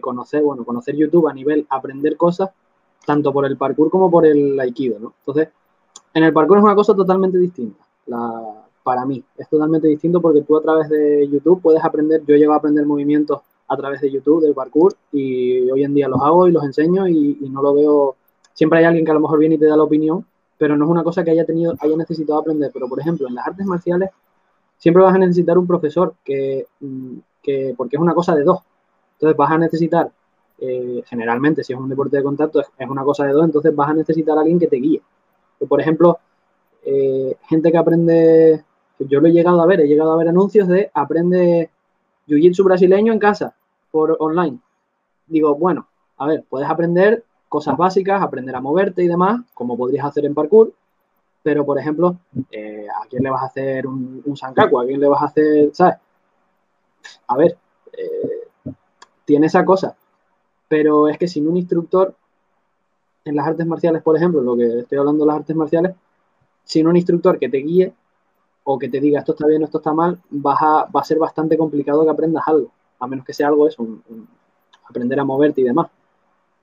conocer, 0.00 0.42
bueno, 0.42 0.64
conocer 0.64 0.96
YouTube 0.96 1.28
a 1.28 1.32
nivel 1.32 1.68
aprender 1.70 2.16
cosas, 2.16 2.50
tanto 3.06 3.32
por 3.32 3.46
el 3.46 3.56
parkour 3.56 3.90
como 3.90 4.10
por 4.10 4.26
el 4.26 4.58
aikido, 4.58 4.98
¿no? 4.98 5.14
Entonces, 5.20 5.50
en 6.12 6.24
el 6.24 6.32
parkour 6.32 6.58
es 6.58 6.64
una 6.64 6.74
cosa 6.74 6.96
totalmente 6.96 7.38
distinta, 7.38 7.84
para 8.82 9.06
mí, 9.06 9.22
es 9.38 9.48
totalmente 9.48 9.86
distinto 9.86 10.20
porque 10.20 10.42
tú 10.42 10.56
a 10.56 10.62
través 10.62 10.88
de 10.88 11.28
YouTube 11.28 11.62
puedes 11.62 11.84
aprender, 11.84 12.24
yo 12.26 12.34
llego 12.34 12.54
a 12.54 12.56
aprender 12.56 12.84
movimientos 12.86 13.40
a 13.70 13.76
través 13.76 14.00
de 14.00 14.10
YouTube 14.10 14.42
del 14.42 14.52
parkour 14.52 14.94
y 15.12 15.70
hoy 15.70 15.84
en 15.84 15.94
día 15.94 16.08
los 16.08 16.20
hago 16.20 16.48
y 16.48 16.52
los 16.52 16.64
enseño 16.64 17.06
y, 17.06 17.48
no 17.50 17.62
lo 17.62 17.72
veo, 17.72 18.16
siempre 18.52 18.80
hay 18.80 18.84
alguien 18.84 19.04
que 19.04 19.12
a 19.12 19.14
lo 19.14 19.20
mejor 19.20 19.38
viene 19.38 19.54
y 19.54 19.58
te 19.58 19.66
da 19.66 19.76
la 19.76 19.84
opinión, 19.84 20.26
pero 20.58 20.76
no 20.76 20.84
es 20.84 20.90
una 20.90 21.04
cosa 21.04 21.22
que 21.22 21.30
haya 21.30 21.46
tenido, 21.46 21.74
haya 21.78 21.96
necesitado 21.96 22.40
aprender, 22.40 22.72
pero 22.74 22.88
por 22.88 22.98
ejemplo, 22.98 23.28
en 23.28 23.36
las 23.36 23.46
artes 23.46 23.64
marciales 23.64 24.10
siempre 24.76 25.04
vas 25.04 25.14
a 25.14 25.18
necesitar 25.18 25.56
un 25.56 25.68
profesor 25.68 26.14
que, 26.24 26.66
mm, 26.80 27.18
que 27.40 27.74
porque 27.76 27.94
es 27.94 28.02
una 28.02 28.12
cosa 28.12 28.34
de 28.34 28.42
dos. 28.42 28.58
Entonces 29.12 29.36
vas 29.36 29.50
a 29.52 29.58
necesitar, 29.58 30.10
eh, 30.58 31.02
generalmente, 31.06 31.62
si 31.62 31.72
es 31.72 31.78
un 31.78 31.88
deporte 31.88 32.16
de 32.16 32.24
contacto, 32.24 32.60
es, 32.60 32.90
una 32.90 33.04
cosa 33.04 33.24
de 33.24 33.32
dos, 33.32 33.44
entonces 33.44 33.74
vas 33.74 33.90
a 33.90 33.94
necesitar 33.94 34.36
a 34.36 34.40
alguien 34.40 34.58
que 34.58 34.66
te 34.66 34.76
guíe. 34.76 35.00
por 35.68 35.80
ejemplo, 35.80 36.18
eh, 36.84 37.36
gente 37.48 37.70
que 37.70 37.78
aprende, 37.78 38.64
yo 38.98 39.20
lo 39.20 39.28
he 39.28 39.32
llegado 39.32 39.62
a 39.62 39.66
ver, 39.66 39.80
he 39.80 39.86
llegado 39.86 40.12
a 40.12 40.16
ver 40.16 40.28
anuncios 40.28 40.66
de 40.66 40.90
aprende 40.92 41.70
jiu-jitsu 42.26 42.64
brasileño 42.64 43.12
en 43.12 43.18
casa, 43.18 43.54
por 43.90 44.16
online. 44.20 44.58
Digo, 45.26 45.54
bueno, 45.54 45.86
a 46.16 46.26
ver, 46.26 46.44
puedes 46.48 46.68
aprender 46.68 47.24
cosas 47.48 47.76
básicas, 47.76 48.22
aprender 48.22 48.54
a 48.54 48.60
moverte 48.60 49.02
y 49.02 49.08
demás, 49.08 49.40
como 49.54 49.76
podrías 49.76 50.06
hacer 50.06 50.24
en 50.24 50.34
parkour, 50.34 50.72
pero 51.42 51.64
por 51.64 51.78
ejemplo, 51.78 52.16
eh, 52.50 52.86
¿a 52.88 53.06
quién 53.08 53.22
le 53.22 53.30
vas 53.30 53.42
a 53.42 53.46
hacer 53.46 53.86
un, 53.86 54.22
un? 54.24 54.36
¿A 54.42 54.86
quién 54.86 55.00
le 55.00 55.08
vas 55.08 55.22
a 55.22 55.26
hacer, 55.26 55.70
sabes? 55.72 55.96
A 57.26 57.36
ver, 57.36 57.56
eh, 57.92 58.72
tiene 59.24 59.46
esa 59.46 59.64
cosa, 59.64 59.96
pero 60.68 61.08
es 61.08 61.18
que 61.18 61.28
sin 61.28 61.48
un 61.48 61.56
instructor 61.56 62.14
en 63.24 63.36
las 63.36 63.46
artes 63.46 63.66
marciales, 63.66 64.02
por 64.02 64.16
ejemplo, 64.16 64.40
lo 64.40 64.56
que 64.56 64.80
estoy 64.80 64.98
hablando 64.98 65.24
de 65.24 65.28
las 65.28 65.36
artes 65.36 65.56
marciales, 65.56 65.94
sin 66.64 66.86
un 66.86 66.96
instructor 66.96 67.38
que 67.38 67.48
te 67.48 67.58
guíe 67.58 67.92
o 68.64 68.78
que 68.78 68.88
te 68.88 69.00
diga 69.00 69.20
esto 69.20 69.32
está 69.32 69.46
bien 69.46 69.62
o 69.62 69.64
esto 69.64 69.78
está 69.78 69.92
mal, 69.92 70.20
vas 70.30 70.62
a, 70.62 70.84
va 70.84 71.00
a 71.00 71.04
ser 71.04 71.18
bastante 71.18 71.56
complicado 71.56 72.04
que 72.04 72.10
aprendas 72.10 72.44
algo, 72.46 72.70
a 73.00 73.06
menos 73.06 73.24
que 73.24 73.32
sea 73.32 73.48
algo 73.48 73.66
eso, 73.66 73.86
aprender 74.88 75.18
a 75.18 75.24
moverte 75.24 75.62
y 75.62 75.64
demás. 75.64 75.88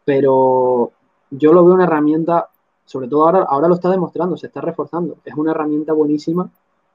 Pero 0.05 0.91
yo 1.31 1.51
lo 1.51 1.65
veo 1.65 1.73
una 1.73 1.83
herramienta 1.83 2.49
sobre 2.88 3.09
todo 3.09 3.25
ahora, 3.25 3.45
ahora 3.49 3.67
lo 3.67 3.75
está 3.75 3.91
demostrando, 3.91 4.38
se 4.38 4.47
está 4.47 4.61
reforzando. 4.61 5.17
Es 5.25 5.35
una 5.35 5.51
herramienta 5.51 5.91
buenísima 5.91 6.49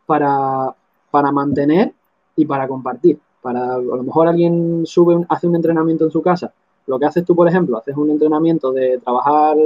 para, 0.07 0.75
para 1.11 1.31
mantener 1.31 1.93
y 2.35 2.47
para 2.47 2.67
compartir. 2.67 3.21
Para, 3.43 3.75
a 3.75 3.79
lo 3.79 4.03
mejor 4.03 4.27
alguien 4.27 4.87
sube, 4.87 5.23
hace 5.29 5.47
un 5.47 5.55
entrenamiento 5.55 6.07
en 6.07 6.11
su 6.11 6.23
casa. 6.23 6.51
Lo 6.87 6.99
que 6.99 7.05
haces 7.05 7.27
tú, 7.27 7.37
por 7.37 7.47
ejemplo, 7.47 7.77
haces 7.77 7.95
un 7.95 8.09
entrenamiento 8.09 8.73
de 8.73 8.99
trabajar, 9.05 9.59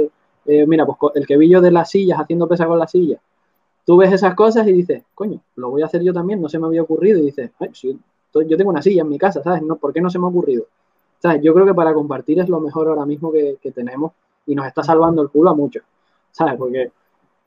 eh, 0.45 0.67
mira, 0.67 0.85
pues 0.85 0.97
el 1.15 1.25
quebillo 1.25 1.61
de 1.61 1.71
las 1.71 1.89
sillas, 1.89 2.19
haciendo 2.19 2.45
pesa 2.45 2.67
con 2.67 2.77
las 2.77 2.91
sillas. 2.91 3.21
Tú 3.85 3.95
ves 3.95 4.11
esas 4.11 4.35
cosas 4.35 4.67
y 4.67 4.73
dices, 4.73 5.03
coño, 5.15 5.39
lo 5.55 5.69
voy 5.69 5.81
a 5.81 5.85
hacer 5.85 6.03
yo 6.03 6.11
también, 6.11 6.41
no 6.41 6.49
se 6.49 6.59
me 6.59 6.67
había 6.67 6.81
ocurrido. 6.81 7.19
Y 7.19 7.27
dices, 7.27 7.51
Ay, 7.57 7.71
yo 8.41 8.57
tengo 8.57 8.71
una 8.71 8.81
silla 8.81 9.01
en 9.01 9.09
mi 9.09 9.17
casa, 9.17 9.41
¿sabes? 9.43 9.61
No, 9.61 9.75
¿Por 9.75 9.93
qué 9.93 10.01
no 10.01 10.09
se 10.09 10.19
me 10.19 10.25
ha 10.25 10.29
ocurrido? 10.29 10.65
¿Sabes? 11.19 11.41
Yo 11.41 11.53
creo 11.53 11.65
que 11.65 11.73
para 11.73 11.93
compartir 11.93 12.39
es 12.39 12.49
lo 12.49 12.59
mejor 12.59 12.87
ahora 12.87 13.05
mismo 13.05 13.31
que, 13.31 13.57
que 13.61 13.71
tenemos 13.71 14.11
y 14.45 14.55
nos 14.55 14.67
está 14.67 14.83
salvando 14.83 15.21
el 15.21 15.29
culo 15.29 15.49
a 15.49 15.55
muchos. 15.55 15.83
¿sabes? 16.37 16.55
Porque 16.57 16.91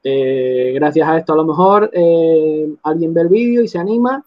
eh, 0.03 0.73
gracias 0.75 1.09
a 1.09 1.19
esto 1.19 1.33
a 1.33 1.37
lo 1.37 1.45
mejor 1.45 1.91
eh, 1.93 2.75
alguien 2.83 3.15
ve 3.15 3.21
el 3.21 3.29
vídeo 3.29 3.63
y 3.63 3.69
se 3.69 3.79
anima, 3.79 4.25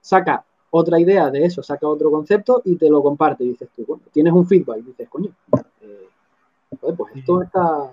saca 0.00 0.42
otra 0.70 0.98
idea 0.98 1.30
de 1.30 1.44
eso, 1.44 1.62
saca 1.62 1.86
otro 1.86 2.10
concepto 2.10 2.62
y 2.64 2.76
te 2.76 2.88
lo 2.88 3.02
comparte. 3.02 3.44
Y 3.44 3.48
dices 3.48 3.68
tú, 3.76 3.84
bueno, 3.86 4.02
tienes 4.12 4.32
un 4.32 4.46
feedback 4.46 4.78
y 4.78 4.82
dices, 4.82 5.08
coño, 5.08 5.30
eh, 5.82 6.08
pues 6.96 7.16
esto 7.16 7.42
está... 7.42 7.92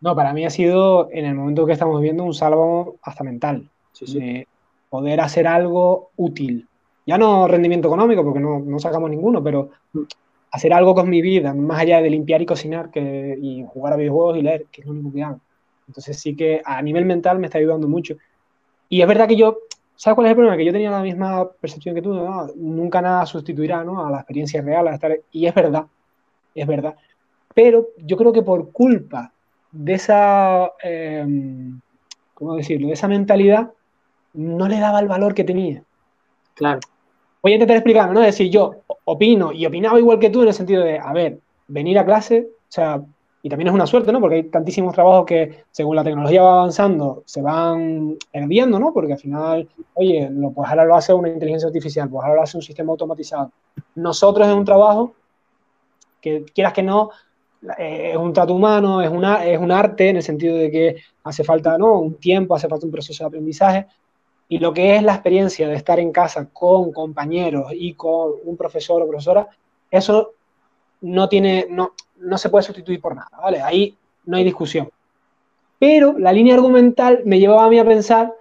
No, 0.00 0.14
para 0.14 0.32
mí 0.32 0.44
ha 0.44 0.50
sido 0.50 1.08
en 1.10 1.24
el 1.24 1.34
momento 1.34 1.66
que 1.66 1.72
estamos 1.72 1.98
viviendo 1.98 2.24
un 2.24 2.34
salvo 2.34 2.96
hasta 3.02 3.24
mental. 3.24 3.68
De 4.00 4.46
poder 4.90 5.20
hacer 5.20 5.48
algo 5.48 6.10
útil. 6.16 6.67
Ya 7.08 7.18
no 7.18 7.48
rendimiento 7.48 7.88
económico, 7.88 8.22
porque 8.22 8.38
no, 8.38 8.60
no 8.60 8.78
sacamos 8.78 9.10
ninguno, 9.10 9.42
pero 9.42 9.70
mm 9.92 10.02
hacer 10.50 10.72
algo 10.72 10.94
con 10.94 11.08
mi 11.08 11.22
vida, 11.22 11.54
más 11.54 11.80
allá 11.80 12.00
de 12.00 12.10
limpiar 12.10 12.42
y 12.42 12.46
cocinar 12.46 12.90
que, 12.90 13.38
y 13.40 13.64
jugar 13.68 13.92
a 13.92 13.96
videojuegos 13.96 14.38
y 14.38 14.42
leer, 14.42 14.66
que 14.70 14.80
es 14.80 14.86
lo 14.86 14.92
único 14.92 15.12
que 15.12 15.22
hago. 15.22 15.40
Entonces 15.86 16.18
sí 16.18 16.36
que 16.36 16.60
a 16.64 16.80
nivel 16.82 17.04
mental 17.04 17.38
me 17.38 17.46
está 17.46 17.58
ayudando 17.58 17.88
mucho. 17.88 18.16
Y 18.88 19.00
es 19.00 19.08
verdad 19.08 19.28
que 19.28 19.36
yo, 19.36 19.58
¿sabes 19.96 20.14
cuál 20.14 20.26
es 20.26 20.30
el 20.30 20.36
problema? 20.36 20.56
Que 20.56 20.64
yo 20.64 20.72
tenía 20.72 20.90
la 20.90 21.02
misma 21.02 21.50
percepción 21.50 21.94
que 21.94 22.02
tú, 22.02 22.14
nunca 22.56 23.00
nada 23.00 23.26
sustituirá 23.26 23.84
¿no? 23.84 24.06
a 24.06 24.10
la 24.10 24.18
experiencia 24.18 24.62
real, 24.62 24.88
a 24.88 24.94
estar... 24.94 25.18
y 25.32 25.46
es 25.46 25.54
verdad, 25.54 25.86
es 26.54 26.66
verdad. 26.66 26.94
Pero 27.54 27.88
yo 27.98 28.16
creo 28.16 28.32
que 28.32 28.42
por 28.42 28.70
culpa 28.72 29.32
de 29.72 29.94
esa, 29.94 30.72
eh, 30.82 31.26
¿cómo 32.34 32.56
decirlo? 32.56 32.88
De 32.88 32.94
esa 32.94 33.08
mentalidad, 33.08 33.72
no 34.34 34.68
le 34.68 34.78
daba 34.78 35.00
el 35.00 35.08
valor 35.08 35.34
que 35.34 35.44
tenía. 35.44 35.82
Claro 36.54 36.80
voy 37.42 37.52
a 37.52 37.54
intentar 37.54 37.76
explicarlo, 37.76 38.14
¿no? 38.14 38.20
Es 38.20 38.26
decir, 38.26 38.50
yo 38.50 38.72
opino 39.04 39.52
y 39.52 39.66
opinaba 39.66 39.98
igual 39.98 40.18
que 40.18 40.30
tú 40.30 40.42
en 40.42 40.48
el 40.48 40.54
sentido 40.54 40.82
de, 40.82 40.98
a 40.98 41.12
ver, 41.12 41.38
venir 41.68 41.98
a 41.98 42.04
clase, 42.04 42.48
o 42.50 42.70
sea, 42.72 43.02
y 43.42 43.48
también 43.48 43.68
es 43.68 43.74
una 43.74 43.86
suerte, 43.86 44.12
¿no? 44.12 44.20
Porque 44.20 44.36
hay 44.36 44.42
tantísimos 44.44 44.94
trabajos 44.94 45.24
que, 45.24 45.64
según 45.70 45.96
la 45.96 46.04
tecnología 46.04 46.42
va 46.42 46.52
avanzando, 46.54 47.22
se 47.24 47.40
van 47.40 48.16
perdiendo, 48.32 48.78
¿no? 48.80 48.92
Porque 48.92 49.12
al 49.12 49.18
final, 49.18 49.68
oye, 49.94 50.28
lo, 50.30 50.50
pues 50.50 50.68
ahora 50.68 50.84
lo 50.84 50.96
hace 50.96 51.14
una 51.14 51.28
inteligencia 51.28 51.68
artificial, 51.68 52.08
pues 52.08 52.24
ahora 52.24 52.36
lo 52.36 52.42
hace 52.42 52.56
un 52.56 52.62
sistema 52.62 52.90
automatizado. 52.90 53.52
Nosotros 53.94 54.46
en 54.48 54.54
un 54.54 54.64
trabajo 54.64 55.14
que 56.20 56.44
quieras 56.52 56.72
que 56.72 56.82
no, 56.82 57.10
eh, 57.78 58.10
es 58.12 58.16
un 58.16 58.32
trato 58.32 58.54
humano, 58.54 59.02
es, 59.02 59.10
una, 59.10 59.44
es 59.46 59.58
un 59.58 59.70
arte 59.70 60.08
en 60.08 60.16
el 60.16 60.22
sentido 60.22 60.56
de 60.56 60.70
que 60.70 60.96
hace 61.22 61.44
falta, 61.44 61.78
¿no? 61.78 62.00
Un 62.00 62.14
tiempo, 62.16 62.56
hace 62.56 62.68
falta 62.68 62.86
un 62.86 62.92
proceso 62.92 63.22
de 63.22 63.28
aprendizaje, 63.28 63.86
y 64.48 64.58
lo 64.58 64.72
que 64.72 64.96
es 64.96 65.02
la 65.02 65.14
experiencia 65.14 65.68
de 65.68 65.74
estar 65.74 66.00
en 66.00 66.10
casa 66.10 66.48
con 66.52 66.92
compañeros 66.92 67.66
y 67.74 67.94
con 67.94 68.32
un 68.44 68.56
profesor 68.56 69.02
o 69.02 69.08
profesora, 69.08 69.48
eso 69.90 70.32
no 71.02 71.28
tiene, 71.28 71.66
no, 71.68 71.92
no 72.18 72.38
se 72.38 72.48
puede 72.48 72.64
sustituir 72.64 73.00
por 73.00 73.14
nada, 73.14 73.30
¿vale? 73.40 73.60
Ahí 73.60 73.96
no 74.24 74.36
hay 74.36 74.44
discusión. 74.44 74.90
Pero 75.78 76.18
la 76.18 76.32
línea 76.32 76.54
argumental 76.54 77.22
me 77.24 77.38
llevaba 77.38 77.64
a 77.64 77.68
mí 77.68 77.78
a 77.78 77.84
pensar 77.84 78.34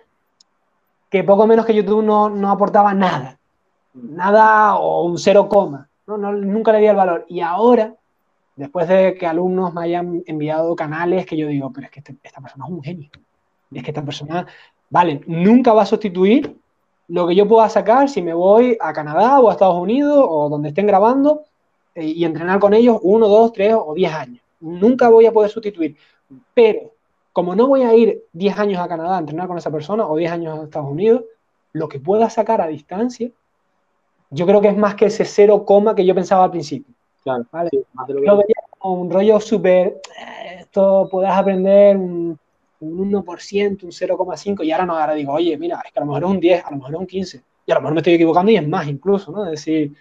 que 1.09 1.23
poco 1.23 1.45
menos 1.45 1.65
que 1.65 1.75
YouTube 1.75 2.03
no, 2.03 2.29
no 2.29 2.51
aportaba 2.51 2.93
nada. 2.93 3.37
Nada 3.93 4.75
o 4.75 5.03
un 5.03 5.17
cero 5.17 5.47
coma. 5.47 5.89
¿no? 6.07 6.17
nunca 6.17 6.71
le 6.71 6.79
di 6.79 6.87
el 6.87 6.95
valor. 6.95 7.25
Y 7.27 7.41
ahora, 7.41 7.93
después 8.55 8.87
de 8.87 9.15
que 9.15 9.27
alumnos 9.27 9.73
me 9.73 9.83
hayan 9.83 10.23
enviado 10.25 10.75
canales 10.75 11.25
que 11.25 11.37
yo 11.37 11.47
digo, 11.47 11.71
pero 11.71 11.85
es 11.85 11.91
que 11.91 11.99
este, 11.99 12.15
esta 12.23 12.41
persona 12.41 12.65
es 12.65 12.71
un 12.71 12.83
genio. 12.83 13.09
Es 13.71 13.83
que 13.83 13.91
esta 13.91 14.03
persona 14.03 14.47
Vale, 14.89 15.21
nunca 15.27 15.73
va 15.73 15.83
a 15.83 15.85
sustituir 15.85 16.55
lo 17.09 17.27
que 17.27 17.35
yo 17.35 17.47
pueda 17.47 17.69
sacar 17.69 18.09
si 18.09 18.21
me 18.21 18.33
voy 18.33 18.77
a 18.79 18.93
Canadá 18.93 19.39
o 19.39 19.49
a 19.49 19.53
Estados 19.53 19.77
Unidos 19.77 20.25
o 20.27 20.49
donde 20.49 20.69
estén 20.69 20.87
grabando 20.87 21.43
eh, 21.95 22.05
y 22.05 22.25
entrenar 22.25 22.59
con 22.59 22.73
ellos 22.73 22.99
uno, 23.01 23.27
dos, 23.27 23.53
tres 23.53 23.75
o 23.77 23.93
diez 23.93 24.13
años. 24.13 24.41
Nunca 24.59 25.09
voy 25.09 25.25
a 25.25 25.31
poder 25.31 25.49
sustituir. 25.49 25.95
Pero 26.53 26.91
como 27.31 27.55
no 27.55 27.67
voy 27.67 27.83
a 27.83 27.93
ir 27.93 28.23
diez 28.33 28.57
años 28.57 28.81
a 28.81 28.87
Canadá 28.87 29.17
a 29.17 29.19
entrenar 29.19 29.47
con 29.47 29.57
esa 29.57 29.71
persona 29.71 30.07
o 30.07 30.17
diez 30.17 30.31
años 30.31 30.59
a 30.59 30.63
Estados 30.63 30.89
Unidos, 30.89 31.23
lo 31.73 31.87
que 31.87 31.99
pueda 31.99 32.29
sacar 32.29 32.61
a 32.61 32.67
distancia, 32.67 33.29
yo 34.29 34.45
creo 34.45 34.59
que 34.61 34.69
es 34.69 34.77
más 34.77 34.95
que 34.95 35.05
ese 35.05 35.25
cero 35.25 35.63
coma 35.65 35.95
que 35.95 36.05
yo 36.05 36.15
pensaba 36.15 36.45
al 36.45 36.51
principio. 36.51 36.93
Claro, 37.23 37.45
¿vale? 37.51 37.69
Lo 38.07 38.37
veía 38.37 38.55
como 38.77 39.01
un 39.01 39.11
rollo 39.11 39.39
súper, 39.39 40.01
eh, 40.19 40.57
esto 40.59 41.07
puedes 41.11 41.31
aprender 41.31 41.97
un, 41.97 42.39
un 42.79 43.11
1%, 43.11 43.83
un 43.83 43.91
0,5%, 43.91 44.63
y 44.63 44.71
ahora 44.71 44.85
no, 44.85 44.97
ahora 44.97 45.13
digo, 45.13 45.33
oye, 45.33 45.57
mira, 45.57 45.81
es 45.85 45.91
que 45.91 45.99
a 45.99 46.01
lo 46.01 46.07
mejor 46.07 46.23
es 46.23 46.29
un 46.29 46.39
10, 46.39 46.65
a 46.65 46.71
lo 46.71 46.77
mejor 46.77 46.93
es 46.93 46.99
un 46.99 47.07
15, 47.07 47.41
y 47.65 47.71
a 47.71 47.75
lo 47.75 47.81
mejor 47.81 47.93
me 47.93 47.99
estoy 47.99 48.13
equivocando 48.13 48.51
y 48.51 48.57
es 48.57 48.67
más 48.67 48.87
incluso, 48.87 49.31
¿no? 49.31 49.45
Es 49.45 49.51
decir, 49.51 49.93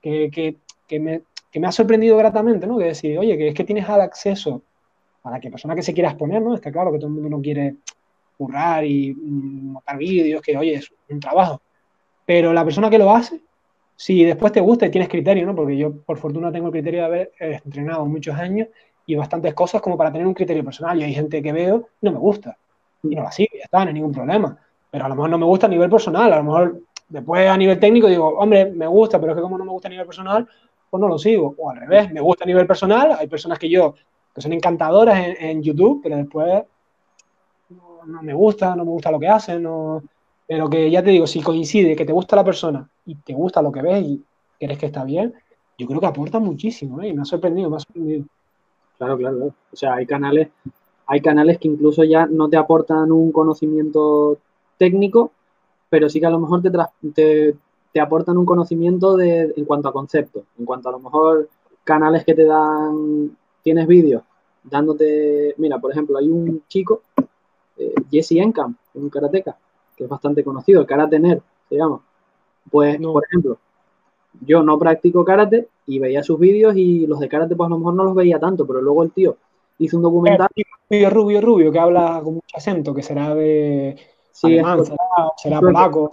que, 0.00 0.30
que, 0.30 0.56
que, 0.86 1.00
me, 1.00 1.22
que 1.50 1.60
me, 1.60 1.66
ha 1.66 1.72
sorprendido 1.72 2.16
gratamente, 2.16 2.66
¿no? 2.66 2.78
Que 2.78 2.86
decir, 2.86 3.18
oye, 3.18 3.38
que 3.38 3.48
es 3.48 3.54
que 3.54 3.64
tienes 3.64 3.88
acceso 3.88 4.62
a 5.22 5.30
la 5.30 5.40
persona 5.40 5.74
que 5.74 5.82
se 5.82 5.94
quiera 5.94 6.10
exponer, 6.10 6.42
¿no? 6.42 6.54
Está 6.54 6.70
claro 6.70 6.92
que 6.92 6.98
todo 6.98 7.08
el 7.08 7.14
mundo 7.14 7.30
no 7.30 7.40
quiere 7.40 7.76
currar 8.36 8.84
y 8.84 9.14
montar 9.14 9.96
vídeos, 9.96 10.42
que, 10.42 10.56
oye, 10.56 10.74
es 10.74 10.92
un 11.08 11.20
trabajo. 11.20 11.62
Pero 12.26 12.52
la 12.52 12.64
persona 12.64 12.90
que 12.90 12.98
lo 12.98 13.14
hace, 13.14 13.40
si 13.96 14.24
después 14.24 14.52
te 14.52 14.60
gusta 14.60 14.86
y 14.86 14.90
tienes 14.90 15.08
criterio, 15.08 15.46
¿no? 15.46 15.54
Porque 15.54 15.76
yo, 15.76 15.92
por 16.02 16.18
fortuna, 16.18 16.52
tengo 16.52 16.66
el 16.66 16.72
criterio 16.72 17.00
de 17.00 17.06
haber 17.06 17.32
eh, 17.38 17.60
entrenado 17.64 18.04
muchos 18.06 18.34
años 18.34 18.68
y 19.06 19.14
bastantes 19.14 19.54
cosas 19.54 19.82
como 19.82 19.96
para 19.96 20.10
tener 20.12 20.26
un 20.26 20.34
criterio 20.34 20.64
personal. 20.64 20.98
Y 20.98 21.04
hay 21.04 21.14
gente 21.14 21.42
que 21.42 21.52
veo 21.52 21.88
y 22.00 22.06
no 22.06 22.12
me 22.12 22.18
gusta. 22.18 22.56
Y 23.02 23.14
no 23.14 23.22
la 23.22 23.32
sigue, 23.32 23.58
ya 23.58 23.64
está, 23.64 23.84
no 23.84 23.88
hay 23.88 23.94
ningún 23.94 24.12
problema. 24.12 24.56
Pero 24.90 25.04
a 25.04 25.08
lo 25.08 25.14
mejor 25.14 25.30
no 25.30 25.38
me 25.38 25.46
gusta 25.46 25.66
a 25.66 25.70
nivel 25.70 25.90
personal. 25.90 26.32
A 26.32 26.36
lo 26.36 26.44
mejor 26.44 26.80
después 27.08 27.48
a 27.48 27.56
nivel 27.56 27.78
técnico 27.78 28.08
digo, 28.08 28.28
hombre, 28.38 28.66
me 28.66 28.86
gusta, 28.86 29.20
pero 29.20 29.32
es 29.32 29.36
que 29.36 29.42
como 29.42 29.58
no 29.58 29.64
me 29.64 29.70
gusta 29.70 29.88
a 29.88 29.90
nivel 29.90 30.06
personal, 30.06 30.48
pues 30.88 31.00
no 31.00 31.08
lo 31.08 31.18
sigo. 31.18 31.54
O 31.58 31.70
al 31.70 31.76
revés, 31.76 32.12
me 32.12 32.20
gusta 32.20 32.44
a 32.44 32.46
nivel 32.46 32.66
personal. 32.66 33.16
Hay 33.18 33.26
personas 33.26 33.58
que 33.58 33.68
yo, 33.68 33.94
que 34.34 34.40
son 34.40 34.52
encantadoras 34.52 35.36
en, 35.38 35.62
YouTube, 35.62 36.00
pero 36.02 36.16
después 36.16 36.62
no, 37.70 38.06
no, 38.06 38.22
me 38.22 38.32
gusta, 38.32 38.74
no 38.74 38.84
me 38.84 38.90
gusta 38.90 39.10
lo 39.10 39.20
que 39.20 39.28
hacen. 39.28 39.62
No... 39.62 40.02
Pero 40.46 40.68
que 40.68 40.90
ya 40.90 41.02
te 41.02 41.10
digo, 41.10 41.26
si 41.26 41.40
coincide 41.40 41.96
que 41.96 42.04
te 42.04 42.12
gusta 42.12 42.36
la 42.36 42.44
persona 42.44 42.88
y 43.06 43.14
te 43.16 43.32
gusta 43.32 43.62
lo 43.62 43.72
que 43.72 43.82
ves 43.82 44.04
y 44.04 44.24
crees 44.58 44.78
que 44.78 44.86
está 44.86 45.04
bien, 45.04 45.34
yo 45.78 45.86
creo 45.86 46.00
que 46.00 46.06
aporta 46.06 46.38
muchísimo. 46.38 47.00
¿eh? 47.02 47.08
Y 47.08 47.12
me 47.14 47.22
ha 47.22 47.24
sorprendido, 47.24 47.70
me 47.70 47.76
ha 47.76 47.80
sorprendido. 47.80 48.26
Claro, 48.98 49.16
claro, 49.18 49.36
claro. 49.36 49.54
O 49.72 49.76
sea, 49.76 49.94
hay 49.94 50.06
canales, 50.06 50.48
hay 51.06 51.20
canales 51.20 51.58
que 51.58 51.68
incluso 51.68 52.04
ya 52.04 52.26
no 52.26 52.48
te 52.48 52.56
aportan 52.56 53.12
un 53.12 53.32
conocimiento 53.32 54.38
técnico, 54.78 55.32
pero 55.90 56.08
sí 56.08 56.20
que 56.20 56.26
a 56.26 56.30
lo 56.30 56.40
mejor 56.40 56.62
te, 56.62 56.70
te, 57.14 57.56
te 57.92 58.00
aportan 58.00 58.36
un 58.38 58.46
conocimiento 58.46 59.16
de, 59.16 59.52
en 59.56 59.64
cuanto 59.64 59.88
a 59.88 59.92
conceptos, 59.92 60.44
en 60.58 60.64
cuanto 60.64 60.88
a 60.88 60.92
lo 60.92 61.00
mejor 61.00 61.48
canales 61.84 62.24
que 62.24 62.34
te 62.34 62.44
dan, 62.44 63.36
tienes 63.62 63.86
vídeos 63.86 64.22
dándote, 64.64 65.54
mira, 65.58 65.78
por 65.78 65.92
ejemplo, 65.92 66.18
hay 66.18 66.28
un 66.28 66.62
chico, 66.66 67.02
eh, 67.76 67.94
Jesse 68.10 68.32
Encamp, 68.32 68.76
un 68.94 69.10
karateca, 69.10 69.56
que 69.96 70.04
es 70.04 70.10
bastante 70.10 70.42
conocido, 70.42 70.80
el 70.80 70.86
karate 70.86 71.18
nerd, 71.20 71.42
digamos. 71.70 72.00
Pues, 72.70 72.98
no. 72.98 73.12
por 73.12 73.24
ejemplo, 73.24 73.58
yo 74.40 74.62
no 74.62 74.78
practico 74.78 75.24
karate 75.24 75.68
y 75.86 75.98
veía 75.98 76.22
sus 76.22 76.38
vídeos 76.38 76.76
y 76.76 77.06
los 77.06 77.20
de 77.20 77.28
karate 77.28 77.56
pues 77.56 77.66
a 77.66 77.70
lo 77.70 77.78
mejor 77.78 77.94
no 77.94 78.04
los 78.04 78.14
veía 78.14 78.38
tanto, 78.38 78.66
pero 78.66 78.80
luego 78.80 79.02
el 79.02 79.12
tío 79.12 79.36
hizo 79.78 79.96
un 79.96 80.02
documental. 80.02 80.48
Rubio, 80.90 81.10
rubio, 81.10 81.40
rubio, 81.40 81.72
que 81.72 81.78
habla 81.78 82.20
con 82.22 82.34
mucho 82.34 82.56
acento, 82.56 82.94
que 82.94 83.02
será 83.02 83.34
de... 83.34 83.96
Sí, 84.30 84.46
alemán, 84.46 84.80
es, 84.80 84.88
será, 84.88 84.98
será 85.36 85.60
polaco. 85.60 86.10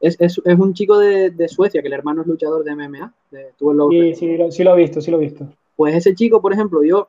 Es, 0.00 0.16
es, 0.20 0.40
es, 0.44 0.58
un 0.58 0.74
chico 0.74 0.98
de, 0.98 1.30
de, 1.30 1.48
Suecia, 1.48 1.82
que 1.82 1.88
el 1.88 1.94
hermano 1.94 2.22
es 2.22 2.26
luchador 2.26 2.64
de 2.64 2.74
MMA. 2.74 3.12
De, 3.30 3.52
sí, 3.58 4.14
sí 4.14 4.36
lo, 4.36 4.50
sí 4.50 4.64
lo 4.64 4.74
he 4.74 4.76
visto, 4.76 5.00
sí 5.00 5.10
lo 5.10 5.18
he 5.18 5.24
visto. 5.24 5.46
Pues 5.76 5.94
ese 5.94 6.14
chico, 6.14 6.40
por 6.40 6.52
ejemplo, 6.52 6.82
yo 6.82 7.08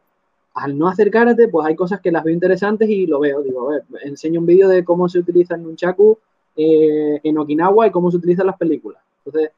al 0.53 0.77
no 0.77 0.87
hacer 0.87 1.09
karate, 1.09 1.47
pues 1.47 1.65
hay 1.65 1.75
cosas 1.75 2.01
que 2.01 2.11
las 2.11 2.23
veo 2.23 2.33
interesantes 2.33 2.89
y 2.89 3.05
lo 3.05 3.19
veo. 3.19 3.41
Digo, 3.41 3.69
a 3.69 3.73
ver, 3.73 3.83
enseño 4.03 4.39
un 4.39 4.45
vídeo 4.45 4.67
de 4.67 4.83
cómo 4.83 5.07
se 5.07 5.19
utiliza 5.19 5.55
el 5.55 5.63
nunchaku 5.63 6.17
eh, 6.55 7.19
en 7.23 7.37
Okinawa 7.37 7.87
y 7.87 7.91
cómo 7.91 8.11
se 8.11 8.17
utilizan 8.17 8.47
las 8.47 8.57
películas. 8.57 9.01
Entonces, 9.23 9.51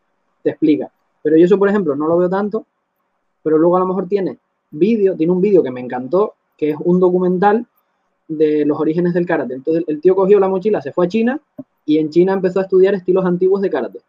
te 0.43 0.51
explica. 0.51 0.91
Pero 1.23 1.37
yo 1.37 1.45
eso, 1.45 1.57
por 1.57 1.69
ejemplo, 1.69 1.95
no 1.95 2.07
lo 2.07 2.17
veo 2.17 2.29
tanto, 2.29 2.65
pero 3.43 3.57
luego 3.57 3.77
a 3.77 3.79
lo 3.79 3.87
mejor 3.87 4.07
tiene 4.07 4.37
vídeo, 4.71 5.15
tiene 5.15 5.33
un 5.33 5.41
vídeo 5.41 5.61
que 5.61 5.71
me 5.71 5.81
encantó, 5.81 6.35
que 6.57 6.71
es 6.71 6.77
un 6.79 6.99
documental 6.99 7.65
de 8.27 8.65
los 8.65 8.79
orígenes 8.79 9.13
del 9.13 9.25
karate. 9.25 9.53
Entonces 9.53 9.83
el 9.87 9.99
tío 10.01 10.15
cogió 10.15 10.39
la 10.39 10.47
mochila, 10.47 10.81
se 10.81 10.91
fue 10.91 11.05
a 11.05 11.09
China 11.09 11.39
y 11.85 11.97
en 11.97 12.09
China 12.09 12.33
empezó 12.33 12.59
a 12.59 12.63
estudiar 12.63 12.93
estilos 12.93 13.25
antiguos 13.25 13.61
de 13.61 13.69
karate. 13.69 13.99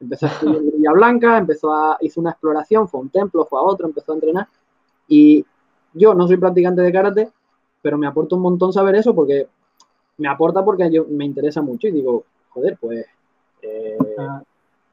Empezó 0.00 0.26
a 0.26 0.30
estudiar 0.30 0.62
Villa 0.76 0.92
Blanca, 0.92 1.38
empezó 1.38 1.72
a, 1.72 1.98
hizo 2.00 2.20
una 2.20 2.30
exploración, 2.30 2.88
fue 2.88 3.00
a 3.00 3.02
un 3.02 3.10
templo, 3.10 3.46
fue 3.46 3.58
a 3.58 3.62
otro, 3.62 3.86
empezó 3.86 4.12
a 4.12 4.14
entrenar. 4.16 4.48
Y 5.08 5.44
yo 5.92 6.14
no 6.14 6.26
soy 6.26 6.36
practicante 6.36 6.82
de 6.82 6.92
karate, 6.92 7.30
pero 7.82 7.98
me 7.98 8.06
aporta 8.06 8.36
un 8.36 8.42
montón 8.42 8.72
saber 8.72 8.96
eso 8.96 9.14
porque 9.14 9.46
me 10.18 10.28
aporta 10.28 10.64
porque 10.64 10.90
yo, 10.90 11.06
me 11.08 11.24
interesa 11.24 11.62
mucho 11.62 11.88
y 11.88 11.92
digo, 11.92 12.24
joder, 12.50 12.78
pues 12.80 13.04
eh, 13.62 13.96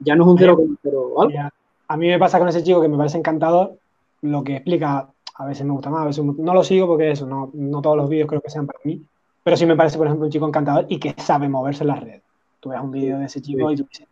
ya 0.04 0.16
no 0.16 0.24
es 0.24 0.30
un 0.30 0.38
0,0 0.38 1.22
algo. 1.22 1.50
A 1.88 1.98
mí 1.98 2.08
me 2.08 2.20
pasa 2.20 2.40
con 2.40 2.48
ese 2.48 2.64
chico 2.64 2.82
que 2.82 2.88
me 2.88 2.98
parece 2.98 3.18
encantador 3.18 3.78
lo 4.22 4.44
que 4.44 4.56
explica. 4.56 5.10
A 5.36 5.46
veces 5.46 5.66
me 5.66 5.74
gusta 5.74 5.90
más, 5.90 6.04
a 6.04 6.06
veces 6.06 6.24
no 6.24 6.54
lo 6.54 6.64
sigo 6.64 6.88
porque 6.88 7.12
eso, 7.12 7.26
no, 7.26 7.50
no 7.54 7.82
todos 7.82 7.98
los 7.98 8.08
vídeos 8.08 8.28
creo 8.28 8.42
que 8.42 8.50
sean 8.50 8.68
para 8.68 8.80
mí, 8.84 9.02
pero 9.44 9.58
sí 9.58 9.66
me 9.66 9.76
parece, 9.76 9.98
por 9.98 10.06
ejemplo, 10.06 10.26
un 10.26 10.32
chico 10.32 10.48
encantador 10.48 10.86
y 10.90 11.00
que 11.00 11.16
sabe 11.18 11.50
moverse 11.50 11.84
en 11.84 11.88
las 11.88 12.00
redes. 12.00 12.22
Tú 12.60 12.70
ves 12.70 12.80
un 12.80 12.92
vídeo 12.92 13.18
de 13.18 13.26
ese 13.26 13.42
chico 13.42 13.68
sí. 13.68 13.74
y 13.74 13.78
tú 13.78 13.88
dices, 13.90 14.08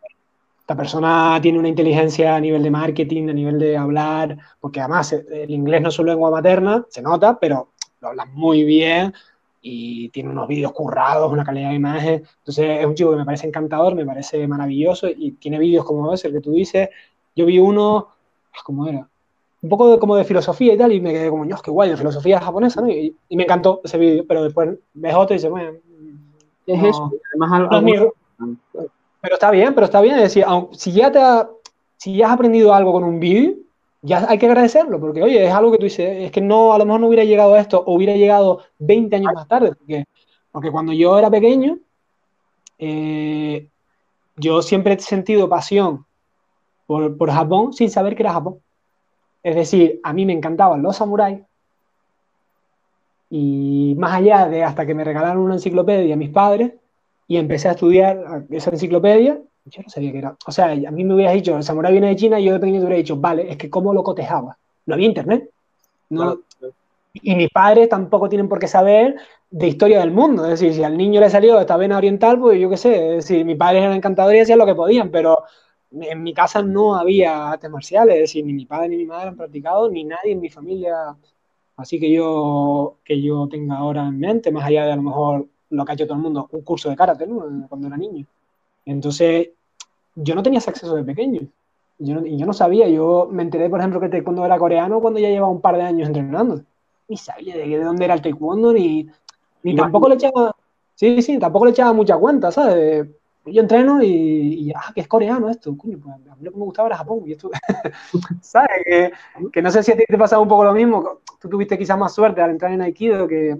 esta 0.59 0.75
persona 0.75 1.37
tiene 1.41 1.59
una 1.59 1.67
inteligencia 1.67 2.35
a 2.35 2.39
nivel 2.39 2.63
de 2.63 2.71
marketing, 2.71 3.29
a 3.29 3.33
nivel 3.33 3.59
de 3.59 3.77
hablar, 3.77 4.37
porque 4.59 4.79
además 4.79 5.13
el 5.13 5.51
inglés 5.51 5.81
no 5.81 5.89
es 5.89 5.95
su 5.95 6.03
lengua 6.03 6.31
materna, 6.31 6.85
se 6.89 7.01
nota, 7.01 7.39
pero 7.39 7.69
lo 7.99 8.09
habla 8.09 8.25
muy 8.25 8.63
bien 8.63 9.13
y 9.61 10.09
tiene 10.09 10.29
unos 10.29 10.47
vídeos 10.47 10.71
currados, 10.71 11.31
una 11.31 11.43
calidad 11.43 11.69
de 11.69 11.75
imagen. 11.75 12.23
Entonces 12.39 12.79
es 12.79 12.85
un 12.85 12.95
chico 12.95 13.11
que 13.11 13.17
me 13.17 13.25
parece 13.25 13.47
encantador, 13.47 13.95
me 13.95 14.05
parece 14.05 14.47
maravilloso 14.47 15.07
y 15.07 15.31
tiene 15.33 15.59
vídeos 15.59 15.85
como 15.85 16.11
ese, 16.13 16.27
el 16.27 16.33
que 16.33 16.41
tú 16.41 16.51
dices. 16.51 16.89
Yo 17.35 17.45
vi 17.45 17.59
uno, 17.59 18.07
¿cómo 18.63 18.87
era? 18.87 19.07
Un 19.61 19.69
poco 19.69 19.91
de, 19.91 19.99
como 19.99 20.15
de 20.15 20.23
filosofía 20.23 20.73
y 20.73 20.77
tal, 20.77 20.91
y 20.91 20.99
me 20.99 21.13
quedé 21.13 21.29
como, 21.29 21.45
Dios, 21.45 21.61
qué 21.61 21.69
guay, 21.69 21.91
de 21.91 21.97
filosofía 21.97 22.41
japonesa, 22.41 22.81
¿no? 22.81 22.89
Y, 22.89 23.15
y 23.29 23.35
me 23.37 23.43
encantó 23.43 23.81
ese 23.83 23.97
vídeo, 23.99 24.25
pero 24.27 24.43
después 24.43 24.71
ves 24.93 25.15
otro 25.15 25.35
y 25.35 25.37
dices, 25.37 25.51
bueno, 25.51 25.71
es 26.65 26.81
no, 26.81 26.87
eso. 26.87 27.11
Además, 27.29 27.69
no 27.71 27.77
algo... 27.77 28.13
Pero 29.21 29.35
está 29.35 29.51
bien, 29.51 29.75
pero 29.75 29.85
está 29.85 30.01
bien. 30.01 30.15
Es 30.15 30.23
decir, 30.23 30.45
si 30.71 30.91
ya, 30.91 31.11
te 31.11 31.19
ha, 31.19 31.47
si 31.97 32.17
ya 32.17 32.27
has 32.27 32.33
aprendido 32.33 32.73
algo 32.73 32.91
con 32.91 33.03
un 33.03 33.19
vídeo, 33.19 33.53
ya 34.01 34.25
hay 34.27 34.37
que 34.37 34.47
agradecerlo, 34.47 34.99
porque 34.99 35.21
oye, 35.21 35.45
es 35.45 35.53
algo 35.53 35.71
que 35.71 35.77
tú 35.77 35.83
dices, 35.85 36.25
es 36.25 36.31
que 36.31 36.41
no, 36.41 36.73
a 36.73 36.77
lo 36.77 36.85
mejor 36.85 37.01
no 37.01 37.07
hubiera 37.07 37.23
llegado 37.23 37.53
a 37.53 37.59
esto 37.59 37.83
o 37.85 37.95
hubiera 37.95 38.15
llegado 38.15 38.63
20 38.79 39.15
años 39.15 39.31
más 39.33 39.47
tarde, 39.47 39.73
porque, 39.75 40.05
porque 40.51 40.71
cuando 40.71 40.93
yo 40.93 41.17
era 41.19 41.29
pequeño, 41.29 41.79
eh, 42.79 43.69
yo 44.37 44.61
siempre 44.61 44.93
he 44.93 44.99
sentido 44.99 45.47
pasión 45.47 46.05
por, 46.87 47.15
por, 47.17 47.29
Japón 47.31 47.73
sin 47.73 47.89
saber 47.91 48.15
que 48.15 48.23
era 48.23 48.33
Japón. 48.33 48.59
Es 49.43 49.55
decir, 49.55 49.99
a 50.03 50.13
mí 50.13 50.25
me 50.25 50.33
encantaban 50.33 50.81
los 50.81 50.97
samuráis 50.97 51.41
y 53.29 53.95
más 53.97 54.15
allá 54.15 54.47
de 54.47 54.63
hasta 54.63 54.85
que 54.85 54.93
me 54.93 55.05
regalaron 55.05 55.41
una 55.41 55.55
enciclopedia 55.55 56.15
a 56.15 56.17
mis 56.17 56.29
padres 56.29 56.73
y 57.27 57.37
empecé 57.37 57.69
a 57.69 57.71
estudiar 57.71 58.45
esa 58.49 58.71
enciclopedia, 58.71 59.39
yo 59.65 59.81
no 59.83 59.89
sabía 59.89 60.11
que 60.11 60.17
era. 60.17 60.35
O 60.45 60.51
sea, 60.51 60.71
a 60.71 60.91
mí 60.91 61.03
me 61.03 61.13
hubieras 61.13 61.33
dicho, 61.33 61.55
el 61.55 61.63
samurái 61.63 61.91
viene 61.91 62.07
de 62.07 62.15
China 62.15 62.39
y 62.39 62.45
yo 62.45 62.53
de 62.53 62.59
pequeño 62.59 62.79
te 62.79 62.85
hubiera 62.85 62.97
dicho, 62.97 63.17
vale, 63.17 63.49
es 63.51 63.57
que 63.57 63.69
cómo 63.69 63.93
lo 63.93 64.03
cotejaba. 64.03 64.57
No 64.85 64.93
había 64.95 65.07
internet. 65.07 65.49
No, 66.09 66.39
claro. 66.59 66.73
Y 67.13 67.35
mis 67.35 67.49
padres 67.49 67.89
tampoco 67.89 68.29
tienen 68.29 68.47
por 68.47 68.59
qué 68.59 68.67
saber 68.67 69.15
de 69.49 69.67
historia 69.67 69.99
del 69.99 70.11
mundo. 70.11 70.43
Es 70.45 70.51
decir, 70.51 70.73
si 70.73 70.83
al 70.83 70.97
niño 70.97 71.19
le 71.19 71.29
salió 71.29 71.59
esta 71.59 71.75
vena 71.77 71.97
oriental, 71.97 72.39
pues 72.39 72.59
yo 72.59 72.69
qué 72.69 72.77
sé. 72.77 73.17
Es 73.17 73.27
decir, 73.27 73.45
mis 73.45 73.57
padres 73.57 73.83
eran 73.83 73.95
encantadores 73.95 74.39
y 74.39 74.41
hacían 74.41 74.59
lo 74.59 74.65
que 74.65 74.75
podían, 74.75 75.11
pero 75.11 75.43
en 75.91 76.23
mi 76.23 76.33
casa 76.33 76.61
no 76.61 76.95
había 76.95 77.51
artes 77.51 77.69
marciales. 77.69 78.15
Es 78.15 78.21
decir, 78.21 78.45
ni 78.45 78.53
mi 78.53 78.65
padre 78.65 78.89
ni 78.89 78.97
mi 78.97 79.05
madre 79.05 79.29
han 79.29 79.35
practicado, 79.37 79.89
ni 79.89 80.05
nadie 80.05 80.31
en 80.31 80.39
mi 80.39 80.49
familia. 80.49 81.15
Así 81.75 81.99
que 81.99 82.11
yo, 82.11 82.97
que 83.03 83.21
yo 83.21 83.47
tenga 83.49 83.77
ahora 83.77 84.07
en 84.07 84.19
mente, 84.19 84.51
más 84.51 84.65
allá 84.65 84.85
de 84.85 84.91
a 84.93 84.95
lo 84.95 85.01
mejor 85.01 85.47
lo 85.69 85.85
que 85.85 85.91
ha 85.91 85.95
hecho 85.95 86.05
todo 86.05 86.15
el 86.15 86.23
mundo, 86.23 86.47
un 86.51 86.61
curso 86.61 86.89
de 86.89 86.95
karate, 86.95 87.27
¿no? 87.27 87.67
Cuando 87.67 87.87
era 87.87 87.97
niño. 87.97 88.25
Entonces, 88.85 89.49
yo 90.15 90.35
no 90.35 90.43
tenía 90.43 90.59
ese 90.59 90.69
acceso 90.69 90.95
de 90.95 91.03
pequeño. 91.03 91.41
Yo 91.99 92.15
no, 92.15 92.25
y 92.25 92.37
yo 92.37 92.45
no 92.45 92.53
sabía, 92.53 92.87
yo 92.89 93.29
me 93.31 93.43
enteré, 93.43 93.69
por 93.69 93.79
ejemplo, 93.79 93.99
que 93.99 94.07
el 94.07 94.11
taekwondo 94.11 94.45
era 94.45 94.57
coreano 94.57 94.99
cuando 94.99 95.19
ya 95.19 95.29
llevaba 95.29 95.51
un 95.51 95.61
par 95.61 95.77
de 95.77 95.83
años 95.83 96.07
entrenando. 96.07 96.61
Ni 97.07 97.17
sabía 97.17 97.55
de, 97.55 97.67
de 97.67 97.83
dónde 97.83 98.05
era 98.05 98.15
el 98.15 98.21
taekwondo, 98.21 98.73
ni, 98.73 99.07
ni 99.63 99.75
tampoco 99.75 100.09
le 100.09 100.15
echaba, 100.15 100.55
sí, 100.95 101.21
sí, 101.21 101.37
tampoco 101.37 101.65
le 101.65 101.71
echaba 101.71 101.93
mucha 101.93 102.17
cuenta, 102.17 102.51
¿sabes? 102.51 103.07
Yo 103.45 103.61
entreno 103.61 104.01
y, 104.03 104.07
y 104.07 104.71
ah, 104.71 104.91
que 104.93 105.01
es 105.01 105.07
coreano 105.07 105.49
esto, 105.49 105.75
coño, 105.75 105.99
pues 105.99 106.15
a 106.15 106.35
mí 106.35 106.43
lo 106.43 106.51
que 106.51 106.57
me 106.57 106.63
gustaba 106.63 106.87
era 106.87 106.97
Japón, 106.97 107.23
y 107.25 107.33
esto, 107.33 107.49
¿sabes? 108.41 108.83
Que, 108.85 109.11
que, 109.51 109.61
no 109.61 109.71
sé 109.71 109.83
si 109.83 109.91
a 109.91 109.97
ti 109.97 110.03
te 110.07 110.17
pasaba 110.17 110.41
un 110.41 110.47
poco 110.47 110.63
lo 110.63 110.73
mismo, 110.73 111.19
tú 111.39 111.49
tuviste 111.49 111.77
quizás 111.77 111.97
más 111.97 112.13
suerte 112.13 112.41
al 112.41 112.51
entrar 112.51 112.71
en 112.71 112.81
Aikido, 112.81 113.27
que, 113.27 113.59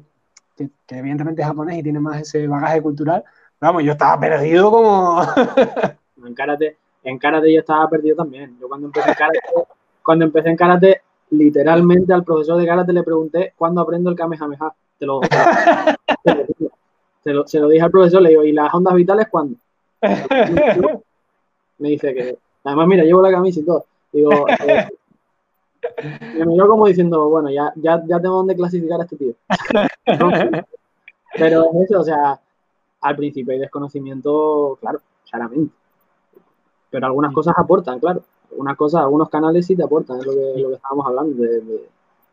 que, 0.56 0.70
que 0.86 0.98
evidentemente 0.98 1.42
es 1.42 1.48
japonés 1.48 1.80
y 1.80 1.84
tiene 1.84 2.00
más 2.00 2.22
ese 2.22 2.48
bagaje 2.48 2.82
cultural, 2.82 3.24
Vamos, 3.62 3.84
yo 3.84 3.92
estaba 3.92 4.20
perdido 4.20 4.72
como... 4.72 5.22
en 6.26 6.34
karate, 6.34 6.78
en 7.04 7.20
karate 7.20 7.54
yo 7.54 7.60
estaba 7.60 7.88
perdido 7.88 8.16
también. 8.16 8.58
Yo 8.60 8.68
cuando 8.68 8.88
empecé 8.88 9.14
karate, 9.14 9.40
cuando 10.02 10.26
empecé 10.26 10.50
en 10.50 10.56
karate, 10.56 11.02
literalmente 11.30 12.12
al 12.12 12.24
profesor 12.24 12.60
de 12.60 12.66
karate 12.66 12.92
le 12.92 13.04
pregunté 13.04 13.54
cuándo 13.56 13.82
aprendo 13.82 14.10
el 14.10 14.16
Kamehameha. 14.16 14.74
Te 14.98 15.06
lo, 15.06 15.22
se, 17.24 17.32
lo, 17.32 17.48
se 17.48 17.60
lo 17.60 17.70
dije 17.70 17.84
al 17.84 17.92
profesor, 17.92 18.24
le 18.24 18.30
digo, 18.30 18.44
¿y 18.44 18.52
las 18.52 18.74
ondas 18.74 18.96
vitales 18.96 19.28
cuándo? 19.30 19.56
Me 21.78 21.90
dice 21.90 22.16
que, 22.16 22.38
además, 22.64 22.88
mira, 22.88 23.04
llevo 23.04 23.22
la 23.22 23.32
camisa 23.32 23.60
y 23.60 23.64
todo. 23.64 23.86
Digo, 24.12 24.48
eh, 24.50 24.88
me 26.36 26.46
miró 26.48 26.68
como 26.68 26.88
diciendo, 26.88 27.30
bueno, 27.30 27.52
ya, 27.52 27.72
ya, 27.76 28.02
ya 28.08 28.20
tengo 28.20 28.38
dónde 28.38 28.56
clasificar 28.56 29.02
a 29.02 29.04
este 29.04 29.18
tío. 29.18 29.34
Pero 31.38 31.66
es 31.66 31.90
eso, 31.90 32.02
o 32.02 32.04
sea, 32.04 32.40
al 33.02 33.16
principio 33.16 33.54
hay 33.54 33.60
desconocimiento, 33.60 34.78
claro, 34.80 35.00
claramente. 35.30 35.74
Pero 36.90 37.06
algunas 37.06 37.34
cosas 37.34 37.56
aportan, 37.58 38.00
claro. 38.00 38.22
Algunas 38.52 38.78
cosas, 38.78 39.02
algunos 39.02 39.30
canales 39.30 39.66
sí 39.66 39.76
te 39.76 39.84
aportan, 39.84 40.20
es 40.20 40.26
lo 40.26 40.34
que, 40.34 40.62
lo 40.62 40.70
que 40.70 40.76
estábamos 40.76 41.06
hablando, 41.08 41.42
de, 41.42 41.88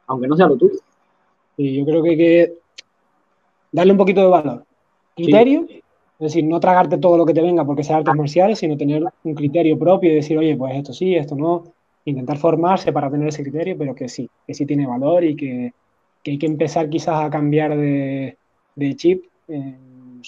aunque 0.08 0.26
no 0.26 0.36
sea 0.36 0.48
lo 0.48 0.56
tuyo. 0.56 0.78
Y 1.56 1.78
yo 1.78 1.84
creo 1.84 2.02
que 2.02 2.10
hay 2.10 2.16
que 2.16 2.54
darle 3.72 3.92
un 3.92 3.98
poquito 3.98 4.20
de 4.20 4.26
valor. 4.26 4.64
Criterio, 5.14 5.66
es 5.68 5.78
decir, 6.18 6.44
no 6.44 6.58
tragarte 6.58 6.98
todo 6.98 7.16
lo 7.16 7.24
que 7.24 7.34
te 7.34 7.40
venga 7.40 7.64
porque 7.64 7.84
sea 7.84 7.98
artes 7.98 8.14
marciales, 8.14 8.58
sino 8.58 8.76
tener 8.76 9.04
un 9.22 9.34
criterio 9.34 9.78
propio 9.78 10.10
y 10.10 10.16
decir, 10.16 10.36
oye, 10.38 10.56
pues 10.56 10.74
esto 10.76 10.92
sí, 10.92 11.14
esto 11.14 11.36
no. 11.36 11.64
Intentar 12.04 12.38
formarse 12.38 12.92
para 12.92 13.10
tener 13.10 13.28
ese 13.28 13.42
criterio, 13.42 13.76
pero 13.78 13.94
que 13.94 14.08
sí, 14.08 14.28
que 14.46 14.54
sí 14.54 14.66
tiene 14.66 14.86
valor 14.86 15.24
y 15.24 15.36
que, 15.36 15.72
que 16.22 16.30
hay 16.32 16.38
que 16.38 16.46
empezar 16.46 16.88
quizás 16.88 17.24
a 17.24 17.30
cambiar 17.30 17.76
de, 17.76 18.36
de 18.74 18.96
chip, 18.96 19.24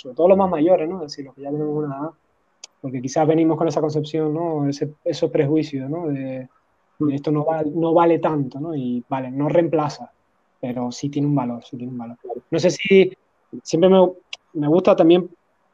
sobre 0.00 0.16
todo 0.16 0.28
los 0.28 0.38
más 0.38 0.50
mayores, 0.50 0.88
¿no? 0.88 0.96
Es 0.96 1.12
decir, 1.12 1.26
los 1.26 1.34
que 1.34 1.42
ya 1.42 1.50
tenemos 1.50 1.76
una 1.76 1.96
edad, 1.96 2.10
porque 2.80 3.02
quizás 3.02 3.26
venimos 3.26 3.58
con 3.58 3.68
esa 3.68 3.80
concepción, 3.80 4.32
¿no? 4.32 4.66
Ese, 4.66 4.94
esos 5.04 5.30
prejuicios, 5.30 5.90
¿no? 5.90 6.08
De, 6.08 6.48
esto 7.12 7.30
no, 7.30 7.46
no 7.74 7.94
vale 7.94 8.18
tanto, 8.18 8.60
¿no? 8.60 8.74
Y 8.74 9.04
vale, 9.08 9.30
no 9.30 9.48
reemplaza, 9.48 10.10
pero 10.60 10.90
sí 10.90 11.08
tiene 11.08 11.28
un 11.28 11.34
valor, 11.34 11.62
sí 11.64 11.76
tiene 11.76 11.92
un 11.92 11.98
valor. 11.98 12.16
No 12.50 12.58
sé 12.58 12.70
si 12.70 13.12
siempre 13.62 13.90
me, 13.90 14.10
me 14.54 14.68
gusta 14.68 14.96
también, 14.96 15.28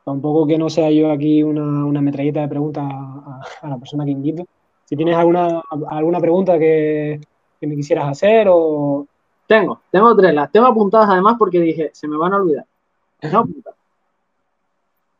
un 0.05 0.21
poco 0.21 0.47
que 0.47 0.59
no 0.59 0.71
sea 0.71 0.91
yo 0.91 1.11
aquí 1.11 1.43
una, 1.43 1.85
una 1.85 2.01
metralleta 2.01 2.41
de 2.41 2.49
preguntas 2.49 2.85
a, 2.85 3.41
a, 3.63 3.69
la 3.69 3.77
persona 3.77 4.05
que 4.05 4.13
invito, 4.13 4.45
si 4.85 4.97
tienes 4.97 5.17
alguna, 5.17 5.63
alguna 5.89 6.21
pregunta 6.21 6.59
que, 6.59 7.21
que 7.61 7.67
me 7.67 7.75
quisieras 7.75 8.09
hacer 8.09 8.47
o 8.49 9.07
tengo, 9.47 9.83
tengo 9.91 10.15
tres. 10.17 10.35
Las 10.35 10.51
tengo 10.51 10.67
apuntadas 10.67 11.11
además 11.11 11.37
porque 11.39 11.61
dije, 11.61 11.91
se 11.93 12.07
me 12.09 12.17
van 12.17 12.33
a 12.33 12.37
olvidar. 12.37 12.67
No 13.33 13.47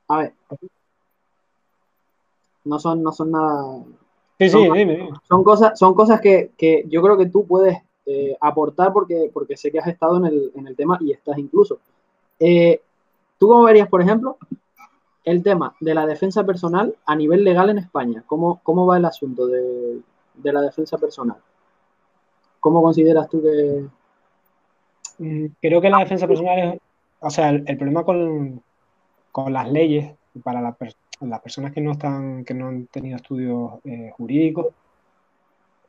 A 0.09 0.19
ver. 0.19 0.33
No 2.65 2.79
son, 2.79 3.03
no 3.03 3.13
son 3.13 3.31
nada. 3.31 3.85
Sí, 4.39 4.51
sí, 4.51 4.59
dime, 4.59 5.09
Son 5.29 5.43
cosas, 5.43 5.79
son 5.79 5.95
cosas 5.95 6.21
que, 6.21 6.51
que 6.57 6.85
yo 6.89 7.03
creo 7.03 7.17
que 7.17 7.27
tú 7.27 7.47
puedes 7.47 7.79
eh, 8.05 8.37
aportar 8.41 8.93
porque, 8.93 9.31
porque 9.33 9.57
sé 9.57 9.71
que 9.71 9.79
has 9.79 9.87
estado 9.87 10.19
en 10.19 10.27
el, 10.27 10.53
en 10.55 10.67
el 10.67 10.77
tema 10.77 10.99
y 11.01 11.13
estás 11.13 11.39
incluso. 11.39 11.79
Eh, 12.39 12.81
¿Tú 13.39 13.49
cómo 13.49 13.65
verías, 13.65 13.89
por 13.89 14.03
ejemplo, 14.03 14.37
el 15.25 15.43
tema 15.43 15.75
de 15.81 15.95
la 15.95 16.07
defensa 16.07 16.45
personal 16.45 16.95
a 17.07 17.17
nivel 17.17 17.45
legal 17.45 17.71
en 17.71 17.79
España? 17.79 18.23
¿Cómo, 18.27 18.61
cómo 18.63 18.87
va 18.87 18.99
el 18.99 19.05
asunto 19.05 19.47
de, 19.47 20.01
de 20.35 20.53
la 20.53 20.61
defensa 20.61 20.99
personal? 20.99 21.39
¿Cómo 22.61 22.83
consideras 22.83 23.29
tú 23.29 23.43
que, 23.43 23.87
Mm, 25.19 25.47
creo 25.61 25.81
que 25.81 25.91
la 25.91 25.99
defensa 25.99 26.27
personal 26.27 26.59
es, 26.59 26.81
o 27.21 27.31
sea, 27.31 27.51
el, 27.51 27.65
problema 27.65 28.05
con, 28.05 28.63
con, 29.37 29.53
las 29.53 29.71
leyes 29.71 30.15
para 30.43 30.63
las 30.63 31.41
personas 31.43 31.73
que 31.73 31.83
no 31.83 31.93
están, 31.93 32.43
que 32.43 32.55
no 32.55 32.69
han 32.69 32.87
tenido 32.87 33.17
estudios 33.17 33.73
eh, 33.85 34.11
jurídicos, 34.17 34.69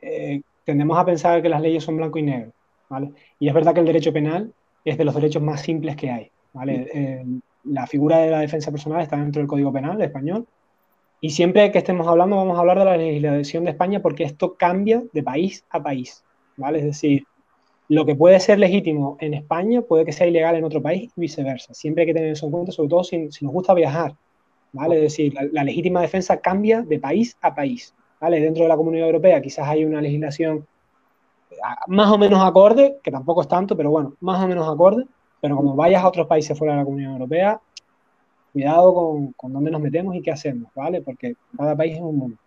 eh, 0.01 0.41
tendemos 0.65 0.97
a 0.97 1.05
pensar 1.05 1.41
que 1.41 1.47
las 1.47 1.61
leyes 1.61 1.81
son 1.81 1.95
blanco 1.95 2.19
y 2.19 2.23
negro, 2.23 2.51
¿vale? 2.89 3.11
Y 3.39 3.47
es 3.47 3.53
verdad 3.53 3.73
que 3.73 3.79
el 3.79 3.85
derecho 3.85 4.11
penal 4.11 4.53
es 4.83 4.97
de 4.97 5.05
los 5.05 5.15
derechos 5.15 5.41
más 5.41 5.61
simples 5.61 5.95
que 5.95 6.11
hay, 6.11 6.29
¿vale? 6.51 6.89
Eh, 6.93 7.25
la 7.63 7.87
figura 7.87 8.17
de 8.17 8.31
la 8.31 8.39
defensa 8.39 8.69
personal 8.69 9.01
está 9.01 9.15
dentro 9.15 9.39
del 9.39 9.47
Código 9.47 9.71
Penal 9.71 10.01
español 10.01 10.45
y 11.21 11.29
siempre 11.29 11.71
que 11.71 11.77
estemos 11.77 12.05
hablando 12.05 12.35
vamos 12.35 12.57
a 12.57 12.59
hablar 12.59 12.79
de 12.79 12.85
la 12.85 12.97
legislación 12.97 13.63
de 13.63 13.71
España 13.71 14.01
porque 14.01 14.25
esto 14.25 14.57
cambia 14.57 15.03
de 15.13 15.23
país 15.23 15.63
a 15.69 15.81
país, 15.81 16.25
¿vale? 16.57 16.79
Es 16.79 16.85
decir, 16.85 17.25
lo 17.89 18.05
que 18.05 18.15
puede 18.15 18.39
ser 18.39 18.59
legítimo 18.59 19.17
en 19.19 19.33
España 19.33 19.81
puede 19.81 20.05
que 20.05 20.11
sea 20.11 20.27
ilegal 20.27 20.55
en 20.55 20.63
otro 20.63 20.81
país 20.81 21.11
y 21.15 21.21
viceversa. 21.21 21.73
Siempre 21.73 22.01
hay 22.01 22.07
que 22.07 22.13
tener 22.13 22.31
eso 22.31 22.45
en 22.45 22.51
cuenta, 22.51 22.71
sobre 22.71 22.89
todo 22.89 23.03
si, 23.03 23.17
nos 23.17 23.53
gusta 23.53 23.73
viajar. 23.73 24.15
¿vale? 24.73 24.95
Es 24.95 25.01
decir, 25.03 25.33
la, 25.51 25.63
legítima 25.63 26.01
defensa 26.01 26.37
cambia 26.37 26.81
de 26.81 26.99
país 26.99 27.37
a 27.41 27.55
país. 27.55 27.93
¿vale? 28.19 28.41
Dentro 28.41 28.63
de 28.63 28.69
la 28.69 28.75
Comunidad 28.75 29.07
Europea 29.07 29.41
quizás 29.41 29.67
hay 29.67 29.85
una 29.85 30.01
legislación 30.01 30.67
más 31.87 32.11
o 32.11 32.17
menos 32.17 32.45
acorde, 32.45 32.97
que 33.01 33.09
tampoco 33.09 33.41
es 33.41 33.47
tanto, 33.47 33.75
pero 33.75 33.89
bueno, 33.89 34.15
más 34.19 34.43
o 34.43 34.47
menos 34.47 34.67
acorde. 34.67 35.05
Pero 35.39 35.55
como 35.55 35.75
vayas 35.75 36.03
a 36.03 36.07
otros 36.07 36.27
países 36.27 36.57
fuera 36.57 36.73
de 36.73 36.79
la 36.79 36.85
Comunidad 36.85 37.13
Europea, 37.13 37.61
cuidado 38.51 38.93
con, 38.93 39.31
con 39.33 39.53
dónde 39.53 39.71
nos 39.71 39.81
metemos 39.81 40.15
y 40.15 40.21
qué 40.21 40.31
hacemos, 40.31 40.71
¿vale? 40.75 41.01
Porque 41.01 41.35
cada 41.55 41.75
país 41.75 41.95
es 41.95 42.01
un 42.01 42.17
mundo. 42.17 42.37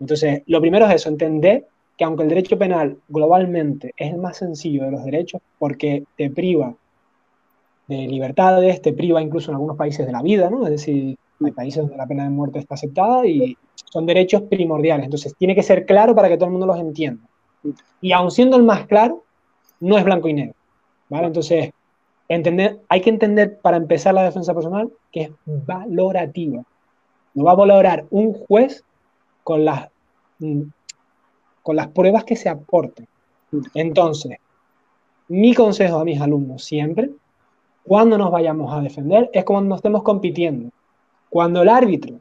Entonces, 0.00 0.42
lo 0.46 0.60
primero 0.60 0.86
es 0.86 0.96
eso, 0.96 1.08
entender 1.08 1.66
que 1.96 2.04
aunque 2.04 2.24
el 2.24 2.28
derecho 2.28 2.58
penal 2.58 2.98
globalmente 3.08 3.94
es 3.96 4.12
el 4.12 4.18
más 4.18 4.36
sencillo 4.36 4.84
de 4.84 4.90
los 4.90 5.04
derechos, 5.04 5.40
porque 5.58 6.04
te 6.16 6.30
priva 6.30 6.74
de 7.88 7.96
libertades, 8.06 8.82
te 8.82 8.92
priva 8.92 9.22
incluso 9.22 9.50
en 9.50 9.56
algunos 9.56 9.76
países 9.76 10.06
de 10.06 10.12
la 10.12 10.22
vida, 10.22 10.50
¿no? 10.50 10.64
Es 10.64 10.70
decir, 10.70 11.16
hay 11.44 11.52
países 11.52 11.82
donde 11.82 11.96
la 11.96 12.06
pena 12.06 12.24
de 12.24 12.30
muerte 12.30 12.58
está 12.58 12.74
aceptada 12.74 13.26
y 13.26 13.56
son 13.84 14.06
derechos 14.06 14.42
primordiales. 14.42 15.04
Entonces, 15.04 15.34
tiene 15.36 15.54
que 15.54 15.62
ser 15.62 15.86
claro 15.86 16.14
para 16.14 16.28
que 16.28 16.36
todo 16.36 16.46
el 16.46 16.52
mundo 16.52 16.66
los 16.66 16.78
entienda. 16.78 17.26
Y 18.00 18.12
aun 18.12 18.30
siendo 18.30 18.56
el 18.56 18.64
más 18.64 18.86
claro, 18.86 19.24
no 19.80 19.98
es 19.98 20.04
blanco 20.04 20.28
y 20.28 20.34
negro, 20.34 20.54
¿vale? 21.08 21.26
Entonces, 21.26 21.70
entender, 22.28 22.80
hay 22.88 23.00
que 23.00 23.10
entender 23.10 23.58
para 23.58 23.76
empezar 23.76 24.14
la 24.14 24.24
defensa 24.24 24.54
personal 24.54 24.90
que 25.12 25.22
es 25.22 25.30
valorativa. 25.44 26.62
No 27.34 27.44
va 27.44 27.52
a 27.52 27.56
valorar 27.56 28.06
un 28.10 28.32
juez 28.32 28.84
con 29.44 29.64
las 29.64 29.88
con 31.66 31.74
las 31.74 31.88
pruebas 31.88 32.22
que 32.22 32.36
se 32.36 32.48
aporten. 32.48 33.08
Entonces, 33.74 34.38
mi 35.26 35.52
consejo 35.52 35.98
a 35.98 36.04
mis 36.04 36.20
alumnos 36.20 36.62
siempre, 36.62 37.10
cuando 37.82 38.16
nos 38.16 38.30
vayamos 38.30 38.72
a 38.72 38.80
defender, 38.80 39.28
es 39.32 39.44
cuando 39.44 39.70
nos 39.70 39.78
estemos 39.78 40.04
compitiendo. 40.04 40.70
Cuando 41.28 41.62
el 41.62 41.68
árbitro 41.68 42.20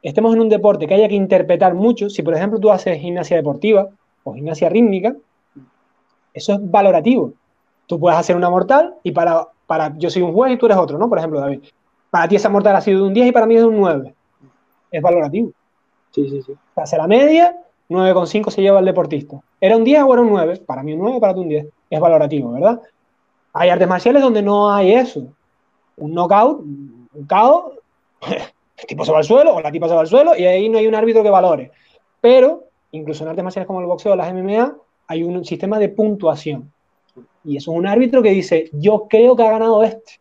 estemos 0.00 0.32
en 0.32 0.40
un 0.40 0.48
deporte 0.48 0.86
que 0.86 0.94
haya 0.94 1.08
que 1.08 1.14
interpretar 1.14 1.74
mucho, 1.74 2.08
si 2.08 2.22
por 2.22 2.34
ejemplo 2.34 2.58
tú 2.58 2.70
haces 2.70 2.98
gimnasia 2.98 3.36
deportiva 3.36 3.90
o 4.22 4.32
gimnasia 4.32 4.70
rítmica, 4.70 5.14
eso 6.32 6.54
es 6.54 6.70
valorativo. 6.70 7.34
Tú 7.86 8.00
puedes 8.00 8.18
hacer 8.18 8.34
una 8.34 8.48
mortal 8.48 8.94
y 9.02 9.12
para, 9.12 9.46
para 9.66 9.94
yo 9.98 10.08
soy 10.08 10.22
un 10.22 10.32
juez 10.32 10.54
y 10.54 10.56
tú 10.56 10.64
eres 10.64 10.78
otro, 10.78 10.96
¿no? 10.96 11.06
Por 11.10 11.18
ejemplo, 11.18 11.38
David. 11.38 11.60
Para 12.08 12.28
ti 12.28 12.36
esa 12.36 12.48
mortal 12.48 12.76
ha 12.76 12.80
sido 12.80 13.02
de 13.02 13.08
un 13.08 13.12
10 13.12 13.26
y 13.26 13.32
para 13.32 13.44
mí 13.44 13.56
es 13.56 13.60
de 13.60 13.68
un 13.68 13.76
9. 13.76 14.14
Es 14.90 15.02
valorativo. 15.02 15.50
Sí, 16.12 16.30
sí, 16.30 16.40
sí. 16.40 16.54
Hace 16.76 16.96
la 16.96 17.06
media 17.06 17.54
9,5 17.88 18.50
se 18.50 18.62
lleva 18.62 18.78
el 18.78 18.84
deportista. 18.84 19.40
¿Era 19.60 19.76
un 19.76 19.84
10 19.84 20.02
o 20.02 20.12
era 20.12 20.22
un 20.22 20.30
9? 20.30 20.62
Para 20.66 20.82
mí 20.82 20.92
un 20.92 21.00
9, 21.00 21.20
para 21.20 21.34
ti 21.34 21.40
un 21.40 21.48
10. 21.48 21.66
Es 21.90 22.00
valorativo, 22.00 22.52
¿verdad? 22.52 22.80
Hay 23.52 23.68
artes 23.68 23.88
marciales 23.88 24.22
donde 24.22 24.42
no 24.42 24.72
hay 24.72 24.92
eso. 24.92 25.26
Un 25.96 26.14
knockout, 26.14 26.60
un 26.60 27.26
KO, 27.28 27.74
el 28.26 28.86
tipo 28.86 29.04
se 29.04 29.12
va 29.12 29.18
al 29.18 29.24
suelo 29.24 29.54
o 29.54 29.60
la 29.60 29.70
tipa 29.70 29.88
se 29.88 29.94
va 29.94 30.00
al 30.00 30.06
suelo 30.06 30.36
y 30.36 30.44
ahí 30.44 30.68
no 30.68 30.78
hay 30.78 30.86
un 30.86 30.94
árbitro 30.94 31.22
que 31.22 31.30
valore. 31.30 31.70
Pero, 32.20 32.64
incluso 32.92 33.22
en 33.22 33.30
artes 33.30 33.44
marciales 33.44 33.66
como 33.66 33.80
el 33.80 33.86
boxeo 33.86 34.12
o 34.12 34.16
las 34.16 34.32
MMA, 34.32 34.76
hay 35.06 35.22
un 35.22 35.44
sistema 35.44 35.78
de 35.78 35.90
puntuación. 35.90 36.72
Y 37.44 37.58
eso 37.58 37.72
es 37.72 37.78
un 37.78 37.86
árbitro 37.86 38.22
que 38.22 38.30
dice, 38.30 38.70
yo 38.72 39.06
creo 39.08 39.36
que 39.36 39.42
ha 39.44 39.50
ganado 39.50 39.82
este. 39.82 40.14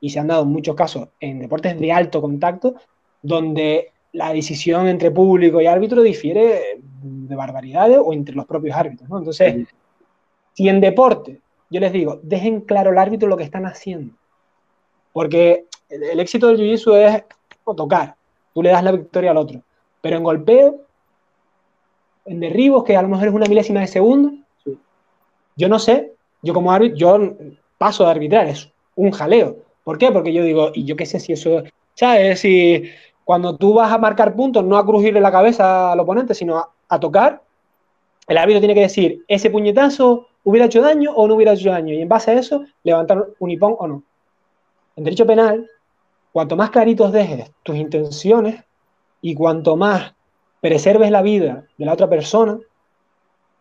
Y 0.00 0.10
se 0.10 0.18
han 0.18 0.28
dado 0.28 0.46
muchos 0.46 0.74
casos 0.74 1.08
en 1.20 1.38
deportes 1.38 1.78
de 1.78 1.92
alto 1.92 2.22
contacto 2.22 2.74
donde 3.22 3.92
la 4.12 4.32
decisión 4.32 4.88
entre 4.88 5.10
público 5.10 5.60
y 5.60 5.66
árbitro 5.66 6.02
difiere 6.02 6.80
de 7.02 7.36
barbaridades 7.36 7.98
o 8.02 8.12
entre 8.12 8.34
los 8.34 8.46
propios 8.46 8.76
árbitros. 8.76 9.08
¿no? 9.08 9.18
Entonces, 9.18 9.66
si 10.54 10.68
en 10.68 10.80
deporte, 10.80 11.40
yo 11.70 11.80
les 11.80 11.92
digo, 11.92 12.20
dejen 12.22 12.62
claro 12.62 12.90
al 12.90 12.98
árbitro 12.98 13.28
lo 13.28 13.36
que 13.36 13.44
están 13.44 13.66
haciendo. 13.66 14.14
Porque 15.12 15.66
el, 15.88 16.20
éxito 16.20 16.48
del 16.48 16.58
jiu-jitsu 16.58 16.94
es 16.96 17.24
tocar, 17.76 18.16
tú 18.52 18.62
le 18.62 18.70
das 18.70 18.82
la 18.82 18.92
victoria 18.92 19.30
al 19.30 19.36
otro. 19.36 19.62
Pero 20.00 20.16
en 20.16 20.24
golpeo, 20.24 20.80
en 22.24 22.40
derribos, 22.40 22.84
que 22.84 22.96
a 22.96 23.02
lo 23.02 23.08
mejor 23.08 23.28
es 23.28 23.34
una 23.34 23.46
milésima 23.46 23.80
de 23.80 23.86
segundo, 23.86 24.32
yo 25.56 25.68
no 25.68 25.78
sé, 25.78 26.12
yo 26.42 26.54
como 26.54 26.72
árbitro, 26.72 26.96
yo 26.96 27.32
paso 27.78 28.04
de 28.04 28.10
arbitrar, 28.10 28.48
es 28.48 28.72
un 28.96 29.10
jaleo. 29.12 29.58
¿Por 29.84 29.98
qué? 29.98 30.10
Porque 30.10 30.32
yo 30.32 30.42
digo, 30.42 30.70
y 30.74 30.84
yo 30.84 30.96
qué 30.96 31.06
sé 31.06 31.20
si 31.20 31.32
eso, 31.32 31.62
¿sabes? 31.94 32.40
Si 32.40 32.90
cuando 33.30 33.54
tú 33.56 33.74
vas 33.74 33.92
a 33.92 33.98
marcar 33.98 34.34
puntos, 34.34 34.64
no 34.64 34.76
a 34.76 34.84
crujirle 34.84 35.20
la 35.20 35.30
cabeza 35.30 35.92
al 35.92 36.00
oponente, 36.00 36.34
sino 36.34 36.66
a, 36.88 36.98
tocar, 36.98 37.40
el 38.26 38.36
árbitro 38.36 38.58
tiene 38.58 38.74
que 38.74 38.80
decir, 38.80 39.24
ese 39.28 39.50
puñetazo 39.50 40.26
hubiera 40.42 40.66
hecho 40.66 40.82
daño 40.82 41.12
o 41.12 41.28
no 41.28 41.36
hubiera 41.36 41.52
hecho 41.52 41.70
daño, 41.70 41.94
y 41.94 42.02
en 42.02 42.08
base 42.08 42.32
a 42.32 42.34
eso, 42.34 42.64
levantar 42.82 43.28
un 43.38 43.50
hipón 43.52 43.76
o 43.78 43.86
no. 43.86 44.02
En 44.96 45.04
derecho 45.04 45.28
penal, 45.28 45.64
cuanto 46.32 46.56
más 46.56 46.70
claritos 46.70 47.12
dejes 47.12 47.52
tus 47.62 47.76
intenciones 47.76 48.64
y 49.22 49.36
cuanto 49.36 49.76
más 49.76 50.12
preserves 50.60 51.12
la 51.12 51.22
vida 51.22 51.68
de 51.78 51.84
la 51.84 51.92
otra 51.92 52.08
persona, 52.08 52.58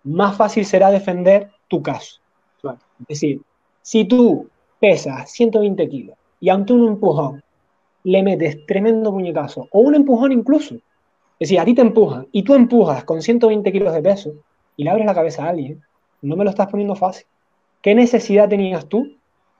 más 0.03 0.35
fácil 0.35 0.65
será 0.65 0.89
defender 0.89 1.51
tu 1.67 1.83
caso. 1.83 2.19
Es 2.63 3.07
decir, 3.07 3.43
si 3.83 4.05
tú 4.05 4.49
pesas 4.79 5.29
120 5.29 5.87
kilos 5.89 6.17
y 6.39 6.49
ante 6.49 6.73
un 6.73 6.87
empujón 6.87 7.43
le 8.11 8.23
metes 8.23 8.65
tremendo 8.65 9.11
puñetazo, 9.11 9.67
o 9.71 9.79
un 9.81 9.93
empujón 9.93 10.31
incluso, 10.31 10.75
es 10.75 11.47
decir, 11.47 11.59
a 11.59 11.65
ti 11.65 11.75
te 11.75 11.81
empujan 11.81 12.27
y 12.31 12.43
tú 12.43 12.55
empujas 12.55 13.03
con 13.03 13.21
120 13.21 13.71
kilos 13.71 13.93
de 13.93 14.01
peso 14.01 14.33
y 14.75 14.83
le 14.83 14.89
abres 14.89 15.05
la 15.05 15.13
cabeza 15.13 15.45
a 15.45 15.49
alguien, 15.49 15.81
no 16.21 16.35
me 16.35 16.43
lo 16.43 16.49
estás 16.49 16.67
poniendo 16.67 16.95
fácil. 16.95 17.27
¿Qué 17.81 17.93
necesidad 17.93 18.49
tenías 18.49 18.87
tú 18.87 19.15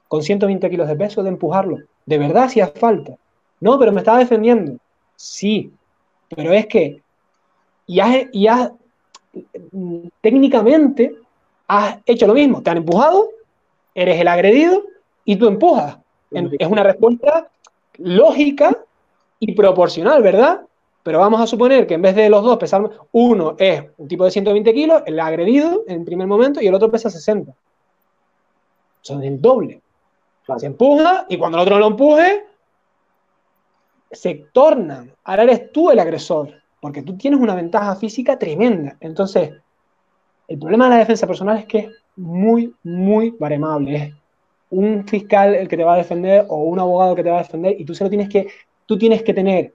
con 0.07 0.23
120 0.23 0.67
kilos 0.69 0.88
de 0.88 0.95
peso 0.95 1.21
de 1.21 1.30
empujarlo? 1.30 1.77
De 2.05 2.17
verdad 2.17 2.45
hacía 2.45 2.67
falta. 2.67 3.15
No, 3.61 3.77
pero 3.77 3.91
me 3.91 3.99
estaba 3.99 4.17
defendiendo. 4.17 4.77
Sí, 5.15 5.71
pero 6.35 6.51
es 6.51 6.65
que 6.65 7.01
y 7.85 7.99
has, 7.99 8.71
técnicamente 10.21 11.15
has 11.67 11.99
hecho 12.05 12.27
lo 12.27 12.34
mismo. 12.34 12.61
Te 12.61 12.71
han 12.71 12.77
empujado, 12.77 13.30
eres 13.93 14.19
el 14.19 14.27
agredido 14.27 14.84
y 15.23 15.35
tú 15.35 15.47
empujas. 15.47 15.99
Es 16.31 16.67
una 16.67 16.84
respuesta 16.84 17.49
lógica 17.99 18.76
y 19.39 19.53
proporcional, 19.53 20.21
¿verdad? 20.21 20.61
Pero 21.03 21.19
vamos 21.19 21.41
a 21.41 21.47
suponer 21.47 21.88
que 21.88 21.93
en 21.93 22.01
vez 22.01 22.15
de 22.15 22.30
los 22.30 22.43
dos 22.43 22.57
pesar, 22.57 22.89
uno 23.11 23.55
es 23.57 23.84
un 23.97 24.07
tipo 24.07 24.26
de 24.26 24.31
120 24.31 24.73
kilos, 24.73 25.03
el 25.05 25.19
agredido 25.19 25.84
en 25.88 26.05
primer 26.05 26.27
momento, 26.27 26.61
y 26.61 26.67
el 26.67 26.76
otro 26.76 26.91
pesa 26.91 27.09
60. 27.09 27.53
Son 29.01 29.23
el 29.23 29.41
doble. 29.41 29.81
Se 30.57 30.65
empuja 30.65 31.26
y 31.30 31.38
cuando 31.38 31.57
el 31.57 31.63
otro 31.63 31.80
lo 31.80 31.88
empuje, 31.88 32.43
se 34.11 34.47
tornan. 34.51 35.13
Ahora 35.23 35.43
eres 35.43 35.71
tú 35.71 35.91
el 35.91 35.99
agresor, 35.99 36.53
porque 36.81 37.03
tú 37.03 37.15
tienes 37.17 37.39
una 37.39 37.55
ventaja 37.55 37.95
física 37.95 38.38
tremenda. 38.38 38.97
Entonces, 38.99 39.53
el 40.47 40.57
problema 40.57 40.85
de 40.85 40.89
la 40.91 40.97
defensa 40.97 41.27
personal 41.27 41.59
es 41.59 41.65
que 41.65 41.77
es 41.80 41.89
muy, 42.15 42.73
muy 42.84 43.31
baremable. 43.31 43.95
Es 43.95 44.13
un 44.71 45.07
fiscal 45.07 45.55
el 45.55 45.67
que 45.67 45.77
te 45.77 45.83
va 45.83 45.95
a 45.95 45.97
defender 45.97 46.45
o 46.47 46.57
un 46.57 46.79
abogado 46.79 47.15
que 47.15 47.23
te 47.23 47.29
va 47.29 47.39
a 47.39 47.43
defender 47.43 47.75
y 47.79 47.85
tú 47.85 47.95
se 47.95 48.03
lo 48.03 48.09
tienes 48.09 48.29
que, 48.29 48.47
tú 48.85 48.97
tienes 48.97 49.23
que 49.23 49.33
tener 49.33 49.73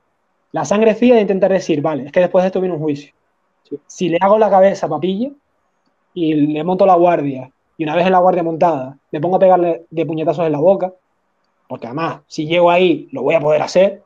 la 0.53 0.65
sangre 0.65 0.95
fría 0.95 1.17
de 1.17 1.23
intentar 1.23 1.51
decir, 1.51 1.83
vale, 1.83 2.07
es 2.07 2.13
que 2.13 2.21
después 2.21 2.43
de 2.43 2.47
esto 2.47 2.61
viene 2.61 2.77
un 2.77 2.81
juicio. 2.81 3.13
Si 3.87 4.09
le 4.09 4.19
hago 4.21 4.39
la 4.39 4.51
cabeza 4.51 4.87
a 4.87 4.89
papilla 4.89 5.31
y 6.13 6.35
le 6.35 6.63
monto 6.63 6.87
la 6.87 6.95
guardia 6.95 7.51
y 7.77 7.83
una 7.83 7.97
vez 7.97 8.07
en 8.07 8.13
la 8.13 8.19
guardia 8.21 8.43
montada 8.43 8.97
me 9.11 9.21
pongo 9.21 9.37
a 9.37 9.41
pegarle 9.41 9.87
de 9.91 10.07
puñetazos 10.07 10.47
en 10.47 10.53
la 10.53 10.61
boca, 10.61 10.93
porque 11.67 11.87
además 11.87 12.21
si 12.27 12.47
llego 12.47 12.71
ahí 12.71 13.09
lo 13.11 13.23
voy 13.23 13.35
a 13.35 13.41
poder 13.41 13.63
hacer, 13.63 14.03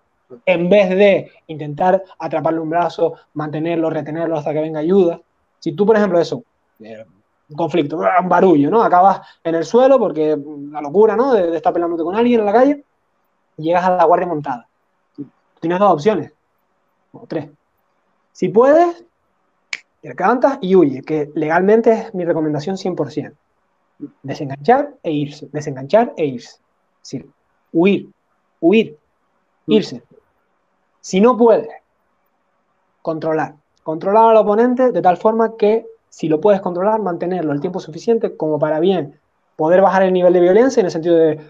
en 0.47 0.69
vez 0.69 0.91
de 0.91 1.31
intentar 1.47 2.03
atraparle 2.19 2.61
un 2.61 2.71
brazo, 2.71 3.15
mantenerlo, 3.35 3.91
retenerlo 3.91 4.37
hasta 4.37 4.53
que 4.53 4.61
venga 4.61 4.81
ayuda. 4.81 5.21
Si 5.59 5.73
tú, 5.73 5.87
por 5.87 5.97
ejemplo, 5.97 6.21
eso, 6.21 6.43
eh, 6.81 7.05
un 7.51 7.57
conflicto, 7.57 7.97
un 7.97 8.29
barullo, 8.29 8.71
¿no? 8.71 8.83
Acabas 8.83 9.21
en 9.43 9.55
el 9.55 9.65
suelo 9.65 9.99
porque 9.99 10.37
la 10.71 10.81
locura, 10.81 11.17
¿no? 11.17 11.33
De, 11.33 11.57
estar 11.57 11.73
peleándote 11.73 12.05
con 12.05 12.15
alguien 12.15 12.41
en 12.41 12.47
la 12.47 12.53
calle, 12.53 12.85
y 13.57 13.63
llegas 13.63 13.85
a 13.85 13.97
la 13.97 14.05
guardia 14.05 14.27
montada. 14.27 14.69
Tienes 15.61 15.79
dos 15.79 15.93
opciones, 15.93 16.33
o 17.13 17.27
tres. 17.27 17.51
Si 18.33 18.49
puedes, 18.49 19.05
te 20.01 20.15
y 20.61 20.77
huye, 20.77 21.03
que 21.03 21.31
legalmente 21.35 21.93
es 21.93 22.15
mi 22.15 22.25
recomendación 22.25 22.77
100%. 22.77 23.35
Desenganchar 24.23 24.95
e 25.03 25.11
irse, 25.11 25.49
desenganchar 25.53 26.13
e 26.17 26.27
irse. 26.27 26.61
Es 27.03 27.25
huir, 27.73 28.09
huir, 28.61 28.97
irse. 29.67 30.03
Si 31.01 31.21
no 31.21 31.37
puedes, 31.37 31.69
controlar. 33.03 33.57
Controlar 33.83 34.31
al 34.31 34.37
oponente 34.37 34.93
de 34.93 35.03
tal 35.03 35.17
forma 35.17 35.57
que 35.57 35.87
si 36.09 36.29
lo 36.29 36.41
puedes 36.41 36.61
controlar, 36.61 37.01
mantenerlo 37.01 37.53
el 37.53 37.61
tiempo 37.61 37.81
suficiente 37.81 38.37
como 38.37 38.59
para 38.59 38.81
bien 38.81 39.19
poder 39.57 39.81
bajar 39.83 40.05
el 40.05 40.13
nivel 40.13 40.33
de 40.33 40.41
violencia 40.41 40.81
en 40.81 40.87
el 40.87 40.93
sentido 40.93 41.17
de, 41.17 41.41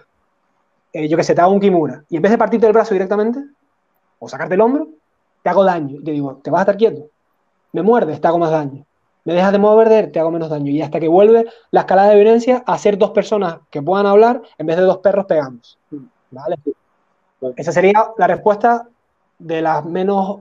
eh, 0.92 1.08
yo 1.08 1.16
que 1.16 1.24
sé, 1.24 1.34
te 1.34 1.40
hago 1.40 1.52
un 1.52 1.60
kimura 1.60 2.04
y 2.08 2.16
en 2.16 2.22
vez 2.22 2.32
de 2.32 2.38
partirte 2.38 2.66
el 2.66 2.72
brazo 2.72 2.94
directamente 2.94 3.40
o 4.18 4.28
sacarte 4.28 4.54
el 4.54 4.60
hombro, 4.60 4.88
te 5.42 5.50
hago 5.50 5.64
daño. 5.64 6.00
Y 6.00 6.04
te 6.04 6.10
digo, 6.12 6.40
¿te 6.42 6.50
vas 6.50 6.60
a 6.60 6.62
estar 6.62 6.76
quieto? 6.76 7.10
Me 7.72 7.82
muerdes, 7.82 8.20
te 8.20 8.26
hago 8.26 8.38
más 8.38 8.50
daño. 8.50 8.84
Me 9.24 9.34
dejas 9.34 9.52
de 9.52 9.58
mover, 9.58 10.10
te 10.10 10.18
hago 10.18 10.30
menos 10.30 10.48
daño. 10.48 10.70
Y 10.70 10.80
hasta 10.80 10.98
que 10.98 11.08
vuelve 11.08 11.46
la 11.70 11.80
escalada 11.80 12.10
de 12.10 12.16
violencia 12.16 12.62
a 12.66 12.78
ser 12.78 12.96
dos 12.96 13.10
personas 13.10 13.58
que 13.70 13.82
puedan 13.82 14.06
hablar 14.06 14.42
en 14.56 14.66
vez 14.66 14.76
de 14.76 14.82
dos 14.82 14.98
perros 14.98 15.26
pegamos. 15.26 15.78
¿Vale? 16.30 16.56
Esa 17.56 17.72
sería 17.72 18.10
la 18.16 18.26
respuesta 18.26 18.88
de 19.38 19.62
las 19.62 19.84
menos 19.84 20.40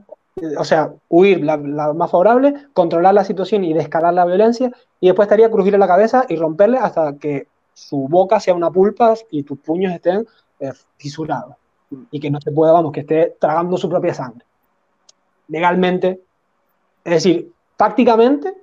o 0.58 0.64
sea, 0.64 0.92
huir 1.08 1.44
la, 1.44 1.56
más 1.56 2.10
favorable, 2.10 2.54
controlar 2.72 3.14
la 3.14 3.24
situación 3.24 3.64
y 3.64 3.72
descalar 3.72 4.14
la 4.14 4.24
violencia, 4.24 4.70
y 5.00 5.06
después 5.06 5.26
estaría 5.26 5.50
crujirle 5.50 5.78
la 5.78 5.86
cabeza 5.86 6.24
y 6.28 6.36
romperle 6.36 6.78
hasta 6.78 7.16
que 7.16 7.48
su 7.74 8.08
boca 8.08 8.40
sea 8.40 8.54
una 8.54 8.70
pulpa 8.70 9.14
y 9.30 9.42
tus 9.42 9.58
puños 9.58 9.92
estén 9.92 10.26
eh, 10.60 10.72
fisurados 10.96 11.54
y 12.10 12.20
que 12.20 12.30
no 12.30 12.40
se 12.40 12.52
pueda, 12.52 12.72
vamos, 12.72 12.92
que 12.92 13.00
esté 13.00 13.36
tragando 13.38 13.76
su 13.76 13.88
propia 13.88 14.12
sangre. 14.12 14.44
Legalmente, 15.48 16.20
es 17.04 17.12
decir, 17.12 17.52
prácticamente 17.76 18.54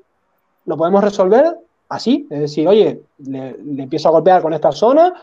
lo 0.65 0.77
podemos 0.77 1.03
resolver 1.03 1.57
así, 1.89 2.27
es 2.29 2.39
decir, 2.39 2.67
oye, 2.67 3.01
le, 3.19 3.57
le 3.63 3.83
empiezo 3.83 4.09
a 4.09 4.11
golpear 4.11 4.41
con 4.41 4.53
esta 4.53 4.71
zona 4.71 5.13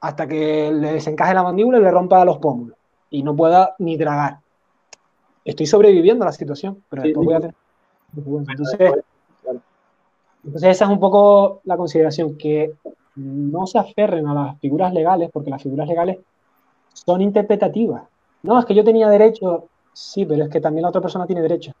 hasta 0.00 0.26
que 0.26 0.72
le 0.72 0.94
desencaje 0.94 1.34
la 1.34 1.42
mandíbula 1.42 1.78
y 1.78 1.82
le 1.82 1.90
rompa 1.90 2.24
los 2.24 2.38
pómulos 2.38 2.76
y 3.10 3.22
no 3.22 3.36
pueda 3.36 3.74
ni 3.78 3.96
tragar 3.98 4.41
estoy 5.44 5.66
sobreviviendo 5.66 6.24
a 6.24 6.26
la 6.26 6.32
situación, 6.32 6.82
pero 6.88 7.02
después 7.02 7.24
voy 7.24 7.34
a 7.34 7.40
tener... 7.40 7.54
Entonces, 8.14 9.04
entonces, 10.44 10.70
esa 10.70 10.84
es 10.86 10.90
un 10.90 10.98
poco 10.98 11.60
la 11.64 11.76
consideración, 11.76 12.36
que 12.36 12.74
no 13.14 13.66
se 13.66 13.78
aferren 13.78 14.26
a 14.26 14.34
las 14.34 14.60
figuras 14.60 14.92
legales, 14.92 15.30
porque 15.32 15.50
las 15.50 15.62
figuras 15.62 15.86
legales 15.86 16.18
son 16.92 17.20
interpretativas. 17.22 18.02
No, 18.42 18.58
es 18.58 18.64
que 18.64 18.74
yo 18.74 18.82
tenía 18.82 19.08
derecho, 19.08 19.68
sí, 19.92 20.24
pero 20.24 20.44
es 20.44 20.50
que 20.50 20.60
también 20.60 20.82
la 20.82 20.88
otra 20.88 21.00
persona 21.00 21.26
tiene 21.26 21.42
derecho, 21.42 21.72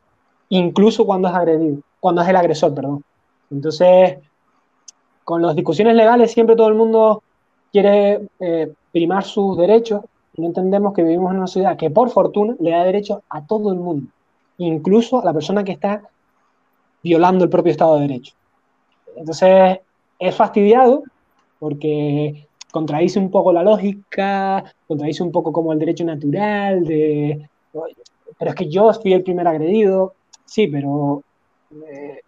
incluso 0.50 1.04
cuando 1.04 1.28
es 1.28 1.34
agredido, 1.34 1.78
cuando 1.98 2.22
es 2.22 2.28
el 2.28 2.36
agresor, 2.36 2.74
perdón. 2.74 3.04
Entonces, 3.50 4.18
con 5.24 5.42
las 5.42 5.56
discusiones 5.56 5.96
legales 5.96 6.30
siempre 6.32 6.56
todo 6.56 6.68
el 6.68 6.74
mundo 6.74 7.22
quiere 7.72 8.28
eh, 8.38 8.72
primar 8.92 9.24
sus 9.24 9.56
derechos 9.56 10.02
no 10.36 10.46
entendemos 10.46 10.94
que 10.94 11.02
vivimos 11.02 11.30
en 11.30 11.38
una 11.38 11.46
sociedad 11.46 11.76
que 11.76 11.90
por 11.90 12.10
fortuna 12.10 12.54
le 12.58 12.70
da 12.70 12.84
derecho 12.84 13.22
a 13.28 13.44
todo 13.46 13.72
el 13.72 13.78
mundo, 13.78 14.10
incluso 14.58 15.20
a 15.20 15.24
la 15.24 15.32
persona 15.32 15.64
que 15.64 15.72
está 15.72 16.02
violando 17.02 17.44
el 17.44 17.50
propio 17.50 17.72
Estado 17.72 17.96
de 17.96 18.02
Derecho. 18.02 18.34
Entonces, 19.16 19.80
es 20.18 20.34
fastidiado 20.34 21.02
porque 21.58 22.46
contradice 22.70 23.18
un 23.18 23.30
poco 23.30 23.52
la 23.52 23.62
lógica, 23.62 24.64
contradice 24.88 25.22
un 25.22 25.30
poco 25.30 25.52
como 25.52 25.72
el 25.72 25.78
derecho 25.78 26.04
natural 26.04 26.84
de, 26.84 27.48
pero 28.38 28.50
es 28.50 28.54
que 28.54 28.68
yo 28.68 28.92
fui 28.94 29.12
el 29.12 29.22
primer 29.22 29.46
agredido, 29.46 30.14
sí, 30.44 30.66
pero 30.66 31.22
eh, 31.86 32.20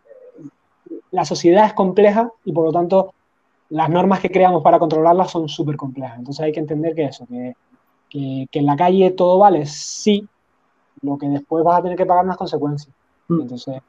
la 1.10 1.24
sociedad 1.24 1.66
es 1.66 1.72
compleja 1.72 2.30
y 2.44 2.52
por 2.52 2.66
lo 2.66 2.72
tanto 2.72 3.14
las 3.70 3.88
normas 3.88 4.20
que 4.20 4.30
creamos 4.30 4.62
para 4.62 4.78
controlarla 4.78 5.26
son 5.26 5.48
súper 5.48 5.76
complejas. 5.76 6.18
Entonces 6.18 6.44
hay 6.44 6.52
que 6.52 6.60
entender 6.60 6.94
que 6.94 7.04
eso, 7.04 7.26
que 7.26 7.54
que, 8.14 8.58
en 8.60 8.66
la 8.66 8.76
calle 8.76 9.10
todo 9.10 9.38
vale, 9.38 9.66
sí, 9.66 10.26
lo 11.02 11.18
que 11.18 11.28
después 11.28 11.64
vas 11.64 11.80
a 11.80 11.82
tener 11.82 11.96
que 11.96 12.06
pagar 12.06 12.24
las 12.24 12.36
consecuencias. 12.36 12.94
Mm. 13.28 13.40
Entonces, 13.40 13.82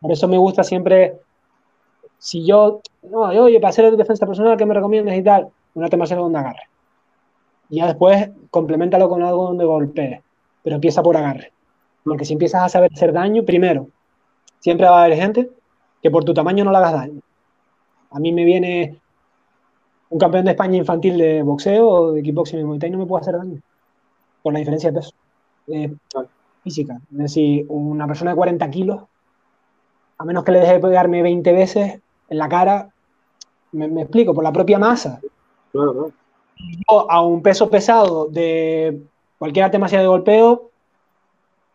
por 0.00 0.12
eso 0.12 0.28
me 0.28 0.38
gusta 0.38 0.64
siempre, 0.64 1.20
si 2.18 2.46
yo, 2.46 2.80
no, 3.02 3.20
oye, 3.20 3.60
para 3.60 3.68
hacer 3.68 3.94
defensa 3.96 4.26
personal, 4.26 4.56
¿qué 4.56 4.64
me 4.64 4.74
recomiendas 4.74 5.16
y 5.16 5.22
tal? 5.22 5.48
Una 5.74 5.88
tema 5.88 6.06
donde 6.06 6.38
agarre. 6.38 6.68
Y 7.68 7.76
ya 7.76 7.86
después 7.86 8.30
complementalo 8.50 9.08
con 9.08 9.22
algo 9.22 9.44
donde 9.44 9.64
golpee, 9.64 10.22
pero 10.62 10.76
empieza 10.76 11.02
por 11.02 11.16
agarre. 11.16 11.52
Porque 12.04 12.24
si 12.24 12.32
empiezas 12.32 12.62
a 12.62 12.68
saber 12.68 12.90
hacer 12.92 13.12
daño, 13.12 13.44
primero, 13.44 13.88
siempre 14.58 14.86
va 14.86 15.00
a 15.00 15.04
haber 15.04 15.18
gente 15.18 15.50
que 16.02 16.10
por 16.10 16.24
tu 16.24 16.34
tamaño 16.34 16.64
no 16.64 16.70
le 16.70 16.78
hagas 16.78 16.92
daño. 16.92 17.20
A 18.10 18.18
mí 18.18 18.32
me 18.32 18.44
viene 18.44 19.01
un 20.12 20.18
campeón 20.18 20.44
de 20.44 20.50
España 20.50 20.76
infantil 20.76 21.16
de 21.16 21.42
boxeo 21.42 21.88
o 21.88 22.12
de 22.12 22.22
kickboxing 22.22 22.66
Muay 22.66 22.78
Thai 22.78 22.90
no 22.90 22.98
me 22.98 23.06
puede 23.06 23.22
hacer 23.22 23.36
daño. 23.38 23.60
Por 24.42 24.52
la 24.52 24.58
diferencia 24.58 24.90
de 24.90 24.98
peso. 24.98 25.14
Eh, 25.68 25.90
física. 26.62 27.00
Es 27.12 27.18
decir, 27.18 27.64
una 27.68 28.06
persona 28.06 28.32
de 28.32 28.36
40 28.36 28.70
kilos, 28.70 29.02
a 30.18 30.24
menos 30.24 30.44
que 30.44 30.52
le 30.52 30.60
deje 30.60 30.74
de 30.74 30.80
pegarme 30.80 31.22
20 31.22 31.52
veces 31.52 32.00
en 32.28 32.38
la 32.38 32.48
cara, 32.48 32.90
me, 33.72 34.02
explico, 34.02 34.34
por 34.34 34.44
la 34.44 34.52
propia 34.52 34.78
masa. 34.78 35.18
Claro, 35.72 36.12
a 37.08 37.22
un 37.22 37.42
peso 37.42 37.70
pesado 37.70 38.26
de 38.26 39.02
cualquier 39.38 39.64
arte 39.64 39.78
marcial 39.78 40.02
de 40.02 40.08
golpeo, 40.08 40.70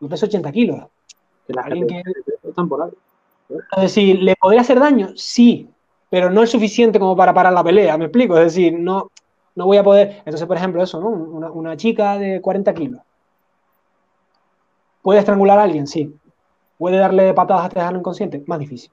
yo 0.00 0.08
peso 0.08 0.26
80 0.26 0.52
kilos. 0.52 0.84
Es 3.76 3.82
decir, 3.82 4.22
¿le 4.22 4.36
podría 4.36 4.60
hacer 4.60 4.78
daño? 4.78 5.08
Sí, 5.16 5.68
pero 6.10 6.30
no 6.30 6.42
es 6.42 6.50
suficiente 6.50 6.98
como 6.98 7.16
para 7.16 7.34
parar 7.34 7.52
la 7.52 7.64
pelea, 7.64 7.98
me 7.98 8.06
explico, 8.06 8.36
es 8.38 8.44
decir, 8.44 8.78
no, 8.78 9.10
no 9.54 9.66
voy 9.66 9.76
a 9.76 9.82
poder, 9.82 10.18
entonces 10.18 10.46
por 10.46 10.56
ejemplo 10.56 10.82
eso, 10.82 11.00
¿no? 11.00 11.08
Una, 11.08 11.76
chica 11.76 12.18
de 12.18 12.40
40 12.40 12.74
kilos, 12.74 13.00
¿puede 15.02 15.18
estrangular 15.20 15.58
a 15.58 15.62
alguien? 15.64 15.86
Sí. 15.86 16.14
¿Puede 16.78 16.96
darle 16.98 17.34
patadas 17.34 17.64
hasta 17.64 17.80
dejarlo 17.80 17.98
inconsciente? 17.98 18.44
Más 18.46 18.60
difícil. 18.60 18.90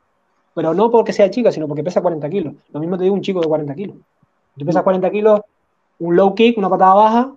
pero 0.55 0.73
no 0.73 0.89
porque 0.89 1.13
sea 1.13 1.29
chica, 1.29 1.51
sino 1.51 1.67
porque 1.67 1.83
pesa 1.83 2.01
40 2.01 2.29
kilos. 2.29 2.53
Lo 2.71 2.79
mismo 2.79 2.97
te 2.97 3.03
digo 3.03 3.13
un 3.13 3.21
chico 3.21 3.41
de 3.41 3.47
40 3.47 3.75
kilos. 3.75 3.97
Tú 4.57 4.65
pesas 4.65 4.83
40 4.83 5.11
kilos, 5.11 5.41
un 5.99 6.15
low 6.15 6.33
kick, 6.33 6.57
una 6.57 6.69
patada 6.69 6.93
baja, 6.95 7.31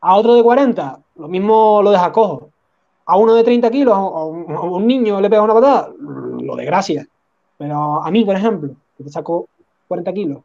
a 0.00 0.16
otro 0.16 0.34
de 0.34 0.42
40, 0.42 1.00
lo 1.16 1.28
mismo 1.28 1.80
lo 1.82 1.90
deja 1.90 2.12
cojo. 2.12 2.50
A 3.06 3.16
uno 3.16 3.34
de 3.34 3.42
30 3.42 3.70
kilos, 3.70 3.94
a 3.94 4.24
un, 4.24 4.86
niño 4.86 5.20
le 5.20 5.30
pega 5.30 5.42
una 5.42 5.54
patada, 5.54 5.90
lo 5.98 6.56
de 6.56 6.64
gracia. 6.64 7.06
Pero 7.58 8.04
a 8.04 8.10
mí, 8.10 8.24
por 8.24 8.36
ejemplo, 8.36 8.74
que 8.96 9.04
te 9.04 9.10
saco 9.10 9.48
40 9.88 10.12
kilos, 10.12 10.42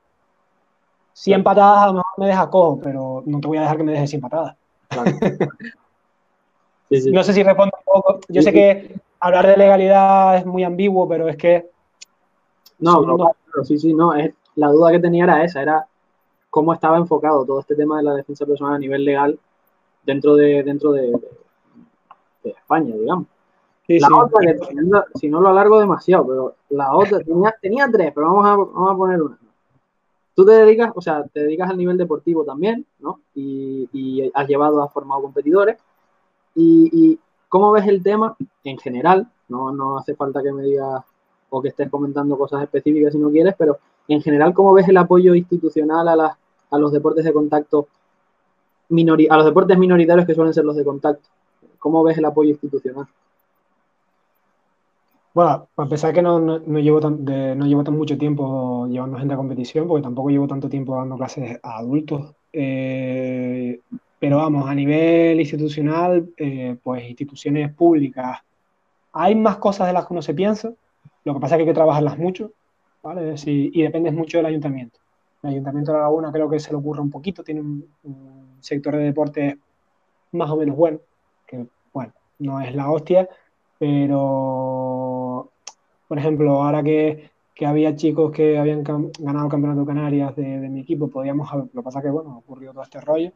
100 1.14 1.44
patadas 1.44 1.84
a 1.84 1.88
lo 1.88 1.94
mejor 1.94 2.14
me 2.18 2.28
deja 2.28 2.50
cojo, 2.50 2.80
pero 2.82 3.24
no 3.26 3.40
te 3.40 3.48
voy 3.48 3.58
a 3.58 3.62
dejar 3.62 3.78
que 3.78 3.84
me 3.84 3.92
dejes 3.92 4.10
100 4.10 4.22
patadas. 4.22 4.56
No 6.90 7.24
sé 7.24 7.34
si 7.34 7.44
respondo 7.44 7.78
un 7.78 7.84
poco. 7.84 8.20
Yo 8.30 8.42
sé 8.42 8.52
que 8.52 9.00
hablar 9.20 9.46
de 9.46 9.58
legalidad 9.58 10.38
es 10.38 10.46
muy 10.46 10.64
ambiguo, 10.64 11.08
pero 11.08 11.28
es 11.28 11.38
que. 11.38 11.70
No, 12.80 13.02
no, 13.02 13.32
sí, 13.64 13.78
sí, 13.78 13.94
no. 13.94 14.16
Es, 14.16 14.34
la 14.56 14.70
duda 14.70 14.92
que 14.92 15.00
tenía 15.00 15.26
era 15.26 15.44
esa, 15.44 15.62
era 15.62 15.88
cómo 16.50 16.74
estaba 16.74 16.98
enfocado 16.98 17.46
todo 17.46 17.60
este 17.60 17.76
tema 17.76 17.98
de 17.98 18.04
la 18.04 18.16
defensa 18.16 18.46
personal 18.46 18.76
a 18.76 18.80
nivel 18.80 19.06
legal 19.06 19.38
dentro 20.04 20.36
de, 20.36 20.64
dentro 20.64 20.92
de, 20.92 21.14
España, 22.44 22.96
digamos. 22.96 23.28
La 23.98 24.08
otra, 24.16 24.40
que, 24.42 24.60
si 25.20 25.30
no 25.30 25.42
lo 25.42 25.50
alargo 25.50 25.80
demasiado, 25.80 26.28
pero 26.28 26.56
la 26.70 26.96
otra, 26.96 27.20
tenía, 27.22 27.56
tenía 27.60 27.90
tres, 27.92 28.12
pero 28.14 28.28
vamos 28.28 28.46
a, 28.46 28.56
vamos 28.56 28.92
a 28.92 28.96
poner 28.96 29.22
una. 29.22 29.40
Tú 30.36 30.46
te 30.46 30.52
dedicas, 30.52 30.92
o 30.96 31.02
sea, 31.02 31.24
te 31.24 31.42
dedicas 31.42 31.70
al 31.70 31.78
nivel 31.78 31.98
deportivo 31.98 32.46
también, 32.46 32.86
¿no? 33.00 33.20
Y, 33.34 33.90
y 33.92 34.32
has 34.34 34.48
llevado, 34.48 34.82
has 34.84 34.94
formado 34.94 35.22
competidores. 35.22 35.78
Y, 36.56 37.20
cómo 37.48 37.72
ves 37.72 37.88
el 37.88 38.04
tema 38.04 38.36
en 38.64 38.78
general, 38.78 39.28
no, 39.48 39.72
no 39.72 39.98
hace 39.98 40.14
falta 40.16 40.44
que 40.44 40.52
me 40.52 40.62
digas 40.62 41.04
o 41.50 41.62
que 41.62 41.70
estés 41.70 41.90
comentando 41.90 42.38
cosas 42.38 42.62
específicas 42.62 43.12
si 43.12 43.18
no 43.18 43.32
quieres, 43.32 43.56
pero 43.58 43.80
en 44.08 44.22
general, 44.22 44.54
¿cómo 44.54 44.72
ves 44.74 44.88
el 44.88 44.98
apoyo 44.98 45.34
institucional 45.34 46.08
a, 46.08 46.38
a 46.70 46.78
los 46.78 46.92
deportes 46.92 47.26
de 47.26 47.34
contacto, 47.34 47.88
a 48.92 49.38
los 49.38 49.46
deportes 49.46 49.78
minoritarios 49.80 50.28
que 50.28 50.36
suelen 50.36 50.54
ser 50.54 50.66
los 50.66 50.76
de 50.76 50.84
contacto? 50.84 51.28
¿Cómo 51.80 52.04
ves 52.04 52.18
el 52.18 52.26
apoyo 52.26 52.52
institucional? 52.52 53.08
Bueno, 55.40 55.70
a 55.78 55.86
pesar 55.86 56.14
que 56.14 56.22
no, 56.22 56.38
no, 56.38 56.80
llevo 56.80 57.00
tan, 57.00 57.24
no 57.24 57.66
llevo 57.66 57.82
tan 57.82 57.96
mucho 57.96 58.18
tiempo 58.18 58.86
llevando 58.88 59.18
gente 59.18 59.34
a 59.34 59.38
competición, 59.38 59.88
porque 59.88 60.04
tampoco 60.04 60.30
llevo 60.32 60.50
tanto 60.50 60.68
tiempo 60.68 60.98
dando 60.98 61.16
clases 61.16 61.58
a 61.64 61.78
adultos, 61.78 62.36
eh, 62.52 63.80
pero 64.20 64.36
vamos, 64.36 64.70
a 64.70 64.76
nivel 64.76 65.40
institucional, 65.40 66.30
eh, 66.36 66.76
pues 66.84 67.08
instituciones 67.08 67.74
públicas, 67.74 68.40
hay 69.14 69.34
más 69.34 69.60
cosas 69.60 69.88
de 69.88 69.94
las 69.94 70.06
que 70.06 70.14
uno 70.14 70.22
se 70.22 70.34
piensa, 70.34 70.74
lo 71.24 71.34
que 71.34 71.40
pasa 71.40 71.56
es 71.56 71.60
que 71.60 71.62
hay 71.62 71.68
que 71.70 71.74
trabajarlas 71.74 72.18
mucho, 72.18 72.52
¿vale? 73.02 73.34
y 73.46 73.82
depende 73.82 74.12
mucho 74.12 74.40
del 74.40 74.48
ayuntamiento. 74.48 75.00
El 75.42 75.52
ayuntamiento 75.52 75.94
de 75.94 76.00
La 76.00 76.04
Laguna 76.04 76.34
creo 76.34 76.50
que 76.50 76.60
se 76.60 76.72
le 76.72 76.80
ocurre 76.80 77.00
un 77.00 77.12
poquito, 77.12 77.46
tiene 77.46 77.62
un, 77.62 77.86
sector 78.60 78.98
de 78.98 79.04
deporte 79.04 79.58
más 80.34 80.50
o 80.50 80.58
menos 80.58 80.76
bueno, 80.76 81.00
que 81.48 81.66
bueno, 81.94 82.12
no 82.40 82.60
es 82.60 82.76
la 82.76 82.92
hostia, 82.92 83.30
pero 83.78 85.19
por 86.10 86.18
ejemplo, 86.18 86.64
ahora 86.64 86.82
que, 86.82 87.30
que 87.54 87.68
había 87.68 87.96
chicos 87.96 88.32
que 88.32 88.58
habían 88.58 88.84
ganado 88.84 89.46
el 89.46 89.52
campeonato 89.52 89.86
Canarias 89.86 90.36
de, 90.36 90.60
de 90.60 90.70
mi 90.70 90.82
equipo, 90.82 91.08
podíamos, 91.08 91.48
lo 91.54 91.68
que 91.68 91.82
pasa 91.84 92.02
que 92.02 92.10
bueno, 92.10 92.40
ocurrió 92.40 92.72
todo 92.72 92.82
este 92.82 93.00
rollo, 93.00 93.32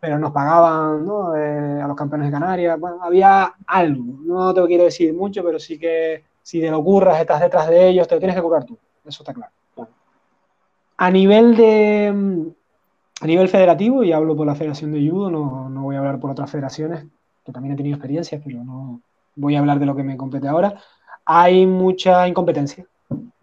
pero 0.00 0.18
nos 0.18 0.32
pagaban 0.32 1.04
¿no? 1.04 1.36
Eh, 1.36 1.82
a 1.82 1.86
los 1.86 1.94
campeones 1.94 2.28
de 2.28 2.32
Canarias. 2.32 2.80
Bueno, 2.80 2.98
había 3.02 3.52
algo, 3.66 4.04
no 4.24 4.54
te 4.54 4.64
quiero 4.66 4.84
decir 4.84 5.12
mucho, 5.12 5.44
pero 5.44 5.58
sí 5.58 5.78
que 5.78 6.24
si 6.42 6.62
te 6.62 6.70
lo 6.70 6.82
curras, 6.82 7.20
estás 7.20 7.42
detrás 7.42 7.68
de 7.68 7.88
ellos, 7.90 8.08
te 8.08 8.14
lo 8.14 8.20
tienes 8.20 8.36
que 8.36 8.42
currar 8.42 8.64
tú, 8.64 8.78
eso 9.04 9.22
está 9.22 9.34
claro. 9.34 9.52
A 10.96 11.10
nivel 11.10 11.56
de 11.56 12.54
a 13.20 13.26
nivel 13.26 13.48
federativo, 13.48 14.02
y 14.02 14.12
hablo 14.12 14.34
por 14.34 14.46
la 14.46 14.54
Federación 14.54 14.92
de 14.92 15.06
Judo, 15.06 15.30
no, 15.30 15.68
no, 15.68 15.82
voy 15.82 15.96
a 15.96 15.98
hablar 15.98 16.18
por 16.18 16.30
otras 16.30 16.50
federaciones, 16.50 17.04
que 17.44 17.52
también 17.52 17.74
he 17.74 17.76
tenido 17.76 17.96
experiencias, 17.96 18.40
pero 18.42 18.64
no 18.64 19.02
voy 19.36 19.56
a 19.56 19.58
hablar 19.58 19.78
de 19.78 19.86
lo 19.86 19.94
que 19.94 20.02
me 20.02 20.16
compete 20.16 20.48
ahora. 20.48 20.80
Hay 21.26 21.66
mucha 21.66 22.28
incompetencia. 22.28 22.86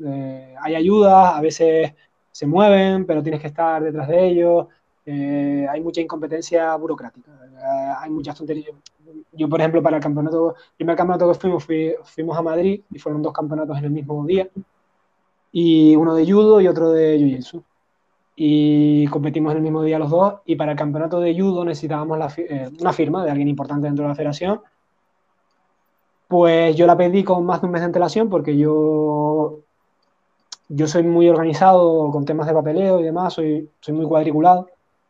Eh, 0.03 0.56
hay 0.62 0.76
ayudas, 0.76 1.36
a 1.36 1.41
veces 1.41 1.94
se 2.32 2.48
mueven, 2.48 3.06
pero 3.06 3.22
tienes 3.22 3.41
que 3.41 3.48
estar 3.48 3.84
detrás 3.84 4.08
de 4.08 4.28
ellos. 4.28 4.68
Eh, 5.06 5.66
hay 5.70 5.82
mucha 5.82 5.99
incompetencia 5.99 6.76
burocrática, 6.76 7.32
eh, 7.32 7.94
hay 7.99 8.10
muchas 8.12 8.38
tonterías. 8.38 8.76
Yo, 9.32 9.49
por 9.49 9.60
ejemplo, 9.60 9.82
para 9.82 9.98
el 9.98 10.03
campeonato, 10.03 10.56
el 10.56 10.76
primer 10.78 10.95
campeonato 10.95 11.28
que 11.32 11.40
fuimos, 11.40 11.66
fuimos 12.03 12.38
a 12.38 12.41
Madrid 12.41 12.82
y 12.91 12.99
fueron 12.99 13.22
dos 13.22 13.34
campeonatos 13.34 13.78
en 13.80 13.86
el 13.86 13.91
mismo 13.91 14.26
día, 14.26 14.48
y 15.52 15.95
uno 15.95 16.16
de 16.16 16.32
judo 16.32 16.62
y 16.62 16.68
otro 16.68 16.91
de 16.91 17.18
jiu-jitsu. 17.18 17.64
Y 18.36 19.08
competimos 19.08 19.52
en 19.52 19.58
el 19.58 19.64
mismo 19.64 19.84
día 19.84 19.99
los 19.99 20.10
dos, 20.10 20.36
y 20.45 20.56
para 20.56 20.72
el 20.72 20.78
campeonato 20.78 21.20
de 21.20 21.38
judo 21.38 21.66
necesitábamos 21.66 22.38
eh, 22.38 22.70
una 22.80 22.94
firma 22.94 23.26
de 23.26 23.32
alguien 23.32 23.48
importante 23.48 23.88
dentro 23.88 24.03
de 24.03 24.10
la 24.10 24.16
federación. 24.16 24.62
Pues 26.32 26.78
yo 26.78 26.88
la 26.88 26.95
pedí 26.95 27.26
con 27.26 27.45
más 27.45 27.60
de 27.60 27.68
un 27.68 27.74
mes 27.74 27.82
de 27.82 27.88
antelación 27.88 28.30
porque 28.30 28.56
yo 28.56 29.60
yo 30.70 30.88
soy 30.88 31.03
muy 31.03 31.28
organizado 31.28 32.10
con 32.10 32.24
temas 32.24 32.48
de 32.48 32.53
papeleo 32.53 33.02
y 33.02 33.03
demás, 33.03 33.34
soy, 33.34 33.70
soy 33.82 33.94
muy 33.94 34.06
cuadriculado. 34.06 34.70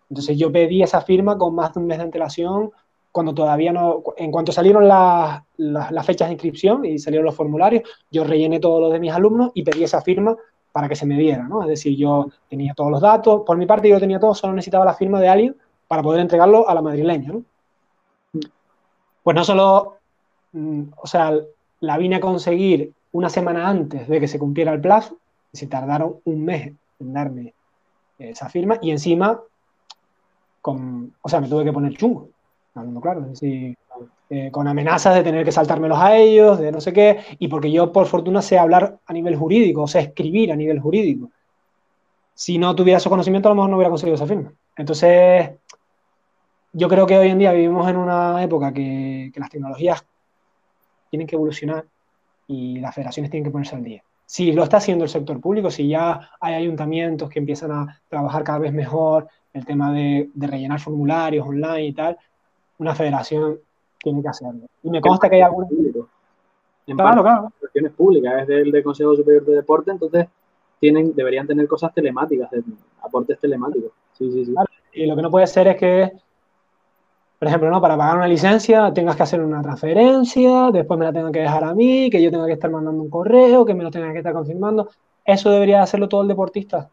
Entonces 0.09 0.35
yo 0.35 0.51
pedí 0.51 0.81
esa 0.81 1.01
firma 1.01 1.37
con 1.37 1.53
más 1.53 1.75
de 1.75 1.79
un 1.79 1.85
mes 1.85 1.99
de 1.99 2.05
antelación, 2.05 2.71
cuando 3.11 3.35
todavía 3.35 3.71
no, 3.71 4.01
en 4.17 4.31
cuanto 4.31 4.51
salieron 4.51 4.87
las, 4.87 5.43
las, 5.57 6.05
fechas 6.07 6.29
de 6.29 6.33
inscripción 6.33 6.85
y 6.85 6.97
salieron 6.97 7.27
los 7.27 7.35
formularios, 7.35 7.83
yo 8.09 8.23
rellené 8.23 8.59
todo 8.59 8.81
lo 8.81 8.89
de 8.89 8.99
mis 8.99 9.13
alumnos 9.13 9.51
y 9.53 9.61
pedí 9.61 9.83
esa 9.83 10.01
firma 10.01 10.35
para 10.71 10.89
que 10.89 10.95
se 10.95 11.05
me 11.05 11.19
diera, 11.19 11.43
¿no? 11.43 11.61
Es 11.61 11.67
decir, 11.67 11.95
yo 11.95 12.29
tenía 12.49 12.73
todos 12.73 12.89
los 12.89 13.01
datos, 13.01 13.43
por 13.45 13.57
mi 13.57 13.67
parte 13.67 13.89
yo 13.89 13.99
tenía 13.99 14.19
todo, 14.19 14.33
solo 14.33 14.53
necesitaba 14.53 14.85
la 14.85 14.95
firma 14.95 15.21
de 15.21 15.29
alguien 15.29 15.55
para 15.87 16.01
poder 16.01 16.21
entregarlo 16.21 16.67
a 16.67 16.73
la 16.73 16.81
madrileña, 16.81 17.33
¿no? 17.33 17.43
Pues 19.21 19.35
no 19.35 19.43
solo, 19.43 20.00
o 20.53 21.07
sea, 21.07 21.33
la 21.79 21.97
vine 21.97 22.17
a 22.17 22.21
conseguir 22.21 22.91
una 23.13 23.29
semana 23.29 23.67
antes 23.67 24.07
de 24.07 24.19
que 24.19 24.27
se 24.27 24.39
cumpliera 24.39 24.73
el 24.73 24.81
plazo, 24.81 25.17
se 25.51 25.67
tardaron 25.67 26.17
un 26.25 26.45
mes 26.45 26.73
en 26.99 27.13
darme 27.13 27.53
esa 28.19 28.49
firma 28.49 28.77
y 28.81 28.91
encima 28.91 29.41
o 30.63 31.29
sea, 31.29 31.41
me 31.41 31.47
tuve 31.47 31.63
que 31.63 31.73
poner 31.73 31.95
chungo, 31.95 32.29
hablando 32.75 33.01
claro, 33.01 33.27
eh, 34.29 34.49
con 34.51 34.67
amenazas 34.67 35.15
de 35.15 35.23
tener 35.23 35.43
que 35.43 35.51
saltármelos 35.51 35.97
a 35.97 36.15
ellos, 36.17 36.59
de 36.59 36.71
no 36.71 36.79
sé 36.79 36.93
qué, 36.93 37.19
y 37.39 37.47
porque 37.47 37.71
yo 37.71 37.91
por 37.91 38.05
fortuna 38.05 38.41
sé 38.41 38.57
hablar 38.57 38.99
a 39.05 39.13
nivel 39.13 39.35
jurídico, 39.35 39.83
o 39.83 39.87
sea, 39.87 40.01
escribir 40.01 40.51
a 40.51 40.55
nivel 40.55 40.79
jurídico. 40.79 41.29
Si 42.33 42.57
no 42.57 42.75
tuviera 42.75 42.99
su 42.99 43.09
conocimiento, 43.09 43.49
a 43.49 43.51
lo 43.51 43.55
mejor 43.55 43.69
no 43.69 43.75
hubiera 43.77 43.89
conseguido 43.89 44.15
esa 44.15 44.25
firma. 44.25 44.53
Entonces, 44.77 45.51
yo 46.73 46.87
creo 46.87 47.05
que 47.05 47.17
hoy 47.17 47.29
en 47.29 47.39
día 47.39 47.51
vivimos 47.51 47.87
en 47.89 47.97
una 47.97 48.41
época 48.41 48.71
que, 48.71 49.31
que 49.33 49.39
las 49.39 49.49
tecnologías 49.49 50.05
tienen 51.11 51.27
que 51.27 51.35
evolucionar 51.35 51.85
y 52.47 52.79
las 52.79 52.95
federaciones 52.95 53.29
tienen 53.29 53.43
que 53.43 53.51
ponerse 53.51 53.75
al 53.75 53.83
día. 53.83 54.01
Si 54.25 54.53
lo 54.53 54.63
está 54.63 54.77
haciendo 54.77 55.03
el 55.03 55.09
sector 55.09 55.39
público, 55.39 55.69
si 55.69 55.89
ya 55.89 56.31
hay 56.39 56.55
ayuntamientos 56.55 57.29
que 57.29 57.39
empiezan 57.39 57.71
a 57.71 58.01
trabajar 58.07 58.43
cada 58.43 58.59
vez 58.59 58.73
mejor 58.73 59.27
el 59.53 59.65
tema 59.65 59.91
de, 59.93 60.29
rellenar 60.35 60.79
formularios 60.79 61.45
online 61.45 61.87
y 61.87 61.93
tal, 61.93 62.17
una 62.79 62.95
federación 62.95 63.59
tiene 64.01 64.21
que 64.21 64.29
hacerlo. 64.29 64.61
Y 64.81 64.89
me 64.89 65.01
consta 65.01 65.29
que 65.29 65.35
hay 65.35 65.41
algunos... 65.41 65.69
En 66.87 66.97
claro, 66.97 67.21
claro. 67.21 67.51
públicas, 67.95 68.41
es 68.41 68.47
del, 68.47 68.71
del, 68.71 68.83
Consejo 68.83 69.15
Superior 69.15 69.45
de 69.45 69.55
Deporte, 69.57 69.91
entonces 69.91 70.27
tienen, 70.79 71.13
deberían 71.13 71.45
tener 71.45 71.67
cosas 71.67 71.93
telemáticas, 71.93 72.49
aportes 73.03 73.39
telemáticos. 73.39 73.91
Sí, 74.13 74.31
sí, 74.31 74.45
sí. 74.45 74.53
Y 74.93 75.05
lo 75.05 75.15
que 75.15 75.21
no 75.21 75.29
puede 75.29 75.45
ser 75.45 75.67
es 75.67 75.77
que, 75.77 76.11
por 77.41 77.47
ejemplo, 77.47 77.71
¿no? 77.71 77.81
para 77.81 77.97
pagar 77.97 78.17
una 78.17 78.27
licencia 78.27 78.93
tengas 78.93 79.15
que 79.15 79.23
hacer 79.23 79.41
una 79.41 79.63
transferencia, 79.63 80.69
después 80.71 80.99
me 80.99 81.05
la 81.05 81.11
tengan 81.11 81.31
que 81.31 81.39
dejar 81.39 81.63
a 81.63 81.73
mí, 81.73 82.07
que 82.11 82.21
yo 82.21 82.29
tenga 82.29 82.45
que 82.45 82.53
estar 82.53 82.69
mandando 82.69 83.01
un 83.01 83.09
correo, 83.09 83.65
que 83.65 83.73
me 83.73 83.83
lo 83.83 83.89
tengan 83.89 84.11
que 84.11 84.19
estar 84.19 84.31
confirmando. 84.31 84.89
Eso 85.25 85.49
debería 85.49 85.81
hacerlo 85.81 86.07
todo 86.07 86.21
el 86.21 86.27
deportista. 86.27 86.87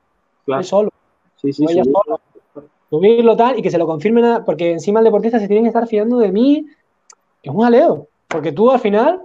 Claro. 0.47 0.62
solo. 0.62 0.91
Sí, 1.37 1.53
sí, 1.53 1.66
sí. 1.69 1.83
Subirlo 2.89 3.37
tal 3.37 3.59
y 3.59 3.62
que 3.62 3.70
se 3.70 3.77
lo 3.77 3.87
confirmen, 3.87 4.43
porque 4.47 4.73
encima 4.73 5.01
el 5.01 5.05
deportista 5.05 5.39
se 5.39 5.49
tiene 5.49 5.65
que 5.65 5.69
estar 5.69 5.87
fiando 5.87 6.16
de 6.16 6.33
mí, 6.33 6.65
es 7.43 7.53
un 7.53 7.66
aleo, 7.66 8.09
porque 8.27 8.51
tú 8.51 8.70
al 8.70 8.81
final, 8.81 9.25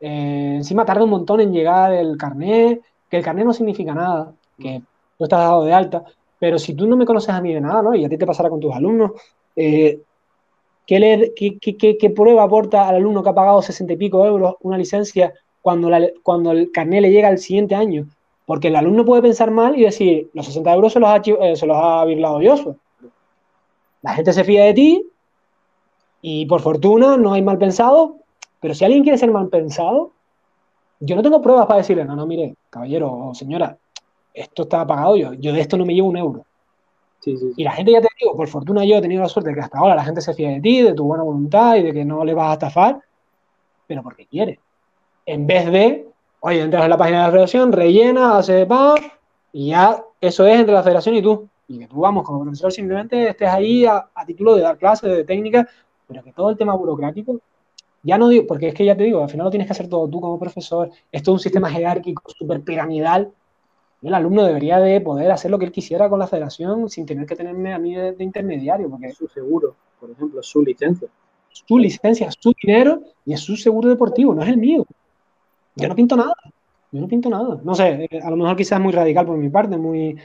eh, 0.00 0.54
encima 0.56 0.86
tarda 0.86 1.04
un 1.04 1.10
montón 1.10 1.42
en 1.42 1.52
llegar 1.52 1.92
el 1.92 2.16
carnet, 2.16 2.80
que 3.10 3.18
el 3.18 3.22
carnet 3.22 3.44
no 3.44 3.52
significa 3.52 3.92
nada, 3.92 4.32
que 4.58 4.80
tú 5.18 5.24
estás 5.24 5.40
dado 5.40 5.64
de 5.64 5.74
alta, 5.74 6.02
pero 6.38 6.58
si 6.58 6.72
tú 6.72 6.86
no 6.86 6.96
me 6.96 7.04
conoces 7.04 7.28
a 7.28 7.42
mí 7.42 7.52
de 7.52 7.60
nada, 7.60 7.82
¿no? 7.82 7.94
Y 7.94 8.06
a 8.06 8.08
ti 8.08 8.16
te 8.16 8.24
pasará 8.24 8.48
con 8.48 8.58
tus 8.58 8.74
alumnos, 8.74 9.10
eh, 9.54 10.00
¿qué, 10.86 11.96
qué, 11.98 12.10
prueba 12.10 12.42
aporta 12.42 12.88
al 12.88 12.96
alumno 12.96 13.22
que 13.22 13.30
ha 13.30 13.34
pagado 13.34 13.62
60 13.62 13.92
y 13.92 13.96
pico 13.96 14.24
euros 14.24 14.56
una 14.60 14.78
licencia 14.78 15.32
cuando, 15.60 15.90
cuando 16.22 16.52
el 16.52 16.70
carnet 16.72 17.02
le 17.02 17.10
llega 17.10 17.28
al 17.28 17.38
siguiente 17.38 17.74
año? 17.74 18.06
Porque 18.46 18.68
el 18.68 18.76
alumno 18.76 19.04
puede 19.04 19.22
pensar 19.22 19.50
mal 19.50 19.78
y 19.78 19.82
decir, 19.82 20.30
los 20.34 20.46
60 20.46 20.74
euros 20.74 20.92
se 20.92 21.00
los 21.00 21.08
ha, 21.08 21.16
eh, 21.16 21.56
se 21.56 21.66
los 21.66 21.76
ha 21.76 22.04
virlado 22.04 22.40
Joshua. 22.42 22.74
La 24.02 24.14
gente 24.14 24.32
se 24.32 24.44
fía 24.44 24.64
de 24.64 24.74
ti 24.74 25.06
y 26.20 26.46
por 26.46 26.60
fortuna 26.60 27.16
no 27.16 27.32
hay 27.32 27.42
mal 27.42 27.58
pensado, 27.58 28.16
pero 28.60 28.74
si 28.74 28.84
alguien 28.84 29.02
quiere 29.02 29.18
ser 29.18 29.30
mal 29.30 29.48
pensado, 29.48 30.12
yo 31.00 31.16
no 31.16 31.22
tengo 31.22 31.42
pruebas 31.42 31.66
para 31.66 31.78
decirle, 31.78 32.04
no, 32.04 32.14
no, 32.14 32.26
mire, 32.26 32.56
caballero 32.70 33.12
o 33.12 33.34
señora, 33.34 33.76
esto 34.34 34.62
está 34.62 34.86
pagado 34.86 35.16
yo, 35.16 35.32
yo 35.34 35.52
de 35.52 35.60
esto 35.60 35.76
no 35.76 35.84
me 35.84 35.94
llevo 35.94 36.08
un 36.08 36.16
euro. 36.16 36.44
Y 37.24 37.62
la 37.62 37.72
gente, 37.72 37.92
ya 37.92 38.00
te 38.00 38.08
digo, 38.18 38.36
por 38.36 38.48
fortuna 38.48 38.84
yo 38.84 38.96
he 38.96 39.00
tenido 39.00 39.22
la 39.22 39.28
suerte 39.28 39.50
de 39.50 39.54
que 39.54 39.62
hasta 39.62 39.78
ahora 39.78 39.94
la 39.94 40.04
gente 40.04 40.20
se 40.20 40.34
fía 40.34 40.50
de 40.50 40.60
ti, 40.60 40.82
de 40.82 40.92
tu 40.92 41.04
buena 41.04 41.22
voluntad 41.22 41.76
y 41.76 41.82
de 41.82 41.92
que 41.92 42.04
no 42.04 42.24
le 42.24 42.34
vas 42.34 42.50
a 42.50 42.52
estafar, 42.54 43.00
pero 43.86 44.02
porque 44.02 44.26
quiere. 44.26 44.58
En 45.24 45.46
vez 45.46 45.70
de, 45.70 46.08
oye, 46.40 46.60
entras 46.60 46.84
en 46.84 46.90
la 46.90 46.96
página 46.96 47.18
de 47.18 47.24
la 47.24 47.30
federación, 47.30 47.72
rellena, 47.72 48.38
hace 48.38 48.66
pa, 48.66 48.94
y 49.52 49.68
ya 49.68 50.02
eso 50.20 50.46
es 50.46 50.58
entre 50.58 50.74
la 50.74 50.82
federación 50.82 51.14
y 51.14 51.22
tú. 51.22 51.48
Y 51.68 51.78
que 51.78 51.86
tú, 51.86 52.00
vamos, 52.00 52.24
como 52.24 52.42
profesor, 52.42 52.72
simplemente 52.72 53.28
estés 53.28 53.48
ahí 53.48 53.86
a, 53.86 54.08
título 54.26 54.56
de 54.56 54.62
dar 54.62 54.76
clases, 54.76 55.10
de 55.10 55.24
técnica, 55.24 55.68
pero 56.08 56.22
que 56.22 56.32
todo 56.32 56.50
el 56.50 56.56
tema 56.56 56.74
burocrático, 56.74 57.38
ya 58.02 58.18
no 58.18 58.28
digo, 58.28 58.46
porque 58.48 58.68
es 58.68 58.74
que 58.74 58.84
ya 58.84 58.96
te 58.96 59.04
digo, 59.04 59.22
al 59.22 59.30
final 59.30 59.44
lo 59.44 59.50
tienes 59.50 59.68
que 59.68 59.72
hacer 59.72 59.88
todo 59.88 60.08
tú 60.08 60.20
como 60.20 60.38
profesor, 60.38 60.90
es 61.12 61.26
un 61.28 61.38
sistema 61.38 61.70
jerárquico 61.70 62.22
súper 62.36 62.62
piramidal, 62.62 63.32
el 64.02 64.14
alumno 64.14 64.44
debería 64.44 64.78
de 64.80 65.00
poder 65.00 65.30
hacer 65.30 65.50
lo 65.50 65.58
que 65.58 65.66
él 65.66 65.72
quisiera 65.72 66.08
con 66.08 66.18
la 66.18 66.26
federación 66.26 66.88
sin 66.90 67.06
tener 67.06 67.26
que 67.26 67.36
tenerme 67.36 67.72
a 67.72 67.78
mí 67.78 67.94
de, 67.94 68.16
intermediario. 68.18 68.90
Porque 68.90 69.06
es 69.06 69.16
su 69.16 69.28
seguro, 69.28 69.74
por 70.00 70.10
ejemplo, 70.10 70.42
su 70.42 70.62
licencia. 70.62 71.08
Su 71.50 71.78
licencia, 71.78 72.30
su 72.30 72.52
dinero 72.60 73.02
y 73.24 73.34
es 73.34 73.40
su 73.40 73.56
seguro 73.56 73.88
deportivo, 73.88 74.34
no 74.34 74.42
es 74.42 74.48
el 74.48 74.56
mío. 74.56 74.84
Yo 75.76 75.88
no 75.88 75.94
pinto 75.94 76.16
nada. 76.16 76.34
Yo 76.90 77.00
no 77.00 77.08
pinto 77.08 77.30
nada. 77.30 77.60
No 77.62 77.74
sé, 77.74 78.08
a 78.22 78.30
lo 78.30 78.36
mejor 78.36 78.56
quizás 78.56 78.78
es 78.78 78.82
muy 78.82 78.92
radical 78.92 79.26
por 79.26 79.36
mi 79.36 79.48
parte, 79.48 79.76
muy 79.76 80.18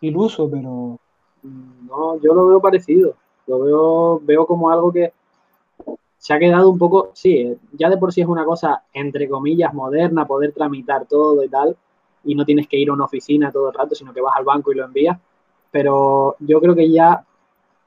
iluso, 0.00 0.50
pero. 0.50 0.98
Mm, 1.42 1.86
no, 1.86 2.20
yo 2.20 2.34
lo 2.34 2.48
veo 2.48 2.60
parecido. 2.60 3.14
Lo 3.46 3.60
veo, 3.60 4.20
veo 4.20 4.46
como 4.46 4.70
algo 4.70 4.92
que 4.92 5.12
se 6.22 6.32
ha 6.32 6.38
quedado 6.38 6.70
un 6.70 6.78
poco, 6.78 7.10
sí, 7.14 7.58
ya 7.72 7.90
de 7.90 7.96
por 7.96 8.12
sí 8.12 8.20
es 8.20 8.28
una 8.28 8.44
cosa, 8.44 8.84
entre 8.92 9.28
comillas, 9.28 9.74
moderna, 9.74 10.24
poder 10.24 10.52
tramitar 10.52 11.04
todo 11.06 11.42
y 11.42 11.48
tal, 11.48 11.76
y 12.24 12.34
no 12.34 12.44
tienes 12.44 12.68
que 12.68 12.76
ir 12.76 12.90
a 12.90 12.92
una 12.92 13.04
oficina 13.04 13.50
todo 13.50 13.68
el 13.68 13.74
rato, 13.74 13.94
sino 13.94 14.12
que 14.12 14.20
vas 14.20 14.36
al 14.36 14.44
banco 14.44 14.72
y 14.72 14.76
lo 14.76 14.84
envías. 14.84 15.18
Pero 15.70 16.36
yo 16.40 16.60
creo 16.60 16.74
que 16.74 16.90
ya 16.90 17.24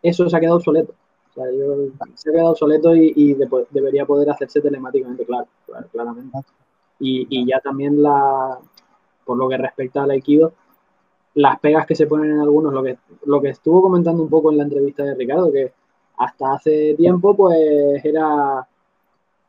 eso 0.02 0.30
se 0.30 0.36
ha 0.36 0.40
quedado 0.40 0.58
obsoleto. 0.58 0.94
O 1.32 1.34
sea, 1.34 1.46
se 2.16 2.30
ha 2.30 2.34
quedado 2.34 2.52
obsoleto 2.52 2.96
y, 2.96 3.36
debería 3.72 4.06
poder 4.06 4.30
hacerse 4.30 4.62
telemáticamente, 4.62 5.26
claro, 5.26 5.48
claramente. 5.92 6.38
Y, 7.00 7.28
y, 7.30 7.46
ya 7.46 7.60
también 7.60 8.02
la, 8.02 8.58
por 9.26 9.38
lo 9.38 9.50
que 9.50 9.58
respecta 9.58 10.04
al 10.04 10.12
Aikido, 10.12 10.54
las 11.36 11.60
pegas 11.60 11.86
que 11.86 11.96
se 11.96 12.08
ponen 12.08 12.32
en 12.32 12.40
algunos, 12.40 12.74
lo 12.74 12.82
que, 12.82 12.98
lo 13.26 13.42
que 13.42 13.50
estuvo 13.50 13.82
comentando 13.82 14.24
un 14.24 14.30
poco 14.30 14.52
en 14.52 14.58
la 14.58 14.64
entrevista 14.64 15.04
de 15.04 15.16
Ricardo, 15.16 15.52
que 15.52 15.74
hasta 16.18 16.54
hace 16.54 16.94
tiempo 16.96 17.36
pues 17.36 17.58
era, 18.06 18.66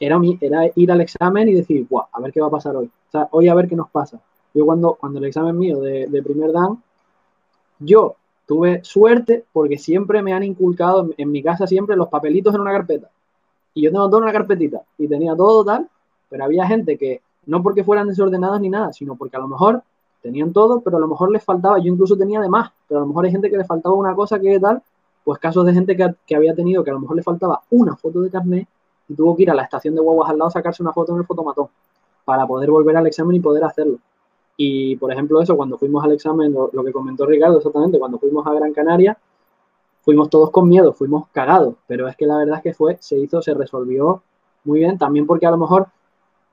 era, 0.00 0.20
era 0.40 0.70
ir 0.74 0.90
al 0.90 1.00
examen 1.00 1.48
y 1.48 1.54
decir, 1.54 1.86
Buah, 1.88 2.06
a 2.12 2.20
ver 2.20 2.32
qué 2.32 2.40
va 2.40 2.48
a 2.48 2.50
pasar 2.50 2.74
hoy. 2.76 2.86
O 2.86 3.10
sea, 3.10 3.28
hoy 3.30 3.48
a 3.48 3.54
ver 3.54 3.68
qué 3.68 3.76
nos 3.76 3.88
pasa. 3.90 4.20
Yo 4.56 4.64
cuando, 4.64 4.94
cuando 4.94 5.18
el 5.18 5.26
examen 5.26 5.58
mío 5.58 5.80
de, 5.80 6.22
primer 6.24 6.50
dan, 6.50 6.82
yo 7.78 8.16
tuve 8.46 8.82
suerte 8.82 9.44
porque 9.52 9.76
siempre 9.76 10.22
me 10.22 10.32
han 10.32 10.44
inculcado 10.44 11.10
en, 11.18 11.30
mi 11.30 11.42
casa 11.42 11.66
siempre 11.66 11.94
los 11.94 12.08
papelitos 12.08 12.54
en 12.54 12.62
una 12.62 12.72
carpeta. 12.72 13.10
Y 13.74 13.82
yo 13.82 13.92
tengo 13.92 14.06
todo 14.08 14.16
en 14.16 14.22
una 14.24 14.32
carpetita 14.32 14.80
y 14.96 15.08
tenía 15.08 15.36
todo 15.36 15.62
tal, 15.62 15.86
pero 16.30 16.44
había 16.44 16.66
gente 16.66 16.96
que 16.96 17.20
no 17.44 17.62
porque 17.62 17.84
fueran 17.84 18.08
desordenados 18.08 18.58
ni 18.62 18.70
nada, 18.70 18.94
sino 18.94 19.14
porque 19.14 19.36
a 19.36 19.40
lo 19.40 19.48
mejor 19.48 19.82
tenían 20.22 20.54
todo, 20.54 20.80
pero 20.80 20.96
a 20.96 21.00
lo 21.00 21.06
mejor 21.06 21.30
les 21.30 21.44
faltaba, 21.44 21.78
yo 21.78 21.92
incluso 21.92 22.16
tenía 22.16 22.40
de 22.40 22.48
más, 22.48 22.72
pero 22.88 23.00
a 23.00 23.02
lo 23.02 23.08
mejor 23.08 23.26
hay 23.26 23.32
gente 23.32 23.50
que 23.50 23.58
le 23.58 23.64
faltaba 23.64 23.94
una 23.94 24.14
cosa 24.14 24.40
que 24.40 24.58
tal, 24.58 24.82
pues 25.22 25.38
casos 25.38 25.66
de 25.66 25.74
gente 25.74 25.94
que, 25.94 26.14
que 26.26 26.34
había 26.34 26.54
tenido 26.54 26.82
que 26.82 26.88
a 26.88 26.94
lo 26.94 27.00
mejor 27.00 27.16
le 27.16 27.22
faltaba 27.22 27.60
una 27.68 27.94
foto 27.94 28.22
de 28.22 28.30
carnet 28.30 28.66
y 29.06 29.14
tuvo 29.14 29.36
que 29.36 29.42
ir 29.42 29.50
a 29.50 29.54
la 29.54 29.64
estación 29.64 29.94
de 29.94 30.00
guaguas 30.00 30.30
al 30.30 30.38
lado 30.38 30.48
a 30.48 30.52
sacarse 30.52 30.82
una 30.82 30.94
foto 30.94 31.12
en 31.12 31.18
el 31.18 31.26
fotomatón 31.26 31.68
para 32.24 32.46
poder 32.46 32.70
volver 32.70 32.96
al 32.96 33.06
examen 33.06 33.36
y 33.36 33.40
poder 33.40 33.62
hacerlo. 33.64 33.98
Y, 34.56 34.96
por 34.96 35.12
ejemplo, 35.12 35.40
eso, 35.42 35.56
cuando 35.56 35.76
fuimos 35.76 36.02
al 36.04 36.12
examen, 36.12 36.52
lo, 36.52 36.84
que 36.84 36.92
comentó 36.92 37.26
Ricardo 37.26 37.58
exactamente, 37.58 37.98
cuando 37.98 38.18
fuimos 38.18 38.46
a 38.46 38.54
Gran 38.54 38.72
Canaria, 38.72 39.18
fuimos 40.02 40.30
todos 40.30 40.50
con 40.50 40.68
miedo, 40.68 40.92
fuimos 40.92 41.28
cagados, 41.32 41.74
pero 41.86 42.08
es 42.08 42.16
que 42.16 42.26
la 42.26 42.38
verdad 42.38 42.56
es 42.58 42.62
que 42.62 42.74
fue, 42.74 42.96
se 43.00 43.18
hizo, 43.18 43.42
se 43.42 43.54
resolvió 43.54 44.22
muy 44.64 44.80
bien, 44.80 44.98
también 44.98 45.26
porque 45.26 45.46
a 45.46 45.50
lo 45.50 45.58
mejor 45.58 45.88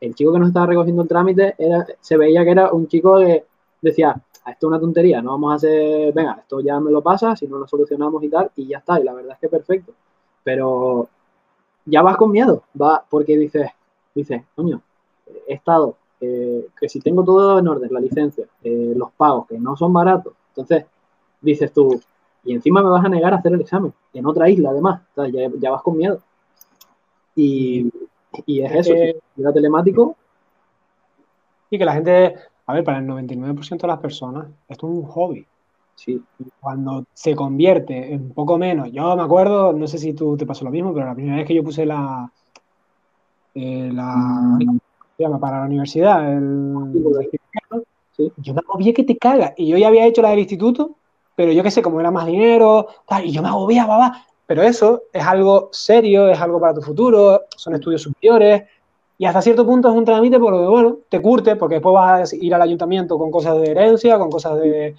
el 0.01 0.15
chico 0.15 0.33
que 0.33 0.39
nos 0.39 0.49
estaba 0.49 0.65
recogiendo 0.65 1.03
el 1.03 1.07
trámite 1.07 1.55
era, 1.57 1.85
se 2.01 2.17
veía 2.17 2.43
que 2.43 2.51
era 2.51 2.73
un 2.73 2.87
chico 2.87 3.19
que 3.19 3.45
decía, 3.81 4.21
ah, 4.43 4.51
esto 4.51 4.67
es 4.67 4.69
una 4.69 4.79
tontería, 4.79 5.21
no 5.21 5.31
vamos 5.31 5.53
a 5.53 5.55
hacer, 5.55 6.13
venga, 6.13 6.37
esto 6.41 6.59
ya 6.59 6.79
me 6.79 6.91
lo 6.91 7.01
pasa, 7.01 7.35
si 7.35 7.47
no 7.47 7.57
lo 7.57 7.67
solucionamos 7.67 8.21
y 8.23 8.29
tal, 8.29 8.51
y 8.55 8.67
ya 8.67 8.79
está, 8.79 8.99
y 8.99 9.03
la 9.03 9.13
verdad 9.13 9.33
es 9.33 9.39
que 9.39 9.49
perfecto. 9.49 9.93
Pero 10.43 11.07
ya 11.85 12.01
vas 12.01 12.17
con 12.17 12.31
miedo, 12.31 12.63
va, 12.79 13.05
porque 13.09 13.37
dices, 13.37 13.69
dices, 14.13 14.43
coño, 14.55 14.81
he 15.47 15.53
estado 15.53 15.95
que 16.79 16.89
si 16.89 16.99
tengo 16.99 17.23
todo 17.23 17.59
en 17.59 17.67
orden, 17.67 17.89
la 17.91 17.99
licencia, 17.99 18.45
eh, 18.63 18.93
los 18.95 19.11
pagos, 19.11 19.47
que 19.47 19.59
no 19.59 19.75
son 19.75 19.93
baratos, 19.93 20.33
entonces 20.49 20.85
dices 21.41 21.71
tú, 21.71 21.99
y 22.43 22.53
encima 22.53 22.81
me 22.81 22.89
vas 22.89 23.05
a 23.05 23.09
negar 23.09 23.33
a 23.33 23.37
hacer 23.37 23.53
el 23.53 23.61
examen, 23.61 23.93
en 24.13 24.25
otra 24.25 24.49
isla 24.49 24.69
además, 24.69 25.01
ya, 25.59 25.71
vas 25.71 25.81
con 25.81 25.97
miedo. 25.97 26.19
Y, 27.35 27.87
es 28.47 28.71
eso, 28.71 28.93
eh, 28.93 29.15
si 29.35 29.41
era 29.41 29.53
telemático. 29.53 30.15
Y 31.69 31.77
que 31.77 31.85
la 31.85 31.93
gente, 31.93 32.35
a 32.67 32.73
ver, 32.73 32.83
para 32.83 32.99
el 32.99 33.07
99% 33.07 33.81
de 33.81 33.87
las 33.87 33.99
personas, 33.99 34.47
esto 34.67 34.87
es 34.87 34.93
un 34.93 35.03
hobby. 35.03 35.47
Sí. 35.95 36.21
Cuando 36.59 37.05
se 37.13 37.35
convierte 37.35 38.13
en 38.13 38.29
poco 38.29 38.57
menos, 38.57 38.91
yo 38.91 39.15
me 39.15 39.23
acuerdo, 39.23 39.73
no 39.73 39.87
sé 39.87 39.97
si 39.97 40.13
tú 40.13 40.35
te 40.37 40.45
pasó 40.45 40.65
lo 40.65 40.71
mismo, 40.71 40.93
pero 40.93 41.05
la 41.05 41.15
primera 41.15 41.37
vez 41.37 41.47
que 41.47 41.55
yo 41.55 41.63
puse 41.63 41.85
la, 41.85 42.31
eh, 43.55 43.91
la, 43.93 44.57
llama 45.17 45.39
para 45.39 45.59
la 45.59 45.65
universidad, 45.65 46.21
yo 48.37 48.53
me 48.53 48.59
agobié 48.59 48.93
que 48.93 49.03
te 49.03 49.17
caga. 49.17 49.53
Y 49.57 49.67
yo 49.67 49.77
ya 49.77 49.87
había 49.87 50.05
hecho 50.05 50.21
la 50.21 50.29
del 50.29 50.39
instituto, 50.39 50.91
pero 51.35 51.51
yo 51.51 51.63
qué 51.63 51.71
sé, 51.71 51.81
como 51.81 51.99
era 51.99 52.11
más 52.11 52.25
dinero, 52.25 52.87
y 53.23 53.31
yo 53.31 53.41
me 53.41 53.49
agobiaba, 53.49 53.97
va. 53.97 54.25
Pero 54.45 54.61
eso 54.61 55.03
es 55.13 55.23
algo 55.25 55.69
serio, 55.71 56.27
es 56.27 56.39
algo 56.39 56.59
para 56.59 56.73
tu 56.73 56.81
futuro, 56.81 57.43
son 57.55 57.75
estudios 57.75 58.01
superiores, 58.01 58.63
y 59.17 59.25
hasta 59.25 59.41
cierto 59.41 59.65
punto 59.65 59.89
es 59.89 59.95
un 59.95 60.05
trámite 60.05 60.39
por 60.39 60.51
lo 60.51 60.59
que, 60.59 60.67
bueno, 60.67 60.97
te 61.07 61.21
curte, 61.21 61.55
porque 61.55 61.75
después 61.75 61.93
vas 61.93 62.33
a 62.33 62.35
ir 62.35 62.53
al 62.53 62.61
ayuntamiento 62.61 63.17
con 63.17 63.31
cosas 63.31 63.57
de 63.57 63.71
herencia, 63.71 64.17
con 64.17 64.29
cosas 64.29 64.59
de 64.59 64.95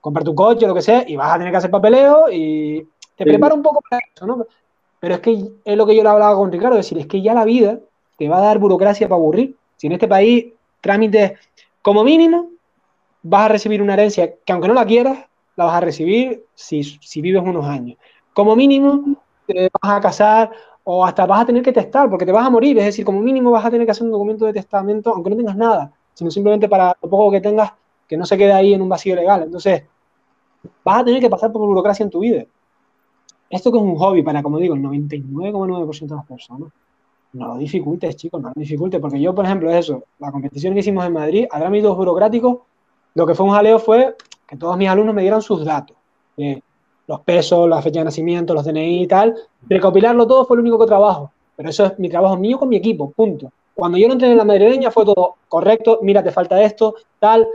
comprar 0.00 0.24
tu 0.24 0.34
coche, 0.34 0.66
lo 0.66 0.74
que 0.74 0.82
sea, 0.82 1.04
y 1.06 1.16
vas 1.16 1.32
a 1.32 1.38
tener 1.38 1.52
que 1.52 1.58
hacer 1.58 1.70
papeleo 1.70 2.30
y 2.30 2.86
te 3.14 3.24
prepara 3.24 3.54
un 3.54 3.62
poco 3.62 3.80
para 3.88 4.02
eso, 4.14 4.26
¿no? 4.26 4.46
Pero 5.00 5.14
es 5.14 5.20
que 5.20 5.52
es 5.64 5.76
lo 5.76 5.86
que 5.86 5.94
yo 5.94 6.02
le 6.02 6.08
hablaba 6.08 6.34
con 6.34 6.50
Ricardo, 6.50 6.76
es 6.78 6.86
decir, 6.86 6.98
es 6.98 7.06
que 7.06 7.22
ya 7.22 7.34
la 7.34 7.44
vida 7.44 7.78
te 8.18 8.28
va 8.28 8.38
a 8.38 8.42
dar 8.42 8.58
burocracia 8.58 9.08
para 9.08 9.18
aburrir. 9.18 9.56
Si 9.76 9.86
en 9.86 9.94
este 9.94 10.08
país 10.08 10.46
trámites, 10.80 11.38
como 11.80 12.04
mínimo, 12.04 12.50
vas 13.22 13.46
a 13.46 13.48
recibir 13.48 13.80
una 13.80 13.94
herencia 13.94 14.34
que 14.44 14.52
aunque 14.52 14.68
no 14.68 14.74
la 14.74 14.84
quieras, 14.84 15.18
la 15.56 15.64
vas 15.64 15.74
a 15.74 15.80
recibir 15.80 16.44
si, 16.54 16.82
vives 17.22 17.42
unos 17.42 17.64
años. 17.64 17.96
Como 18.34 18.54
mínimo, 18.56 19.16
te 19.46 19.70
vas 19.80 19.92
a 19.92 20.00
casar 20.00 20.50
o 20.84 21.04
hasta 21.04 21.26
vas 21.26 21.42
a 21.42 21.46
tener 21.46 21.62
que 21.62 21.72
testar 21.72 22.10
porque 22.10 22.26
te 22.26 22.32
vas 22.32 22.46
a 22.46 22.50
morir. 22.50 22.78
Es 22.78 22.86
decir, 22.86 23.04
como 23.04 23.20
mínimo 23.20 23.50
vas 23.50 23.64
a 23.64 23.70
tener 23.70 23.86
que 23.86 23.92
hacer 23.92 24.04
un 24.04 24.12
documento 24.12 24.46
de 24.46 24.52
testamento, 24.52 25.12
aunque 25.14 25.30
no 25.30 25.36
tengas 25.36 25.56
nada, 25.56 25.92
sino 26.14 26.30
simplemente 26.30 26.68
para 26.68 26.96
lo 27.00 27.08
poco 27.08 27.30
que 27.30 27.40
tengas, 27.40 27.72
que 28.08 28.16
no 28.16 28.26
se 28.26 28.36
quede 28.36 28.52
ahí 28.52 28.74
en 28.74 28.82
un 28.82 28.88
vacío 28.88 29.14
legal. 29.14 29.44
Entonces, 29.44 29.84
vas 30.84 31.00
a 31.00 31.04
tener 31.04 31.20
que 31.20 31.30
pasar 31.30 31.52
por 31.52 31.62
burocracia 31.66 32.02
en 32.02 32.10
tu 32.10 32.20
vida. 32.20 32.44
Esto 33.50 33.72
que 33.72 33.78
es 33.78 33.84
un 33.84 33.96
hobby 33.96 34.22
para, 34.22 34.42
como 34.42 34.58
digo, 34.58 34.74
el 34.74 34.82
99,9% 34.82 36.06
de 36.08 36.16
las 36.16 36.26
personas, 36.26 36.70
no 37.32 37.48
lo 37.48 37.56
dificultes, 37.56 38.16
chicos, 38.16 38.40
no 38.40 38.48
lo 38.48 38.54
dificultes, 38.60 39.00
porque 39.00 39.20
yo, 39.20 39.34
por 39.34 39.44
ejemplo, 39.44 39.70
eso, 39.70 40.04
la 40.18 40.32
competición 40.32 40.74
que 40.74 40.80
hicimos 40.80 41.04
en 41.06 41.12
Madrid, 41.12 41.46
a 41.50 41.58
trámites 41.58 41.90
burocráticos, 41.90 42.58
lo 43.14 43.26
que 43.26 43.34
fue 43.34 43.46
un 43.46 43.52
jaleo 43.52 43.78
fue 43.78 44.16
que 44.46 44.56
todos 44.56 44.76
mis 44.76 44.88
alumnos 44.88 45.14
me 45.14 45.22
dieran 45.22 45.42
sus 45.42 45.64
datos, 45.64 45.96
los 47.06 47.20
pesos, 47.20 47.68
la 47.68 47.82
fecha 47.82 48.00
de 48.00 48.06
nacimiento, 48.06 48.54
los 48.54 48.64
DNI 48.64 49.02
y 49.02 49.06
tal, 49.06 49.34
recopilarlo 49.68 50.26
todo 50.26 50.44
fue 50.44 50.56
lo 50.56 50.62
único 50.62 50.78
que 50.78 50.86
trabajo, 50.86 51.32
pero 51.56 51.68
eso 51.68 51.86
es 51.86 51.98
mi 51.98 52.08
trabajo 52.08 52.36
mío 52.36 52.58
con 52.58 52.68
mi 52.68 52.76
equipo, 52.76 53.10
punto. 53.10 53.50
Cuando 53.74 53.96
yo 53.96 54.08
no 54.08 54.14
entré 54.14 54.30
en 54.30 54.36
la 54.36 54.44
madrileña 54.44 54.90
fue 54.90 55.04
todo 55.04 55.36
correcto, 55.48 56.00
mira, 56.02 56.22
te 56.22 56.32
falta 56.32 56.60
esto, 56.62 56.96
tal, 57.18 57.46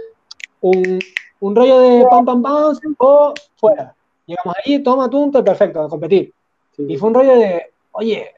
un, 0.61 1.55
rollo 1.55 1.79
de 1.79 2.05
pam, 2.09 2.25
pam, 2.25 2.41
pam, 2.41 2.73
o 2.97 3.33
fuera. 3.57 3.93
Llegamos 4.25 4.55
allí, 4.63 4.81
toma, 4.81 5.09
tunto, 5.09 5.43
perfecto, 5.43 5.81
a 5.81 5.89
competir. 5.89 6.33
Y 6.77 6.97
fue 6.97 7.09
un 7.09 7.15
rollo 7.15 7.35
de, 7.35 7.63
oye, 7.91 8.31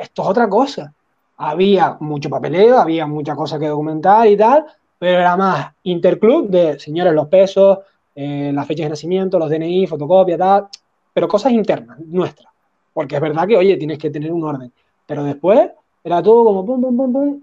esto 0.00 0.22
es 0.22 0.28
otra 0.28 0.48
cosa. 0.48 0.92
Había 1.38 1.96
mucho 2.00 2.30
papeleo, 2.30 2.78
había 2.78 3.06
mucha 3.06 3.34
cosa 3.34 3.58
que 3.58 3.68
documentar 3.68 4.26
y 4.26 4.36
tal, 4.36 4.64
pero 4.98 5.20
era 5.20 5.36
más 5.36 5.72
interclub 5.82 6.48
de, 6.48 6.78
señores, 6.78 7.12
los 7.12 7.28
pesos, 7.28 7.78
eh, 8.14 8.50
las 8.54 8.66
fechas 8.66 8.86
de 8.86 8.90
nacimiento, 8.90 9.38
los 9.38 9.50
DNI, 9.50 9.86
fotocopia, 9.86 10.38
tal, 10.38 10.68
pero 11.12 11.28
cosas 11.28 11.52
internas, 11.52 11.98
nuestras. 12.00 12.52
Porque 12.92 13.16
es 13.16 13.20
verdad 13.20 13.46
que, 13.46 13.56
oye, 13.56 13.76
tienes 13.76 13.98
que 13.98 14.10
tener 14.10 14.32
un 14.32 14.44
orden. 14.44 14.72
Pero 15.06 15.22
después 15.22 15.70
era 16.02 16.22
todo 16.22 16.44
como 16.44 16.64
pum, 16.64 16.80
pum, 16.80 16.96
pum, 16.96 17.12
pum. 17.12 17.42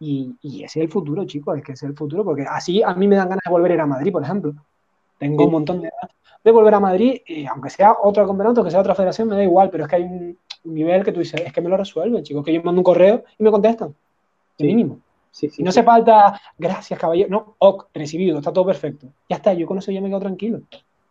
Y, 0.00 0.34
y 0.42 0.64
ese 0.64 0.80
es 0.80 0.84
el 0.84 0.90
futuro, 0.90 1.24
chicos, 1.24 1.58
es 1.58 1.62
que 1.62 1.72
ese 1.72 1.86
es 1.86 1.90
el 1.90 1.96
futuro, 1.96 2.24
porque 2.24 2.44
así 2.48 2.82
a 2.82 2.94
mí 2.94 3.06
me 3.06 3.16
dan 3.16 3.28
ganas 3.28 3.44
de 3.44 3.50
volver 3.50 3.72
a 3.72 3.74
ir 3.74 3.80
a 3.80 3.86
Madrid, 3.86 4.10
por 4.10 4.22
ejemplo. 4.22 4.54
Tengo 5.18 5.44
un 5.44 5.52
montón 5.52 5.82
de 5.82 5.90
ganas 5.90 6.16
de 6.42 6.50
volver 6.50 6.74
a 6.74 6.80
Madrid, 6.80 7.20
y 7.26 7.46
aunque 7.46 7.70
sea 7.70 7.96
otro 8.02 8.26
campeonato, 8.26 8.64
que 8.64 8.70
sea 8.70 8.80
otra 8.80 8.94
federación, 8.94 9.28
me 9.28 9.36
da 9.36 9.42
igual, 9.42 9.70
pero 9.70 9.84
es 9.84 9.90
que 9.90 9.96
hay 9.96 10.02
un, 10.02 10.38
nivel 10.64 11.04
que 11.04 11.12
tú 11.12 11.20
dices, 11.20 11.40
es 11.40 11.52
que 11.52 11.60
me 11.60 11.70
lo 11.70 11.76
resuelven, 11.76 12.22
chicos, 12.22 12.44
que 12.44 12.52
yo 12.52 12.62
mando 12.62 12.80
un 12.80 12.84
correo 12.84 13.24
y 13.38 13.42
me 13.42 13.50
contestan. 13.50 13.94
Mínimo. 14.58 14.98
Sí, 15.30 15.48
sí, 15.48 15.62
no 15.62 15.70
hace 15.70 15.82
falta, 15.82 16.40
gracias, 16.58 16.98
caballero. 16.98 17.30
No, 17.30 17.54
ok, 17.58 17.86
recibido, 17.94 18.38
está 18.38 18.52
todo 18.52 18.66
perfecto. 18.66 19.06
Ya 19.28 19.36
está, 19.36 19.54
yo 19.54 19.66
con 19.66 19.78
eso 19.78 19.92
ya 19.92 20.00
me 20.00 20.08
quedo 20.08 20.20
tranquilo. 20.20 20.60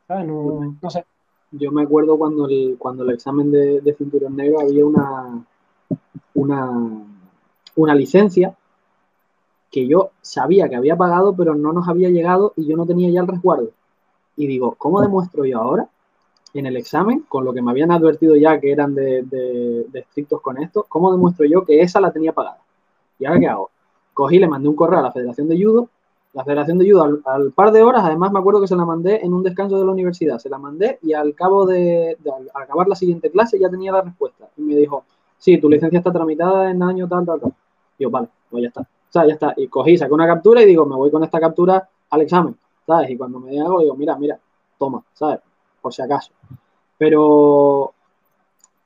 ¿Sabes? 0.07 0.27
No, 0.27 0.77
no 0.79 0.89
sé. 0.89 1.05
Yo 1.51 1.71
me 1.71 1.83
acuerdo 1.83 2.17
cuando 2.17 2.47
el, 2.47 2.75
cuando 2.77 3.03
el 3.03 3.11
examen 3.11 3.51
de, 3.51 3.81
de 3.81 3.93
cinturón 3.93 4.35
negro 4.35 4.59
había 4.59 4.85
una, 4.85 5.43
una, 6.35 7.05
una 7.75 7.95
licencia 7.95 8.55
que 9.71 9.87
yo 9.87 10.11
sabía 10.21 10.67
que 10.67 10.75
había 10.75 10.95
pagado, 10.95 11.35
pero 11.35 11.55
no 11.55 11.73
nos 11.73 11.87
había 11.87 12.09
llegado 12.09 12.53
y 12.55 12.67
yo 12.67 12.75
no 12.75 12.85
tenía 12.85 13.09
ya 13.09 13.21
el 13.21 13.27
resguardo. 13.27 13.71
Y 14.39 14.47
digo, 14.47 14.73
¿cómo 14.77 15.01
demuestro 15.01 15.43
yo 15.43 15.59
ahora 15.59 15.89
en 16.53 16.65
el 16.65 16.77
examen, 16.77 17.25
con 17.27 17.43
lo 17.43 17.51
que 17.51 17.61
me 17.61 17.71
habían 17.71 17.91
advertido 17.91 18.37
ya 18.37 18.57
que 18.57 18.71
eran 18.71 18.95
de, 18.95 19.23
de, 19.23 19.99
estrictos 19.99 20.39
con 20.39 20.57
esto, 20.63 20.85
cómo 20.87 21.11
demuestro 21.11 21.45
yo 21.45 21.65
que 21.65 21.81
esa 21.81 21.99
la 21.99 22.13
tenía 22.13 22.31
pagada? 22.31 22.59
¿Y 23.19 23.25
ahora 23.25 23.39
qué 23.41 23.47
hago? 23.47 23.69
Cogí, 24.13 24.39
le 24.39 24.47
mandé 24.47 24.69
un 24.69 24.77
correo 24.77 24.99
a 24.99 25.01
la 25.01 25.11
Federación 25.11 25.49
de 25.49 25.61
Judo. 25.61 25.89
La 26.31 26.45
Federación 26.45 26.77
de 26.77 26.89
Judo, 26.89 27.21
al, 27.25 27.51
par 27.51 27.73
de 27.73 27.83
horas, 27.83 28.05
además 28.05 28.31
me 28.31 28.39
acuerdo 28.39 28.61
que 28.61 28.67
se 28.69 28.77
la 28.77 28.85
mandé 28.85 29.19
en 29.21 29.33
un 29.33 29.43
descanso 29.43 29.77
de 29.77 29.83
la 29.83 29.91
universidad. 29.91 30.39
Se 30.39 30.49
la 30.49 30.57
mandé 30.57 30.99
y 31.01 31.11
al 31.11 31.35
cabo 31.35 31.65
de, 31.65 32.15
al 32.33 32.49
acabar 32.53 32.87
la 32.87 32.95
siguiente 32.95 33.29
clase 33.29 33.59
ya 33.59 33.69
tenía 33.69 33.91
la 33.91 34.03
respuesta. 34.03 34.47
Y 34.55 34.61
me 34.61 34.75
dijo, 34.77 35.03
sí, 35.37 35.57
tu 35.57 35.69
licencia 35.69 35.97
está 35.97 36.13
tramitada 36.13 36.71
en 36.71 36.81
año 36.81 37.09
tal, 37.09 37.25
tal, 37.25 37.41
tal. 37.41 37.53
Y 37.97 38.03
yo, 38.03 38.09
vale, 38.09 38.29
pues 38.49 38.61
ya 38.61 38.69
está. 38.69 38.81
O 38.83 39.11
sea, 39.11 39.27
ya 39.27 39.33
está. 39.33 39.53
Y 39.57 39.67
cogí, 39.67 39.97
saqué 39.97 40.13
una 40.13 40.27
captura 40.27 40.61
y 40.61 40.65
digo, 40.65 40.85
me 40.85 40.95
voy 40.95 41.11
con 41.11 41.25
esta 41.25 41.41
captura 41.41 41.89
al 42.09 42.21
examen, 42.21 42.55
¿sabes? 42.89 43.11
Y 43.11 43.17
cuando 43.17 43.39
me 43.39 43.61
hago, 43.61 43.81
digo, 43.81 43.95
mira, 43.95 44.17
mira, 44.17 44.39
toma, 44.79 45.03
¿sabes? 45.13 45.41
Por 45.79 45.93
si 45.93 46.01
acaso. 46.01 46.31
Pero 46.97 47.93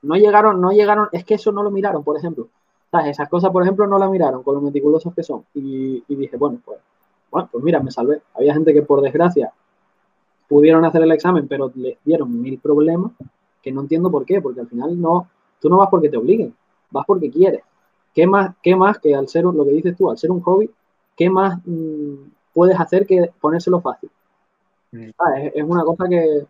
no 0.02 0.14
llegaron, 0.16 0.60
no 0.60 0.72
llegaron, 0.72 1.08
es 1.10 1.24
que 1.24 1.36
eso 1.36 1.50
no 1.52 1.62
lo 1.62 1.70
miraron, 1.70 2.04
por 2.04 2.18
ejemplo. 2.18 2.48
¿Sabes? 2.90 3.12
Esas 3.12 3.30
cosas, 3.30 3.50
por 3.50 3.62
ejemplo, 3.62 3.86
no 3.86 3.98
la 3.98 4.10
miraron 4.10 4.42
con 4.42 4.56
lo 4.56 4.60
meticulosos 4.60 5.14
que 5.14 5.22
son. 5.22 5.46
Y, 5.54 6.04
dije, 6.06 6.36
bueno, 6.36 6.58
pues, 6.62 6.78
bueno, 7.30 7.48
pues 7.50 7.64
mira, 7.64 7.80
me 7.80 7.90
salvé. 7.90 8.20
Había 8.34 8.52
gente 8.52 8.74
que 8.74 8.82
por 8.82 9.00
desgracia 9.00 9.50
pudieron 10.48 10.84
hacer 10.84 11.02
el 11.02 11.12
examen, 11.12 11.48
pero 11.48 11.72
les 11.74 11.96
dieron 12.04 12.42
mil 12.42 12.58
problemas 12.58 13.12
que 13.62 13.72
no 13.72 13.80
entiendo 13.80 14.10
por 14.10 14.26
qué, 14.26 14.42
porque 14.42 14.60
al 14.60 14.68
final 14.68 15.00
no, 15.00 15.28
tú 15.58 15.70
no 15.70 15.78
vas 15.78 15.88
porque 15.88 16.10
te 16.10 16.18
obliguen, 16.18 16.54
vas 16.90 17.06
porque 17.06 17.30
quieres. 17.30 17.62
¿Qué 18.14 18.26
más, 18.26 18.54
qué 18.62 18.76
más 18.76 18.98
que 18.98 19.14
al 19.14 19.28
ser 19.28 19.44
lo 19.44 19.64
que 19.64 19.70
dices 19.70 19.96
tú, 19.96 20.10
al 20.10 20.18
ser 20.18 20.30
un 20.30 20.42
hobby, 20.42 20.70
qué 21.16 21.30
más 21.30 21.58
mm, 21.64 22.14
puedes 22.54 22.78
hacer 22.78 23.06
que 23.06 23.30
ponérselo 23.40 23.80
fácil? 23.80 24.10
Mm. 24.92 25.10
Ah, 25.18 25.40
es, 25.40 25.64
una 25.64 25.84
cosa 25.84 26.08
que 26.08 26.46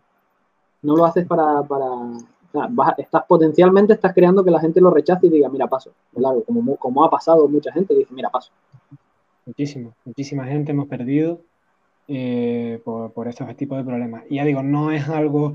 no 0.83 0.97
lo 0.97 1.05
haces 1.05 1.27
para, 1.27 1.63
para 1.63 1.89
estás 2.99 3.25
potencialmente 3.27 3.95
estás 3.95 4.15
creando 4.15 4.45
que 4.45 4.51
la 4.51 4.61
gente 4.61 4.81
lo 4.81 4.91
rechace 4.91 5.27
y 5.27 5.31
diga, 5.31 5.49
mira, 5.49 5.67
paso, 5.67 5.91
como, 6.47 6.77
como 6.77 7.05
ha 7.05 7.11
pasado 7.11 7.49
mucha 7.49 7.73
gente, 7.73 7.95
dice, 7.95 8.15
mira, 8.15 8.31
paso. 8.31 8.53
Muchísimo, 9.47 9.93
muchísima 10.05 10.45
gente 10.45 10.73
hemos 10.73 10.87
perdido 10.87 11.41
eh, 12.07 12.81
por, 12.85 13.13
por 13.13 13.27
estos 13.27 13.55
tipos 13.57 13.79
de 13.79 13.85
problemas. 13.85 14.23
Y 14.31 14.37
ya 14.37 14.45
digo, 14.45 14.63
no 14.63 14.93
es 14.93 15.09
algo 15.09 15.55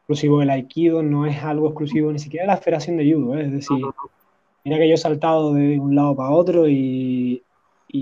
exclusivo 0.00 0.40
del 0.40 0.50
Aikido, 0.50 1.02
no 1.02 1.24
es 1.24 1.42
algo 1.42 1.68
exclusivo 1.68 2.12
ni 2.12 2.18
siquiera 2.18 2.44
de 2.44 2.48
la 2.48 2.58
Federación 2.58 2.98
de 2.98 3.10
Judo, 3.10 3.36
¿eh? 3.36 3.46
es 3.46 3.52
decir, 3.52 3.78
Mira 4.64 4.78
que 4.78 4.88
yo 4.88 4.94
he 4.94 4.98
saltado 4.98 5.52
de 5.52 5.78
un 5.78 5.94
lado 5.94 6.16
para 6.16 6.30
otro 6.30 6.66
y, 6.66 7.42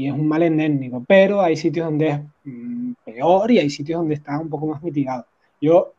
es 0.01 0.13
un 0.13 0.27
mal 0.27 0.43
endémico, 0.43 1.05
pero 1.07 1.43
hay 1.43 1.57
sitios 1.57 1.85
donde 1.85 2.09
es 2.09 2.21
mm, 2.45 2.93
peor 3.05 3.51
y 3.51 3.59
hay 3.59 3.69
sitios 3.69 3.99
donde 4.01 4.15
está 4.15 4.39
un 4.39 4.49
poco 4.49 4.67
más 4.67 4.83
mitigado. 4.83 5.27
Yo 5.61 5.93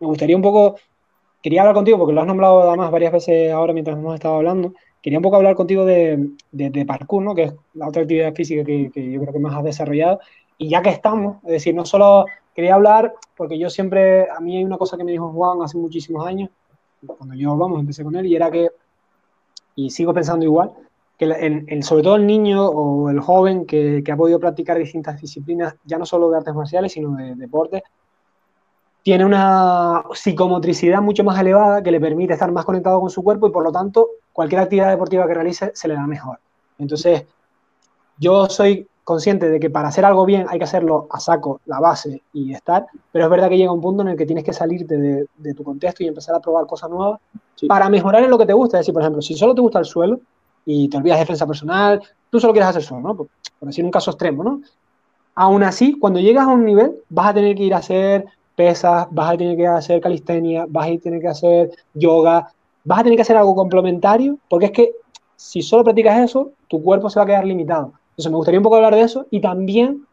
me 0.00 0.06
gustaría 0.06 0.34
un 0.34 0.42
poco, 0.42 0.76
quería 1.42 1.60
hablar 1.60 1.74
contigo, 1.74 1.98
porque 1.98 2.14
lo 2.14 2.22
has 2.22 2.26
nombrado 2.26 2.68
además 2.68 2.90
varias 2.90 3.12
veces 3.12 3.52
ahora 3.52 3.72
mientras 3.72 3.98
hemos 3.98 4.14
estado 4.14 4.36
hablando, 4.36 4.72
quería 5.02 5.18
un 5.18 5.22
poco 5.22 5.36
hablar 5.36 5.54
contigo 5.54 5.84
de, 5.84 6.30
de, 6.52 6.86
parkour, 6.86 7.22
¿no? 7.22 7.34
que 7.34 7.42
es 7.44 7.54
la 7.74 7.86
otra 7.86 8.02
actividad 8.02 8.34
física 8.34 8.64
que, 8.64 8.90
que, 8.90 9.12
yo 9.12 9.20
creo 9.20 9.32
que 9.34 9.38
más 9.38 9.54
has 9.54 9.64
desarrollado. 9.64 10.20
Y 10.56 10.70
ya 10.70 10.80
que 10.80 10.88
estamos, 10.88 11.44
es 11.44 11.50
decir, 11.50 11.74
no 11.74 11.84
solo 11.84 12.24
quería 12.54 12.76
hablar, 12.76 13.12
porque 13.36 13.58
yo 13.58 13.68
siempre, 13.68 14.30
a 14.30 14.40
mí 14.40 14.56
hay 14.56 14.64
una 14.64 14.78
cosa 14.78 14.96
que 14.96 15.04
me 15.04 15.12
dijo 15.12 15.30
Juan 15.30 15.60
hace 15.62 15.76
muchísimos 15.76 16.26
años, 16.26 16.48
cuando 17.06 17.34
yo, 17.34 17.54
vamos, 17.56 17.80
empecé 17.80 18.02
con 18.02 18.16
él, 18.16 18.24
y 18.24 18.36
era 18.36 18.50
que 18.50 18.70
y 19.76 19.90
sigo 19.90 20.14
pensando 20.14 20.44
igual, 20.44 20.72
que 21.18 21.26
el, 21.26 21.82
sobre 21.82 22.02
todo 22.02 22.16
el 22.16 22.26
niño 22.26 22.66
o 22.66 23.08
el 23.10 23.20
joven 23.20 23.66
que, 23.66 24.02
que, 24.04 24.12
ha 24.12 24.16
podido 24.16 24.40
practicar 24.40 24.78
distintas 24.78 25.20
disciplinas, 25.20 25.76
ya 25.84 25.98
no 25.98 26.06
solo 26.06 26.30
de 26.30 26.38
artes 26.38 26.54
marciales, 26.54 26.92
sino 26.92 27.14
de 27.16 27.34
deporte, 27.36 27.84
tiene 29.04 29.24
una 29.24 30.02
psicomotricidad 30.14 31.02
mucho 31.02 31.22
más 31.24 31.38
elevada 31.38 31.82
que 31.82 31.90
le 31.90 32.00
permite 32.00 32.32
estar 32.32 32.50
más 32.50 32.64
conectado 32.64 33.00
con 33.00 33.10
su 33.10 33.22
cuerpo 33.22 33.46
y 33.46 33.50
por 33.50 33.62
lo 33.62 33.70
tanto 33.70 34.08
cualquier 34.32 34.62
actividad 34.62 34.88
deportiva 34.88 35.26
que 35.26 35.34
realice 35.34 35.72
se 35.74 35.88
le 35.88 35.94
da 35.94 36.06
mejor. 36.06 36.38
Entonces, 36.78 37.24
yo 38.18 38.48
soy 38.48 38.88
consciente 39.04 39.50
de 39.50 39.60
que 39.60 39.68
para 39.68 39.88
hacer 39.88 40.06
algo 40.06 40.24
bien 40.24 40.46
hay 40.48 40.58
que 40.58 40.64
hacerlo 40.64 41.06
a 41.10 41.20
saco, 41.20 41.60
la 41.66 41.80
base 41.80 42.22
y 42.32 42.54
estar, 42.54 42.86
pero 43.12 43.26
es 43.26 43.30
verdad 43.30 43.50
que 43.50 43.58
llega 43.58 43.70
un 43.70 43.82
punto 43.82 44.02
en 44.02 44.08
el 44.08 44.16
que 44.16 44.24
tienes 44.24 44.42
que 44.42 44.54
salirte 44.54 44.96
de, 44.96 45.54
tu 45.54 45.62
contexto 45.62 46.02
y 46.02 46.08
empezar 46.08 46.34
a 46.34 46.40
probar 46.40 46.66
cosas 46.66 46.88
nuevas 46.88 47.20
para 47.68 47.90
mejorar 47.90 48.24
en 48.24 48.30
lo 48.30 48.38
que 48.38 48.46
te 48.46 48.54
gusta. 48.54 48.78
Es 48.78 48.80
decir, 48.80 48.94
por 48.94 49.02
ejemplo, 49.02 49.20
si 49.20 49.34
solo 49.34 49.54
te 49.54 49.60
gusta 49.60 49.80
el 49.80 49.84
suelo 49.84 50.20
y 50.64 50.88
te 50.88 50.96
olvidas 50.96 51.18
de 51.18 51.24
defensa 51.24 51.46
personal, 51.46 52.02
tú 52.30 52.40
solo 52.40 52.52
quieres 52.52 52.70
hacer 52.70 52.82
suelo, 52.82 53.08
¿no? 53.08 53.16
Por, 53.16 53.28
decir 53.60 53.84
un 53.84 53.90
caso 53.90 54.10
extremo, 54.10 54.44
¿no? 54.44 54.60
Aún 55.34 55.62
así, 55.62 55.98
cuando 55.98 56.20
llegas 56.20 56.46
a 56.46 56.50
un 56.50 56.64
nivel, 56.64 56.96
vas 57.08 57.28
a 57.28 57.34
tener 57.34 57.56
que 57.56 57.62
ir 57.62 57.74
a 57.74 57.78
hacer 57.78 58.26
pesas, 58.54 59.06
vas 59.10 59.32
a 59.32 59.36
tener 59.36 59.56
que 59.56 59.66
hacer 59.66 60.00
calistenia, 60.00 60.66
vas 60.68 60.88
a 60.88 60.98
tener 60.98 61.20
que 61.20 61.28
hacer 61.28 61.70
yoga, 61.94 62.48
vas 62.84 63.00
a 63.00 63.02
tener 63.02 63.16
que 63.16 63.22
hacer 63.22 63.36
algo 63.36 63.54
complementario, 63.54 64.38
porque 64.48 64.66
es 64.66 64.72
que 64.72 64.92
si 65.36 65.62
solo 65.62 65.82
practicas 65.82 66.20
eso, 66.20 66.52
tu 66.68 66.82
cuerpo 66.82 67.10
se 67.10 67.18
va 67.18 67.24
a 67.24 67.26
quedar 67.26 67.44
limitado. 67.44 67.92
Entonces 68.10 68.30
me 68.30 68.36
gustaría 68.36 68.60
un 68.60 68.64
poco 68.64 68.76
hablar 68.76 68.94
de 68.94 69.00
eso 69.00 69.26
y 69.30 69.40
también 69.40 70.06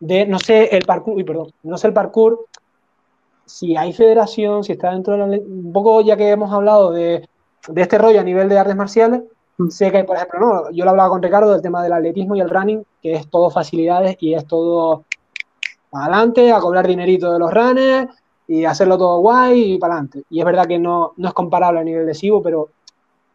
de, 0.00 0.26
no 0.26 0.38
sé, 0.38 0.76
el 0.76 0.84
parkour, 0.84 1.16
uy, 1.16 1.24
perdón, 1.24 1.52
no 1.62 1.78
sé 1.78 1.86
el 1.86 1.92
parkour, 1.92 2.46
si 3.46 3.76
hay 3.76 3.92
federación, 3.92 4.64
si 4.64 4.72
está 4.72 4.92
dentro 4.92 5.14
de 5.14 5.18
la 5.18 5.24
un 5.26 5.72
poco 5.72 6.00
ya 6.02 6.16
que 6.16 6.30
hemos 6.30 6.52
hablado 6.52 6.92
de, 6.92 7.28
de 7.68 7.82
este 7.82 7.98
rollo 7.98 8.20
a 8.20 8.24
nivel 8.24 8.48
de 8.48 8.58
artes 8.58 8.76
marciales. 8.76 9.22
Sé 9.68 9.90
que, 9.90 10.04
por 10.04 10.16
ejemplo, 10.16 10.40
no, 10.40 10.70
yo 10.70 10.84
lo 10.84 10.90
hablaba 10.90 11.10
con 11.10 11.22
Ricardo 11.22 11.52
del 11.52 11.62
tema 11.62 11.82
del 11.82 11.92
atletismo 11.92 12.36
y 12.36 12.40
el 12.40 12.50
running, 12.50 12.84
que 13.02 13.14
es 13.14 13.28
todo 13.28 13.50
facilidades 13.50 14.16
y 14.20 14.34
es 14.34 14.46
todo 14.46 15.04
adelante, 15.92 16.52
a 16.52 16.60
cobrar 16.60 16.86
dinerito 16.86 17.32
de 17.32 17.38
los 17.38 17.52
runners 17.52 18.14
y 18.46 18.64
hacerlo 18.64 18.96
todo 18.96 19.20
guay 19.20 19.74
y 19.74 19.78
para 19.78 19.94
adelante. 19.94 20.24
Y 20.30 20.40
es 20.40 20.44
verdad 20.44 20.66
que 20.66 20.78
no, 20.78 21.12
no 21.16 21.28
es 21.28 21.34
comparable 21.34 21.80
a 21.80 21.84
nivel 21.84 22.06
lesivo, 22.06 22.42
pero 22.42 22.68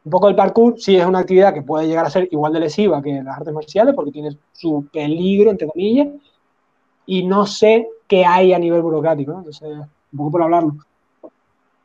un 0.06 0.12
poco 0.12 0.30
el 0.30 0.36
parkour 0.36 0.76
sí 0.78 0.96
es 0.96 1.06
una 1.06 1.20
actividad 1.20 1.54
que 1.54 1.64
puede 1.64 1.88
llegar 1.88 2.06
a 2.06 2.10
ser 2.10 2.28
igual 2.32 2.54
de 2.54 2.60
lesiva 2.60 3.02
que 3.02 3.24
las 3.24 3.38
artes 3.38 3.54
marciales 3.54 3.96
porque 3.96 4.12
tiene 4.12 4.38
su 4.54 4.88
peligro, 4.92 5.50
entre 5.50 5.68
comillas, 5.68 6.10
y 7.08 7.26
no 7.26 7.46
sé 7.46 7.88
qué 8.08 8.26
hay 8.26 8.54
a 8.54 8.60
nivel 8.60 8.82
burocrático, 8.82 9.32
¿no? 9.32 9.40
Entonces, 9.40 9.68
un 9.70 10.18
poco 10.18 10.32
por 10.32 10.44
hablarlo. 10.44 10.76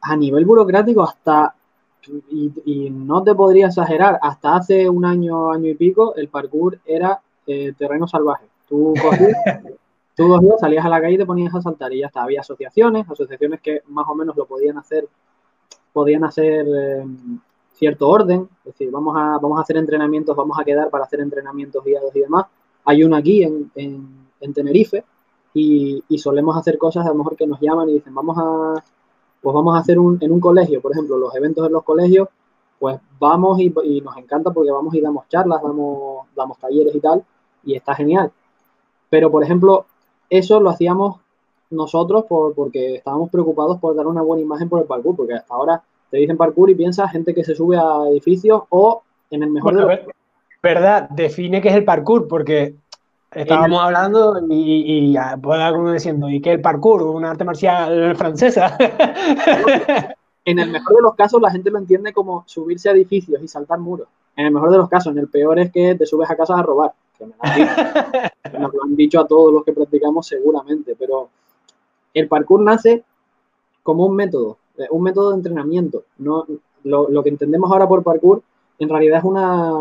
A 0.03 0.17
nivel 0.17 0.45
burocrático, 0.45 1.03
hasta, 1.03 1.55
y, 2.31 2.90
no 2.90 3.22
te 3.22 3.35
podría 3.35 3.66
exagerar, 3.66 4.18
hasta 4.22 4.56
hace 4.56 4.89
un 4.89 5.05
año, 5.05 5.51
año 5.51 5.68
y 5.68 5.74
pico, 5.74 6.14
el 6.16 6.28
parkour 6.28 6.78
era 6.85 7.20
eh, 7.47 7.72
terreno 7.77 8.06
salvaje. 8.06 8.47
Tú 8.68 8.94
cogías, 9.01 9.36
tú 10.16 10.28
cogías, 10.28 10.60
salías 10.60 10.85
a 10.85 10.89
la 10.89 11.01
calle 11.01 11.14
y 11.14 11.18
te 11.18 11.27
ponías 11.27 11.55
a 11.55 11.60
saltar 11.60 11.93
y 11.93 12.01
ya 12.01 12.06
está. 12.06 12.22
Había 12.22 12.40
asociaciones, 12.40 13.09
asociaciones 13.09 13.60
que 13.60 13.82
más 13.89 14.06
o 14.09 14.14
menos 14.14 14.36
lo 14.36 14.47
podían 14.47 14.78
hacer, 14.78 15.06
podían 15.93 16.24
hacer... 16.24 16.66
Eh, 16.66 17.05
cierto 17.81 18.10
orden, 18.10 18.47
es 18.59 18.74
decir, 18.74 18.90
vamos 18.90 19.16
a, 19.16 19.39
vamos 19.40 19.59
a 19.59 19.62
hacer 19.62 19.78
entrenamientos, 19.78 20.36
vamos 20.36 20.59
a 20.60 20.64
quedar 20.64 20.90
para 20.90 21.05
hacer 21.05 21.20
entrenamientos 21.20 21.82
guiados 21.82 22.14
y 22.14 22.20
demás. 22.20 22.44
Hay 22.85 23.02
uno 23.02 23.16
aquí 23.16 23.43
en, 23.43 23.70
en, 23.74 24.52
Tenerife 24.52 25.02
y, 25.55 26.05
y, 26.06 26.18
solemos 26.18 26.59
hacer 26.59 26.77
cosas 26.77 27.06
a 27.06 27.09
lo 27.09 27.14
mejor 27.14 27.36
que 27.36 27.47
nos 27.47 27.59
llaman 27.59 27.89
y 27.89 27.94
dicen, 27.94 28.14
vamos 28.14 28.36
a, 28.36 28.85
pues 29.41 29.55
vamos 29.55 29.75
a 29.75 29.81
hacer 29.81 29.99
un, 29.99 30.19
en 30.21 30.33
un 30.33 30.41
colegio, 30.41 30.81
por 30.81 30.93
ejemplo, 30.93 31.17
los 31.19 31.35
eventos 31.35 31.67
en 31.67 31.73
los 31.73 31.83
colegios, 31.83 32.29
pues 32.79 32.99
vamos 33.19 33.59
y, 33.61 33.73
y, 33.85 34.01
nos 34.01 34.17
encanta 34.17 34.51
porque 34.51 34.71
vamos 34.71 34.95
y 34.95 35.01
damos 35.01 35.29
charlas, 35.29 35.62
damos, 35.62 36.27
damos 36.35 36.59
talleres 36.59 36.95
y 36.95 37.01
tal, 37.01 37.25
y 37.65 37.75
está 37.75 37.95
genial. 37.95 38.33
Pero, 39.09 39.31
por 39.31 39.43
ejemplo, 39.43 39.87
eso 40.29 40.61
lo 40.61 40.71
hacíamos 40.71 41.21
nosotros 41.71 42.25
por, 42.25 42.55
porque 42.55 42.97
estábamos 42.97 43.31
preocupados 43.31 43.79
por 43.79 43.95
dar 43.95 44.07
una 44.07 44.23
buena 44.23 44.43
imagen 44.43 44.69
por 44.69 44.81
el 44.81 44.87
parkour, 44.87 45.17
porque 45.17 45.35
hasta 45.35 45.55
ahora 45.55 45.83
te 46.11 46.19
dicen 46.19 46.37
parkour 46.37 46.71
y 46.71 46.75
piensas 46.75 47.11
gente 47.12 47.35
que 47.35 47.45
se 47.45 47.55
sube 47.55 47.77
a 47.77 48.09
edificios 48.09 48.62
o 48.71 49.03
en 49.31 49.43
el 49.43 49.51
mejor 49.51 49.75
de 49.75 49.81
los... 49.83 50.15
¿Verdad? 50.62 51.09
Define 51.11 51.61
qué 51.62 51.69
es 51.69 51.75
el 51.75 51.85
parkour, 51.85 52.29
porque 52.29 52.75
estábamos 53.32 53.81
hablando 53.81 54.40
y, 54.48 55.12
y, 55.12 55.16
puede 55.40 55.62
alguno 55.62 55.93
diciendo, 55.93 56.28
¿y 56.28 56.40
qué 56.40 56.51
es 56.51 56.57
el 56.57 56.62
parkour? 56.62 57.02
Una 57.02 57.31
arte 57.31 57.44
marcial 57.44 58.16
francesa. 58.16 58.77
en 60.44 60.59
el 60.59 60.70
mejor 60.70 60.97
de 60.97 61.02
los 61.02 61.15
casos 61.15 61.40
la 61.40 61.51
gente 61.51 61.70
lo 61.70 61.78
entiende 61.78 62.12
como 62.12 62.44
subirse 62.47 62.89
a 62.89 62.93
edificios 62.93 63.43
y 63.43 63.48
saltar 63.48 63.78
muros. 63.78 64.09
En 64.36 64.47
el 64.47 64.52
mejor 64.52 64.70
de 64.70 64.78
los 64.78 64.89
casos, 64.89 65.12
en 65.12 65.19
el 65.19 65.28
peor 65.28 65.59
es 65.59 65.70
que 65.70 65.94
te 65.94 66.07
subes 66.07 66.31
a 66.31 66.36
casa 66.36 66.59
a 66.59 66.62
robar. 66.62 66.93
Que 67.19 67.27
me 67.27 67.35
lo 68.59 68.85
han 68.85 68.97
dicho 68.97 69.20
a 69.20 69.27
todos 69.27 69.52
los 69.52 69.65
que 69.65 69.73
practicamos 69.73 70.27
seguramente, 70.27 70.97
pero 70.98 71.28
el 72.15 72.28
parkour 72.28 72.62
nace 72.62 73.05
como 73.82 74.07
un 74.07 74.16
método 74.16 74.59
un 74.90 75.02
método 75.02 75.31
de 75.31 75.36
entrenamiento. 75.36 76.05
No, 76.19 76.47
lo, 76.85 77.23
que 77.23 77.28
entendemos 77.28 77.70
ahora 77.70 77.86
por 77.86 78.02
parkour 78.02 78.43
en 78.78 78.89
realidad 78.89 79.19
es 79.19 79.24
una, 79.24 79.73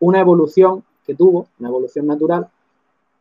una 0.00 0.20
evolución 0.20 0.82
que 1.06 1.14
tuvo, 1.14 1.46
una 1.60 1.68
evolución 1.68 2.06
natural, 2.06 2.48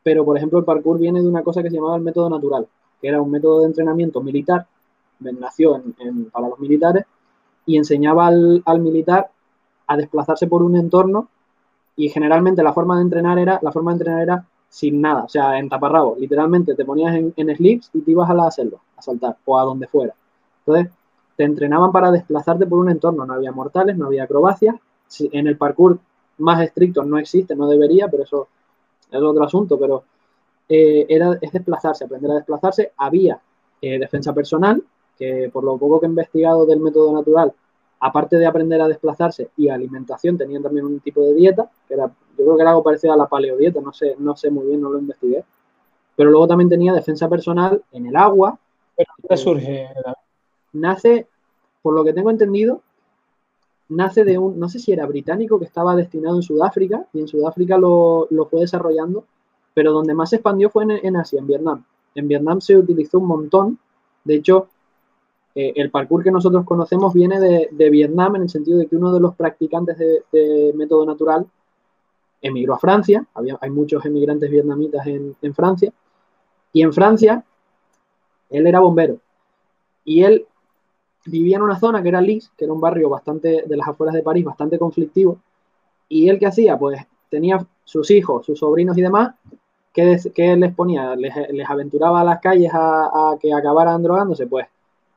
pero 0.06 0.23
por 0.23 0.38
ejemplo 0.38 0.60
el 0.60 0.65
parkour 0.65 0.99
viene 0.99 1.19
de 1.19 1.27
una 1.27 1.41
cosa 1.41 1.64
que 1.64 1.72
se 1.72 1.77
llamaba 1.77 1.95
el 1.95 2.03
método 2.03 2.30
natural, 2.30 2.68
que 3.02 3.07
era 3.07 3.19
un 3.19 3.32
método 3.32 3.61
de 3.61 3.65
entrenamiento 3.65 4.22
militar, 4.22 4.68
nació 5.19 5.82
para 6.32 6.48
los 6.48 6.60
militares, 6.60 7.06
y 7.65 7.76
enseñaba 7.76 8.27
al, 8.27 8.80
militar 8.82 9.32
a 9.88 9.98
desplazarse 9.98 10.45
por 10.45 10.61
un 10.61 10.76
entorno 10.76 11.27
y 11.95 12.10
generalmente 12.10 12.61
la 12.61 12.72
forma 12.72 12.98
de 12.98 13.02
entrenar 13.02 13.40
era, 13.40 13.57
la 13.64 13.72
forma 13.72 13.94
de 13.94 13.95
entrenar 13.95 14.22
era 14.22 14.45
sin 14.69 15.02
nada, 15.02 15.23
o 15.23 15.30
sea, 15.30 15.57
en 15.57 15.69
taparrabo, 15.69 16.15
literalmente 16.19 16.76
te 16.76 16.86
ponías 16.86 17.15
en, 17.15 17.34
en 17.36 17.56
slips 17.56 17.90
y 17.94 18.02
te 18.02 18.11
ibas 18.11 18.30
a 18.30 18.36
la 18.36 18.52
selva 18.52 18.77
a 18.95 19.02
saltar 19.02 19.38
o 19.44 19.57
a 19.57 19.64
donde 19.64 19.88
fuera. 19.88 20.14
Entonces, 20.68 20.94
te 21.36 21.45
entrenaban 21.45 21.91
para 21.91 22.11
desplazarte 22.11 22.68
por 22.68 22.77
un 22.77 22.91
entorno, 22.91 23.26
no 23.26 23.34
había 23.34 23.52
mortales, 23.52 23.98
no 23.98 24.06
había 24.06 24.26
acrobacias, 24.26 24.76
en 25.19 25.48
el 25.48 25.57
parkour 25.57 25.98
más 26.38 26.61
estricto 26.61 27.03
no 27.03 27.18
existe, 27.18 27.56
no 27.56 27.68
debería, 27.68 28.07
pero 28.07 28.22
eso 28.22 28.49
es 29.11 29.22
otro 29.22 29.44
asunto, 29.44 29.80
pero 29.80 30.03
eh, 30.68 31.06
era, 31.07 31.38
es 31.41 31.52
desplazarse, 31.52 32.06
aprender 32.06 32.32
a 32.32 32.36
desplazarse. 32.36 32.91
Había 32.98 33.40
eh, 33.82 33.99
defensa 33.99 34.34
personal, 34.34 34.84
que 35.18 35.49
por 35.52 35.64
lo 35.64 35.77
poco 35.77 35.99
que 35.99 36.06
he 36.06 36.10
investigado 36.10 36.65
del 36.65 36.80
método 36.80 37.14
natural, 37.14 37.53
aparte 37.99 38.38
de 38.38 38.45
aprender 38.45 38.82
a 38.82 38.88
desplazarse 38.88 39.49
y 39.57 39.69
alimentación, 39.69 40.38
tenían 40.38 40.64
también 40.64 40.86
un 40.86 40.99
tipo 40.99 41.22
de 41.22 41.34
dieta, 41.34 41.69
que 41.88 41.94
era, 41.94 42.07
yo 42.07 42.44
creo 42.44 42.56
que 42.56 42.61
era 42.61 42.72
algo 42.72 42.84
parecido 42.84 43.14
a 43.14 43.18
la 43.18 43.27
paleodieta, 43.27 43.80
no 43.82 43.94
sé, 43.94 44.15
no 44.19 44.36
sé 44.36 44.49
muy 44.49 44.68
bien, 44.68 44.82
no 44.82 44.90
lo 44.90 44.99
investigué. 44.99 45.44
Pero 46.15 46.30
luego 46.32 46.48
también 46.48 46.69
tenía 46.69 46.94
defensa 46.94 47.27
personal 47.27 47.84
en 47.91 48.06
el 48.06 48.15
agua. 48.15 48.57
¿Pero 48.95 49.10
qué 49.27 49.38
surge? 49.38 49.90
Nace, 50.73 51.27
por 51.82 51.94
lo 51.94 52.03
que 52.03 52.14
tengo 52.14 52.30
entendido, 52.30 52.82
nace 53.90 54.24
de 54.24 54.38
un, 54.38 54.60
no 54.60 54.70
sé 54.70 54.80
si 54.80 54.91
era 54.91 55.06
británico 55.06 55.60
que 55.60 55.66
estaba 55.66 55.95
destinado 55.95 56.38
en 56.38 56.44
Sudáfrica 56.44 57.06
y 57.14 57.20
en 57.20 57.28
Sudáfrica 57.28 57.78
lo, 57.78 58.28
fue 58.49 58.62
desarrollando, 58.62 59.26
pero 59.74 59.91
donde 59.91 60.14
más 60.14 60.30
se 60.30 60.38
expandió 60.38 60.70
fue 60.70 60.86
en, 60.86 61.16
Asia, 61.16 61.40
en 61.40 61.48
Vietnam. 61.48 61.84
En 62.16 62.28
Vietnam 62.28 62.62
se 62.62 62.78
utilizó 62.78 63.20
un 63.20 63.28
montón, 63.28 63.80
de 64.24 64.36
hecho, 64.36 64.68
eh, 65.53 65.74
el 65.76 65.91
parkour 65.91 66.24
que 66.24 66.32
nosotros 66.32 66.66
conocemos 66.66 67.14
viene 67.14 67.40
de, 67.40 67.90
Vietnam 67.90 68.38
en 68.38 68.44
el 68.44 68.49
sentido 68.49 68.78
de 68.78 68.88
que 68.88 68.95
uno 68.95 69.14
de 69.14 69.20
los 69.20 69.36
practicantes 69.36 69.98
de, 69.98 70.74
método 70.76 71.06
natural 71.06 71.45
emigró 72.41 72.76
a 72.76 72.80
Francia, 72.80 73.26
Había, 73.34 73.57
hay 73.62 73.70
muchos 73.70 74.06
emigrantes 74.06 74.49
vietnamitas 74.49 75.06
en 75.07 75.53
Francia, 75.53 75.91
y 76.76 76.82
en 76.82 76.91
Francia 76.91 77.44
él 78.49 78.68
era 78.68 78.82
bombero. 78.82 79.18
Y 80.03 80.24
él 80.24 80.45
vivía 81.26 81.57
en 81.57 81.64
una 81.64 81.80
zona 81.80 82.02
que 82.02 82.10
era 82.10 82.22
Lis, 82.22 82.52
que 82.57 82.65
era 82.65 82.73
un 82.73 82.81
barrio 82.81 83.10
bastante 83.10 83.64
de 83.65 83.77
las 83.77 83.88
afueras 83.88 84.15
de 84.15 84.23
París, 84.23 84.45
bastante 84.45 84.77
conflictivo. 84.77 85.39
Y 86.07 86.30
él 86.30 86.39
qué 86.39 86.45
hacía, 86.45 86.77
pues 86.77 87.02
tenía 87.30 87.65
sus 87.84 88.11
hijos, 88.11 88.45
sus 88.45 88.60
sobrinos 88.60 88.97
y 88.97 89.02
demás, 89.02 89.35
¿qué, 89.91 90.56
les 90.57 90.76
ponía? 90.76 91.15
Les, 91.15 91.34
aventuraba 91.68 92.22
a 92.22 92.23
las 92.23 92.39
calles 92.39 92.72
a, 92.73 93.35
que 93.39 93.53
acabaran 93.53 94.03
drogándose, 94.03 94.45
pues 94.47 94.68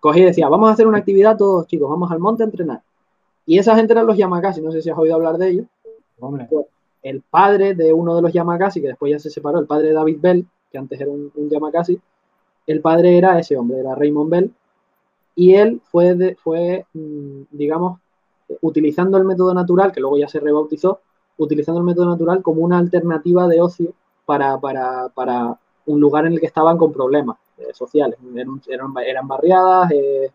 cogía 0.01 0.23
y 0.23 0.27
decía, 0.27 0.49
vamos 0.49 0.71
a 0.71 0.73
hacer 0.73 0.87
una 0.87 0.99
actividad 0.99 1.37
todos 1.37 1.67
chicos, 1.67 1.91
vamos 1.91 2.11
al 2.11 2.21
monte 2.21 2.45
a 2.45 2.47
entrenar. 2.47 2.83
Y 3.45 3.59
esa 3.59 3.75
gente 3.75 3.93
eran 3.93 4.07
los 4.07 4.17
Yamakasi, 4.17 4.61
no 4.61 4.71
sé 4.71 4.83
si 4.83 4.91
has 4.91 4.99
oído 4.99 5.15
hablar 5.15 5.39
de 5.39 5.49
ellos. 5.49 5.67
Pues, 6.19 6.67
el 7.03 7.23
padre 7.23 7.75
de 7.75 7.93
uno 7.93 8.15
de 8.15 8.23
los 8.23 8.33
Yamakasi, 8.33 8.81
que 8.81 8.89
después 8.89 9.11
ya 9.11 9.19
se 9.19 9.31
separó, 9.31 9.59
el 9.59 9.67
padre 9.67 9.89
de 9.89 9.95
David 9.95 10.19
Bell, 10.21 10.47
que 10.71 10.79
antes 10.79 11.01
era 11.01 11.11
un, 11.11 11.33
un 11.35 11.49
Yamakasi, 11.49 11.99
el 12.67 12.81
padre 12.81 13.17
era 13.17 13.39
ese 13.39 13.57
hombre, 13.57 13.81
era 13.81 13.95
Raymond 13.95 14.31
Bell, 14.31 14.53
y 15.39 15.55
él 15.55 15.81
fue, 15.93 16.37
fue 16.43 16.85
mm, 16.93 17.43
digamos, 17.53 18.01
utilizando 18.61 19.19
el 19.19 19.25
método 19.25 19.55
natural, 19.55 19.93
que 19.93 20.01
luego 20.01 20.19
ya 20.19 20.27
se 20.27 20.41
rebautizó, 20.41 20.99
utilizando 21.37 21.81
el 21.81 21.87
método 21.87 22.07
natural 22.07 22.43
como 22.43 22.63
una 22.63 22.79
alternativa 22.79 23.47
de 23.47 23.61
ocio 23.61 23.95
para, 24.27 24.59
un 25.87 26.01
lugar 26.01 26.27
en 26.27 26.33
el 26.33 26.41
que 26.41 26.47
estaban 26.47 26.77
con 26.77 26.93
problemas 26.93 27.37
eh, 27.57 27.69
sociales. 27.73 28.19
Eran, 28.67 28.93
eran, 28.97 29.29
barriadas, 29.29 29.93
eh, 29.93 30.29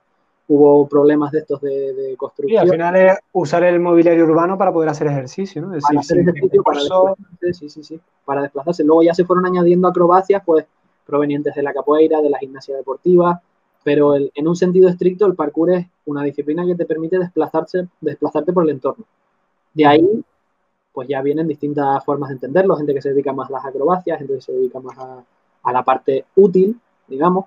hubo 0.47 0.87
problemas 0.87 1.33
de 1.33 1.39
estos 1.39 1.59
de, 1.59 2.15
construcción. 2.17 2.55
Y 2.55 2.65
al 2.65 2.71
final 2.71 2.95
es 2.95 3.19
usar 3.33 3.65
el 3.65 3.81
mobiliario 3.81 4.23
urbano 4.23 4.57
para 4.57 4.71
poder 4.71 4.87
hacer 4.87 5.07
ejercicio, 5.07 5.61
¿no? 5.61 5.77
para 5.81 5.99
hacer 5.99 6.19
ejercicio, 6.19 6.63
para 6.63 6.79
desplazarse, 6.79 7.53
sí, 7.53 7.69
sí, 7.69 7.83
sí, 7.83 7.99
para 8.23 8.41
desplazarse. 8.43 8.85
Luego 8.85 9.03
ya 9.03 9.13
se 9.13 9.25
fueron 9.25 9.45
añadiendo 9.47 9.89
acrobacias, 9.89 10.41
pues, 10.45 10.65
provenientes 11.05 11.53
de 11.55 11.61
la 11.61 11.73
capoeira, 11.73 12.21
de 12.21 12.29
la 12.29 12.39
gimnasia 12.39 12.77
deportiva, 12.77 13.41
pero 13.83 14.15
en 14.15 14.47
un 14.47 14.55
sentido 14.55 14.89
estricto 14.89 15.25
el 15.25 15.35
parkour 15.35 15.71
es 15.71 15.87
una 16.05 16.23
disciplina 16.23 16.65
que 16.65 16.75
te 16.75 16.85
permite 16.85 17.19
desplazarse, 17.19 17.87
desplazarte 18.01 18.53
por 18.53 18.63
el 18.63 18.71
entorno. 18.71 19.03
De 19.73 19.85
ahí, 19.85 20.23
pues 20.93 21.07
ya 21.07 21.21
vienen 21.21 21.47
distintas 21.47 22.03
formas 22.05 22.29
de 22.29 22.35
entenderlo, 22.35 22.77
gente 22.77 22.93
que 22.93 23.01
se 23.01 23.09
dedica 23.09 23.33
más 23.33 23.49
a 23.49 23.53
las 23.53 23.65
acrobacias, 23.65 24.19
gente 24.19 24.35
que 24.35 24.41
se 24.41 24.53
dedica 24.53 24.79
más 24.79 24.97
a, 24.97 25.71
la 25.71 25.83
parte 25.83 26.25
útil, 26.35 26.79
digamos, 27.07 27.45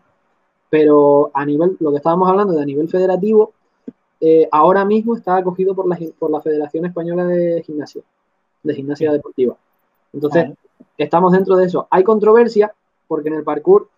pero 0.68 1.30
a 1.32 1.44
nivel, 1.44 1.76
lo 1.80 1.90
que 1.90 1.98
estábamos 1.98 2.28
hablando 2.28 2.54
de 2.54 2.62
a 2.62 2.66
nivel 2.66 2.88
federativo, 2.88 3.52
eh, 4.20 4.48
ahora 4.50 4.84
mismo 4.84 5.14
está 5.14 5.36
acogido 5.36 5.74
por 5.74 5.86
la, 5.88 5.98
por 6.18 6.30
la 6.30 6.40
Federación 6.40 6.86
Española 6.86 7.24
de 7.24 7.62
Gimnasia, 7.62 8.02
de 8.62 8.74
Gimnasia 8.74 9.12
Deportiva. 9.12 9.56
Entonces, 10.12 10.50
estamos 10.98 11.32
dentro 11.32 11.56
de 11.56 11.66
eso. 11.66 11.86
Hay 11.90 12.02
controversia 12.02 12.72
porque 13.06 13.28
en 13.28 13.34
el 13.34 13.44
parkour, 13.44 13.88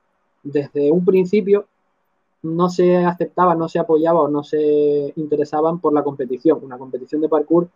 desde 0.42 0.90
un 0.92 1.04
principio, 1.04 1.66
no 2.56 2.68
se 2.68 2.96
aceptaba, 2.96 3.54
no 3.54 3.68
se 3.68 3.78
apoyaba 3.78 4.22
o 4.22 4.28
no 4.28 4.42
se 4.42 5.12
interesaban 5.16 5.78
por 5.78 5.92
la 5.92 6.02
competición. 6.02 6.60
Una 6.62 6.78
competición 6.78 7.20
de 7.20 7.28
parkour, 7.28 7.68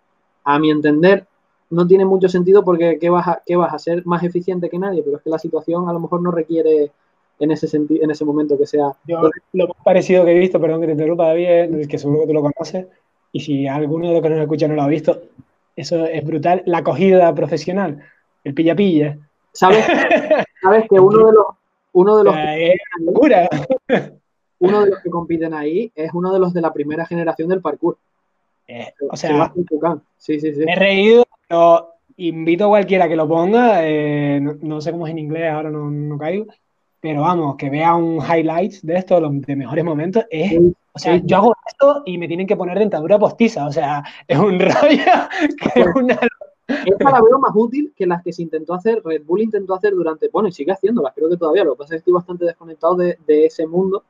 a 0.45 0.59
mi 0.59 0.71
entender, 0.71 1.27
no 1.71 1.87
tiene 1.87 2.05
mucho 2.05 2.29
sentido 2.29 2.65
porque 2.65 2.99
¿qué 3.01 3.09
vas, 3.09 3.27
a, 3.29 3.43
vas 3.57 3.75
a 3.75 3.79
ser 3.79 4.05
más 4.05 4.23
eficiente 4.23 4.69
que 4.69 4.79
nadie? 4.79 5.03
Pero 5.03 5.17
es 5.17 5.23
que 5.23 5.31
la 5.31 5.39
situación 5.39 5.89
a 5.89 5.93
lo 5.93 6.01
mejor 6.01 6.23
no 6.23 6.31
requiere 6.31 6.91
en 7.39 7.51
ese, 7.51 7.77
en 7.77 8.11
ese 8.11 8.25
momento 8.25 8.59
que 8.59 8.67
sea... 8.67 8.93
lo 9.07 9.67
más 9.69 9.77
parecido 9.85 10.25
que 10.25 10.33
he 10.33 10.39
visto, 10.39 10.61
perdón 10.61 10.81
que 10.81 10.87
te 10.87 10.93
interrumpa 10.93 11.29
David, 11.29 11.87
que 11.89 11.99
seguro 11.99 12.21
que 12.21 12.27
tú 12.27 12.35
lo 12.35 12.43
conoces, 12.43 12.87
y 13.33 13.41
si 13.41 13.67
alguno 13.67 14.09
de 14.09 14.13
los 14.13 14.23
que 14.23 14.29
nos 14.29 14.39
escucha 14.41 14.69
no 14.69 14.75
lo 14.75 14.83
ha 14.83 14.89
visto, 14.89 15.23
eso 15.75 16.05
es 16.05 16.25
brutal, 16.25 16.63
la 16.67 16.79
acogida 16.79 17.35
profesional, 17.35 18.03
el 18.45 18.55
pilla-pilla. 18.55 19.19
¿Sabes? 19.53 19.85
¿Sabes 20.63 20.85
que 20.89 21.01
uno 21.01 21.27
de 21.27 21.33
los... 21.33 21.47
Uno 21.95 22.17
de 22.19 22.25
los... 22.25 22.35
Es 22.37 22.77
locura 23.01 23.49
uno 24.63 24.85
de 24.85 24.91
los 24.91 25.01
que 25.01 25.11
compiten 25.11 25.55
ahí 25.55 25.91
es 25.95 26.13
uno 26.15 26.33
de 26.33 26.39
los 26.39 26.53
de 26.53 26.61
la 26.61 26.73
primera 26.73 27.05
generación 27.05 27.49
del 27.49 27.61
parkour. 27.61 27.99
Eh, 28.69 28.95
o 29.11 29.17
sea, 29.17 29.53
sí, 30.17 30.39
sí, 30.39 30.55
sí. 30.55 30.65
me 30.65 30.73
he 30.73 30.77
reído, 30.77 31.25
pero 31.49 31.95
invito 32.17 32.67
a 32.67 32.69
cualquiera 32.69 33.09
que 33.09 33.17
lo 33.17 33.29
ponga, 33.29 33.87
eh, 33.87 34.41
no, 34.41 34.81
sé 34.81 34.93
cómo 34.93 35.07
es 35.07 35.11
en 35.11 35.19
inglés, 35.19 35.53
ahora 35.53 35.71
no, 35.71 36.17
caigo, 36.17 36.47
pero 37.01 37.23
vamos, 37.23 37.57
que 37.57 37.71
vea 37.71 37.95
un 37.95 38.19
highlights 38.19 38.87
de 38.87 38.95
esto, 38.95 39.21
los 39.21 39.41
de 39.43 39.57
mejores 39.57 39.85
momentos, 39.85 40.25
es, 40.31 40.59
o 40.93 40.99
sea, 40.99 41.17
yo 41.17 41.37
hago 41.39 41.57
esto 41.67 42.03
y 42.07 42.19
me 42.19 42.29
tienen 42.29 42.47
que 42.47 42.57
poner 42.57 42.79
dentadura 42.79 43.19
postiza, 43.19 43.67
o 43.67 43.73
sea, 43.73 44.05
es 44.29 44.39
un 44.39 44.61
rollo 44.61 44.73
que 45.75 45.81
es 45.81 45.87
una... 45.95 46.19
Esta 46.69 47.11
la 47.11 47.21
veo 47.21 47.39
más 47.39 47.51
útil 47.55 47.93
que 47.95 48.07
las 48.07 48.23
que 48.23 48.33
se 48.33 48.43
intentó 48.43 48.73
hacer, 48.73 49.03
Red 49.05 49.25
Bull 49.25 49.43
intentó 49.43 49.75
hacer 49.75 49.93
durante, 49.93 50.29
bueno, 50.29 50.49
y 50.49 50.53
sigue 50.53 50.73
haciéndolas, 50.73 51.13
creo 51.15 51.29
que 51.29 51.37
todavía, 51.37 51.65
lo 51.65 51.73
que 51.73 51.79
pasa 51.79 51.89
es 51.89 51.91
que 51.91 51.97
estoy 51.99 52.15
bastante 52.15 52.45
desconectado 52.45 52.95
de, 52.95 53.19
de 53.27 53.47
ese 53.47 53.67
mundo, 53.67 54.05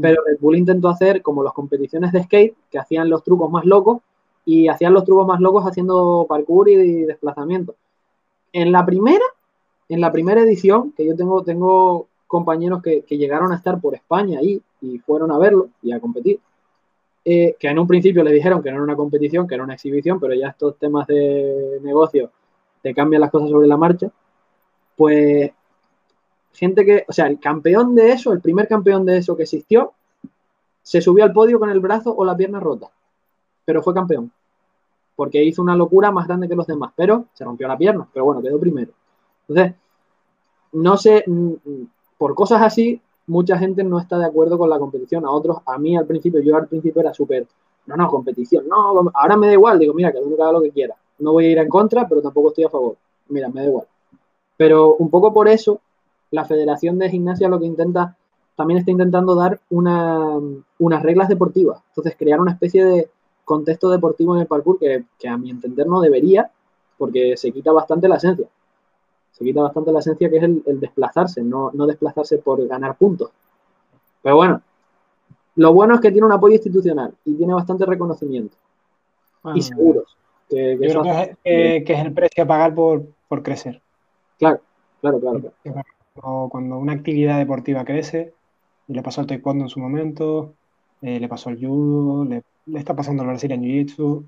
pero 0.00 0.22
Red 0.24 0.38
Bull 0.40 0.56
intentó 0.56 0.88
hacer 0.88 1.22
como 1.22 1.42
las 1.42 1.52
competiciones 1.52 2.12
de 2.12 2.22
skate, 2.22 2.54
que 2.70 2.78
hacían 2.78 3.08
los 3.08 3.22
trucos 3.22 3.50
más 3.50 3.64
locos 3.64 4.00
y 4.44 4.68
hacían 4.68 4.94
los 4.94 5.04
trucos 5.04 5.26
más 5.26 5.40
locos 5.40 5.64
haciendo 5.64 6.26
parkour 6.28 6.68
y 6.68 7.04
desplazamiento. 7.04 7.74
En 8.52 8.72
la 8.72 8.86
primera, 8.86 9.24
en 9.88 10.00
la 10.00 10.12
primera 10.12 10.42
edición, 10.42 10.92
que 10.92 11.04
yo 11.04 11.16
tengo, 11.16 11.42
tengo 11.42 12.08
compañeros 12.26 12.82
que, 12.82 13.02
llegaron 13.08 13.52
a 13.52 13.56
estar 13.56 13.80
por 13.80 13.94
España 13.94 14.38
ahí 14.38 14.60
y 14.80 14.98
fueron 14.98 15.30
a 15.30 15.38
verlo 15.38 15.68
y 15.82 15.92
a 15.92 16.00
competir, 16.00 16.40
eh, 17.24 17.56
que 17.58 17.68
en 17.68 17.78
un 17.78 17.86
principio 17.86 18.22
les 18.22 18.34
dijeron 18.34 18.62
que 18.62 18.70
no 18.70 18.76
era 18.76 18.84
una 18.84 18.96
competición, 18.96 19.46
que 19.46 19.54
era 19.54 19.64
una 19.64 19.74
exhibición, 19.74 20.20
pero 20.20 20.34
ya 20.34 20.48
estos 20.48 20.76
temas 20.78 21.06
de 21.06 21.80
negocio 21.82 22.30
te 22.82 22.94
cambian 22.94 23.20
las 23.20 23.30
cosas 23.30 23.50
sobre 23.50 23.66
la 23.66 23.76
marcha, 23.76 24.10
pues 24.96 25.50
gente 26.56 26.84
que, 26.84 27.04
o 27.06 27.12
sea, 27.12 27.26
el 27.26 27.38
campeón 27.38 27.94
de 27.94 28.12
eso, 28.12 28.32
el 28.32 28.40
primer 28.40 28.66
campeón 28.66 29.04
de 29.04 29.18
eso 29.18 29.36
que 29.36 29.44
existió, 29.44 29.92
se 30.82 31.00
subió 31.00 31.24
al 31.24 31.32
podio 31.32 31.58
con 31.58 31.70
el 31.70 31.80
brazo 31.80 32.14
o 32.16 32.24
la 32.24 32.36
pierna 32.36 32.60
rota, 32.60 32.88
pero 33.64 33.82
fue 33.82 33.92
campeón, 33.92 34.30
porque 35.14 35.42
hizo 35.42 35.62
una 35.62 35.76
locura 35.76 36.10
más 36.10 36.26
grande 36.26 36.48
que 36.48 36.56
los 36.56 36.66
demás, 36.66 36.92
pero 36.96 37.26
se 37.34 37.44
rompió 37.44 37.68
la 37.68 37.76
pierna, 37.76 38.06
pero 38.12 38.24
bueno, 38.24 38.40
quedó 38.42 38.58
primero. 38.58 38.92
Entonces, 39.48 39.74
no 40.72 40.96
sé, 40.96 41.24
mm, 41.26 41.52
mm, 41.64 41.88
por 42.18 42.34
cosas 42.34 42.62
así, 42.62 43.00
mucha 43.26 43.58
gente 43.58 43.82
no 43.84 43.98
está 43.98 44.18
de 44.18 44.26
acuerdo 44.26 44.58
con 44.58 44.70
la 44.70 44.78
competición. 44.78 45.24
A 45.24 45.30
otros, 45.30 45.58
a 45.66 45.78
mí 45.78 45.96
al 45.96 46.06
principio, 46.06 46.40
yo 46.40 46.56
al 46.56 46.68
principio 46.68 47.00
era 47.00 47.12
súper, 47.12 47.46
no, 47.86 47.96
no, 47.96 48.08
competición, 48.08 48.68
no, 48.68 49.10
ahora 49.14 49.36
me 49.36 49.48
da 49.48 49.52
igual, 49.52 49.78
digo, 49.78 49.94
mira, 49.94 50.12
que 50.12 50.18
uno 50.18 50.42
haga 50.42 50.52
lo 50.52 50.62
que 50.62 50.70
quiera. 50.70 50.94
No 51.18 51.32
voy 51.32 51.46
a 51.46 51.50
ir 51.50 51.58
en 51.58 51.68
contra, 51.68 52.08
pero 52.08 52.20
tampoco 52.20 52.48
estoy 52.48 52.64
a 52.64 52.70
favor. 52.70 52.96
Mira, 53.28 53.48
me 53.48 53.62
da 53.62 53.66
igual. 53.68 53.86
Pero 54.56 54.94
un 54.96 55.10
poco 55.10 55.32
por 55.32 55.48
eso 55.48 55.80
la 56.30 56.44
Federación 56.44 56.98
de 56.98 57.10
Gimnasia 57.10 57.48
lo 57.48 57.58
que 57.58 57.66
intenta, 57.66 58.16
también 58.56 58.78
está 58.78 58.90
intentando 58.90 59.34
dar 59.34 59.60
unas 59.70 61.02
reglas 61.02 61.28
deportivas. 61.28 61.82
Entonces, 61.88 62.16
crear 62.18 62.40
una 62.40 62.52
especie 62.52 62.84
de 62.84 63.10
contexto 63.44 63.90
deportivo 63.90 64.34
en 64.34 64.40
el 64.42 64.46
parkour 64.46 64.78
que, 64.78 65.04
a 65.28 65.36
mi 65.36 65.50
entender 65.50 65.86
no 65.86 66.00
debería, 66.00 66.50
porque 66.98 67.36
se 67.36 67.52
quita 67.52 67.70
bastante 67.72 68.08
la 68.08 68.16
esencia. 68.16 68.48
Se 69.32 69.44
quita 69.44 69.62
bastante 69.62 69.92
la 69.92 69.98
esencia 69.98 70.30
que 70.30 70.38
es 70.38 70.42
el, 70.42 70.80
desplazarse, 70.80 71.42
no, 71.42 71.70
no 71.74 71.86
desplazarse 71.86 72.38
por 72.38 72.66
ganar 72.66 72.96
puntos. 72.96 73.30
Pero 74.22 74.36
bueno, 74.36 74.62
lo 75.56 75.72
bueno 75.74 75.94
es 75.94 76.00
que 76.00 76.10
tiene 76.10 76.26
un 76.26 76.32
apoyo 76.32 76.54
institucional 76.54 77.14
y 77.24 77.34
tiene 77.34 77.52
bastante 77.52 77.84
reconocimiento. 77.84 78.56
y 79.54 79.62
seguros. 79.62 80.16
Que, 80.48 80.78
que, 80.80 81.84
que, 81.84 81.92
es, 81.92 82.04
el 82.04 82.12
precio 82.12 82.44
a 82.44 82.46
pagar 82.46 82.74
por, 82.74 83.04
por 83.28 83.42
crecer. 83.42 83.82
Claro, 84.38 84.60
claro, 85.00 85.20
claro. 85.20 85.52
Cuando 86.20 86.78
una 86.78 86.92
actividad 86.92 87.38
deportiva 87.38 87.84
crece, 87.84 88.32
le 88.88 89.02
pasó 89.02 89.20
al 89.20 89.26
taekwondo 89.26 89.64
en 89.64 89.70
su 89.70 89.80
momento, 89.80 90.54
eh, 91.02 91.20
le 91.20 91.28
pasó 91.28 91.50
al 91.50 91.58
judo, 91.58 92.24
le, 92.24 92.42
está 92.78 92.94
pasando 92.94 93.22
al 93.22 93.28
Brasil 93.28 93.52
en 93.52 93.62
jiu-jitsu. 93.62 94.24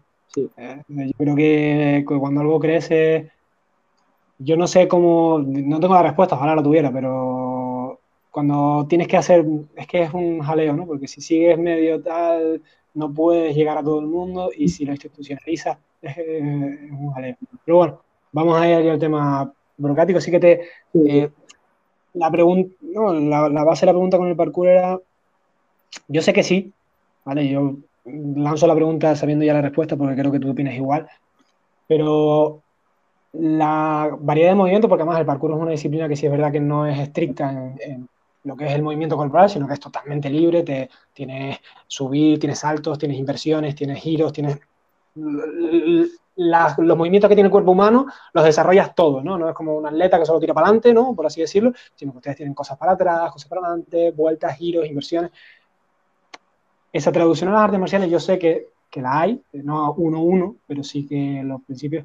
Eh, 0.56 0.82
yo 0.88 1.12
creo 1.16 1.36
que 1.36 2.04
cuando 2.06 2.40
algo 2.40 2.60
crece, 2.60 3.30
yo 4.38 4.56
no 4.56 4.66
sé 4.66 4.86
cómo, 4.88 5.40
no 5.40 5.80
tengo 5.80 5.94
la 5.94 6.02
respuesta, 6.02 6.36
ojalá 6.36 6.54
la 6.54 6.62
tuviera, 6.62 6.92
pero 6.92 7.98
cuando 8.30 8.86
tienes 8.88 9.08
que 9.08 9.16
hacer, 9.16 9.44
es 9.74 9.86
que 9.86 10.02
es 10.02 10.14
un 10.14 10.40
jaleo, 10.40 10.76
¿no? 10.76 10.86
Porque 10.86 11.08
si 11.08 11.20
sigues 11.20 11.58
medio 11.58 12.00
tal, 12.00 12.62
no 12.94 13.12
puedes 13.12 13.56
llegar 13.56 13.78
a 13.78 13.82
todo 13.82 14.00
el 14.00 14.06
mundo 14.06 14.50
y 14.56 14.68
si 14.68 14.84
lo 14.84 14.92
institucionalizas, 14.92 15.78
es, 16.02 16.16
un 16.18 17.10
jaleo. 17.12 17.36
Pero 17.64 17.76
bueno, 17.76 18.00
vamos 18.32 18.60
a 18.60 18.68
ir 18.68 18.90
al 18.90 18.98
tema 18.98 19.52
burocrático, 19.76 20.18
así 20.18 20.30
que 20.30 20.40
te... 20.40 20.60
Eh, 20.94 21.30
la, 22.18 22.30
pregunta, 22.30 22.74
no, 22.80 23.12
la, 23.14 23.48
la 23.48 23.64
base 23.64 23.82
de 23.82 23.86
la 23.86 23.92
pregunta 23.92 24.18
con 24.18 24.28
el 24.28 24.36
parkour 24.36 24.68
era 24.68 24.98
yo 26.08 26.22
sé 26.22 26.32
que 26.32 26.42
sí, 26.42 26.72
¿vale? 27.24 27.48
Yo 27.48 27.76
lanzo 28.04 28.66
la 28.66 28.74
pregunta 28.74 29.14
sabiendo 29.16 29.44
ya 29.44 29.54
la 29.54 29.62
respuesta 29.62 29.96
porque 29.96 30.16
creo 30.16 30.32
que 30.32 30.40
tú 30.40 30.50
opinas 30.50 30.74
igual, 30.74 31.08
pero 31.86 32.62
la 33.32 34.16
variedad 34.20 34.50
de 34.50 34.54
movimientos, 34.54 34.88
porque 34.88 35.02
además 35.02 35.20
el 35.20 35.26
parkour 35.26 35.52
es 35.52 35.56
una 35.58 35.70
disciplina 35.70 36.08
que 36.08 36.16
sí 36.16 36.26
es 36.26 36.32
verdad 36.32 36.52
que 36.52 36.60
no 36.60 36.86
es 36.86 36.98
estricta 36.98 37.50
en, 37.78 38.08
lo 38.44 38.56
que 38.56 38.66
es 38.66 38.72
el 38.72 38.82
movimiento 38.82 39.16
corporal, 39.16 39.50
sino 39.50 39.66
que 39.66 39.74
es 39.74 39.80
totalmente 39.80 40.30
libre, 40.30 40.62
te, 40.62 40.88
tienes 41.12 41.58
subir, 41.86 42.38
tienes 42.38 42.60
saltos, 42.60 42.98
tienes 42.98 43.18
inversiones, 43.18 43.74
tienes 43.74 44.00
giros, 44.00 44.32
tienes 44.32 44.58
los 46.38 46.96
movimientos 46.96 47.28
que 47.28 47.34
tiene 47.34 47.48
el 47.48 47.52
cuerpo 47.52 47.72
humano 47.72 48.06
los 48.32 48.44
desarrollas 48.44 48.94
todos, 48.94 49.22
¿no? 49.24 49.36
No 49.36 49.48
es 49.48 49.54
como 49.54 49.76
un 49.76 49.86
atleta 49.86 50.18
que 50.18 50.24
solo 50.24 50.40
tira 50.40 50.54
para 50.54 50.68
adelante, 50.68 50.94
¿no? 50.94 51.14
Por 51.14 51.26
así 51.26 51.40
decirlo, 51.40 51.72
sino 51.94 52.12
que 52.12 52.18
ustedes 52.18 52.36
tienen 52.36 52.54
cosas 52.54 52.78
para 52.78 52.92
atrás, 52.92 53.32
cosas 53.32 53.48
para 53.48 53.62
adelante, 53.62 54.12
vueltas, 54.12 54.56
giros, 54.56 54.86
inversiones 54.86 55.30
esa 56.92 57.12
traducción 57.12 57.50
a 57.50 57.52
las 57.52 57.62
artes 57.62 57.80
marciales 57.80 58.10
yo 58.10 58.20
sé 58.20 58.38
que, 58.38 58.68
que 58.90 59.00
la 59.02 59.20
hay, 59.20 59.42
no 59.52 59.92
uno 59.94 60.18
a 60.18 60.22
uno, 60.22 60.56
pero 60.66 60.82
sí 60.82 61.06
que 61.06 61.42
los 61.44 61.62
principios. 61.62 62.04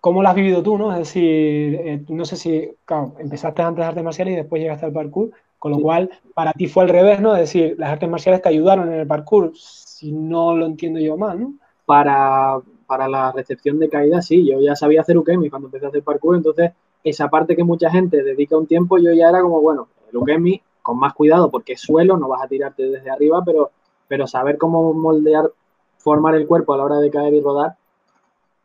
¿Cómo 0.00 0.22
la 0.22 0.30
has 0.30 0.36
vivido 0.36 0.62
tú, 0.62 0.78
no? 0.78 0.92
Es 0.92 0.98
decir, 0.98 1.74
eh, 1.74 2.04
no 2.08 2.24
sé 2.24 2.36
si, 2.36 2.70
claro, 2.84 3.14
empezaste 3.18 3.62
antes 3.62 3.82
de 3.82 3.88
artes 3.88 4.04
marciales 4.04 4.34
y 4.34 4.36
después 4.36 4.62
llegaste 4.62 4.86
al 4.86 4.92
parkour, 4.92 5.30
con 5.58 5.72
lo 5.72 5.80
cual 5.80 6.08
para 6.34 6.52
ti 6.52 6.68
fue 6.68 6.84
al 6.84 6.88
revés, 6.88 7.20
¿no? 7.20 7.34
Es 7.34 7.40
decir, 7.40 7.74
las 7.78 7.90
artes 7.90 8.08
marciales 8.08 8.40
te 8.40 8.48
ayudaron 8.48 8.92
en 8.92 9.00
el 9.00 9.06
parkour, 9.06 9.52
si 9.56 10.12
no 10.12 10.56
lo 10.56 10.66
entiendo 10.66 11.00
yo 11.00 11.16
mal, 11.16 11.40
¿no? 11.40 11.54
Para, 11.88 12.60
para 12.86 13.08
la 13.08 13.32
recepción 13.32 13.78
de 13.78 13.88
caída, 13.88 14.20
sí, 14.20 14.46
yo 14.46 14.60
ya 14.60 14.76
sabía 14.76 15.00
hacer 15.00 15.16
ukemi 15.16 15.48
cuando 15.48 15.68
empecé 15.68 15.86
a 15.86 15.88
hacer 15.88 16.02
parkour, 16.02 16.36
entonces 16.36 16.72
esa 17.02 17.30
parte 17.30 17.56
que 17.56 17.64
mucha 17.64 17.88
gente 17.90 18.22
dedica 18.22 18.58
un 18.58 18.66
tiempo, 18.66 18.98
yo 18.98 19.10
ya 19.14 19.30
era 19.30 19.40
como, 19.40 19.62
bueno, 19.62 19.88
el 20.10 20.18
ukemi 20.18 20.60
con 20.82 20.98
más 20.98 21.14
cuidado 21.14 21.50
porque 21.50 21.72
es 21.72 21.80
suelo, 21.80 22.18
no 22.18 22.28
vas 22.28 22.42
a 22.42 22.46
tirarte 22.46 22.82
desde 22.82 23.08
arriba, 23.08 23.42
pero, 23.42 23.70
pero 24.06 24.26
saber 24.26 24.58
cómo 24.58 24.92
moldear, 24.92 25.50
formar 25.96 26.34
el 26.34 26.46
cuerpo 26.46 26.74
a 26.74 26.76
la 26.76 26.84
hora 26.84 26.96
de 26.98 27.10
caer 27.10 27.32
y 27.32 27.40
rodar, 27.40 27.76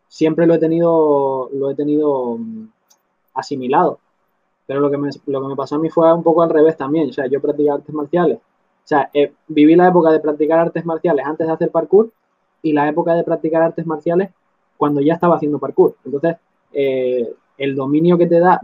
siempre 0.10 0.46
lo 0.46 0.56
he 0.56 0.60
tenido, 0.60 1.50
lo 1.54 1.70
he 1.70 1.76
tenido 1.76 2.38
mm, 2.38 2.68
asimilado. 3.36 4.00
Pero 4.68 4.82
lo 4.82 4.92
que, 4.92 4.98
me, 4.98 5.10
lo 5.28 5.42
que 5.42 5.48
me 5.48 5.56
pasó 5.56 5.76
a 5.76 5.80
mí 5.80 5.90
fue 5.90 6.14
un 6.14 6.24
poco 6.24 6.42
al 6.42 6.50
revés 6.50 6.76
también. 6.76 7.10
O 7.10 7.14
sea, 7.14 7.28
yo 7.28 7.42
practiqué 7.42 7.72
artes 7.72 7.96
marciales. 7.96 8.38
O 8.38 8.88
sea, 8.88 9.10
eh, 9.14 9.34
viví 9.48 9.76
la 9.76 9.88
época 9.88 10.12
de 10.12 10.20
practicar 10.20 10.60
artes 10.60 10.86
marciales 10.86 11.26
antes 11.26 11.48
de 11.48 11.54
hacer 11.54 11.72
parkour 11.72 12.12
y 12.64 12.74
la 12.74 12.88
época 12.88 13.14
de 13.14 13.24
practicar 13.24 13.62
artes 13.62 13.86
marciales 13.86 14.32
cuando 14.78 15.02
ya 15.02 15.14
estaba 15.14 15.36
haciendo 15.36 15.60
parkour. 15.60 15.96
Entonces, 16.04 16.38
eh, 16.74 17.32
el 17.58 17.76
dominio 17.76 18.18
que 18.18 18.26
te 18.26 18.40
da 18.40 18.60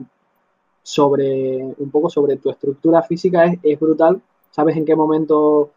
sobre 0.81 1.63
un 1.77 1.91
poco 1.91 2.09
sobre 2.09 2.37
tu 2.37 2.49
estructura 2.49 3.03
física 3.03 3.45
es, 3.61 3.79
brutal. 3.79 4.19
Sabes 4.49 4.75
en 4.75 4.85
qué 4.85 4.95
momento 4.95 5.69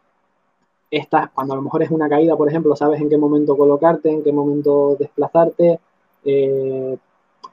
estás, 0.89 1.29
cuando 1.31 1.53
a 1.53 1.57
lo 1.57 1.61
mejor 1.61 1.83
es 1.83 1.91
una 1.91 2.09
caída, 2.09 2.35
por 2.35 2.49
ejemplo, 2.49 2.75
sabes 2.75 2.99
en 2.99 3.09
qué 3.09 3.17
momento 3.17 3.55
colocarte, 3.55 4.09
en 4.09 4.23
qué 4.23 4.31
momento 4.31 4.95
desplazarte. 4.99 5.79
Eh, 6.25 6.97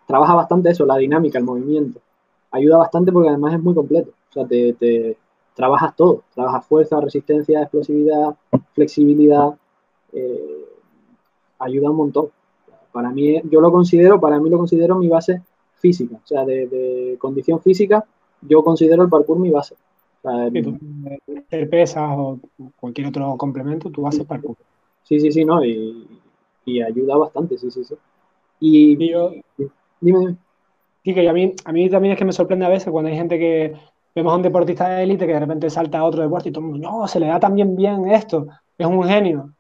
trabaja 0.07 0.35
bastante 0.35 0.71
eso, 0.71 0.87
la 0.87 0.97
dinámica, 0.97 1.39
el 1.39 1.45
movimiento. 1.45 2.01
Ayuda 2.53 2.79
bastante 2.79 3.13
porque 3.13 3.29
además 3.29 3.55
es 3.55 3.63
muy 3.63 3.75
completo. 3.75 4.13
O 4.31 4.33
sea, 4.33 4.47
te, 4.47 5.17
trabajas 5.55 5.95
todo. 5.95 6.23
Trabajas 6.35 6.65
fuerza, 6.67 7.01
resistencia, 7.01 7.63
explosividad, 7.63 8.35
flexibilidad. 8.73 9.55
Eh, 10.13 10.65
ayuda 11.59 11.91
un 11.91 11.97
montón. 11.97 12.29
Para 12.93 13.11
mí, 13.11 13.41
yo 13.51 13.61
lo 13.61 13.71
considero, 13.71 14.21
para 14.21 14.41
mí 14.41 14.51
lo 14.51 14.59
considero 14.59 14.97
mi 14.97 15.09
base 15.09 15.43
física, 15.77 16.17
o 16.17 16.27
sea, 16.27 16.45
de, 16.45 17.17
condición 17.19 17.61
física, 17.61 18.05
yo 18.43 18.63
considero 18.63 19.03
el 19.03 19.09
parkour 19.09 19.39
mi 19.39 19.51
base. 19.51 19.75
hacer 20.23 21.71
pesas 21.71 22.11
o 22.17 22.39
cualquier 22.79 23.09
otro 23.09 23.37
complemento, 23.37 23.91
tú 23.91 24.07
haces 24.07 24.25
parkour. 24.25 24.57
Sí, 25.03 25.21
sí, 25.21 25.33
sí, 25.33 25.45
no, 25.45 25.65
y, 25.65 26.07
ayuda 26.87 27.17
bastante, 27.17 27.59
sí, 27.59 27.71
sí, 27.71 27.85
sí. 27.85 27.95
Y, 28.61 29.11
yo, 29.11 29.33
dime, 30.01 30.19
dime. 30.21 30.37
Sí, 31.03 31.15
que 31.15 31.29
a 31.29 31.33
mí, 31.33 31.55
a 31.65 31.73
mí 31.73 31.89
también 31.89 32.13
es 32.13 32.19
que 32.19 32.25
me 32.27 32.33
sorprende 32.33 32.67
a 32.67 32.69
veces 32.69 32.91
cuando 32.91 33.11
hay 33.11 33.17
gente 33.17 33.39
que 33.39 33.75
vemos 34.15 34.33
a 34.33 34.37
un 34.37 34.43
deportista 34.43 34.89
de 34.89 35.03
élite 35.05 35.27
que 35.27 35.33
de 35.33 35.41
repente 35.41 35.71
salta 35.71 35.99
a 35.99 36.05
otro 36.05 36.23
deporte 36.23 36.51
y 36.51 36.53
todo 36.53 36.65
el 36.65 36.73
mundo, 36.73 36.91
no, 36.91 37.09
se 37.09 37.21
le 37.21 37.27
da 37.27 37.41
también 37.41 37.75
bien 37.75 38.09
esto, 38.09 38.47
es 38.77 38.87
un 38.87 39.03
genio. 39.05 39.55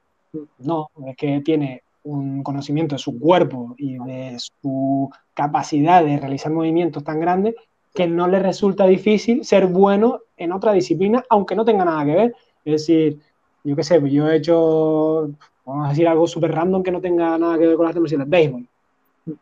No, 0.58 0.88
es 1.06 1.16
que 1.16 1.40
tiene 1.40 1.82
un 2.04 2.42
conocimiento 2.42 2.94
de 2.94 2.98
su 2.98 3.18
cuerpo 3.18 3.74
y 3.76 3.98
de 3.98 4.36
su 4.38 5.10
capacidad 5.34 6.04
de 6.04 6.18
realizar 6.18 6.52
movimientos 6.52 7.04
tan 7.04 7.20
grandes 7.20 7.54
que 7.94 8.06
no 8.06 8.28
le 8.28 8.38
resulta 8.38 8.86
difícil 8.86 9.44
ser 9.44 9.66
bueno 9.66 10.20
en 10.36 10.52
otra 10.52 10.72
disciplina, 10.72 11.24
aunque 11.28 11.56
no 11.56 11.64
tenga 11.64 11.84
nada 11.84 12.04
que 12.04 12.14
ver. 12.14 12.36
Es 12.64 12.72
decir, 12.86 13.18
yo 13.64 13.76
qué 13.76 13.82
sé, 13.82 14.00
pues 14.00 14.12
yo 14.12 14.30
he 14.30 14.36
hecho, 14.36 15.30
vamos 15.64 15.86
a 15.86 15.90
decir 15.90 16.06
algo 16.06 16.26
súper 16.26 16.52
random 16.52 16.82
que 16.82 16.92
no 16.92 17.00
tenga 17.00 17.36
nada 17.36 17.58
que 17.58 17.66
ver 17.66 17.76
con 17.76 17.86
las 17.86 17.96
marciales, 17.96 18.28
béisbol. 18.28 18.66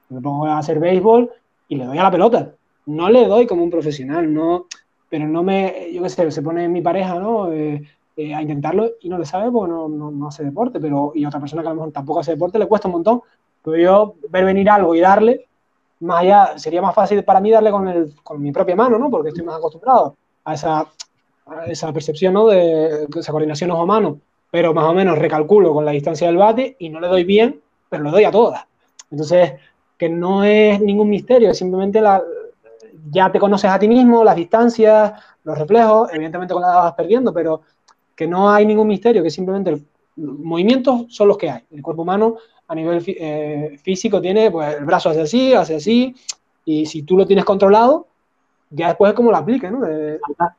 Me 0.08 0.20
pongo 0.20 0.46
a 0.46 0.58
hacer 0.58 0.80
béisbol 0.80 1.30
y 1.68 1.76
le 1.76 1.84
doy 1.84 1.98
a 1.98 2.02
la 2.02 2.10
pelota. 2.10 2.54
No 2.86 3.10
le 3.10 3.26
doy 3.26 3.46
como 3.46 3.62
un 3.62 3.70
profesional, 3.70 4.32
no, 4.32 4.66
pero 5.10 5.28
no 5.28 5.42
me, 5.42 5.90
yo 5.92 6.02
qué 6.02 6.08
sé, 6.08 6.30
se 6.30 6.42
pone 6.42 6.68
mi 6.68 6.80
pareja, 6.80 7.18
¿no? 7.18 7.52
Eh, 7.52 7.82
eh, 8.20 8.34
a 8.34 8.42
intentarlo 8.42 8.90
y 9.00 9.08
no 9.08 9.16
le 9.16 9.24
sabe 9.24 9.48
porque 9.48 9.70
no, 9.70 9.88
no, 9.88 10.26
hace 10.26 10.42
deporte, 10.42 10.80
pero 10.80 11.12
y 11.14 11.24
otra 11.24 11.38
persona 11.38 11.62
que 11.62 11.68
a 11.68 11.70
lo 11.70 11.76
mejor 11.76 11.92
tampoco 11.92 12.18
hace 12.18 12.32
deporte 12.32 12.58
le 12.58 12.66
cuesta 12.66 12.88
un 12.88 12.94
montón. 12.94 13.22
Pero 13.62 13.76
yo 13.76 14.14
ver 14.28 14.44
venir 14.44 14.68
algo 14.68 14.92
y 14.96 14.98
darle, 14.98 15.46
más 16.00 16.22
allá, 16.22 16.58
sería 16.58 16.82
más 16.82 16.96
fácil 16.96 17.22
para 17.22 17.38
mí 17.40 17.52
darle 17.52 17.70
con, 17.70 17.86
el, 17.86 18.12
con 18.24 18.42
mi 18.42 18.50
propia 18.50 18.74
mano, 18.74 18.98
¿no? 18.98 19.08
Porque 19.08 19.28
estoy 19.28 19.44
más 19.44 19.58
acostumbrado 19.58 20.16
a 20.42 20.54
esa, 20.54 20.80
a 21.46 21.66
esa 21.68 21.92
percepción, 21.92 22.34
¿no? 22.34 22.48
De, 22.48 23.06
esa 23.16 23.30
coordinación 23.30 23.70
ojo-mano, 23.70 24.18
pero 24.50 24.74
más 24.74 24.86
o 24.86 24.94
menos 24.94 25.16
recalculo 25.16 25.72
con 25.72 25.84
la 25.84 25.92
distancia 25.92 26.26
del 26.26 26.38
bate 26.38 26.74
y 26.80 26.88
no 26.88 26.98
le 26.98 27.06
doy 27.06 27.22
bien, 27.22 27.60
pero 27.88 28.02
le 28.02 28.10
doy 28.10 28.24
a 28.24 28.32
todas. 28.32 28.64
Entonces, 29.12 29.52
que 29.96 30.08
no 30.08 30.42
es 30.42 30.80
ningún 30.80 31.08
misterio, 31.08 31.50
es 31.50 31.58
simplemente 31.58 32.00
la, 32.00 32.20
ya 33.12 33.30
te 33.30 33.38
conoces 33.38 33.70
a 33.70 33.78
ti 33.78 33.86
mismo, 33.86 34.24
las 34.24 34.34
distancias, 34.34 35.12
los 35.44 35.56
reflejos, 35.56 36.12
evidentemente 36.12 36.52
con 36.52 36.62
la 36.62 36.68
edad 36.68 36.82
vas 36.82 36.94
perdiendo, 36.94 37.32
pero 37.32 37.62
que 38.18 38.26
no 38.26 38.50
hay 38.50 38.66
ningún 38.66 38.88
misterio, 38.88 39.22
que 39.22 39.30
simplemente 39.30 39.70
los 39.70 39.80
movimientos 40.16 41.06
son 41.08 41.28
los 41.28 41.38
que 41.38 41.50
hay. 41.50 41.62
El 41.70 41.82
cuerpo 41.82 42.02
humano 42.02 42.34
a 42.66 42.74
nivel 42.74 43.00
eh, 43.06 43.78
físico 43.80 44.20
tiene, 44.20 44.50
pues 44.50 44.74
el 44.76 44.84
brazo 44.84 45.10
hace 45.10 45.20
así, 45.20 45.54
hace 45.54 45.76
así, 45.76 46.16
y 46.64 46.84
si 46.86 47.04
tú 47.04 47.16
lo 47.16 47.28
tienes 47.28 47.44
controlado, 47.44 48.08
ya 48.70 48.88
después 48.88 49.10
es 49.10 49.14
como 49.14 49.30
lo 49.30 49.36
apliques, 49.36 49.70
¿no? 49.70 49.82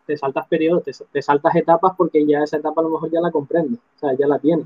te 0.06 0.18
saltas 0.18 0.48
periodos, 0.48 0.84
te, 1.11 1.22
saltas 1.22 1.53
etapas 1.53 1.95
porque 1.98 2.26
ya 2.26 2.44
esa 2.44 2.56
etapa 2.56 2.80
a 2.80 2.86
lo 2.86 2.91
mejor 2.91 3.11
ya 3.11 3.19
la 3.19 3.30
comprendes, 3.30 3.81
o 3.98 3.99
sea, 3.99 4.14
ya 4.14 4.26
la 4.26 4.40
tienes. 4.40 4.65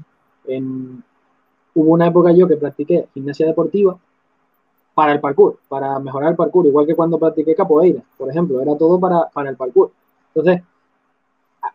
hubo 1.73 1.93
una 1.93 2.05
época 2.05 2.31
yo 2.31 2.47
que 2.47 2.57
practiqué 2.57 3.07
gimnasia 3.11 3.47
deportiva 3.47 3.97
para 4.93 5.13
el 5.13 5.19
parkour, 5.19 5.57
para 5.67 5.97
mejorar 5.97 6.29
el 6.29 6.35
parkour, 6.35 6.67
igual 6.67 6.85
que 6.85 6.93
cuando 6.93 7.17
practiqué 7.17 7.55
capoeira, 7.55 8.03
por 8.19 8.29
ejemplo, 8.29 8.61
era 8.61 8.77
todo 8.77 8.99
para, 8.99 9.29
para 9.29 9.49
el 9.49 9.57
parkour. 9.57 9.91
Entonces, 10.35 10.61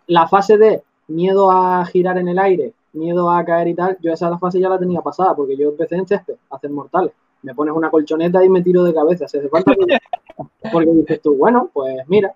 la 0.07 0.29
fase 0.29 0.57
de 0.57 0.85
miedo 1.09 1.51
a 1.51 1.85
girar 1.87 2.19
en 2.19 2.29
el 2.29 2.39
aire, 2.39 2.73
miedo 2.93 3.31
a 3.31 3.45
caer 3.45 3.69
y 3.69 3.75
tal, 3.75 3.99
yo 4.01 4.13
esa 4.13 4.37
fase 4.39 4.61
ya 4.61 4.69
la 4.69 4.79
tenía 4.79 5.01
pasada, 5.01 5.35
porque 5.35 5.57
yo 5.57 5.71
empecé 5.71 5.97
en 5.97 6.07
césped 6.07 6.37
a 6.51 6.57
hacer 6.57 6.71
mortales. 6.71 7.13
Me 7.43 7.55
pones 7.55 7.75
una 7.75 7.91
colchoneta 7.91 8.45
y 8.45 8.49
me 8.49 8.63
tiro 8.63 8.85
de 8.85 8.95
cabeza, 8.95 9.29
se 9.29 9.39
hace 9.39 9.49
falta 9.49 9.73
porque 10.73 10.91
dices 10.91 11.21
tú, 11.23 11.37
bueno, 11.37 11.71
pues 11.73 11.97
mira, 12.09 12.33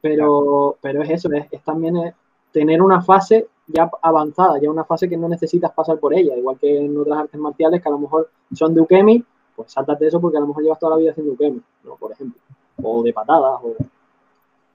pero, 0.00 0.76
pero 0.80 1.02
es 1.02 1.10
eso, 1.10 1.28
es, 1.32 1.62
también 1.62 1.96
es 1.96 2.14
tener 2.52 2.82
una 2.82 3.02
fase 3.02 3.48
ya 3.66 3.90
avanzada, 4.02 4.58
ya 4.60 4.70
una 4.70 4.84
fase 4.84 5.08
que 5.08 5.16
no 5.16 5.28
necesitas 5.28 5.72
pasar 5.72 5.98
por 5.98 6.14
ella, 6.14 6.36
igual 6.36 6.58
que 6.58 6.78
en 6.78 6.96
otras 6.98 7.18
artes 7.18 7.40
marciales 7.40 7.82
que 7.82 7.88
a 7.88 7.92
lo 7.92 7.98
mejor 7.98 8.30
son 8.54 8.74
de 8.74 8.80
Ukemi, 8.80 9.24
pues 9.58 9.72
sáltate 9.72 10.06
eso 10.06 10.20
porque 10.20 10.36
a 10.36 10.40
lo 10.40 10.46
mejor 10.46 10.62
llevas 10.62 10.78
toda 10.78 10.92
la 10.92 10.98
vida 10.98 11.10
haciendo 11.10 11.32
ukemi, 11.32 11.60
¿no? 11.82 11.96
Por 11.96 12.12
ejemplo. 12.12 12.40
O 12.80 13.02
de 13.02 13.12
patadas. 13.12 13.60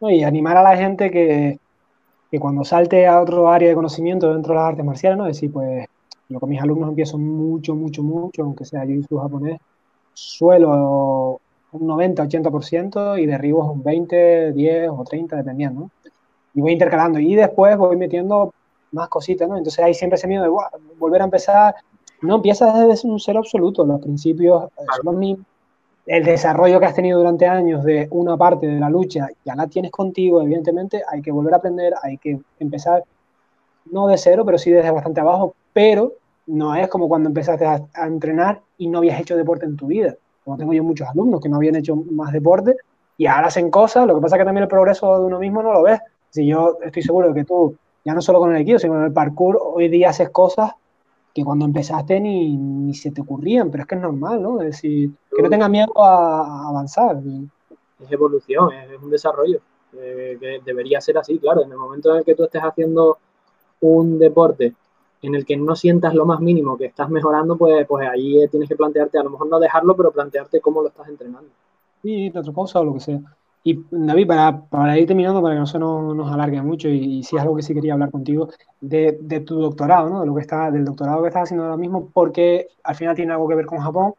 O... 0.01 0.09
Y 0.09 0.23
animar 0.23 0.57
a 0.57 0.63
la 0.63 0.75
gente 0.75 1.09
que, 1.09 1.57
que 2.33 2.39
cuando 2.39 2.63
salte 2.63 3.05
a 3.05 3.21
otro 3.21 3.47
área 3.47 3.69
de 3.69 3.75
conocimiento 3.75 4.33
dentro 4.33 4.53
de 4.53 4.59
las 4.59 4.69
artes 4.69 4.83
marciales, 4.83 5.19
¿no? 5.19 5.25
Decir, 5.25 5.53
pues, 5.53 5.85
lo 6.29 6.39
que 6.39 6.47
mis 6.47 6.59
alumnos 6.59 6.89
empiezo 6.89 7.19
mucho, 7.19 7.75
mucho, 7.75 8.01
mucho, 8.01 8.41
aunque 8.41 8.65
sea 8.65 8.83
jiu-jitsu 8.85 9.21
japonés, 9.21 9.59
suelo 10.15 11.39
un 11.73 11.85
90, 11.85 12.23
80% 12.23 13.21
y 13.21 13.27
derribos 13.27 13.69
un 13.69 13.83
20, 13.83 14.51
10 14.51 14.89
o 14.89 15.03
30, 15.03 15.35
dependiendo, 15.35 15.81
¿no? 15.81 15.91
Y 16.55 16.61
voy 16.61 16.71
intercalando 16.71 17.19
y 17.19 17.35
después 17.35 17.77
voy 17.77 17.97
metiendo 17.97 18.51
más 18.93 19.09
cositas, 19.09 19.47
¿no? 19.47 19.55
Entonces 19.55 19.85
hay 19.85 19.93
siempre 19.93 20.15
ese 20.15 20.27
miedo 20.27 20.41
de 20.41 20.49
volver 20.97 21.21
a 21.21 21.25
empezar. 21.25 21.75
No 22.23 22.37
empiezas 22.37 22.73
desde 22.87 23.07
un 23.07 23.19
cero 23.19 23.41
absoluto, 23.41 23.85
los 23.85 24.01
principios 24.01 24.71
son 24.75 25.05
los 25.05 25.15
mismos. 25.15 25.45
El 26.05 26.25
desarrollo 26.25 26.79
que 26.79 26.85
has 26.85 26.95
tenido 26.95 27.19
durante 27.19 27.47
años 27.47 27.83
de 27.83 28.07
una 28.11 28.35
parte 28.35 28.67
de 28.67 28.79
la 28.79 28.89
lucha 28.89 29.29
ya 29.45 29.55
la 29.55 29.67
tienes 29.67 29.91
contigo, 29.91 30.41
evidentemente, 30.41 31.01
hay 31.07 31.21
que 31.21 31.31
volver 31.31 31.53
a 31.53 31.57
aprender, 31.57 31.93
hay 32.01 32.17
que 32.17 32.39
empezar, 32.59 33.03
no 33.91 34.07
de 34.07 34.17
cero, 34.17 34.43
pero 34.45 34.57
sí 34.57 34.69
desde 34.69 34.91
bastante 34.91 35.21
abajo, 35.21 35.55
pero 35.71 36.13
no 36.47 36.75
es 36.75 36.89
como 36.89 37.07
cuando 37.07 37.29
empezaste 37.29 37.65
a, 37.65 37.87
entrenar 38.05 38.61
y 38.77 38.87
no 38.87 38.97
habías 38.97 39.19
hecho 39.21 39.37
deporte 39.37 39.65
en 39.65 39.77
tu 39.77 39.87
vida. 39.87 40.15
Como 40.43 40.57
tengo 40.57 40.73
yo 40.73 40.83
muchos 40.83 41.07
alumnos 41.07 41.39
que 41.39 41.47
no 41.47 41.55
habían 41.55 41.77
hecho 41.77 41.95
más 41.95 42.33
deporte 42.33 42.75
y 43.17 43.27
ahora 43.27 43.47
hacen 43.47 43.71
cosas, 43.71 44.05
lo 44.05 44.15
que 44.15 44.21
pasa 44.21 44.35
es 44.35 44.41
que 44.41 44.45
también 44.45 44.63
el 44.63 44.69
progreso 44.69 45.19
de 45.19 45.25
uno 45.25 45.39
mismo 45.39 45.63
no 45.63 45.71
lo 45.71 45.83
ves. 45.83 46.01
Si 46.31 46.45
yo 46.45 46.79
estoy 46.83 47.01
seguro 47.01 47.29
de 47.29 47.33
que 47.33 47.45
tú 47.45 47.77
ya 48.03 48.13
no 48.13 48.21
solo 48.21 48.39
con 48.39 48.53
el 48.53 48.61
equipo, 48.61 48.79
sino 48.79 48.95
con 48.95 49.05
el 49.05 49.13
parkour, 49.13 49.57
hoy 49.61 49.87
día 49.87 50.09
haces 50.09 50.29
cosas 50.31 50.71
que 51.33 51.43
cuando 51.43 51.65
empezaste 51.65 52.19
ni, 52.19 52.55
ni 52.55 52.93
se 52.93 53.11
te 53.11 53.21
ocurrían, 53.21 53.71
pero 53.71 53.83
es 53.83 53.87
que 53.87 53.95
es 53.95 54.01
normal, 54.01 54.41
¿no? 54.41 54.61
Es 54.61 54.67
decir, 54.67 55.11
que 55.35 55.41
no 55.41 55.49
tengas 55.49 55.69
miedo 55.69 55.91
a, 55.97 56.69
avanzar. 56.69 57.17
Es 57.99 58.11
evolución, 58.11 58.71
es 58.71 59.01
un 59.01 59.09
desarrollo, 59.09 59.59
eh, 59.97 60.37
que 60.39 60.61
debería 60.63 61.01
ser 61.01 61.17
así, 61.17 61.39
claro, 61.39 61.63
en 61.63 61.71
el 61.71 61.77
momento 61.77 62.11
en 62.11 62.17
el 62.17 62.25
que 62.25 62.35
tú 62.35 62.43
estés 62.43 62.61
haciendo 62.61 63.17
un 63.81 64.19
deporte 64.19 64.75
en 65.23 65.35
el 65.35 65.45
que 65.45 65.55
no 65.55 65.75
sientas 65.75 66.13
lo 66.13 66.25
más 66.25 66.41
mínimo 66.41 66.77
que 66.77 66.85
estás 66.85 67.09
mejorando, 67.09 67.57
pues, 67.57 67.87
pues 67.87 68.07
ahí 68.09 68.45
tienes 68.49 68.67
que 68.67 68.75
plantearte, 68.75 69.17
a 69.17 69.23
lo 69.23 69.29
mejor 69.29 69.47
no 69.47 69.57
dejarlo, 69.57 69.95
pero 69.95 70.11
plantearte 70.11 70.59
cómo 70.59 70.81
lo 70.81 70.89
estás 70.89 71.07
entrenando. 71.07 71.49
Sí, 72.01 72.31
otra 72.35 72.53
cosa 72.53 72.81
o 72.81 72.83
lo 72.83 72.93
que 72.95 72.99
sea. 72.99 73.21
Y 73.65 73.85
David, 73.91 74.27
para, 74.27 74.61
para, 74.65 74.99
ir 74.99 75.07
terminando, 75.07 75.41
para 75.41 75.55
que 75.55 75.59
no 75.59 75.65
se 75.65 75.79
nos, 75.79 76.31
alargue 76.31 76.61
mucho, 76.61 76.89
y, 76.89 77.23
si 77.23 77.37
es 77.37 77.41
algo 77.41 77.55
que 77.55 77.61
sí 77.63 77.73
quería 77.73 77.93
hablar 77.93 78.11
contigo, 78.11 78.49
de, 78.81 79.13
tu 79.45 79.59
doctorado, 79.59 80.09
¿no? 80.09 80.19
De 80.21 80.27
lo 80.27 80.35
que 80.35 80.41
está, 80.41 80.69
del 80.69 80.83
doctorado 80.83 81.21
que 81.21 81.29
estás 81.29 81.43
haciendo 81.43 81.63
ahora 81.63 81.77
mismo, 81.77 82.09
porque 82.13 82.67
al 82.83 82.95
final 82.95 83.15
tiene 83.15 83.31
algo 83.31 83.47
que 83.47 83.55
ver 83.55 83.65
con 83.65 83.79
Japón. 83.79 84.15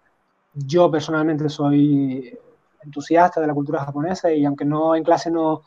Yo 0.54 0.90
personalmente 0.90 1.48
soy 1.50 2.38
entusiasta 2.82 3.40
de 3.40 3.46
la 3.46 3.54
cultura 3.54 3.84
japonesa 3.84 4.32
y 4.32 4.44
aunque 4.44 4.64
no 4.64 4.94
en 4.94 5.04
clase 5.04 5.30
no, 5.30 5.62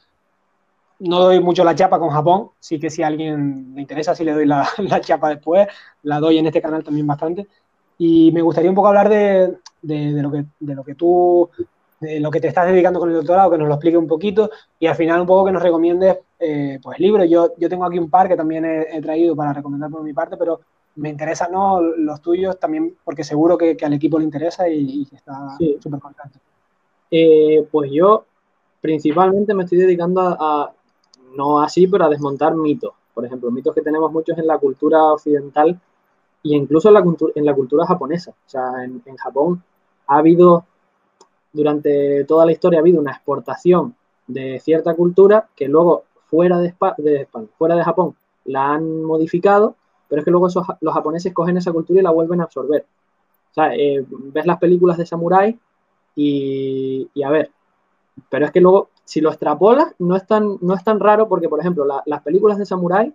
no 0.99 1.19
doy 1.19 1.39
mucho 1.39 1.63
la 1.63 1.75
chapa 1.75 1.99
con 1.99 2.09
Japón, 2.09 2.51
sí 2.59 2.79
que 2.79 2.89
si 2.89 3.03
a 3.03 3.07
alguien 3.07 3.73
le 3.75 3.81
interesa, 3.81 4.15
sí 4.15 4.23
le 4.23 4.33
doy 4.33 4.45
la, 4.45 4.67
chapa 5.01 5.29
después, 5.29 5.67
la 6.03 6.19
doy 6.19 6.37
en 6.39 6.47
este 6.47 6.61
canal 6.61 6.83
también 6.83 7.07
bastante. 7.07 7.47
Y 7.99 8.31
me 8.31 8.41
gustaría 8.41 8.69
un 8.71 8.75
poco 8.75 8.87
hablar 8.89 9.09
de, 9.09 9.57
de 9.81 10.21
lo, 10.21 10.31
que, 10.31 10.45
de 10.59 10.75
lo 10.75 10.83
que 10.83 10.95
tú 10.95 11.49
lo 11.99 12.29
que 12.29 12.39
te 12.39 12.47
estás 12.47 12.67
dedicando 12.67 12.99
con 12.99 13.09
el 13.09 13.15
doctorado, 13.15 13.51
que 13.51 13.57
nos 13.57 13.67
lo 13.67 13.73
explique 13.73 13.97
un 13.97 14.07
poquito 14.07 14.49
y 14.79 14.85
al 14.85 14.95
final 14.95 15.21
un 15.21 15.27
poco 15.27 15.45
que 15.45 15.51
nos 15.51 15.63
recomiendes 15.63 16.17
eh, 16.39 16.79
pues 16.81 16.99
libros. 16.99 17.27
Yo, 17.29 17.53
yo 17.57 17.69
tengo 17.69 17.85
aquí 17.85 17.97
un 17.97 18.09
par 18.09 18.27
que 18.27 18.35
también 18.35 18.65
he, 18.65 19.01
traído 19.01 19.35
para 19.35 19.53
recomendar 19.53 19.89
por 19.89 20.03
mi 20.03 20.13
parte, 20.13 20.37
pero 20.37 20.59
me 20.95 21.09
interesan 21.09 21.51
¿no? 21.51 21.81
los 21.81 22.21
tuyos 22.21 22.59
también 22.59 22.95
porque 23.03 23.23
seguro 23.23 23.57
que, 23.57 23.75
que 23.75 23.85
al 23.85 23.93
equipo 23.93 24.19
le 24.19 24.25
interesa 24.25 24.69
y, 24.69 25.07
está 25.11 25.57
súper 25.79 25.99
contento. 25.99 26.39
Eh, 27.09 27.67
pues 27.71 27.89
yo 27.91 28.25
principalmente 28.81 29.53
me 29.53 29.63
estoy 29.63 29.79
dedicando 29.79 30.21
a, 30.21 30.71
no 31.35 31.61
así, 31.61 31.87
pero 31.87 32.05
a 32.05 32.09
desmontar 32.09 32.53
mitos. 32.55 32.93
Por 33.13 33.25
ejemplo, 33.25 33.49
mitos 33.49 33.73
que 33.73 33.81
tenemos 33.81 34.11
muchos 34.11 34.37
en 34.37 34.45
la 34.45 34.59
cultura 34.59 35.03
occidental 35.05 35.69
e 36.43 36.55
incluso 36.55 36.89
en 36.89 36.93
la, 36.93 37.03
en 37.35 37.45
la 37.45 37.55
cultura 37.55 37.87
japonesa. 37.87 38.31
O 38.31 38.49
sea, 38.49 38.83
en, 38.83 39.01
en 39.03 39.17
Japón 39.17 39.63
ha 40.05 40.17
habido 40.17 40.65
durante 41.53 42.23
toda 42.25 42.45
la 42.45 42.51
historia 42.51 42.79
ha 42.79 42.81
habido 42.81 42.99
una 42.99 43.11
exportación 43.11 43.95
de 44.27 44.59
cierta 44.59 44.93
cultura 44.93 45.47
que 45.55 45.67
luego 45.67 46.03
fuera 46.25 46.59
de, 46.59 46.67
España, 46.67 46.95
fuera 47.57 47.75
de 47.75 47.83
Japón 47.83 48.15
la 48.47 48.73
han 48.73 49.03
modificado, 49.03 49.75
pero 50.07 50.21
es 50.21 50.25
que 50.25 50.31
luego 50.31 50.47
los 50.81 50.93
japoneses 50.93 51.33
cogen 51.33 51.57
esa 51.57 51.71
cultura 51.71 51.99
y 51.99 52.03
la 52.03 52.11
vuelven 52.11 52.41
a 52.41 52.45
absorber. 52.45 52.85
O 53.51 53.53
sea, 53.53 53.75
eh, 53.75 54.05
ves 54.09 54.45
las 54.45 54.57
películas 54.57 54.97
de 54.97 55.05
samurái 55.05 55.57
y, 56.15 57.09
a 57.23 57.29
ver, 57.29 57.51
pero 58.29 58.45
es 58.45 58.51
que 58.51 58.61
luego, 58.61 58.89
si 59.03 59.21
lo 59.21 59.29
extrapolas, 59.29 59.93
no 59.99 60.15
es 60.15 60.25
tan, 60.25 60.57
no 60.61 60.73
es 60.73 60.83
tan 60.83 60.99
raro 60.99 61.27
porque, 61.27 61.49
por 61.49 61.59
ejemplo, 61.59 61.85
las 62.05 62.21
películas 62.23 62.57
de 62.57 62.65
samurái, 62.65 63.13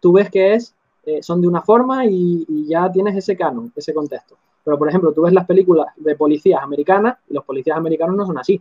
tú 0.00 0.12
ves 0.12 0.30
que 0.30 0.54
es, 0.54 0.74
eh, 1.04 1.22
son 1.22 1.40
de 1.40 1.48
una 1.48 1.62
forma 1.62 2.04
y, 2.06 2.66
ya 2.66 2.90
tienes 2.90 3.16
ese 3.16 3.36
canon, 3.36 3.72
ese 3.74 3.94
contexto. 3.94 4.36
Pero, 4.64 4.78
por 4.78 4.88
ejemplo, 4.88 5.12
tú 5.12 5.22
ves 5.22 5.32
las 5.32 5.46
películas 5.46 5.88
de 5.96 6.14
policías 6.16 6.62
americanas 6.62 7.18
y 7.28 7.34
los 7.34 7.44
policías 7.44 7.76
americanos 7.76 8.16
no 8.16 8.26
son 8.26 8.38
así. 8.38 8.60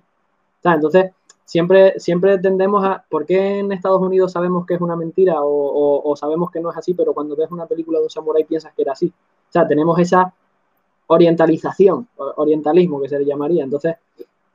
Entonces, 0.64 1.11
siempre, 1.45 1.99
siempre 1.99 2.38
tendemos 2.40 2.84
a, 2.84 3.03
¿por 3.10 3.26
qué 3.26 3.60
en 3.60 3.72
Estados 3.72 4.02
Unidos 4.02 4.32
sabemos 4.32 4.65
que 4.65 4.76
es 4.76 4.82
una 4.82 4.95
mentira 4.95 5.36
o, 5.40 6.15
sabemos 6.15 6.52
que 6.52 6.60
no 6.60 6.72
es 6.72 6.78
así, 6.78 6.94
pero 6.94 7.14
cuando 7.14 7.36
ves 7.36 7.52
una 7.52 7.65
película 7.65 7.99
de 7.99 8.06
un 8.06 8.10
samurái 8.10 8.45
piensas 8.45 8.73
que 8.73 8.82
era 8.82 8.94
así? 8.94 9.07
O 9.07 9.52
sea, 9.52 9.68
tenemos 9.68 9.98
esa 9.99 10.34
orientalización, 11.07 12.07
orientalismo 12.38 13.02
que 13.02 13.10
se 13.10 13.19
le 13.19 13.26
llamaría. 13.26 13.64
Entonces, 13.64 13.95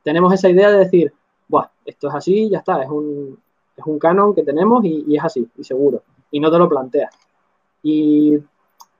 tenemos 0.03 0.33
esa 0.33 0.49
idea 0.49 0.71
de 0.71 0.79
decir, 0.79 1.13
Buah, 1.47 1.69
esto 1.85 2.09
es 2.09 2.15
así, 2.15 2.49
ya 2.49 2.59
está, 2.59 2.81
es 2.83 2.89
un, 2.89 3.37
es 3.75 3.85
un 3.85 3.99
canon 3.99 4.33
que 4.33 4.43
tenemos 4.43 4.83
y, 4.83 5.05
y 5.07 5.17
es 5.17 5.23
así, 5.23 5.47
y 5.57 5.63
seguro. 5.63 6.01
Y 6.31 6.39
no 6.39 6.51
te 6.51 6.57
lo 6.57 6.67
planteas. 6.67 7.13
Y 7.83 8.37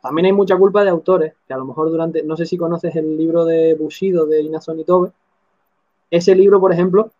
también 0.01 0.27
hay 0.27 0.33
mucha 0.33 0.57
culpa 0.57 0.83
de 0.83 0.89
autores, 0.89 1.33
que 1.47 1.53
a 1.53 1.57
lo 1.57 1.65
mejor 1.65 1.89
durante, 1.89 2.23
no 2.23 2.37
sé 2.37 2.45
si 2.45 2.57
conoces 2.57 2.95
el 2.95 3.17
libro 3.17 3.45
de 3.45 3.75
Bushido 3.75 4.25
de 4.25 4.41
Inason 4.41 4.83
Tobe. 4.83 5.11
Ese 6.09 6.35
libro, 6.35 6.59
por 6.59 6.71
ejemplo, 6.71 7.11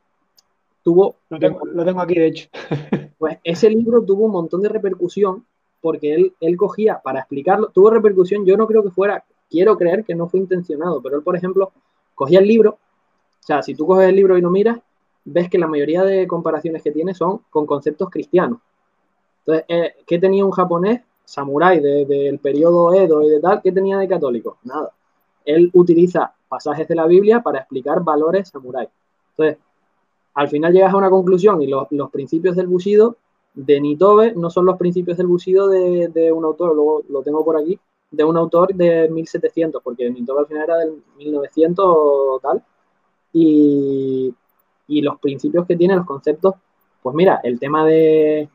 tuvo... 0.84 1.16
Lo 1.30 1.40
tengo, 1.40 1.66
lo 1.66 1.84
tengo 1.84 2.02
aquí, 2.02 2.16
de 2.16 2.28
hecho. 2.28 2.50
Pues 3.18 3.40
ese 3.44 3.68
libro 3.72 4.04
tuvo 4.04 4.26
un 4.26 4.32
montón 4.32 4.62
de 4.62 4.70
repercusión 4.70 5.44
porque 5.82 6.14
él, 6.14 6.34
él 6.40 6.56
cogía, 6.56 7.02
para 7.04 7.22
explicarlo, 7.22 7.70
tuvo 7.70 7.90
repercusión, 7.90 8.46
yo 8.46 8.56
no 8.58 8.68
creo 8.68 8.84
que 8.84 8.92
fuera, 8.92 9.24
quiero 9.50 9.76
creer 9.76 10.04
que 10.04 10.14
no 10.14 10.28
fue 10.28 10.40
intencionado, 10.40 11.02
pero 11.02 11.16
él, 11.16 11.24
por 11.24 11.36
ejemplo, 11.36 11.72
cogía 12.14 12.38
el 12.38 12.48
libro, 12.48 12.72
o 12.72 13.44
sea, 13.48 13.64
si 13.64 13.74
tú 13.74 13.88
coges 13.88 14.10
el 14.10 14.16
libro 14.16 14.38
y 14.38 14.42
lo 14.42 14.52
miras, 14.52 14.80
ves 15.26 15.50
que 15.50 15.58
la 15.58 15.68
mayoría 15.68 16.04
de 16.04 16.28
comparaciones 16.28 16.84
que 16.84 16.92
tiene 16.92 17.14
son 17.14 17.42
con 17.50 17.66
conceptos 17.66 18.10
cristianos. 18.10 18.60
Entonces, 19.40 19.66
eh, 19.68 19.96
¿qué 20.06 20.20
tenía 20.20 20.46
un 20.46 20.52
japonés 20.52 21.02
samurái 21.28 21.82
del 21.82 22.40
periodo 22.40 22.94
Edo 22.94 23.22
y 23.22 23.30
de 23.30 23.42
tal, 23.42 23.62
¿qué 23.62 23.74
tenía 23.74 23.98
de 23.98 24.08
católico? 24.08 24.60
Nada. 24.64 24.92
Él 25.44 25.70
utiliza 25.74 26.34
pasajes 26.48 26.88
de 26.88 26.96
la 26.96 27.06
Biblia 27.06 27.42
para 27.42 27.60
explicar 27.60 28.02
valores 28.02 28.48
samurái. 28.48 28.88
Entonces, 29.32 29.58
al 30.36 30.48
final 30.48 30.72
llegas 30.72 30.94
a 30.94 30.98
una 30.98 31.10
conclusión 31.10 31.62
y 31.62 31.68
los, 31.68 31.88
principios 32.12 32.56
del 32.56 32.68
Bushido 32.68 33.18
de 33.54 33.82
Nitobe 33.82 34.36
no 34.36 34.50
son 34.50 34.66
los 34.66 34.78
principios 34.78 35.18
del 35.18 35.28
Bushido 35.28 35.68
de, 35.68 36.32
un 36.32 36.46
autor, 36.46 36.74
luego 36.74 37.04
lo 37.10 37.22
tengo 37.24 37.44
por 37.44 37.58
aquí, 37.58 37.78
de 38.10 38.24
un 38.24 38.38
autor 38.38 38.74
de 38.74 39.10
1700, 39.10 39.84
porque 39.84 40.10
Nitobe 40.10 40.40
al 40.40 40.48
final 40.48 40.64
era 40.64 40.78
del 40.78 41.04
1900 41.18 41.86
o 41.86 42.40
tal. 42.42 42.64
Y, 43.34 44.34
y 44.88 45.02
los 45.02 45.20
principios 45.20 45.68
que 45.68 45.76
tiene, 45.76 45.98
los 45.98 46.06
conceptos, 46.06 46.56
pues 47.04 47.14
mira, 47.14 47.42
el 47.44 47.60
tema 47.60 47.86
de, 47.86 48.48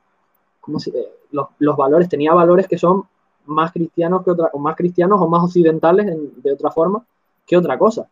¿cómo 0.60 0.80
se, 0.80 0.90
los, 1.32 1.76
valores, 1.76 2.08
tenía 2.08 2.32
valores 2.32 2.68
que 2.68 2.78
son 2.78 3.04
más 3.46 3.72
cristianos 3.72 4.22
que 4.22 4.30
otra, 4.30 4.50
o 4.52 4.58
más 4.58 4.76
cristianos 4.76 5.20
o 5.20 5.28
más 5.28 5.42
occidentales 5.42 6.06
de 6.36 6.52
otra 6.52 6.70
forma 6.70 7.04
que 7.46 7.56
otra 7.56 7.78
cosa. 7.78 8.06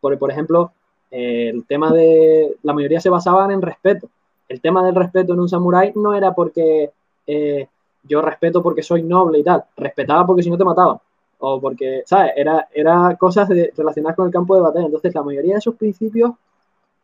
Por, 0.00 0.30
ejemplo, 0.30 0.72
eh, 1.10 1.50
el 1.52 1.64
tema 1.64 1.92
de, 1.92 2.56
la 2.62 2.72
mayoría 2.72 3.00
se 3.00 3.10
basaban 3.10 3.50
en 3.50 3.62
respeto. 3.62 4.08
El 4.48 4.60
tema 4.60 4.84
del 4.84 4.94
respeto 4.94 5.32
en 5.32 5.40
un 5.40 5.48
samurái 5.48 5.92
no 5.96 6.14
era 6.14 6.32
porque 6.32 6.90
eh, 7.26 7.68
yo 8.04 8.22
respeto 8.22 8.62
porque 8.62 8.82
soy 8.82 9.02
noble 9.02 9.40
y 9.40 9.42
tal, 9.42 9.64
respetaba 9.76 10.26
porque 10.26 10.42
si 10.42 10.50
no 10.50 10.58
te 10.58 10.64
mataban. 10.64 10.98
O 11.38 11.60
porque, 11.60 12.02
¿sabes? 12.06 12.32
Era, 12.36 12.68
era 12.72 13.16
cosas 13.16 13.48
relacionadas 13.48 14.16
con 14.16 14.26
el 14.26 14.32
campo 14.32 14.54
de 14.54 14.62
batalla. 14.62 14.86
Entonces, 14.86 15.14
la 15.14 15.22
mayoría 15.22 15.54
de 15.54 15.58
esos 15.58 15.74
principios 15.74 16.32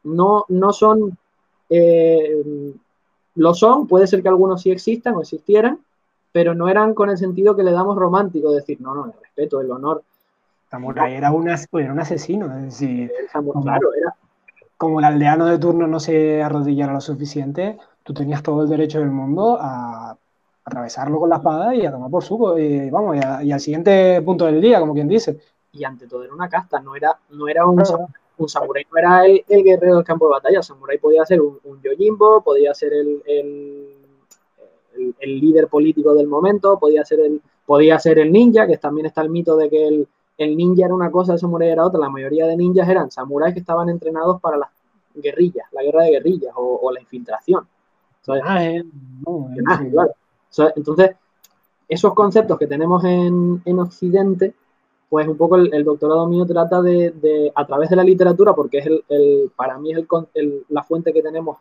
no, 0.04 0.44
no 0.48 0.72
son 0.72 1.16
eh, 1.68 2.42
lo 3.34 3.54
son, 3.54 3.86
puede 3.86 4.06
ser 4.06 4.22
que 4.22 4.28
algunos 4.28 4.62
sí 4.62 4.70
existan 4.70 5.14
o 5.14 5.20
existieran, 5.20 5.78
pero 6.32 6.54
no 6.54 6.68
eran 6.68 6.94
con 6.94 7.10
el 7.10 7.18
sentido 7.18 7.56
que 7.56 7.62
le 7.62 7.72
damos 7.72 7.96
romántico, 7.96 8.50
de 8.50 8.56
decir, 8.56 8.80
no, 8.80 8.94
no, 8.94 9.06
el 9.06 9.12
respeto, 9.20 9.60
el 9.60 9.70
honor. 9.70 10.02
Samurai 10.70 11.14
era, 11.14 11.30
un 11.30 11.48
asesino, 11.48 12.46
es 12.56 12.64
decir, 12.64 13.12
como, 13.32 13.62
claro, 13.62 13.92
era. 13.94 14.14
Como 14.78 14.98
el 14.98 15.04
aldeano 15.04 15.46
de 15.46 15.58
turno 15.58 15.86
no 15.86 16.00
se 16.00 16.42
arrodillara 16.42 16.92
lo 16.92 17.00
suficiente, 17.00 17.78
tú 18.02 18.14
tenías 18.14 18.42
todo 18.42 18.62
el 18.62 18.68
derecho 18.68 18.98
del 18.98 19.10
mundo 19.10 19.58
a 19.60 20.16
atravesarlo 20.64 21.20
con 21.20 21.28
la 21.28 21.36
espada 21.36 21.74
y 21.74 21.84
a 21.84 21.92
tomar 21.92 22.10
por 22.10 22.24
suco, 22.24 22.58
y, 22.58 22.88
vamos, 22.90 23.16
y, 23.42 23.52
al 23.52 23.60
siguiente 23.60 24.20
punto 24.22 24.46
del 24.46 24.60
día, 24.60 24.80
como 24.80 24.94
quien 24.94 25.08
dice. 25.08 25.38
y 25.72 25.84
ante 25.84 26.06
todo 26.06 26.24
era 26.24 26.34
una 26.34 26.48
casta, 26.48 26.80
no 26.80 26.96
era, 26.96 27.16
no 27.30 27.48
era 27.48 27.66
un, 27.66 27.82
un 28.38 28.48
samurái, 28.48 28.86
no 28.90 28.98
era 28.98 29.26
el, 29.26 29.64
guerrero 29.64 29.96
del 29.96 30.04
campo 30.04 30.26
de 30.26 30.32
batalla, 30.32 30.58
el 30.58 30.64
samurái 30.64 30.98
podía 30.98 31.24
ser 31.24 31.40
un, 31.40 31.58
un 31.64 31.80
yojimbo, 31.82 32.42
podía 32.42 32.74
ser 32.74 32.92
el, 32.92 33.22
el, 33.26 33.88
líder 35.20 35.68
político 35.68 36.14
del 36.14 36.26
momento, 36.26 36.78
podía 36.78 37.04
ser 37.04 37.20
el, 37.20 37.40
podía 37.66 37.98
ser 37.98 38.18
el 38.18 38.32
ninja, 38.32 38.66
que 38.66 38.78
también 38.78 39.06
está 39.06 39.22
el 39.22 39.30
mito 39.30 39.56
de 39.56 39.68
que 39.68 39.86
el, 39.86 40.56
ninja 40.56 40.86
era 40.86 40.94
una 40.94 41.10
cosa, 41.10 41.34
el 41.34 41.38
samurái 41.38 41.70
era 41.70 41.86
otra, 41.86 42.00
la 42.00 42.10
mayoría 42.10 42.46
de 42.46 42.56
ninjas 42.56 42.88
eran 42.88 43.10
samuráis 43.10 43.54
que 43.54 43.60
estaban 43.60 43.88
entrenados 43.88 44.40
para 44.40 44.56
las 44.56 44.70
guerrillas, 45.14 45.66
la 45.72 45.82
guerra 45.82 46.04
de 46.04 46.10
guerrillas 46.10 46.52
o, 46.56 46.90
la 46.92 47.00
infiltración. 47.00 47.66
Ah, 48.28 48.64
eh, 48.64 48.84
entonces, 50.76 51.10
esos 51.88 52.14
conceptos 52.14 52.58
que 52.58 52.66
tenemos 52.66 53.04
en, 53.04 53.78
Occidente, 53.78 54.54
pues 55.12 55.28
un 55.28 55.36
poco 55.36 55.56
el, 55.56 55.84
doctorado 55.84 56.26
mío 56.26 56.46
trata 56.46 56.80
de, 56.80 57.52
a 57.54 57.66
través 57.66 57.90
de 57.90 57.96
la 57.96 58.02
literatura, 58.02 58.54
porque 58.54 58.78
es 58.78 58.86
el, 58.86 59.52
para 59.54 59.78
mí 59.78 59.92
es 59.92 60.06
el, 60.32 60.64
la 60.70 60.82
fuente 60.84 61.12
que 61.12 61.20
tenemos 61.20 61.58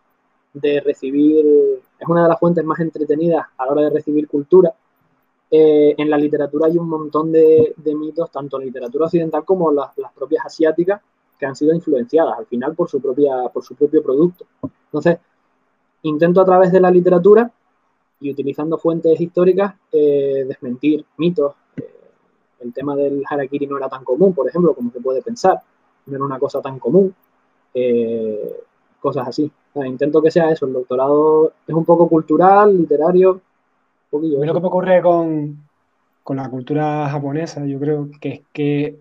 de 0.54 0.80
recibir, 0.80 1.46
es 2.00 2.08
una 2.08 2.24
de 2.24 2.30
las 2.30 2.40
fuentes 2.40 2.64
más 2.64 2.80
entretenidas 2.80 3.46
a 3.58 3.66
la 3.66 3.72
hora 3.74 3.82
de 3.82 3.90
recibir 3.90 4.30
cultura. 4.30 4.74
Eh, 5.52 5.94
en 5.98 6.10
la 6.10 6.18
literatura 6.18 6.68
hay 6.68 6.78
un 6.78 6.88
montón 6.88 7.34
de, 7.34 7.76
mitos, 7.94 8.32
tanto 8.32 8.58
en 8.58 8.68
literatura 8.68 9.08
occidental 9.08 9.44
como 9.44 9.70
las, 9.70 9.98
las 9.98 10.14
propias 10.14 10.46
asiáticas, 10.46 11.02
que 11.38 11.46
han 11.46 11.58
sido 11.58 11.76
influenciadas 11.76 12.38
al 12.38 12.46
final 12.46 12.74
por 12.74 12.90
su, 12.90 13.02
propia, 13.02 13.50
por 13.54 13.66
su 13.66 13.76
propio 13.76 14.02
producto. 14.02 14.46
Entonces, 14.86 15.18
intento 16.04 16.40
a 16.40 16.46
través 16.46 16.72
de 16.72 16.80
la 16.80 16.90
literatura 16.90 17.52
y 18.22 18.32
utilizando 18.32 18.78
fuentes 18.78 19.20
históricas 19.20 19.76
eh, 19.92 20.46
desmentir 20.48 21.04
mitos. 21.18 21.54
El 22.62 22.74
tema 22.74 22.96
del 22.96 23.24
harakiri 23.28 23.68
no 23.68 23.78
era 23.78 23.90
tan 23.90 24.04
común, 24.04 24.34
por 24.34 24.48
ejemplo, 24.48 24.74
como 24.74 24.92
se 24.92 25.02
puede 25.02 25.22
pensar. 25.22 25.60
No 26.06 26.16
era 26.16 26.26
una 26.26 26.40
cosa 26.40 26.62
tan 26.62 26.80
común. 26.80 27.14
Eh, 27.74 28.62
cosas 29.00 29.28
así. 29.28 29.52
intento 29.86 30.22
que 30.22 30.32
sea 30.32 30.52
eso. 30.52 30.66
El 30.66 30.74
doctorado 30.74 31.54
es 31.68 31.74
un 31.76 31.86
poco 31.86 32.08
cultural, 32.08 32.78
literario. 32.78 33.42
Un 34.12 34.46
lo 34.46 34.54
que 34.54 34.60
me 34.60 34.68
ocurre 34.68 35.02
con, 35.02 35.58
con 36.24 36.38
la 36.38 36.50
cultura 36.50 37.10
japonesa, 37.10 37.66
yo 37.66 37.80
creo 37.80 38.10
que 38.20 38.30
es 38.30 38.42
que 38.54 39.00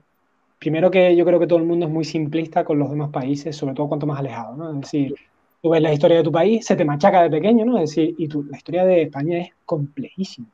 primero 0.58 0.90
que 0.90 1.16
yo 1.16 1.24
creo 1.24 1.40
que 1.40 1.46
todo 1.46 1.58
el 1.58 1.64
mundo 1.64 1.86
es 1.86 1.92
muy 1.92 2.04
simplista 2.04 2.64
con 2.64 2.78
los 2.78 2.90
demás 2.90 3.10
países, 3.10 3.56
sobre 3.56 3.74
todo 3.74 3.88
cuanto 3.88 4.06
más 4.06 4.20
alejado, 4.20 4.56
¿no? 4.56 4.70
Es 4.72 4.80
decir, 4.82 5.14
tú 5.62 5.70
ves 5.70 5.82
la 5.82 5.92
historia 5.92 6.18
de 6.18 6.22
tu 6.22 6.32
país, 6.32 6.64
se 6.64 6.76
te 6.76 6.84
machaca 6.84 7.22
de 7.22 7.30
pequeño, 7.30 7.64
¿no? 7.64 7.78
Es 7.78 7.90
decir, 7.90 8.14
y 8.18 8.28
la 8.28 8.56
historia 8.56 8.84
de 8.84 9.02
España 9.02 9.38
es 9.38 9.50
complejísima. 9.64 10.48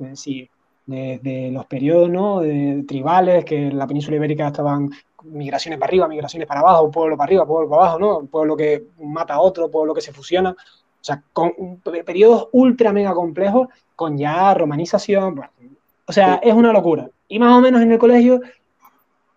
Es 0.00 0.10
decir, 0.10 0.50
desde 0.90 1.50
los 1.50 1.66
periodos, 1.66 2.10
¿no? 2.10 2.40
De, 2.40 2.84
tribales, 2.86 3.44
que 3.44 3.68
en 3.68 3.78
la 3.78 3.86
península 3.86 4.16
ibérica 4.16 4.48
estaban 4.48 4.90
migraciones 5.24 5.78
para 5.78 5.90
arriba, 5.90 6.08
migraciones 6.08 6.48
para 6.48 6.60
abajo, 6.60 6.90
pueblo 6.90 7.16
para 7.16 7.28
arriba, 7.28 7.46
pueblo 7.46 7.68
para 7.68 7.82
abajo, 7.82 7.98
¿no? 7.98 8.26
Pueblo 8.26 8.56
que 8.56 8.84
mata 9.00 9.34
a 9.34 9.40
otro, 9.40 9.70
pueblo 9.70 9.94
que 9.94 10.00
se 10.00 10.12
fusiona. 10.12 10.50
O 10.50 11.04
sea, 11.04 11.22
con 11.32 11.52
periodos 12.04 12.48
ultra 12.52 12.92
mega 12.92 13.14
complejos, 13.14 13.68
con 13.96 14.18
ya 14.18 14.52
romanización. 14.54 15.40
o 16.06 16.12
sea, 16.12 16.40
es 16.42 16.54
una 16.54 16.72
locura. 16.72 17.08
Y 17.28 17.38
más 17.38 17.56
o 17.56 17.60
menos 17.60 17.80
en 17.82 17.92
el 17.92 17.98
colegio 17.98 18.40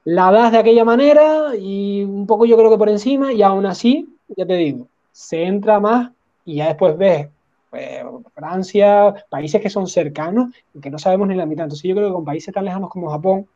la 0.06 0.32
das 0.32 0.52
de 0.52 0.58
aquella 0.58 0.84
manera 0.84 1.56
y 1.56 2.04
un 2.04 2.28
poco 2.28 2.46
yo 2.46 2.58
creo 2.58 2.70
que 2.70 2.78
por 2.78 2.90
encima 2.90 3.32
y 3.32 3.42
aún 3.42 3.66
así, 3.66 4.18
ya 4.36 4.46
te 4.46 4.56
digo, 4.56 4.88
se 5.12 5.44
entra 5.44 5.80
más 5.80 6.12
y 6.44 6.56
ya 6.56 6.68
después 6.68 6.98
ves 6.98 7.30
pues, 7.74 8.04
Francia, 8.36 9.26
países 9.30 9.60
que 9.60 9.68
son 9.68 9.88
cercanos 9.88 10.54
y 10.76 10.80
que 10.80 10.92
no 10.92 11.00
sabemos 11.00 11.28
ni 11.28 11.34
la 11.34 11.48
mitad. 11.48 11.64
Entonces 11.64 11.90
yo 11.90 11.96
creo 11.96 12.10
que 12.10 12.14
con 12.14 12.24
países 12.24 12.54
tan 12.54 12.66
lejanos 12.66 12.88
como 12.92 13.10
Japón 13.10 13.48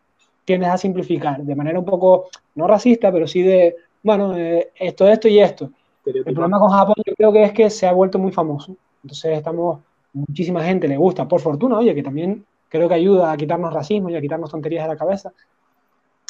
tiendes 0.44 0.70
a 0.70 0.78
simplificar 0.80 1.44
de 1.44 1.56
manera 1.56 1.78
un 1.78 1.86
poco, 1.86 2.26
no 2.56 2.66
racista, 2.66 3.12
pero 3.12 3.28
sí 3.28 3.44
de, 3.44 3.76
bueno, 4.02 4.36
eh, 4.36 4.72
esto, 4.74 5.08
esto 5.08 5.28
y 5.28 5.38
esto. 5.38 5.70
El 6.04 6.24
problema 6.24 6.58
con 6.58 6.72
Japón 6.72 6.96
yo 7.06 7.14
creo 7.14 7.32
que 7.32 7.44
es 7.44 7.52
que 7.52 7.70
se 7.70 7.86
ha 7.86 7.92
vuelto 7.92 8.18
muy 8.18 8.32
famoso. 8.32 8.76
Entonces 9.04 9.38
estamos, 9.38 9.82
muchísima 10.14 10.64
gente 10.64 10.88
le 10.88 10.98
gusta, 10.98 11.28
por 11.28 11.40
fortuna, 11.40 11.78
oye, 11.78 11.94
que 11.94 12.02
también 12.02 12.44
creo 12.70 12.88
que 12.88 12.96
ayuda 12.96 13.32
a 13.32 13.38
quitarnos 13.38 13.72
racismo 13.72 14.10
y 14.10 14.16
a 14.16 14.22
quitarnos 14.22 14.50
tonterías 14.50 14.86
de 14.86 14.94
la 14.96 14.98
cabeza. 14.98 15.32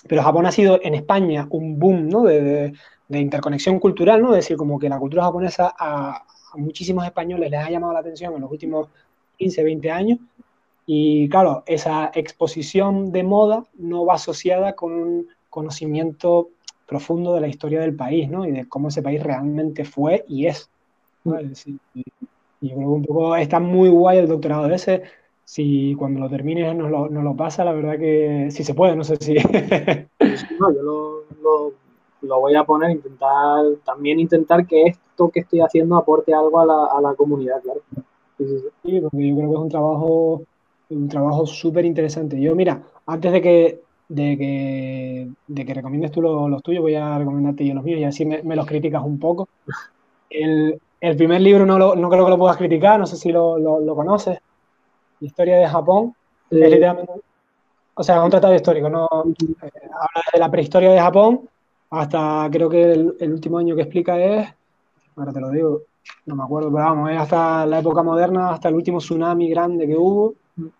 Pero 0.09 0.23
Japón 0.23 0.45
ha 0.45 0.51
sido 0.51 0.77
en 0.83 0.93
España 0.93 1.47
un 1.51 1.79
boom 1.79 2.09
¿no? 2.09 2.23
de, 2.23 2.73
interconexión 3.07 3.79
cultural, 3.79 4.21
¿no? 4.21 4.31
es 4.31 4.43
decir, 4.43 4.57
como 4.57 4.77
que 4.77 4.89
la 4.89 4.99
cultura 4.99 5.23
japonesa 5.23 5.73
a, 6.53 6.57
muchísimos 6.57 7.05
españoles 7.05 7.51
les 7.51 7.59
ha 7.59 7.69
llamado 7.69 7.93
la 7.93 7.99
atención 7.99 8.33
en 8.33 8.41
los 8.41 8.51
últimos 8.51 8.89
15, 9.37 9.63
20 9.63 9.91
años. 9.91 10.19
Y 10.85 11.27
claro, 11.29 11.63
esa 11.65 12.11
exposición 12.13 13.11
de 13.11 13.23
moda 13.23 13.63
no 13.77 14.05
va 14.05 14.15
asociada 14.15 14.73
con 14.73 14.93
un 14.93 15.27
conocimiento 15.49 16.49
profundo 16.87 17.33
de 17.33 17.41
la 17.41 17.47
historia 17.47 17.81
del 17.81 17.95
país, 17.95 18.29
¿no? 18.29 18.45
Y 18.45 18.51
de 18.51 18.67
cómo 18.69 18.87
ese 18.87 19.01
país 19.01 19.21
realmente 19.21 19.83
fue 19.83 20.23
y 20.27 20.47
es. 20.47 20.69
y, 21.93 22.03
yo 22.61 22.75
un 22.75 23.03
poco 23.03 23.35
está 23.35 23.59
muy 23.59 23.89
guay 23.89 24.17
el 24.17 24.27
doctorado 24.27 24.65
ese 24.73 25.03
si 25.47 25.95
cuando 25.95 26.19
lo 26.19 26.29
termines 26.29 26.75
nos 26.75 26.91
lo, 26.91 27.07
lo 27.07 27.35
pasa, 27.35 27.63
la 27.63 27.71
verdad 27.71 27.97
que 27.97 28.49
si 28.51 28.65
se 28.65 28.73
puede, 28.73 28.97
no 28.97 29.05
sé 29.05 29.15
si. 29.15 29.37
Voy 32.21 32.55
a 32.55 32.63
poner, 32.63 32.91
intentar, 32.91 33.63
también 33.85 34.19
intentar 34.19 34.65
que 34.65 34.83
esto 34.83 35.29
que 35.29 35.41
estoy 35.41 35.61
haciendo 35.61 35.97
aporte 35.97 36.33
algo 36.33 36.59
a 36.59 36.65
la, 36.65 36.85
a 36.85 37.01
la 37.01 37.13
comunidad, 37.15 37.61
claro. 37.61 37.81
Sí, 38.37 38.99
porque 39.01 39.29
yo 39.29 39.35
creo 39.35 39.49
que 39.49 39.55
es 39.55 39.61
un 39.61 39.69
trabajo, 39.69 40.41
un 40.89 41.09
trabajo 41.09 41.45
súper 41.45 41.85
interesante. 41.85 42.39
Yo, 42.39 42.55
mira, 42.55 42.81
antes 43.05 43.31
de 43.31 43.41
que, 43.41 43.81
de 44.09 44.37
que, 44.37 45.27
de 45.47 45.65
que 45.65 45.73
recomiendes 45.73 46.11
tú 46.11 46.21
los, 46.21 46.61
tuyos, 46.63 46.81
voy 46.81 46.95
a 46.95 47.17
recomendarte 47.17 47.65
yo 47.65 47.73
los 47.73 47.83
míos 47.83 47.99
y 47.99 48.03
así 48.03 48.25
me, 48.25 48.43
me 48.43 48.55
los 48.55 48.65
criticas 48.65 49.03
un 49.03 49.19
poco. 49.19 49.47
El, 50.29 50.79
el 51.01 51.17
primer 51.17 51.41
libro 51.41 51.65
no, 51.65 51.79
lo, 51.79 51.95
no 51.95 52.09
creo 52.09 52.25
que 52.25 52.31
lo 52.31 52.37
puedas 52.37 52.57
criticar, 52.57 52.99
no 52.99 53.05
sé 53.05 53.15
si 53.15 53.31
lo, 53.31 53.57
lo 53.57 53.95
conoces 53.95 54.39
historia 55.19 55.57
de 55.57 55.67
Japón, 55.67 56.13
o 57.93 58.03
sea, 58.03 58.23
un 58.23 58.29
tratado 58.29 58.53
histórico, 58.53 58.89
no 58.89 59.05
eh, 59.05 59.55
habla 59.61 60.23
de 60.33 60.39
la 60.39 60.51
prehistoria 60.51 60.91
de 60.91 60.99
Japón 60.99 61.49
hasta 61.89 62.49
creo 62.51 62.69
que 62.69 62.91
el, 62.91 63.31
último 63.33 63.57
año 63.57 63.75
que 63.75 63.83
explica 63.83 64.19
es, 64.19 64.47
ahora 65.15 65.31
te 65.31 65.39
lo 65.39 65.49
digo, 65.49 65.81
no 66.25 66.35
me 66.35 66.43
acuerdo, 66.43 66.71
pero 66.71 66.83
vamos, 66.83 67.11
es 67.11 67.17
hasta 67.17 67.65
la 67.65 67.79
época 67.79 68.03
moderna, 68.03 68.51
hasta 68.51 68.69
el 68.69 68.75
último 68.75 68.99
tsunami 68.99 69.49
grande 69.49 69.87
que 69.87 69.95
hubo, 69.95 70.35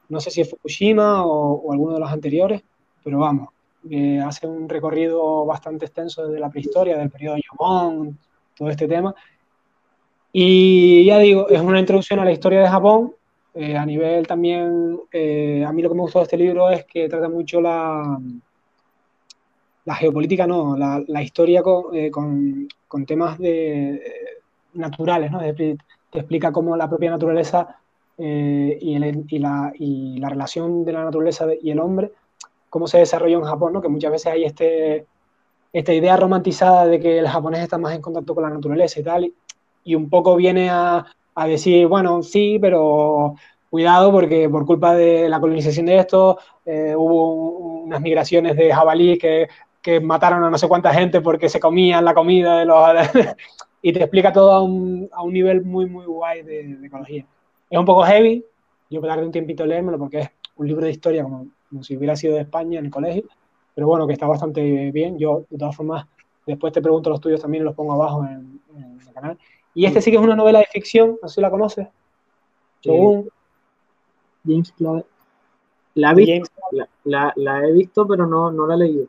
no 0.10 0.20
sé 0.20 0.32
si 0.32 0.42
es 0.42 0.50
Fukushima 0.50 1.26
o, 1.26 1.72
alguno 1.72 1.94
de 1.94 2.00
los 2.00 2.12
anteriores, 2.12 2.62
pero 3.04 3.20
vamos, 3.20 3.50
eh, 3.90 4.20
hace 4.20 4.48
un 4.48 4.68
recorrido 4.68 5.46
bastante 5.46 5.86
extenso 5.86 6.26
desde 6.26 6.40
la 6.40 6.50
prehistoria, 6.50 6.98
del 6.98 7.10
periodo 7.10 7.38
Yomon, 7.38 8.18
todo 8.56 8.70
este 8.70 8.88
tema. 8.88 9.14
Y 10.34 11.06
ya 11.06 11.20
digo, 11.20 11.48
es 11.48 11.62
una 11.62 11.80
introducción 11.80 12.20
a 12.20 12.26
la 12.26 12.32
historia 12.32 12.62
de 12.62 12.68
Japón 12.68 13.14
eh, 13.60 13.76
a 13.76 13.84
nivel 13.88 14.28
también, 14.28 15.00
eh, 15.12 15.66
a 15.66 15.74
mí 15.74 15.82
lo 15.82 15.90
que 15.90 15.96
me 15.96 16.02
gustó 16.02 16.20
de 16.20 16.24
este 16.24 16.38
libro 16.38 16.70
es 16.70 16.86
que 16.86 17.10
trata 17.10 17.28
mucho 17.28 17.60
la, 17.60 18.20
la 19.88 19.96
geopolítica, 19.96 20.46
no, 20.46 20.76
la, 20.76 21.02
la 21.08 21.24
historia 21.24 21.64
con, 21.64 21.96
eh, 21.96 22.12
con, 22.12 22.68
con, 22.90 23.06
temas 23.06 23.38
de, 23.38 24.02
naturales, 24.74 25.32
¿no? 25.32 25.40
Te, 25.40 25.78
explica 26.12 26.52
cómo 26.52 26.76
la 26.76 26.90
propia 26.90 27.10
naturaleza 27.10 27.80
y, 28.18 28.96
el, 28.96 29.26
y, 29.30 29.40
la, 29.40 29.72
y, 29.80 30.20
la, 30.20 30.28
relación 30.28 30.84
de 30.84 30.92
la 30.92 31.06
naturaleza 31.06 31.46
y 31.62 31.72
el 31.72 31.80
hombre, 31.80 32.12
cómo 32.70 32.86
se 32.88 32.98
desarrolló 32.98 33.38
en 33.38 33.46
Japón, 33.46 33.72
¿no? 33.72 33.82
Que 33.82 33.88
muchas 33.88 34.12
veces 34.12 34.28
hay 34.28 34.44
este, 34.44 35.06
esta 35.72 35.94
idea 35.94 36.18
romantizada 36.18 36.86
de 36.86 37.00
que 37.00 37.20
el 37.20 37.28
japonés 37.30 37.62
está 37.62 37.78
más 37.78 37.96
en 37.96 38.02
contacto 38.02 38.36
con 38.36 38.44
la 38.44 38.50
naturaleza 38.50 39.00
y 39.00 39.04
tal, 39.04 39.34
y 39.86 39.96
un 39.96 40.10
poco 40.10 40.36
viene 40.36 40.70
a, 40.70 41.06
a 41.34 41.48
decir, 41.48 41.88
bueno, 41.88 42.24
sí, 42.24 42.58
pero 42.60 43.36
cuidado 43.70 44.12
porque 44.12 44.50
por 44.50 44.66
culpa 44.66 44.96
de 44.96 45.30
la 45.30 45.40
colonización 45.40 45.86
de 45.86 46.00
esto 46.00 46.40
eh, 46.66 46.94
hubo 46.94 47.84
unas 47.84 48.02
migraciones 48.02 48.58
de 48.58 48.74
jabalí 48.74 49.18
que, 49.18 49.48
que, 49.92 50.00
mataron 50.00 50.44
a 50.44 50.50
no 50.50 50.58
sé 50.58 50.68
cuánta 50.68 50.94
gente 50.94 51.22
porque 51.22 51.50
se 51.50 51.60
comían 51.60 52.06
la 52.06 52.14
comida 52.14 52.60
de 52.60 52.66
los... 52.66 52.78
y 53.82 53.94
te 53.94 54.00
explica 54.00 54.34
todo 54.34 54.52
a 54.52 54.62
un, 54.62 55.10
a 55.12 55.24
un, 55.24 55.34
nivel 55.34 55.64
muy, 55.64 55.86
muy 55.86 56.06
guay 56.06 56.44
de, 56.44 56.86
ecología. 56.86 57.26
Es 57.70 57.80
un 57.80 57.86
poco 57.86 58.04
heavy, 58.04 58.44
yo 58.90 59.02
tardé 59.02 59.26
un 59.26 59.32
tiempito 59.32 59.66
leérmelo 59.66 59.98
porque 59.98 60.20
es 60.20 60.30
un 60.56 60.68
libro 60.68 60.86
de 60.86 60.92
historia 60.92 61.24
como, 61.24 61.48
como, 61.70 61.84
si 61.84 61.98
hubiera 61.98 62.16
sido 62.16 62.36
de 62.36 62.42
España 62.42 62.80
en 62.80 62.86
el 62.86 62.92
colegio, 62.92 63.24
pero 63.74 63.88
bueno, 63.88 64.08
que 64.08 64.14
está 64.14 64.28
bastante 64.28 64.92
bien. 64.92 65.18
Yo, 65.18 65.46
de 65.50 65.58
todas 65.58 65.76
formas, 65.76 66.06
después 66.46 66.74
te 66.74 66.82
pregunto 66.82 67.10
los 67.10 67.22
tuyos 67.22 67.42
también, 67.42 67.64
los 67.64 67.76
pongo 67.76 67.94
abajo 67.94 68.26
en, 68.26 68.60
en 68.76 69.00
el 69.00 69.14
canal. 69.14 69.38
Y 69.74 69.86
este 69.86 70.02
sí 70.02 70.12
que 70.12 70.18
es 70.18 70.24
una 70.24 70.36
novela 70.36 70.60
de 70.60 70.66
ficción, 70.66 71.18
no 71.22 71.28
sé 71.28 71.36
si 71.36 71.42
la 71.42 71.52
conoces. 71.52 71.88
James 74.48 74.72
Clave. 74.72 75.06
La, 75.94 76.14
he 77.64 77.72
visto, 77.74 78.08
pero 78.08 78.26
no, 78.26 78.52
no 78.52 78.68
la 78.68 78.76
he 78.76 78.78
leído. 78.78 79.08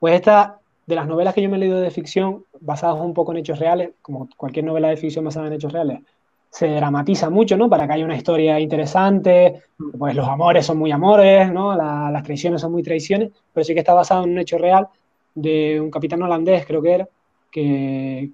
Pues 0.00 0.14
esta, 0.14 0.58
de 0.86 0.94
las 0.96 1.06
novelas 1.06 1.34
que 1.34 1.42
yo 1.42 1.48
me 1.50 1.58
he 1.58 1.60
leído 1.60 1.78
de 1.78 1.90
ficción, 1.90 2.44
basadas 2.60 3.00
un 3.00 3.14
poco 3.14 3.32
en 3.32 3.38
hechos 3.38 3.58
reales, 3.58 3.90
como 4.02 4.28
cualquier 4.36 4.64
novela 4.64 4.88
de 4.88 4.96
ficción 4.96 5.24
basada 5.24 5.46
en 5.46 5.52
hechos 5.52 5.72
reales, 5.72 6.00
se 6.50 6.68
dramatiza 6.68 7.30
mucho, 7.30 7.56
¿no? 7.56 7.68
Para 7.68 7.86
que 7.86 7.92
haya 7.92 8.04
una 8.04 8.16
historia 8.16 8.58
interesante, 8.58 9.62
pues 9.98 10.16
los 10.16 10.26
amores 10.26 10.66
son 10.66 10.78
muy 10.78 10.90
amores, 10.90 11.52
¿no? 11.52 11.76
las 11.76 12.22
traiciones 12.24 12.60
son 12.60 12.72
muy 12.72 12.82
traiciones, 12.82 13.30
pero 13.52 13.62
sí 13.62 13.74
que 13.74 13.80
está 13.80 13.94
basado 13.94 14.24
en 14.24 14.30
un 14.30 14.38
hecho 14.38 14.58
real 14.58 14.88
de 15.34 15.80
un 15.80 15.90
capitán 15.90 16.22
holandés, 16.22 16.66
creo 16.66 16.82
que 16.82 16.92
era, 16.92 17.08
que, 17.52 18.30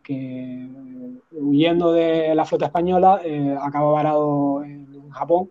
huyendo 1.32 1.92
de 1.92 2.34
la 2.34 2.44
flota 2.44 2.66
española 2.66 3.20
eh, 3.24 3.56
acaba 3.60 3.90
varado 3.90 4.62
en 4.64 5.10
Japón, 5.10 5.50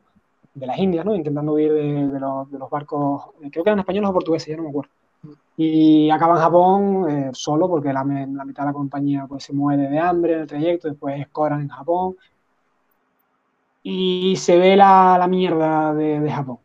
de 0.54 0.66
las 0.66 0.80
Indias, 0.80 1.06
¿no? 1.06 1.14
Intentando 1.14 1.54
huir 1.54 1.74
de, 1.74 2.20
los, 2.20 2.70
barcos, 2.70 3.26
eh, 3.44 3.50
creo 3.52 3.64
que 3.64 3.70
eran 3.70 3.80
españoles 3.80 4.10
o 4.10 4.14
portugueses, 4.14 4.48
ya 4.48 4.58
no 4.58 4.64
me 4.64 4.70
acuerdo. 4.70 4.90
Y 5.57 6.10
acaba 6.10 6.35
en 6.35 6.41
Japón 6.41 7.10
eh, 7.10 7.30
solo 7.34 7.68
porque 7.69 7.93
la, 7.93 8.03
mitad 8.03 8.64
de 8.64 8.68
la 8.68 8.73
compañía 8.73 9.26
pues, 9.27 9.45
se 9.45 9.53
muere 9.53 9.89
de 9.89 9.99
hambre 9.99 10.34
en 10.34 10.39
el 10.41 10.47
trayecto, 10.47 10.89
después 10.89 11.19
escoran 11.19 11.61
en 11.61 11.69
Japón 11.69 12.15
y 13.88 14.35
se 14.38 14.57
ve 14.57 14.76
la, 14.76 15.15
la 15.19 15.27
mierda 15.27 15.93
de, 15.93 16.31
Japón. 16.31 16.57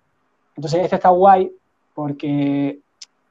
Entonces, 0.57 0.81
este 0.83 0.97
está 0.97 1.11
guay 1.11 1.53
porque 1.95 2.81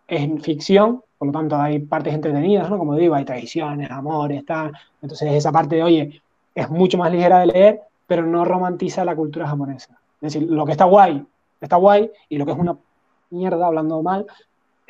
es 0.07 0.43
ficción, 0.43 1.01
por 1.17 1.27
lo 1.27 1.31
tanto 1.31 1.55
hay 1.55 1.79
partes 1.79 2.13
entretenidas, 2.13 2.69
¿no? 2.69 2.77
Como 2.77 2.95
digo, 2.95 3.15
hay 3.15 3.25
traiciones, 3.25 3.89
amores, 3.89 4.45
tal. 4.45 4.73
Entonces, 5.01 5.33
esa 5.33 5.51
parte, 5.51 5.81
oye, 5.81 6.21
es 6.53 6.69
mucho 6.69 6.99
más 6.99 7.11
ligera 7.11 7.39
de 7.39 7.47
leer, 7.47 7.81
pero 8.05 8.23
no 8.27 8.45
romantiza 8.45 9.03
la 9.03 9.15
cultura 9.15 9.47
japonesa. 9.47 9.99
Es 10.21 10.33
decir, 10.33 10.47
lo 10.47 10.67
que 10.67 10.73
está 10.73 10.85
guay, 10.85 11.25
está 11.59 11.77
guay, 11.77 12.11
y 12.29 12.37
lo 12.37 12.45
que 12.45 12.51
es 12.51 12.59
una 12.59 12.77
mierda, 13.31 13.65
hablando 13.65 14.03
mal, 14.03 14.27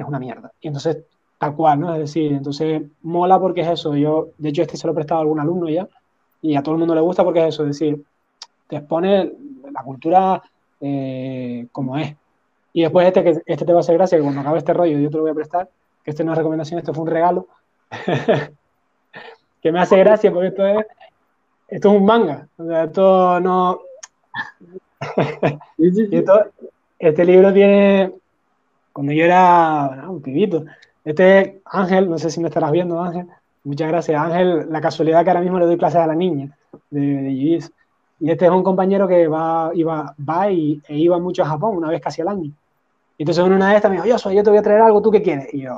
es 0.01 0.07
una 0.07 0.19
mierda. 0.19 0.51
Y 0.61 0.67
entonces, 0.67 0.97
tal 1.38 1.55
cual, 1.55 1.80
¿no? 1.80 1.93
Es 1.93 1.99
decir, 1.99 2.31
entonces 2.31 2.81
mola 3.01 3.39
porque 3.39 3.61
es 3.61 3.67
eso. 3.67 3.95
Yo, 3.95 4.30
de 4.38 4.49
hecho, 4.49 4.61
este 4.61 4.77
se 4.77 4.88
lo 4.88 4.93
he 4.93 4.95
prestado 4.95 5.19
a 5.19 5.21
algún 5.23 5.39
alumno 5.39 5.69
ya, 5.69 5.88
y 6.41 6.55
a 6.55 6.63
todo 6.63 6.76
el 6.76 6.80
mundo 6.80 6.95
le 6.95 7.01
gusta 7.01 7.23
porque 7.23 7.41
es 7.41 7.47
eso, 7.55 7.63
es 7.63 7.69
decir, 7.69 8.03
te 8.67 8.77
expone 8.77 9.34
la 9.71 9.84
cultura 9.84 10.41
eh, 10.80 11.67
como 11.71 11.97
es. 11.97 12.15
Y 12.71 12.84
después 12.84 13.07
este, 13.07 13.23
que 13.23 13.41
este 13.45 13.65
te 13.65 13.73
va 13.73 13.80
a 13.80 13.81
hacer 13.81 13.95
gracia, 13.95 14.17
que 14.17 14.23
cuando 14.23 14.41
acabe 14.41 14.59
este 14.59 14.73
rollo 14.73 14.97
yo 14.97 15.09
te 15.09 15.17
lo 15.17 15.23
voy 15.23 15.31
a 15.31 15.35
prestar, 15.35 15.69
que 16.03 16.11
este 16.11 16.23
no 16.23 16.31
es 16.31 16.38
recomendación, 16.38 16.80
esto 16.80 16.93
fue 16.93 17.03
un 17.03 17.09
regalo, 17.09 17.47
que 19.61 19.71
me 19.71 19.80
hace 19.80 19.97
gracia 19.97 20.31
porque 20.31 20.49
esto 20.49 20.65
es, 20.65 20.85
esto 21.67 21.89
es 21.89 21.97
un 21.97 22.05
manga, 22.05 22.47
o 22.57 22.65
sea, 22.65 22.84
esto 22.85 23.39
no... 23.39 23.80
este 26.99 27.26
libro 27.26 27.53
tiene, 27.53 28.13
cuando 28.93 29.13
yo 29.13 29.25
era 29.25 30.05
un 30.09 30.21
pibito, 30.21 30.65
este 31.03 31.61
Ángel, 31.65 32.09
no 32.09 32.17
sé 32.17 32.29
si 32.29 32.39
me 32.39 32.47
estarás 32.47 32.71
viendo 32.71 33.01
Ángel, 33.01 33.27
muchas 33.63 33.87
gracias 33.87 34.21
Ángel, 34.21 34.67
la 34.69 34.81
casualidad 34.81 35.23
que 35.23 35.29
ahora 35.29 35.41
mismo 35.41 35.59
le 35.59 35.65
doy 35.65 35.77
clases 35.77 36.01
a 36.01 36.07
la 36.07 36.15
niña 36.15 36.55
de, 36.89 36.99
de 36.99 37.31
y 38.21 38.29
este 38.29 38.45
es 38.45 38.51
un 38.51 38.63
compañero 38.63 39.07
que 39.07 39.27
va, 39.27 39.71
iba, 39.73 40.13
va 40.27 40.51
y, 40.51 40.81
e 40.87 40.97
iba 40.97 41.17
mucho 41.19 41.43
a 41.43 41.47
Japón, 41.47 41.77
una 41.77 41.89
vez 41.89 42.01
casi 42.01 42.21
al 42.21 42.27
año. 42.27 42.51
Y 43.17 43.23
entonces 43.23 43.45
en 43.45 43.53
una 43.53 43.73
me 43.73 43.95
dijo, 43.95 44.05
yo 44.05 44.17
soy, 44.17 44.35
yo 44.35 44.43
te 44.43 44.49
voy 44.49 44.59
a 44.59 44.61
traer 44.61 44.81
algo, 44.81 45.01
¿tú 45.01 45.11
qué 45.11 45.21
quieres? 45.21 45.53
Y 45.53 45.61
yo, 45.61 45.73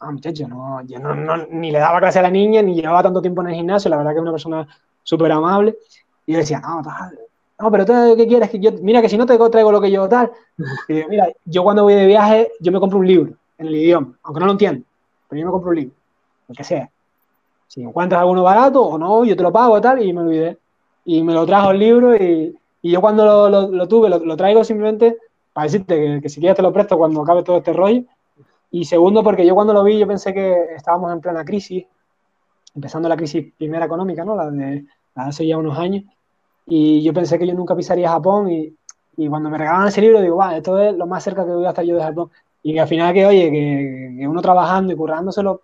ah, 0.00 0.10
muchacho, 0.12 0.46
no, 0.46 0.80
yo 0.82 0.98
no, 1.00 1.14
no, 1.14 1.36
ni 1.48 1.72
le 1.72 1.78
daba 1.78 1.98
clase 1.98 2.20
a 2.20 2.22
la 2.22 2.30
niña, 2.30 2.62
ni 2.62 2.74
llevaba 2.74 3.02
tanto 3.02 3.20
tiempo 3.20 3.42
en 3.42 3.48
el 3.48 3.54
gimnasio, 3.54 3.90
la 3.90 3.96
verdad 3.96 4.12
que 4.12 4.16
es 4.18 4.22
una 4.22 4.30
persona 4.30 4.68
súper 5.02 5.32
amable. 5.32 5.76
Y 6.26 6.32
yo 6.32 6.38
decía, 6.38 6.60
no, 6.60 6.82
tal, 6.82 7.18
no, 7.60 7.70
pero 7.70 7.84
tú 7.84 7.92
qué 8.16 8.26
quieres, 8.26 8.50
que 8.50 8.58
yo, 8.58 8.72
mira 8.80 9.02
que 9.02 9.08
si 9.08 9.18
no 9.18 9.26
te 9.26 9.36
traigo 9.50 9.72
lo 9.72 9.80
que 9.80 9.90
yo 9.90 10.08
tal. 10.08 10.30
Y 10.88 10.94
mira, 11.08 11.28
yo 11.44 11.62
cuando 11.62 11.82
voy 11.82 11.94
de 11.94 12.06
viaje, 12.06 12.52
yo 12.60 12.72
me 12.72 12.80
compro 12.80 12.98
un 12.98 13.06
libro 13.06 13.32
en 13.58 13.66
el 13.66 13.74
idioma, 13.74 14.18
aunque 14.22 14.40
no 14.40 14.46
lo 14.46 14.52
entiendo, 14.52 14.84
pero 15.28 15.40
yo 15.40 15.46
me 15.46 15.52
compro 15.52 15.70
un 15.70 15.76
libro, 15.76 15.94
lo 16.48 16.54
que 16.54 16.64
sea. 16.64 16.90
Si 17.66 17.82
encuentras 17.82 18.20
alguno 18.20 18.42
barato 18.42 18.82
o 18.82 18.98
no, 18.98 19.24
yo 19.24 19.36
te 19.36 19.42
lo 19.42 19.52
pago 19.52 19.80
tal, 19.80 20.02
y 20.02 20.12
me 20.12 20.22
olvidé 20.22 20.58
y 21.04 21.22
me 21.22 21.34
lo 21.34 21.46
trajo 21.46 21.70
el 21.70 21.78
libro 21.78 22.14
y, 22.14 22.56
y 22.82 22.90
yo 22.90 23.00
cuando 23.00 23.50
lo, 23.50 23.88
tuve 23.88 24.08
lo, 24.08 24.36
traigo 24.36 24.64
simplemente 24.64 25.18
para 25.52 25.64
decirte 25.64 26.20
que, 26.22 26.28
si 26.28 26.40
quieres 26.40 26.56
te 26.56 26.62
lo 26.62 26.72
presto 26.72 26.96
cuando 26.96 27.22
acabe 27.22 27.42
todo 27.42 27.58
este 27.58 27.72
rollo. 27.72 28.04
Y 28.70 28.84
segundo, 28.84 29.22
porque 29.22 29.44
yo 29.44 29.54
cuando 29.54 29.72
lo 29.72 29.82
vi 29.82 29.98
yo 29.98 30.06
pensé 30.06 30.32
que 30.32 30.74
estábamos 30.76 31.12
en 31.12 31.20
plena 31.20 31.44
crisis, 31.44 31.84
empezando 32.74 33.08
la 33.08 33.16
crisis 33.16 33.52
primera 33.58 33.84
económica, 33.84 34.24
¿no? 34.24 34.36
La 34.36 34.50
de, 34.50 34.84
hace 35.14 35.46
ya 35.46 35.58
unos 35.58 35.76
años. 35.78 36.04
Y 36.66 37.02
yo 37.02 37.12
pensé 37.12 37.38
que 37.38 37.46
yo 37.46 37.54
nunca 37.54 37.76
pisaría 37.76 38.10
Japón 38.10 38.50
y, 38.50 38.74
y 39.16 39.28
cuando 39.28 39.50
me 39.50 39.58
regalaban 39.58 39.88
ese 39.88 40.00
libro 40.00 40.20
digo, 40.20 40.36
va, 40.36 40.56
esto 40.56 40.78
es 40.78 40.94
lo 40.94 41.06
más 41.06 41.24
cerca 41.24 41.44
que 41.44 41.50
voy 41.50 41.66
a 41.66 41.70
estar 41.70 41.84
yo 41.84 41.96
de 41.96 42.02
Japón. 42.02 42.30
Y 42.62 42.74
que 42.74 42.80
al 42.80 42.88
final 42.88 43.14
que, 43.14 43.26
oye, 43.26 43.50
que, 43.50 44.28
uno 44.28 44.42
trabajando 44.42 44.92
y 44.92 44.96
currándoselo, 44.96 45.62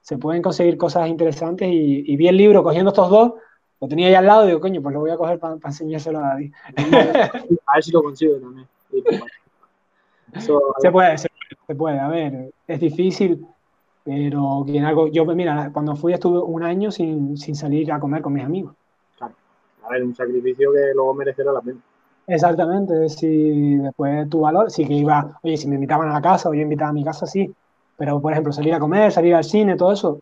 se 0.00 0.16
pueden 0.18 0.40
conseguir 0.40 0.78
cosas 0.78 1.08
interesantes 1.08 1.68
y, 1.68 2.04
y 2.06 2.16
vi 2.16 2.28
el 2.28 2.36
libro 2.36 2.62
cogiendo 2.62 2.90
estos 2.90 3.10
dos 3.10 3.32
lo 3.80 3.88
tenía 3.88 4.08
ahí 4.08 4.14
al 4.14 4.26
lado 4.26 4.44
y 4.44 4.48
digo, 4.48 4.60
coño, 4.60 4.82
pues 4.82 4.92
lo 4.92 5.00
voy 5.00 5.10
a 5.10 5.16
coger 5.16 5.38
para 5.38 5.56
enseñárselo 5.64 6.18
a 6.18 6.28
David. 6.28 6.52
a 6.76 7.74
ver 7.74 7.84
si 7.84 7.92
lo 7.92 8.02
consigo 8.02 8.36
también. 8.38 8.66
se, 10.80 10.90
puede, 10.90 11.18
se, 11.18 11.28
puede, 11.76 11.98
a 12.00 12.08
ver, 12.08 12.50
es 12.66 12.80
difícil, 12.80 13.46
pero 14.04 14.64
quien 14.66 14.84
algo, 14.84 15.06
yo, 15.08 15.24
mira, 15.26 15.70
cuando 15.72 15.94
fui 15.94 16.12
estuve 16.12 16.40
un 16.40 16.64
año 16.64 16.90
sin, 16.90 17.36
sin 17.36 17.54
salir 17.54 17.92
a 17.92 18.00
comer 18.00 18.20
con 18.20 18.32
mis 18.32 18.44
amigos. 18.44 18.74
A 19.88 19.92
ver, 19.92 20.04
un 20.04 20.14
sacrificio 20.14 20.72
que 20.72 20.92
luego 20.94 21.14
merecerá 21.14 21.52
la 21.52 21.60
pena. 21.60 21.78
Exactamente, 22.26 23.08
si 23.08 23.76
después 23.76 24.28
tu 24.28 24.40
valor, 24.40 24.70
sí 24.70 24.86
que 24.86 24.92
iba, 24.92 25.38
oye, 25.42 25.56
si 25.56 25.66
me 25.66 25.76
invitaban 25.76 26.10
a 26.10 26.14
la 26.14 26.20
casa 26.20 26.50
o 26.50 26.54
yo 26.54 26.60
invitaba 26.60 26.90
a 26.90 26.92
mi 26.92 27.02
casa, 27.02 27.26
sí, 27.26 27.50
pero 27.96 28.20
por 28.20 28.32
ejemplo, 28.32 28.52
salir 28.52 28.74
a 28.74 28.78
comer, 28.78 29.10
salir 29.10 29.34
al 29.34 29.44
cine, 29.44 29.76
todo 29.76 29.92
eso, 29.92 30.20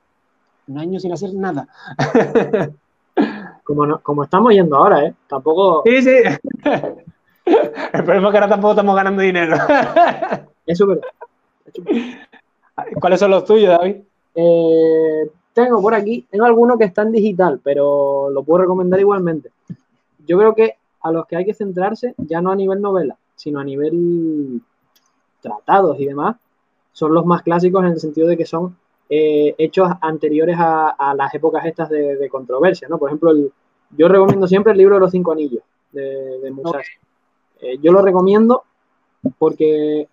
un 0.69 0.79
año 0.79 1.01
sin 1.01 1.13
hacer 1.13 1.35
nada. 1.35 1.67
como, 3.65 3.99
como 4.01 4.23
estamos 4.23 4.53
yendo 4.53 4.77
ahora, 4.77 5.05
¿eh? 5.05 5.15
Tampoco. 5.29 5.83
Sí, 5.85 6.03
sí. 6.03 6.17
El 7.45 8.05
problema 8.05 8.29
es 8.29 8.33
que 8.33 8.39
ahora 8.39 8.49
tampoco 8.49 8.73
estamos 8.73 8.97
ganando 8.97 9.23
dinero. 9.23 9.57
Eso 10.67 10.93
es 10.93 10.99
¿Cuáles 13.01 13.21
son 13.21 13.31
los 13.31 13.45
tuyos, 13.45 13.77
David? 13.79 13.97
Eh, 14.35 15.31
tengo 15.57 15.81
por 15.81 15.95
aquí, 15.95 16.27
tengo 16.31 16.45
algunos 16.45 16.77
que 16.77 16.85
están 16.85 17.11
digital, 17.11 17.61
pero 17.65 18.29
lo 18.29 18.43
puedo 18.43 18.61
recomendar 18.61 19.01
igualmente. 19.01 19.53
Yo 20.27 20.37
creo 20.37 20.55
que 20.55 20.75
a 21.01 21.11
los 21.11 21.27
que 21.27 21.35
hay 21.37 21.47
que 21.47 21.55
centrarse, 21.55 22.15
ya 22.19 22.43
no 22.43 22.51
a 22.51 22.57
nivel 22.57 22.83
novela, 22.83 23.17
sino 23.37 23.59
a 23.59 23.65
nivel 23.65 24.61
tratados 25.41 25.99
y 25.99 26.05
demás, 26.05 26.37
son 26.93 27.15
los 27.15 27.25
más 27.25 27.43
clásicos 27.43 27.83
en 27.85 27.93
el 27.93 28.01
sentido 28.01 28.29
de 28.29 28.37
que 28.37 28.45
son 28.45 28.77
eh, 29.09 29.55
hechos 29.57 29.89
anteriores 30.03 30.59
a, 30.59 31.15
las 31.17 31.33
épocas 31.35 31.65
estas 31.65 31.89
de, 31.89 32.29
controversia, 32.31 32.87
¿no? 32.89 32.99
Por 32.99 33.09
ejemplo, 33.09 33.33
yo 33.97 34.09
recomiendo 34.09 34.47
siempre 34.47 34.73
el 34.73 34.79
libro 34.79 34.97
de 34.97 35.01
los 35.01 35.11
cinco 35.11 35.33
anillos 35.33 35.63
de, 35.91 36.39
de 36.39 36.51
Musashi. 36.51 36.99
Eh, 37.63 37.79
yo 37.81 37.93
lo 37.93 38.03
recomiendo 38.03 38.65
porque 39.39 40.07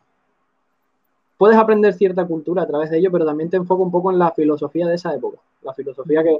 puedes 1.43 1.57
aprender 1.57 1.93
cierta 1.93 2.25
cultura 2.25 2.61
a 2.61 2.65
través 2.65 2.89
de 2.89 2.99
ello, 2.99 3.11
pero 3.11 3.25
también 3.25 3.49
te 3.49 3.57
enfoca 3.57 3.83
un 3.83 3.91
poco 3.91 4.09
en 4.09 4.17
la 4.17 4.31
filosofía 4.31 4.87
de 4.87 4.95
esa 4.95 5.13
época, 5.13 5.39
la 5.61 5.73
filosofía 5.73 6.23
que, 6.23 6.37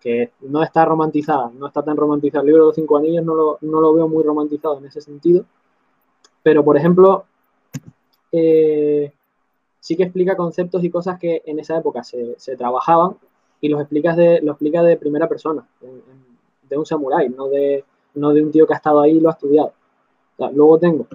que 0.00 0.30
no 0.48 0.62
está 0.62 0.86
romantizada, 0.86 1.50
no 1.54 1.66
está 1.66 1.82
tan 1.82 1.94
romantizada. 1.94 2.40
El 2.40 2.46
libro 2.46 2.62
de 2.62 2.68
los 2.68 2.74
cinco 2.74 2.96
anillos 2.96 3.22
no 3.22 3.34
lo, 3.34 3.58
no 3.60 3.82
lo 3.82 3.92
veo 3.92 4.08
muy 4.08 4.24
romantizado 4.24 4.78
en 4.78 4.86
ese 4.86 5.02
sentido, 5.02 5.44
pero 6.42 6.64
por 6.64 6.78
ejemplo, 6.78 7.26
eh, 8.32 9.12
sí 9.78 9.94
que 9.94 10.04
explica 10.04 10.34
conceptos 10.38 10.82
y 10.82 10.88
cosas 10.88 11.18
que 11.18 11.42
en 11.44 11.58
esa 11.58 11.76
época 11.76 12.02
se, 12.02 12.34
se 12.38 12.56
trabajaban 12.56 13.14
y 13.60 13.68
los 13.68 13.78
explicas 13.78 14.16
de, 14.16 14.40
lo 14.40 14.52
explica 14.52 14.82
de 14.82 14.96
primera 14.96 15.28
persona, 15.28 15.66
de 16.62 16.78
un 16.78 16.86
samurái, 16.86 17.28
no 17.28 17.48
de, 17.48 17.84
no 18.14 18.32
de 18.32 18.42
un 18.42 18.50
tío 18.50 18.66
que 18.66 18.72
ha 18.72 18.76
estado 18.76 19.02
ahí 19.02 19.18
y 19.18 19.20
lo 19.20 19.28
ha 19.28 19.32
estudiado. 19.32 19.74
luego 20.54 20.78
tengo 20.78 21.06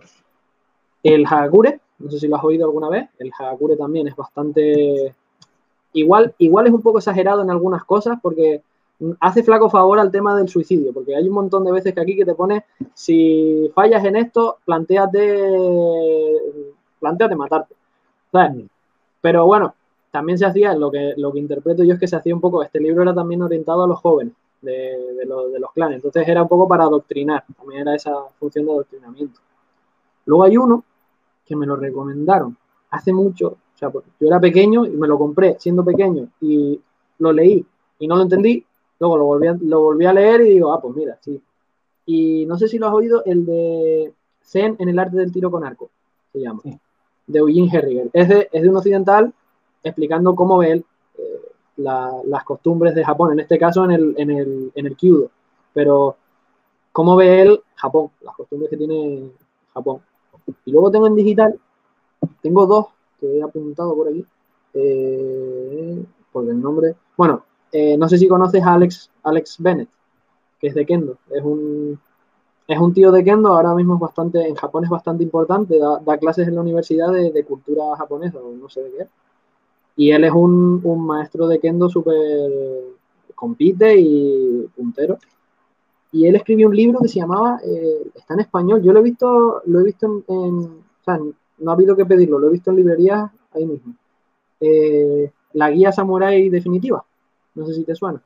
el 1.03 1.26
Hagakure, 1.26 1.80
no 2.03 2.11
sé 2.11 2.19
si 2.19 2.28
lo 2.28 2.36
has 2.36 2.44
oído 2.44 2.65
alguna 2.65 2.90
vez, 2.90 3.10
el 3.19 3.32
Hagakure 3.38 3.76
también 3.76 4.07
es 4.07 4.15
bastante... 4.15 5.15
Igual, 5.94 6.34
igual 6.38 6.68
es 6.68 6.73
un 6.73 6.82
poco 6.82 6.99
exagerado 6.99 7.41
en 7.41 7.49
algunas 7.49 7.84
cosas 7.84 8.18
porque 8.22 8.61
hace 9.19 9.44
flaco 9.44 9.69
favor 9.69 9.99
al 9.99 10.11
tema 10.11 10.36
del 10.38 10.49
suicidio, 10.49 10.94
porque 10.94 11.15
hay 11.15 11.28
un 11.28 11.34
montón 11.34 11.65
de 11.65 11.72
veces 11.72 11.94
que 11.94 12.02
aquí 12.02 12.15
que 12.15 12.26
te 12.26 12.36
pone, 12.36 12.65
si 12.94 13.72
fallas 13.73 14.03
en 14.06 14.15
esto, 14.15 14.57
planteate, 14.65 16.38
planteate 16.99 17.36
matarte. 17.36 17.76
Mm. 18.32 18.68
Pero 19.22 19.45
bueno, 19.45 19.73
también 20.11 20.38
se 20.38 20.45
hacía, 20.45 20.73
lo 20.73 20.91
que, 20.91 21.14
lo 21.18 21.32
que 21.32 21.40
interpreto 21.40 21.84
yo 21.84 21.94
es 21.94 21.99
que 21.99 22.07
se 22.07 22.15
hacía 22.15 22.36
un 22.36 22.41
poco, 22.41 22.64
este 22.64 22.80
libro 22.80 23.02
era 23.02 23.14
también 23.14 23.41
orientado 23.41 23.84
a 23.84 23.88
los 23.88 23.99
jóvenes 23.99 24.34
de, 24.61 24.72
de, 25.18 25.26
los 25.26 25.72
clanes, 25.73 25.95
entonces 25.98 26.28
era 26.28 26.44
un 26.44 26.48
poco 26.48 26.68
para 26.68 26.84
adoctrinar, 26.84 27.44
también 27.57 27.82
era 27.82 27.95
esa 27.95 28.14
función 28.40 28.65
de 28.65 28.72
adoctrinamiento. 28.72 29.40
Luego 30.26 30.44
hay 30.44 30.57
uno 30.57 30.84
que 31.52 31.56
me 31.57 31.65
lo 31.65 31.76
recomendaron 31.76 32.56
hace 32.91 33.11
mucho, 33.11 33.48
o 33.48 33.78
sea, 33.78 33.91
yo 33.91 34.28
era 34.28 34.40
pequeño 34.40 34.86
y 34.86 34.91
me 34.91 35.07
lo 35.07 35.18
compré 35.18 35.57
siendo 35.60 35.84
pequeño 35.84 36.30
y 36.40 36.80
lo 37.19 37.34
leí 37.34 37.65
y 37.99 38.07
no 38.07 38.15
lo 38.15 38.23
entendí, 38.23 38.65
luego 38.99 39.18
lo 39.18 39.26
volví 39.26 39.48
a, 39.48 39.57
lo 39.61 39.82
volví 39.82 40.06
a 40.06 40.14
leer 40.14 40.41
y 40.41 40.49
digo, 40.52 40.72
ah, 40.72 40.82
pues 40.82 40.95
mira, 40.95 41.18
sí. 41.19 41.41
Y 42.06 42.45
no 42.45 42.57
sé 42.57 42.68
si 42.68 42.78
lo 42.78 42.88
has 42.88 42.94
oído, 42.94 43.23
el 43.26 43.45
de 43.45 44.14
Zen 44.44 44.78
en 44.80 44.90
el 44.90 44.98
arte 44.98 45.18
del 45.18 45.32
tiro 45.32 45.52
con 45.52 45.64
arco, 45.64 45.90
se 46.32 46.40
llama 46.40 46.61
de 47.28 47.40
Eugene 47.40 47.69
Herriger. 47.72 48.10
Es 48.14 48.30
de, 48.30 48.49
es 48.52 48.61
de 48.61 48.69
un 48.69 48.78
occidental 48.78 49.34
explicando 49.84 50.36
cómo 50.36 50.57
ve 50.57 50.72
él 50.72 50.86
eh, 51.18 51.41
las 51.78 52.44
costumbres 52.44 52.95
de 52.95 53.03
Japón, 53.03 53.34
en 53.34 53.40
este 53.41 53.57
caso 53.57 53.84
en 53.86 53.91
el, 53.91 54.15
en 54.18 54.32
el, 54.32 54.72
en 54.73 54.86
el 54.86 54.95
Kyudo. 54.95 55.30
Pero 55.73 56.15
cómo 56.91 57.15
ve 57.15 57.41
él 57.41 57.61
Japón, 57.76 58.11
las 58.22 58.36
costumbres 58.36 58.69
que 58.69 58.78
tiene 58.78 59.32
Japón. 59.73 60.02
Y 60.65 60.72
luego 60.72 60.91
tengo 60.91 61.07
en 61.07 61.15
digital, 61.15 61.60
tengo 62.41 62.65
dos 62.65 62.88
que 63.19 63.38
he 63.38 63.44
apuntado 63.44 63.95
por 63.95 64.07
aquí, 64.07 64.26
eh, 64.73 66.03
por 66.32 66.49
el 66.49 66.61
nombre. 66.61 66.95
Bueno, 67.18 67.44
eh, 67.72 67.98
no 67.98 68.10
sé 68.10 68.18
si 68.18 68.28
conoces 68.28 68.64
a 68.64 68.73
Alex, 68.73 69.10
Alex 69.23 69.57
Bennett, 69.60 69.90
que 70.60 70.68
es 70.68 70.76
de 70.76 70.86
Kendo. 70.86 71.18
Es 71.30 71.44
un, 71.44 71.99
es 72.68 72.80
un 72.80 72.94
tío 72.94 73.11
de 73.11 73.23
Kendo, 73.23 73.49
ahora 73.49 73.73
mismo 73.76 73.95
es 73.95 73.99
bastante, 73.99 74.48
en 74.48 74.56
Japón 74.56 74.84
es 74.84 74.90
bastante 74.90 75.23
importante, 75.23 75.78
da, 75.78 76.18
clases 76.18 76.48
en 76.48 76.56
la 76.56 76.61
universidad 76.61 77.11
de, 77.11 77.44
cultura 77.45 77.95
japonesa, 77.98 78.40
o 78.40 78.52
no 78.52 78.69
sé 78.69 78.82
de 78.84 78.91
qué. 78.91 79.07
Y 79.98 80.11
él 80.11 80.23
es 80.23 80.32
un, 80.32 80.82
maestro 81.06 81.48
de 81.48 81.60
Kendo 81.60 81.90
súper 81.90 82.15
compite 83.36 83.95
y 83.98 84.68
puntero. 84.76 85.18
Y 86.11 86.27
él 86.27 86.35
escribió 86.35 86.67
un 86.67 86.75
libro 86.75 86.99
que 86.99 87.07
se 87.07 87.19
llamaba, 87.19 87.59
eh, 87.63 88.11
está 88.15 88.33
en 88.33 88.41
español, 88.41 88.81
yo 88.81 88.91
lo 88.91 88.99
he 88.99 89.03
visto, 89.03 89.61
lo 89.65 89.79
he 89.79 89.83
visto 89.83 90.23
en, 90.27 90.27
o 90.27 91.03
sea, 91.05 91.19
no 91.59 91.71
ha 91.71 91.73
habido 91.73 91.95
que 91.95 92.05
pedirlo, 92.05 92.39
lo 92.39 92.47
he 92.47 92.51
visto 92.51 92.71
en 92.71 92.77
librerías 92.77 93.31
ahí 93.53 93.65
mismo. 93.65 93.93
Eh, 94.59 95.31
la 95.53 95.69
guía 95.69 95.91
samurai 95.91 96.49
definitiva. 96.49 97.03
No 97.55 97.65
sé 97.65 97.73
si 97.73 97.83
te 97.83 97.95
suena. 97.95 98.21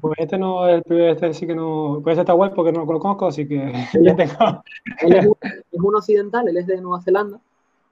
Pues 0.00 0.14
este 0.18 0.38
no, 0.38 0.66
el 0.66 0.82
este 0.88 1.34
sí 1.34 1.46
que 1.46 1.54
no, 1.54 2.00
pues 2.02 2.14
este 2.14 2.22
está 2.22 2.32
guay 2.32 2.50
porque 2.54 2.72
no 2.72 2.84
lo 2.84 2.86
conozco, 2.86 3.26
así 3.26 3.46
que 3.46 3.72
ya 4.02 4.16
tengo. 4.16 4.62
Él 5.00 5.14
es 5.14 5.26
un, 5.80 5.94
occidental, 5.94 6.48
él 6.48 6.56
es 6.56 6.66
de 6.66 6.80
Nueva 6.80 7.02
Zelanda 7.02 7.38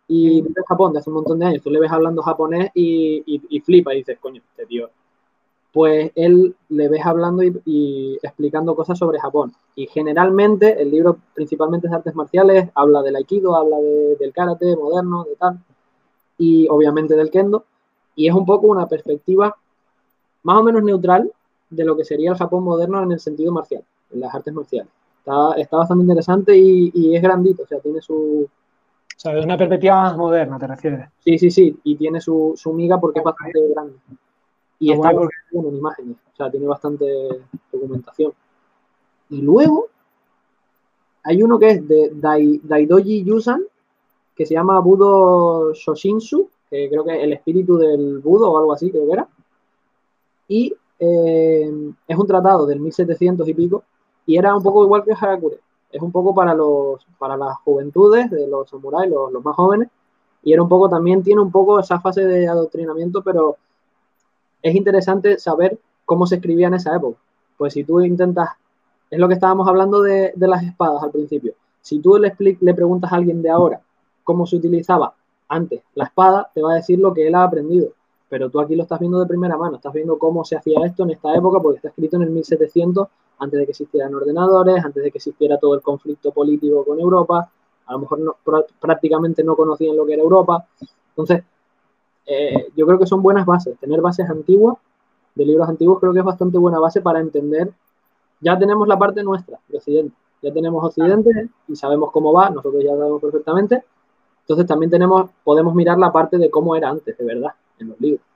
y 0.09 0.43
vive 0.43 0.55
en 0.56 0.64
Japón 0.64 0.93
de 0.93 0.98
hace 0.98 1.10
un 1.10 1.16
montón 1.16 1.39
de 1.39 1.47
años. 1.47 1.62
Tú 1.62 1.70
le 1.70 1.81
ves 1.81 1.93
hablando 1.93 2.23
japonés 2.23 2.70
y, 2.74 3.23
y, 3.48 3.60
flipa 3.60 3.94
y 3.94 3.98
dices, 3.98 4.19
coño, 4.19 4.43
este 4.51 4.66
tío. 4.66 4.90
Pues 5.73 6.12
él 6.15 6.55
le 6.69 6.89
ves 6.89 7.05
hablando 7.05 7.43
y, 7.43 8.19
explicando 8.23 8.77
cosas 8.77 8.99
sobre 8.99 9.19
Japón. 9.19 9.53
Y 9.74 9.86
generalmente 9.86 10.81
el 10.81 10.90
libro 10.90 11.19
principalmente 11.35 11.86
es 11.86 11.90
de 11.90 11.97
artes 11.97 12.15
marciales, 12.15 12.69
habla 12.74 13.03
del 13.03 13.16
aikido, 13.16 13.57
habla 13.57 13.77
del 13.78 14.32
karate 14.32 14.77
moderno, 14.77 15.24
de 15.24 15.36
tal, 15.36 15.59
y 16.36 16.69
obviamente 16.69 17.16
del 17.16 17.31
kendo. 17.31 17.65
Y 18.15 18.28
es 18.28 18.35
un 18.35 18.44
poco 18.44 18.66
una 18.66 18.86
perspectiva 18.86 19.57
más 20.43 20.59
o 20.59 20.62
menos 20.62 20.82
neutral 20.82 21.32
de 21.70 21.85
lo 21.85 21.97
que 21.97 22.05
sería 22.05 22.31
el 22.31 22.36
Japón 22.36 22.65
moderno 22.65 23.03
en 23.03 23.12
el 23.12 23.20
sentido 23.20 23.51
marcial, 23.53 23.82
en 24.11 24.20
las 24.20 24.35
artes 24.35 24.53
marciales. 24.53 24.90
Está, 25.57 25.77
bastante 25.77 26.03
interesante 26.03 26.57
y, 26.57 27.15
es 27.15 27.23
grandito, 27.23 27.62
o 27.62 27.66
sea, 27.66 27.78
tiene 27.78 28.01
su... 28.03 28.49
O 29.16 29.20
sea, 29.23 29.39
es 29.39 29.44
una 29.44 29.57
perspectiva 29.57 30.03
más 30.03 30.16
moderna, 30.16 30.59
¿te 30.59 30.66
refieres? 30.66 31.09
Sí, 31.20 31.39
sí, 31.39 31.51
sí, 31.51 31.78
y 31.85 31.97
tiene 31.97 32.20
su, 32.20 32.55
su 32.57 32.73
miga 32.73 32.99
porque 33.01 33.20
es 33.20 33.24
bastante 33.24 33.61
grande. 33.69 33.94
Y 34.78 34.93
ah, 34.93 34.94
está 34.94 35.11
en 35.11 35.77
imágenes, 35.77 36.16
o 36.32 36.36
sea, 36.36 36.51
tiene 36.51 36.66
bastante 36.66 37.07
documentación. 37.70 38.32
Y 39.31 39.40
luego 39.43 39.86
hay 41.24 41.43
uno 41.43 41.59
que 41.59 41.70
es 41.70 41.89
de 41.89 42.11
Daidoji 42.62 43.24
Yusan, 43.24 43.62
que 44.35 44.44
se 44.44 44.55
llama 44.55 44.81
Budo 44.81 45.73
Shoshinsu, 45.73 46.49
que 46.69 46.89
creo 46.89 47.05
que 47.05 47.16
es 47.16 47.23
el 47.23 47.32
espíritu 47.32 47.77
del 47.77 48.19
Budo 48.19 48.51
o 48.51 48.59
algo 48.59 48.73
así, 48.73 48.90
creo 48.90 49.07
que 49.07 49.12
era 49.12 49.28
y 50.53 50.74
eh, 50.99 51.73
es 52.07 52.19
un 52.19 52.27
tratado 52.27 52.66
del 52.66 52.78
1700 52.81 53.49
y 53.49 53.55
pico 53.55 53.85
y 54.27 54.36
era 54.36 54.55
un 54.55 54.62
poco 54.62 54.85
igual 54.85 55.03
que 55.03 55.12
Harakure. 55.12 55.59
Es 55.90 56.01
un 56.01 56.12
poco 56.12 56.35
para, 56.35 56.55
los, 56.55 57.05
para 57.19 57.36
las 57.39 57.57
juventudes 57.65 58.31
de 58.31 58.47
los 58.47 58.69
samuráis, 58.69 59.11
los, 59.11 59.32
los 59.32 59.44
más 59.44 59.57
jóvenes, 59.57 59.89
y 60.43 60.53
era 60.53 60.62
un 60.62 60.69
poco, 60.69 60.89
también 60.89 61.23
tiene 61.23 61.40
un 61.40 61.51
poco 61.51 61.81
esa 61.81 62.01
fase 62.01 62.24
de 62.24 62.47
adoctrinamiento, 62.47 63.23
pero 63.23 63.57
es 64.63 64.75
interesante 64.75 65.39
saber 65.39 65.79
cómo 66.05 66.27
se 66.27 66.37
escribía 66.37 66.69
en 66.69 66.75
esa 66.75 66.95
época. 66.97 67.19
Pues 67.57 67.75
si 67.75 67.85
tú 67.85 68.01
intentas, 68.01 68.51
es 69.11 69.19
lo 69.19 69.29
que 69.29 69.35
estábamos 69.35 69.69
hablando 69.69 70.03
de, 70.03 70.33
de 70.35 70.49
las 70.49 70.63
espadas 70.63 71.03
al 71.03 71.11
principio, 71.11 71.55
si 71.81 71.99
tú 71.99 72.17
le, 72.19 72.35
le 72.39 72.75
preguntas 72.75 73.13
a 73.13 73.17
alguien 73.17 73.43
de 73.43 73.51
ahora 73.51 73.81
cómo 74.25 74.47
se 74.47 74.57
utilizaba 74.57 75.15
antes 75.49 75.83
la 75.95 76.05
espada, 76.05 76.51
te 76.55 76.63
va 76.63 76.73
a 76.73 76.77
decir 76.77 76.99
lo 76.99 77.13
que 77.13 77.27
él 77.27 77.35
ha 77.35 77.45
aprendido 77.45 77.93
pero 78.33 78.49
tú 78.49 78.61
aquí 78.61 78.75
lo 78.75 78.85
estás 78.85 78.99
viendo 78.99 79.21
de 79.21 79.27
primera 79.27 79.59
mano, 79.59 79.77
estás 79.77 79.93
viendo 79.93 80.17
cómo 80.17 80.43
se 80.43 80.57
hacía 80.57 80.79
esto 80.87 81.03
en 81.03 81.11
esta 81.11 81.35
época, 81.35 81.61
porque 81.61 81.77
está 81.77 81.89
escrito 81.89 82.17
en 82.17 82.23
el 82.23 82.31
1700, 82.31 83.07
antes 83.39 83.61
de 83.61 83.67
que 83.67 83.73
existieran 83.73 84.15
ordenadores, 84.15 84.83
antes 84.83 85.05
de 85.05 85.11
que 85.11 85.19
existiera 85.19 85.59
todo 85.59 85.75
el 85.75 85.83
conflicto 85.83 86.31
político 86.31 86.83
con 86.83 86.99
Europa, 86.99 87.51
a 87.85 87.93
lo 87.93 87.99
mejor 87.99 88.37
prácticamente 88.81 89.45
no 89.45 89.55
conocían 89.55 89.99
lo 89.99 90.07
que 90.07 90.15
era 90.15 90.23
Europa. 90.23 90.67
Entonces, 91.11 91.45
eh, 92.27 92.69
yo 92.77 92.86
creo 92.86 92.99
que 92.99 93.07
son 93.07 93.23
buenas 93.23 93.47
bases. 93.47 93.78
Tener 93.78 94.01
bases 94.01 94.28
antiguas, 94.28 94.77
de 95.35 95.47
libros 95.47 95.69
antiguos, 95.69 95.99
creo 96.01 96.12
que 96.12 96.19
es 96.19 96.24
bastante 96.24 96.59
buena 96.59 96.78
base 96.78 97.01
para 97.01 97.20
entender. 97.20 97.73
Ya 98.40 98.59
tenemos 98.59 98.86
la 98.86 98.99
parte 98.99 99.23
nuestra, 99.23 99.59
de 99.69 99.78
Occidente. 99.78 100.15
Ya 100.43 100.53
tenemos 100.53 100.85
Occidente 100.85 101.49
y 101.69 101.77
sabemos 101.77 102.11
cómo 102.11 102.32
va, 102.32 102.51
nosotros 102.51 102.82
ya 102.82 102.90
sabemos 102.90 103.20
perfectamente. 103.20 103.85
Entonces 104.40 104.66
también 104.66 104.90
tenemos, 104.90 105.31
podemos 105.44 105.74
mirar 105.74 105.99
la 105.99 106.12
parte 106.12 106.36
de 106.36 106.51
cómo 106.51 106.74
era 106.74 106.90
antes, 106.90 107.16
de 107.16 107.24
verdad 107.24 107.53
en 107.78 107.89
los 107.89 108.01
libros. 108.01 108.27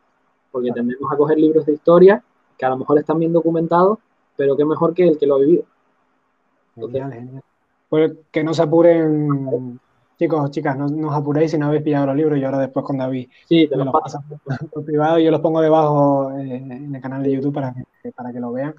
Porque 0.53 0.71
tendemos 0.71 1.13
a 1.13 1.17
coger 1.17 1.39
libros 1.39 1.67
de 1.67 1.73
historia 1.73 2.23
que 2.57 2.65
a 2.65 2.71
lo 2.71 2.79
mejor 2.79 2.99
están 2.99 3.19
bien 3.19 3.33
documentados, 3.33 3.99
pero 4.37 4.57
que 4.57 4.65
mejor 4.65 4.95
que 4.95 5.09
el 5.09 5.19
que 5.19 5.27
lo 5.27 5.35
ha 5.35 5.39
vivido. 5.39 5.65
Pues 7.89 8.13
que 8.31 8.45
no 8.45 8.55
se 8.55 8.63
apuren, 8.63 9.81
chicos, 10.19 10.51
chicas, 10.51 10.77
no, 10.77 10.89
no 10.89 11.09
os 11.09 11.15
apuréis 11.15 11.51
si 11.51 11.59
no 11.59 11.67
habéis 11.67 11.83
pillado 11.83 12.07
los 12.07 12.17
libros 12.17 12.39
y 12.39 12.45
ahora 12.45 12.59
después 12.59 12.85
con 12.85 12.99
David. 12.99 13.29
Sí, 13.49 13.69
te 13.69 13.77
los 13.77 13.89
paso 13.93 14.23
por, 14.73 14.85
privado 14.85 15.19
y 15.19 15.25
yo 15.25 15.31
los 15.31 15.41
pongo 15.41 15.61
debajo 15.61 16.33
eh, 16.39 16.57
en 16.57 16.95
el 16.95 17.01
canal 17.01 17.23
de 17.23 17.33
YouTube 17.33 17.55
para 17.55 17.75
que, 17.75 18.13
para 18.13 18.33
que 18.33 18.41
lo 18.41 18.53
vean. 18.53 18.75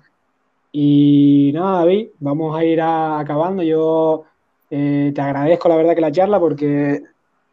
Y 0.71 1.51
nada, 1.53 1.79
David, 1.79 2.09
vamos 2.19 2.57
a 2.57 2.63
ir 2.63 2.81
acabando. 2.81 3.63
Yo 3.63 4.25
eh, 4.69 5.11
te 5.13 5.21
agradezco 5.21 5.69
la 5.69 5.77
verdad 5.77 5.95
que 5.95 6.01
la 6.01 6.11
charla 6.11 6.39
porque 6.39 7.03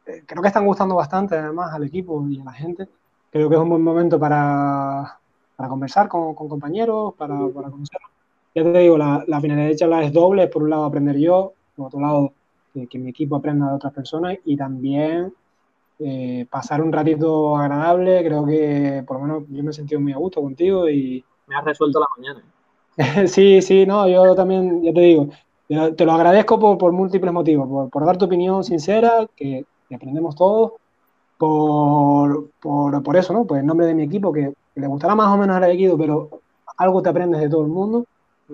eh, 0.07 0.23
creo 0.27 0.43
que 0.43 0.49
están 0.49 0.67
gustando 0.67 0.95
bastante 0.95 1.37
además 1.37 1.73
al 1.73 1.85
equipo 1.85 2.27
y 2.29 2.41
a 2.41 2.45
la 2.45 2.53
gente 2.53 2.89
creo 3.31 3.49
que 3.49 3.55
es 3.55 3.61
un 3.61 3.69
buen 3.69 3.83
momento 3.83 4.19
para, 4.19 5.19
para 5.57 5.69
conversar 5.69 6.09
con, 6.09 6.35
con 6.35 6.49
compañeros, 6.49 7.15
para, 7.15 7.35
para 7.49 7.71
conocerlos. 7.71 8.11
Ya 8.55 8.63
te 8.63 8.79
digo, 8.79 8.97
la, 8.97 9.25
la 9.27 9.41
finalidad 9.41 9.69
de 9.69 9.77
charla 9.77 10.05
es 10.05 10.13
doble, 10.13 10.47
por 10.47 10.63
un 10.63 10.71
lado 10.71 10.85
aprender 10.85 11.19
yo, 11.19 11.53
por 11.75 11.87
otro 11.87 12.01
lado 12.01 12.33
que, 12.75 12.99
mi 12.99 13.11
equipo 13.11 13.37
aprenda 13.37 13.69
de 13.69 13.75
otras 13.77 13.93
personas 13.93 14.37
y 14.45 14.57
también 14.57 15.33
eh, 15.99 16.47
pasar 16.51 16.83
un 16.83 16.93
ratito 16.93 17.57
agradable, 17.57 18.25
creo 18.25 18.45
que 18.45 19.05
por 19.07 19.19
lo 19.19 19.27
menos 19.27 19.43
yo 19.49 19.63
me 19.63 19.71
he 19.71 19.75
sentido 19.75 20.01
muy 20.01 20.13
a 20.13 20.17
gusto 20.17 20.43
contigo 20.43 20.89
y... 20.89 21.25
Me 21.47 21.57
has 21.57 21.65
resuelto 21.65 22.01
la 22.01 22.07
mañana. 22.17 22.45
sí, 23.29 23.63
sí, 23.63 23.87
no, 23.87 24.09
yo 24.09 24.35
también, 24.35 24.83
ya 24.83 24.93
te 24.93 25.01
digo, 25.01 25.29
te 25.69 26.05
lo 26.05 26.13
agradezco 26.13 26.59
por, 26.59 26.79
por 26.79 26.93
múltiples 26.93 27.33
motivos, 27.33 27.69
por, 27.69 27.91
por, 27.91 28.05
dar 28.05 28.17
tu 28.17 28.27
opinión 28.27 28.65
sincera, 28.65 29.27
que, 29.35 29.65
que 29.89 29.95
aprendemos 29.95 30.35
todos, 30.37 30.73
por, 31.39 32.51
por, 32.61 33.03
por, 33.03 33.17
eso, 33.17 33.33
¿no? 33.33 33.45
Pues 33.45 33.61
en 33.61 33.67
nombre 33.67 33.87
de 33.87 33.95
mi 33.95 34.05
equipo, 34.05 34.33
que, 34.33 34.53
le 34.77 34.87
gustará 34.87 35.15
más 35.15 35.33
o 35.33 35.37
menos 35.37 35.57
el 35.57 35.71
equipo, 35.71 35.97
pero 35.97 36.29
algo 36.77 37.01
te 37.01 37.09
aprendes 37.09 37.41
de 37.41 37.49
todo 37.49 37.63
el 37.63 37.69
mundo. 37.69 38.07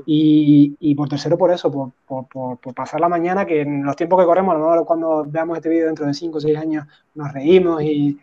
Y, 0.07 0.77
y 0.79 0.95
por 0.95 1.09
tercero, 1.09 1.37
por 1.37 1.51
eso, 1.51 1.71
por, 1.71 1.91
por, 2.07 2.59
por, 2.59 2.75
pasar 2.75 3.01
la 3.01 3.09
mañana, 3.09 3.45
que 3.45 3.63
en 3.63 3.85
los 3.85 3.97
tiempos 3.97 4.21
que 4.21 4.27
corremos, 4.27 4.55
a 4.55 4.59
lo 4.59 4.65
mejor 4.65 4.87
cuando 4.87 5.25
veamos 5.27 5.57
este 5.57 5.69
vídeo 5.69 5.87
dentro 5.87 6.07
de 6.07 6.15
5 6.15 6.39
o 6.39 6.41
6 6.41 6.59
años, 6.59 6.87
nos 7.15 7.33
reímos 7.33 7.83
y, 7.83 8.19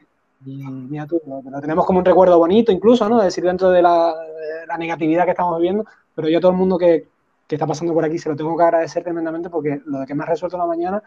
y 0.45 0.63
mira 0.63 1.05
tú, 1.05 1.21
lo, 1.25 1.61
tenemos 1.61 1.85
como 1.85 1.99
un 1.99 2.05
recuerdo 2.05 2.39
bonito 2.39 2.71
incluso, 2.71 3.09
¿no? 3.09 3.19
Es 3.19 3.25
decir, 3.25 3.43
dentro 3.43 3.69
de 3.69 3.81
la, 3.81 4.15
de 4.15 4.67
la 4.67 4.77
negatividad 4.77 5.25
que 5.25 5.31
estamos 5.31 5.57
viviendo, 5.57 5.85
pero 6.15 6.29
yo 6.29 6.37
a 6.37 6.41
todo 6.41 6.51
el 6.51 6.57
mundo 6.57 6.77
que, 6.77 7.07
que 7.47 7.55
está 7.55 7.67
pasando 7.67 7.93
por 7.93 8.05
aquí 8.05 8.17
se 8.17 8.29
lo 8.29 8.35
tengo 8.35 8.55
que 8.55 8.63
agradecer 8.63 9.03
tremendamente 9.03 9.49
porque 9.49 9.81
lo 9.85 9.99
de 9.99 10.05
que 10.05 10.15
me 10.15 10.23
ha 10.23 10.27
resuelto 10.27 10.57
la 10.57 10.65
mañana 10.65 11.01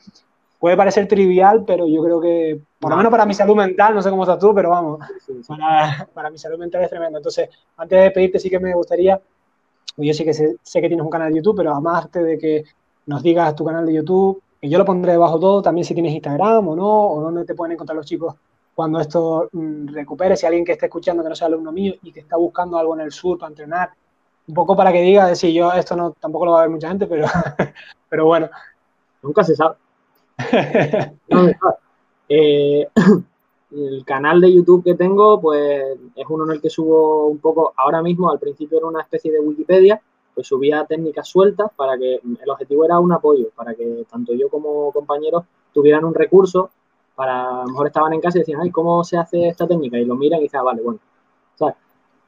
puede 0.61 0.77
parecer 0.77 1.09
trivial, 1.09 1.65
pero 1.66 1.89
yo 1.89 2.03
creo 2.05 2.20
que, 2.20 2.61
por 2.78 2.91
lo 2.91 2.97
menos 2.99 3.11
para 3.11 3.24
mi 3.24 3.32
salud 3.32 3.57
mental, 3.57 3.95
no 3.95 4.03
sé 4.03 4.11
cómo 4.11 4.24
estás 4.24 4.39
tú, 4.39 4.55
pero 4.55 4.69
vamos, 4.69 5.01
para, 5.49 6.07
para 6.12 6.31
mi 6.31 6.37
salud 6.37 6.59
mental 6.59 6.85
es 6.85 6.91
tremendo. 6.91 7.19
Entonces, 7.19 7.49
antes 7.78 8.03
de 8.03 8.11
pedirte, 8.11 8.39
sí 8.39 8.51
que 8.51 8.61
me 8.61 8.74
gustaría, 8.74 9.19
yo 10.06 10.14
sí 10.14 10.24
que 10.24 10.35
sé, 10.35 10.56
que 10.72 10.89
tienes 10.89 11.01
un 11.01 11.10
canal 11.10 11.31
de 11.31 11.39
YouTube, 11.39 11.56
pero 11.59 11.72
además 11.72 12.10
de 12.12 12.39
que 12.39 12.64
nos 13.06 13.22
digas 13.22 13.55
tu 13.55 13.64
canal 13.64 13.86
de 13.86 13.94
YouTube, 13.94 14.43
que 14.60 14.68
yo 14.68 14.78
lo 14.78 14.85
pondré 14.85 15.12
debajo 15.12 15.39
todo, 15.39 15.62
también 15.62 15.85
si 15.85 15.94
tienes 15.94 16.12
Instagram 16.12 16.68
o 16.68 16.77
no, 16.77 17.10
o 17.10 17.20
dónde 17.20 17.44
te 17.44 17.55
pueden 17.55 17.72
encontrar 17.72 17.97
los 17.97 18.06
chicos 18.06 18.35
cuando 18.74 19.01
esto 19.01 19.48
mm, 19.52 19.89
recupere, 19.89 20.36
si 20.36 20.47
alguien 20.47 20.64
que 20.64 20.72
esté 20.72 20.86
escuchando 20.86 21.22
que 21.22 21.28
no 21.28 21.35
sea 21.35 21.48
alumno 21.48 21.72
mío 21.72 21.94
y 22.02 22.12
que 22.12 22.20
está 22.20 22.36
buscando 22.36 22.78
algo 22.78 22.94
en 22.94 23.02
el 23.02 23.12
sur 23.12 23.39
para 23.39 23.51
entrenar, 23.51 23.90
un 24.47 24.55
poco 24.55 24.77
para 24.77 24.93
que 24.93 25.02
diga, 25.02 25.27
decir, 25.27 25.52
yo 25.52 25.72
esto 25.72 25.97
no 25.97 26.12
tampoco 26.12 26.47
lo 26.47 26.52
va 26.52 26.59
a 26.59 26.62
ver 26.62 26.70
mucha 26.70 26.89
gente, 26.89 27.06
pero, 27.06 27.27
pero 28.09 28.27
bueno. 28.27 28.48
Nunca 29.22 29.44
se 29.44 29.55
sabe. 29.56 29.77
Eh, 32.32 32.86
el 33.72 34.05
canal 34.05 34.40
de 34.40 34.52
YouTube 34.52 34.84
que 34.84 34.94
tengo, 34.94 35.40
pues 35.40 35.98
es 36.14 36.26
uno 36.28 36.44
en 36.44 36.52
el 36.52 36.60
que 36.60 36.70
subo 36.70 37.26
un 37.26 37.38
poco, 37.38 37.72
ahora 37.76 38.02
mismo 38.02 38.30
al 38.30 38.38
principio 38.38 38.78
era 38.78 38.86
una 38.86 39.02
especie 39.02 39.30
de 39.30 39.40
Wikipedia, 39.40 40.01
pues 40.34 40.47
subía 40.47 40.84
técnicas 40.86 41.28
sueltas 41.28 41.70
para 41.76 41.97
que 41.98 42.14
el 42.14 42.51
objetivo 42.51 42.84
era 42.84 42.98
un 42.98 43.12
apoyo, 43.12 43.51
para 43.55 43.74
que 43.74 44.05
tanto 44.10 44.32
yo 44.34 44.48
como 44.48 44.92
compañeros 44.92 45.44
tuvieran 45.72 46.05
un 46.05 46.14
recurso 46.14 46.70
para, 47.14 47.64
mejor 47.66 47.88
estaban 47.88 48.12
en 48.12 48.20
casa 48.20 48.38
y 48.38 48.40
decían, 48.40 48.60
ay, 48.62 48.70
¿cómo 48.70 49.05
se 49.05 49.18
hace 49.18 49.48
esta 49.48 49.66
técnica? 49.66 49.98
Y 49.98 50.05
lo 50.05 50.14
miran 50.14 50.40
y 50.40 50.44
dicen, 50.44 50.60
ah, 50.60 50.64
vale, 50.64 50.82
bueno. 50.82 51.01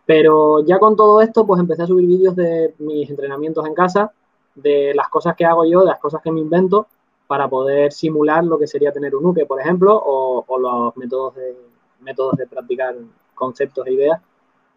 Pero 0.05 0.65
ya 0.65 0.79
con 0.79 0.97
todo 0.97 1.21
esto, 1.21 1.47
pues 1.47 1.61
empecé 1.61 1.85
a 1.85 1.87
subir 1.87 2.07
vídeos 2.07 2.35
de 2.35 2.75
mis 2.79 3.09
entrenamientos 3.09 3.65
en 3.67 3.75
casa 3.75 4.13
de 4.55 4.93
las 4.95 5.09
cosas 5.09 5.37
que 5.37 5.45
hago 5.45 5.65
yo, 5.65 5.81
de 5.81 5.87
las 5.87 6.01
cosas 6.01 6.21
que 6.23 6.33
me 6.33 6.41
invento, 6.41 6.89
para 7.33 7.49
poder 7.49 7.91
simular 7.95 8.45
lo 8.45 8.59
que 8.59 8.67
sería 8.67 8.93
tener 8.93 9.17
un 9.17 9.25
UPE, 9.25 9.47
por 9.47 9.59
ejemplo, 9.59 9.99
o, 10.05 10.59
los 10.59 10.95
métodos 10.99 11.35
de, 11.37 11.57
métodos 12.01 12.37
de 12.37 12.47
practicar 12.47 12.95
conceptos 13.35 13.87
e 13.87 13.95
ideas 13.95 14.21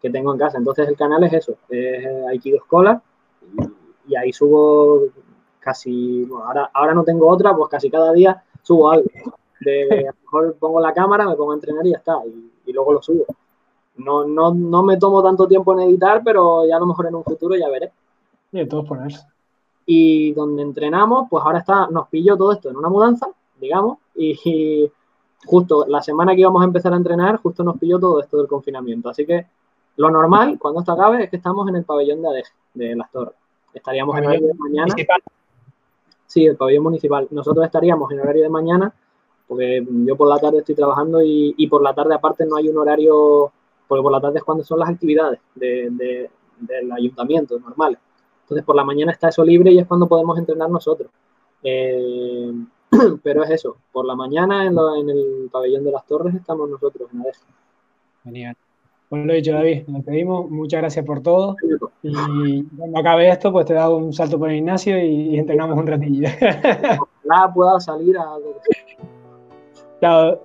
que 0.00 0.08
tengo 0.08 0.32
en 0.32 0.38
casa. 0.38 0.56
Entonces 0.56 0.88
el 0.88 0.96
canal 0.96 1.22
es 1.24 1.34
eso, 1.34 1.56
es 1.68 2.06
Aikido 2.30 2.56
Escola 2.56 3.02
y, 4.08 4.16
ahí 4.16 4.32
subo 4.32 5.02
casi, 5.60 6.26
ahora, 6.32 6.70
ahora 6.72 6.94
no 6.94 7.04
tengo 7.04 7.28
otra, 7.28 7.54
pues 7.54 7.68
casi 7.68 7.90
cada 7.90 8.10
día 8.14 8.42
subo 8.62 8.90
algo. 8.90 9.10
A 9.26 9.94
lo 9.94 10.12
mejor 10.22 10.56
pongo 10.58 10.80
la 10.80 10.94
cámara, 10.94 11.28
me 11.28 11.36
pongo 11.36 11.52
a 11.52 11.56
entrenar 11.56 11.86
y 11.86 11.90
ya 11.90 11.98
está, 11.98 12.14
y, 12.64 12.72
luego 12.72 12.94
lo 12.94 13.02
subo. 13.02 13.26
No, 13.96 14.24
no, 14.24 14.54
no, 14.54 14.82
me 14.82 14.96
tomo 14.96 15.22
tanto 15.22 15.46
tiempo 15.46 15.74
en 15.74 15.90
editar, 15.90 16.22
pero 16.24 16.66
ya 16.66 16.76
a 16.76 16.80
lo 16.80 16.86
mejor 16.86 17.06
en 17.08 17.16
un 17.16 17.24
futuro 17.24 17.54
ya 17.54 17.68
veré. 17.68 17.92
Y 18.50 18.60
de 18.60 18.66
todos 18.66 18.88
ponerse 18.88 19.35
y 19.86 20.32
donde 20.32 20.62
entrenamos, 20.62 21.28
pues 21.30 21.44
ahora 21.44 21.60
está, 21.60 21.86
nos 21.86 22.08
pilló 22.08 22.36
todo 22.36 22.52
esto 22.52 22.68
en 22.68 22.76
una 22.76 22.88
mudanza, 22.88 23.28
digamos, 23.60 23.98
y, 24.16 24.90
justo 25.44 25.86
la 25.86 26.02
semana 26.02 26.34
que 26.34 26.40
íbamos 26.40 26.60
a 26.62 26.64
empezar 26.64 26.92
a 26.92 26.96
entrenar, 26.96 27.36
justo 27.36 27.62
nos 27.62 27.78
pilló 27.78 28.00
todo 28.00 28.20
esto 28.20 28.38
del 28.38 28.48
confinamiento. 28.48 29.08
Así 29.08 29.24
que 29.24 29.46
lo 29.96 30.10
normal, 30.10 30.58
cuando 30.58 30.80
esto 30.80 30.92
acabe, 30.92 31.24
es 31.24 31.30
que 31.30 31.36
estamos 31.36 31.68
en 31.68 31.76
el 31.76 31.84
pabellón 31.84 32.20
de 32.22 32.42
de 32.74 32.96
las 32.96 33.10
torres. 33.12 33.34
Estaríamos 33.72 34.16
en 34.18 34.26
horario 34.26 34.48
de 34.48 34.54
mañana. 34.54 34.86
Municipal. 34.88 35.22
Sí, 36.26 36.46
el 36.46 36.56
pabellón 36.56 36.82
municipal. 36.82 37.28
Nosotros 37.30 37.64
estaríamos 37.64 38.10
en 38.10 38.20
horario 38.20 38.42
de 38.42 38.48
mañana, 38.48 38.92
porque 39.46 39.86
yo 39.88 40.16
por 40.16 40.28
la 40.28 40.38
tarde 40.38 40.58
estoy 40.58 40.74
trabajando 40.74 41.22
y, 41.22 41.54
y 41.56 41.66
por 41.68 41.82
la 41.82 41.94
tarde 41.94 42.14
aparte 42.14 42.44
no 42.44 42.56
hay 42.56 42.68
un 42.68 42.78
horario, 42.78 43.52
porque 43.86 44.02
por 44.02 44.12
la 44.12 44.20
tarde 44.20 44.38
es 44.38 44.44
cuando 44.44 44.64
son 44.64 44.80
las 44.80 44.88
actividades 44.88 45.38
de, 45.54 46.28
del 46.58 46.92
ayuntamiento 46.92 47.58
normales. 47.58 47.98
Entonces 48.46 48.64
por 48.64 48.76
la 48.76 48.84
mañana 48.84 49.10
está 49.10 49.28
eso 49.28 49.44
libre 49.44 49.72
y 49.72 49.78
es 49.80 49.86
cuando 49.88 50.06
podemos 50.06 50.38
entrenar 50.38 50.70
nosotros. 50.70 51.10
Eh, 51.64 52.52
pero 53.24 53.42
es 53.42 53.50
eso, 53.50 53.76
por 53.90 54.06
la 54.06 54.14
mañana 54.14 54.66
en, 54.66 55.10
el 55.10 55.48
pabellón 55.50 55.82
de 55.82 55.90
las 55.90 56.06
torres 56.06 56.32
estamos 56.32 56.70
nosotros 56.70 57.10
en 57.12 57.22
ADES. 57.22 57.44
Genial. 58.22 58.56
Bueno, 59.10 59.26
lo 59.26 59.34
dicho, 59.34 59.52
David, 59.52 59.86
nos 59.88 60.04
pedimos. 60.04 60.48
Muchas 60.48 60.80
gracias 60.80 61.04
por 61.04 61.22
todo. 61.22 61.56
Y 62.02 62.64
cuando 62.76 62.98
acabe 63.00 63.28
esto, 63.28 63.50
pues 63.50 63.66
te 63.66 63.74
dado 63.74 63.96
un 63.96 64.12
salto 64.12 64.38
por 64.38 64.48
el 64.50 64.56
gimnasio 64.56 64.96
y, 64.98 65.36
entrenamos 65.38 65.76
un 65.76 65.86
ratillo. 65.86 66.28
Ojalá 67.24 67.52
pueda 67.52 67.80
salir 67.80 68.16
a... 68.16 68.24
Chao. 70.00 70.40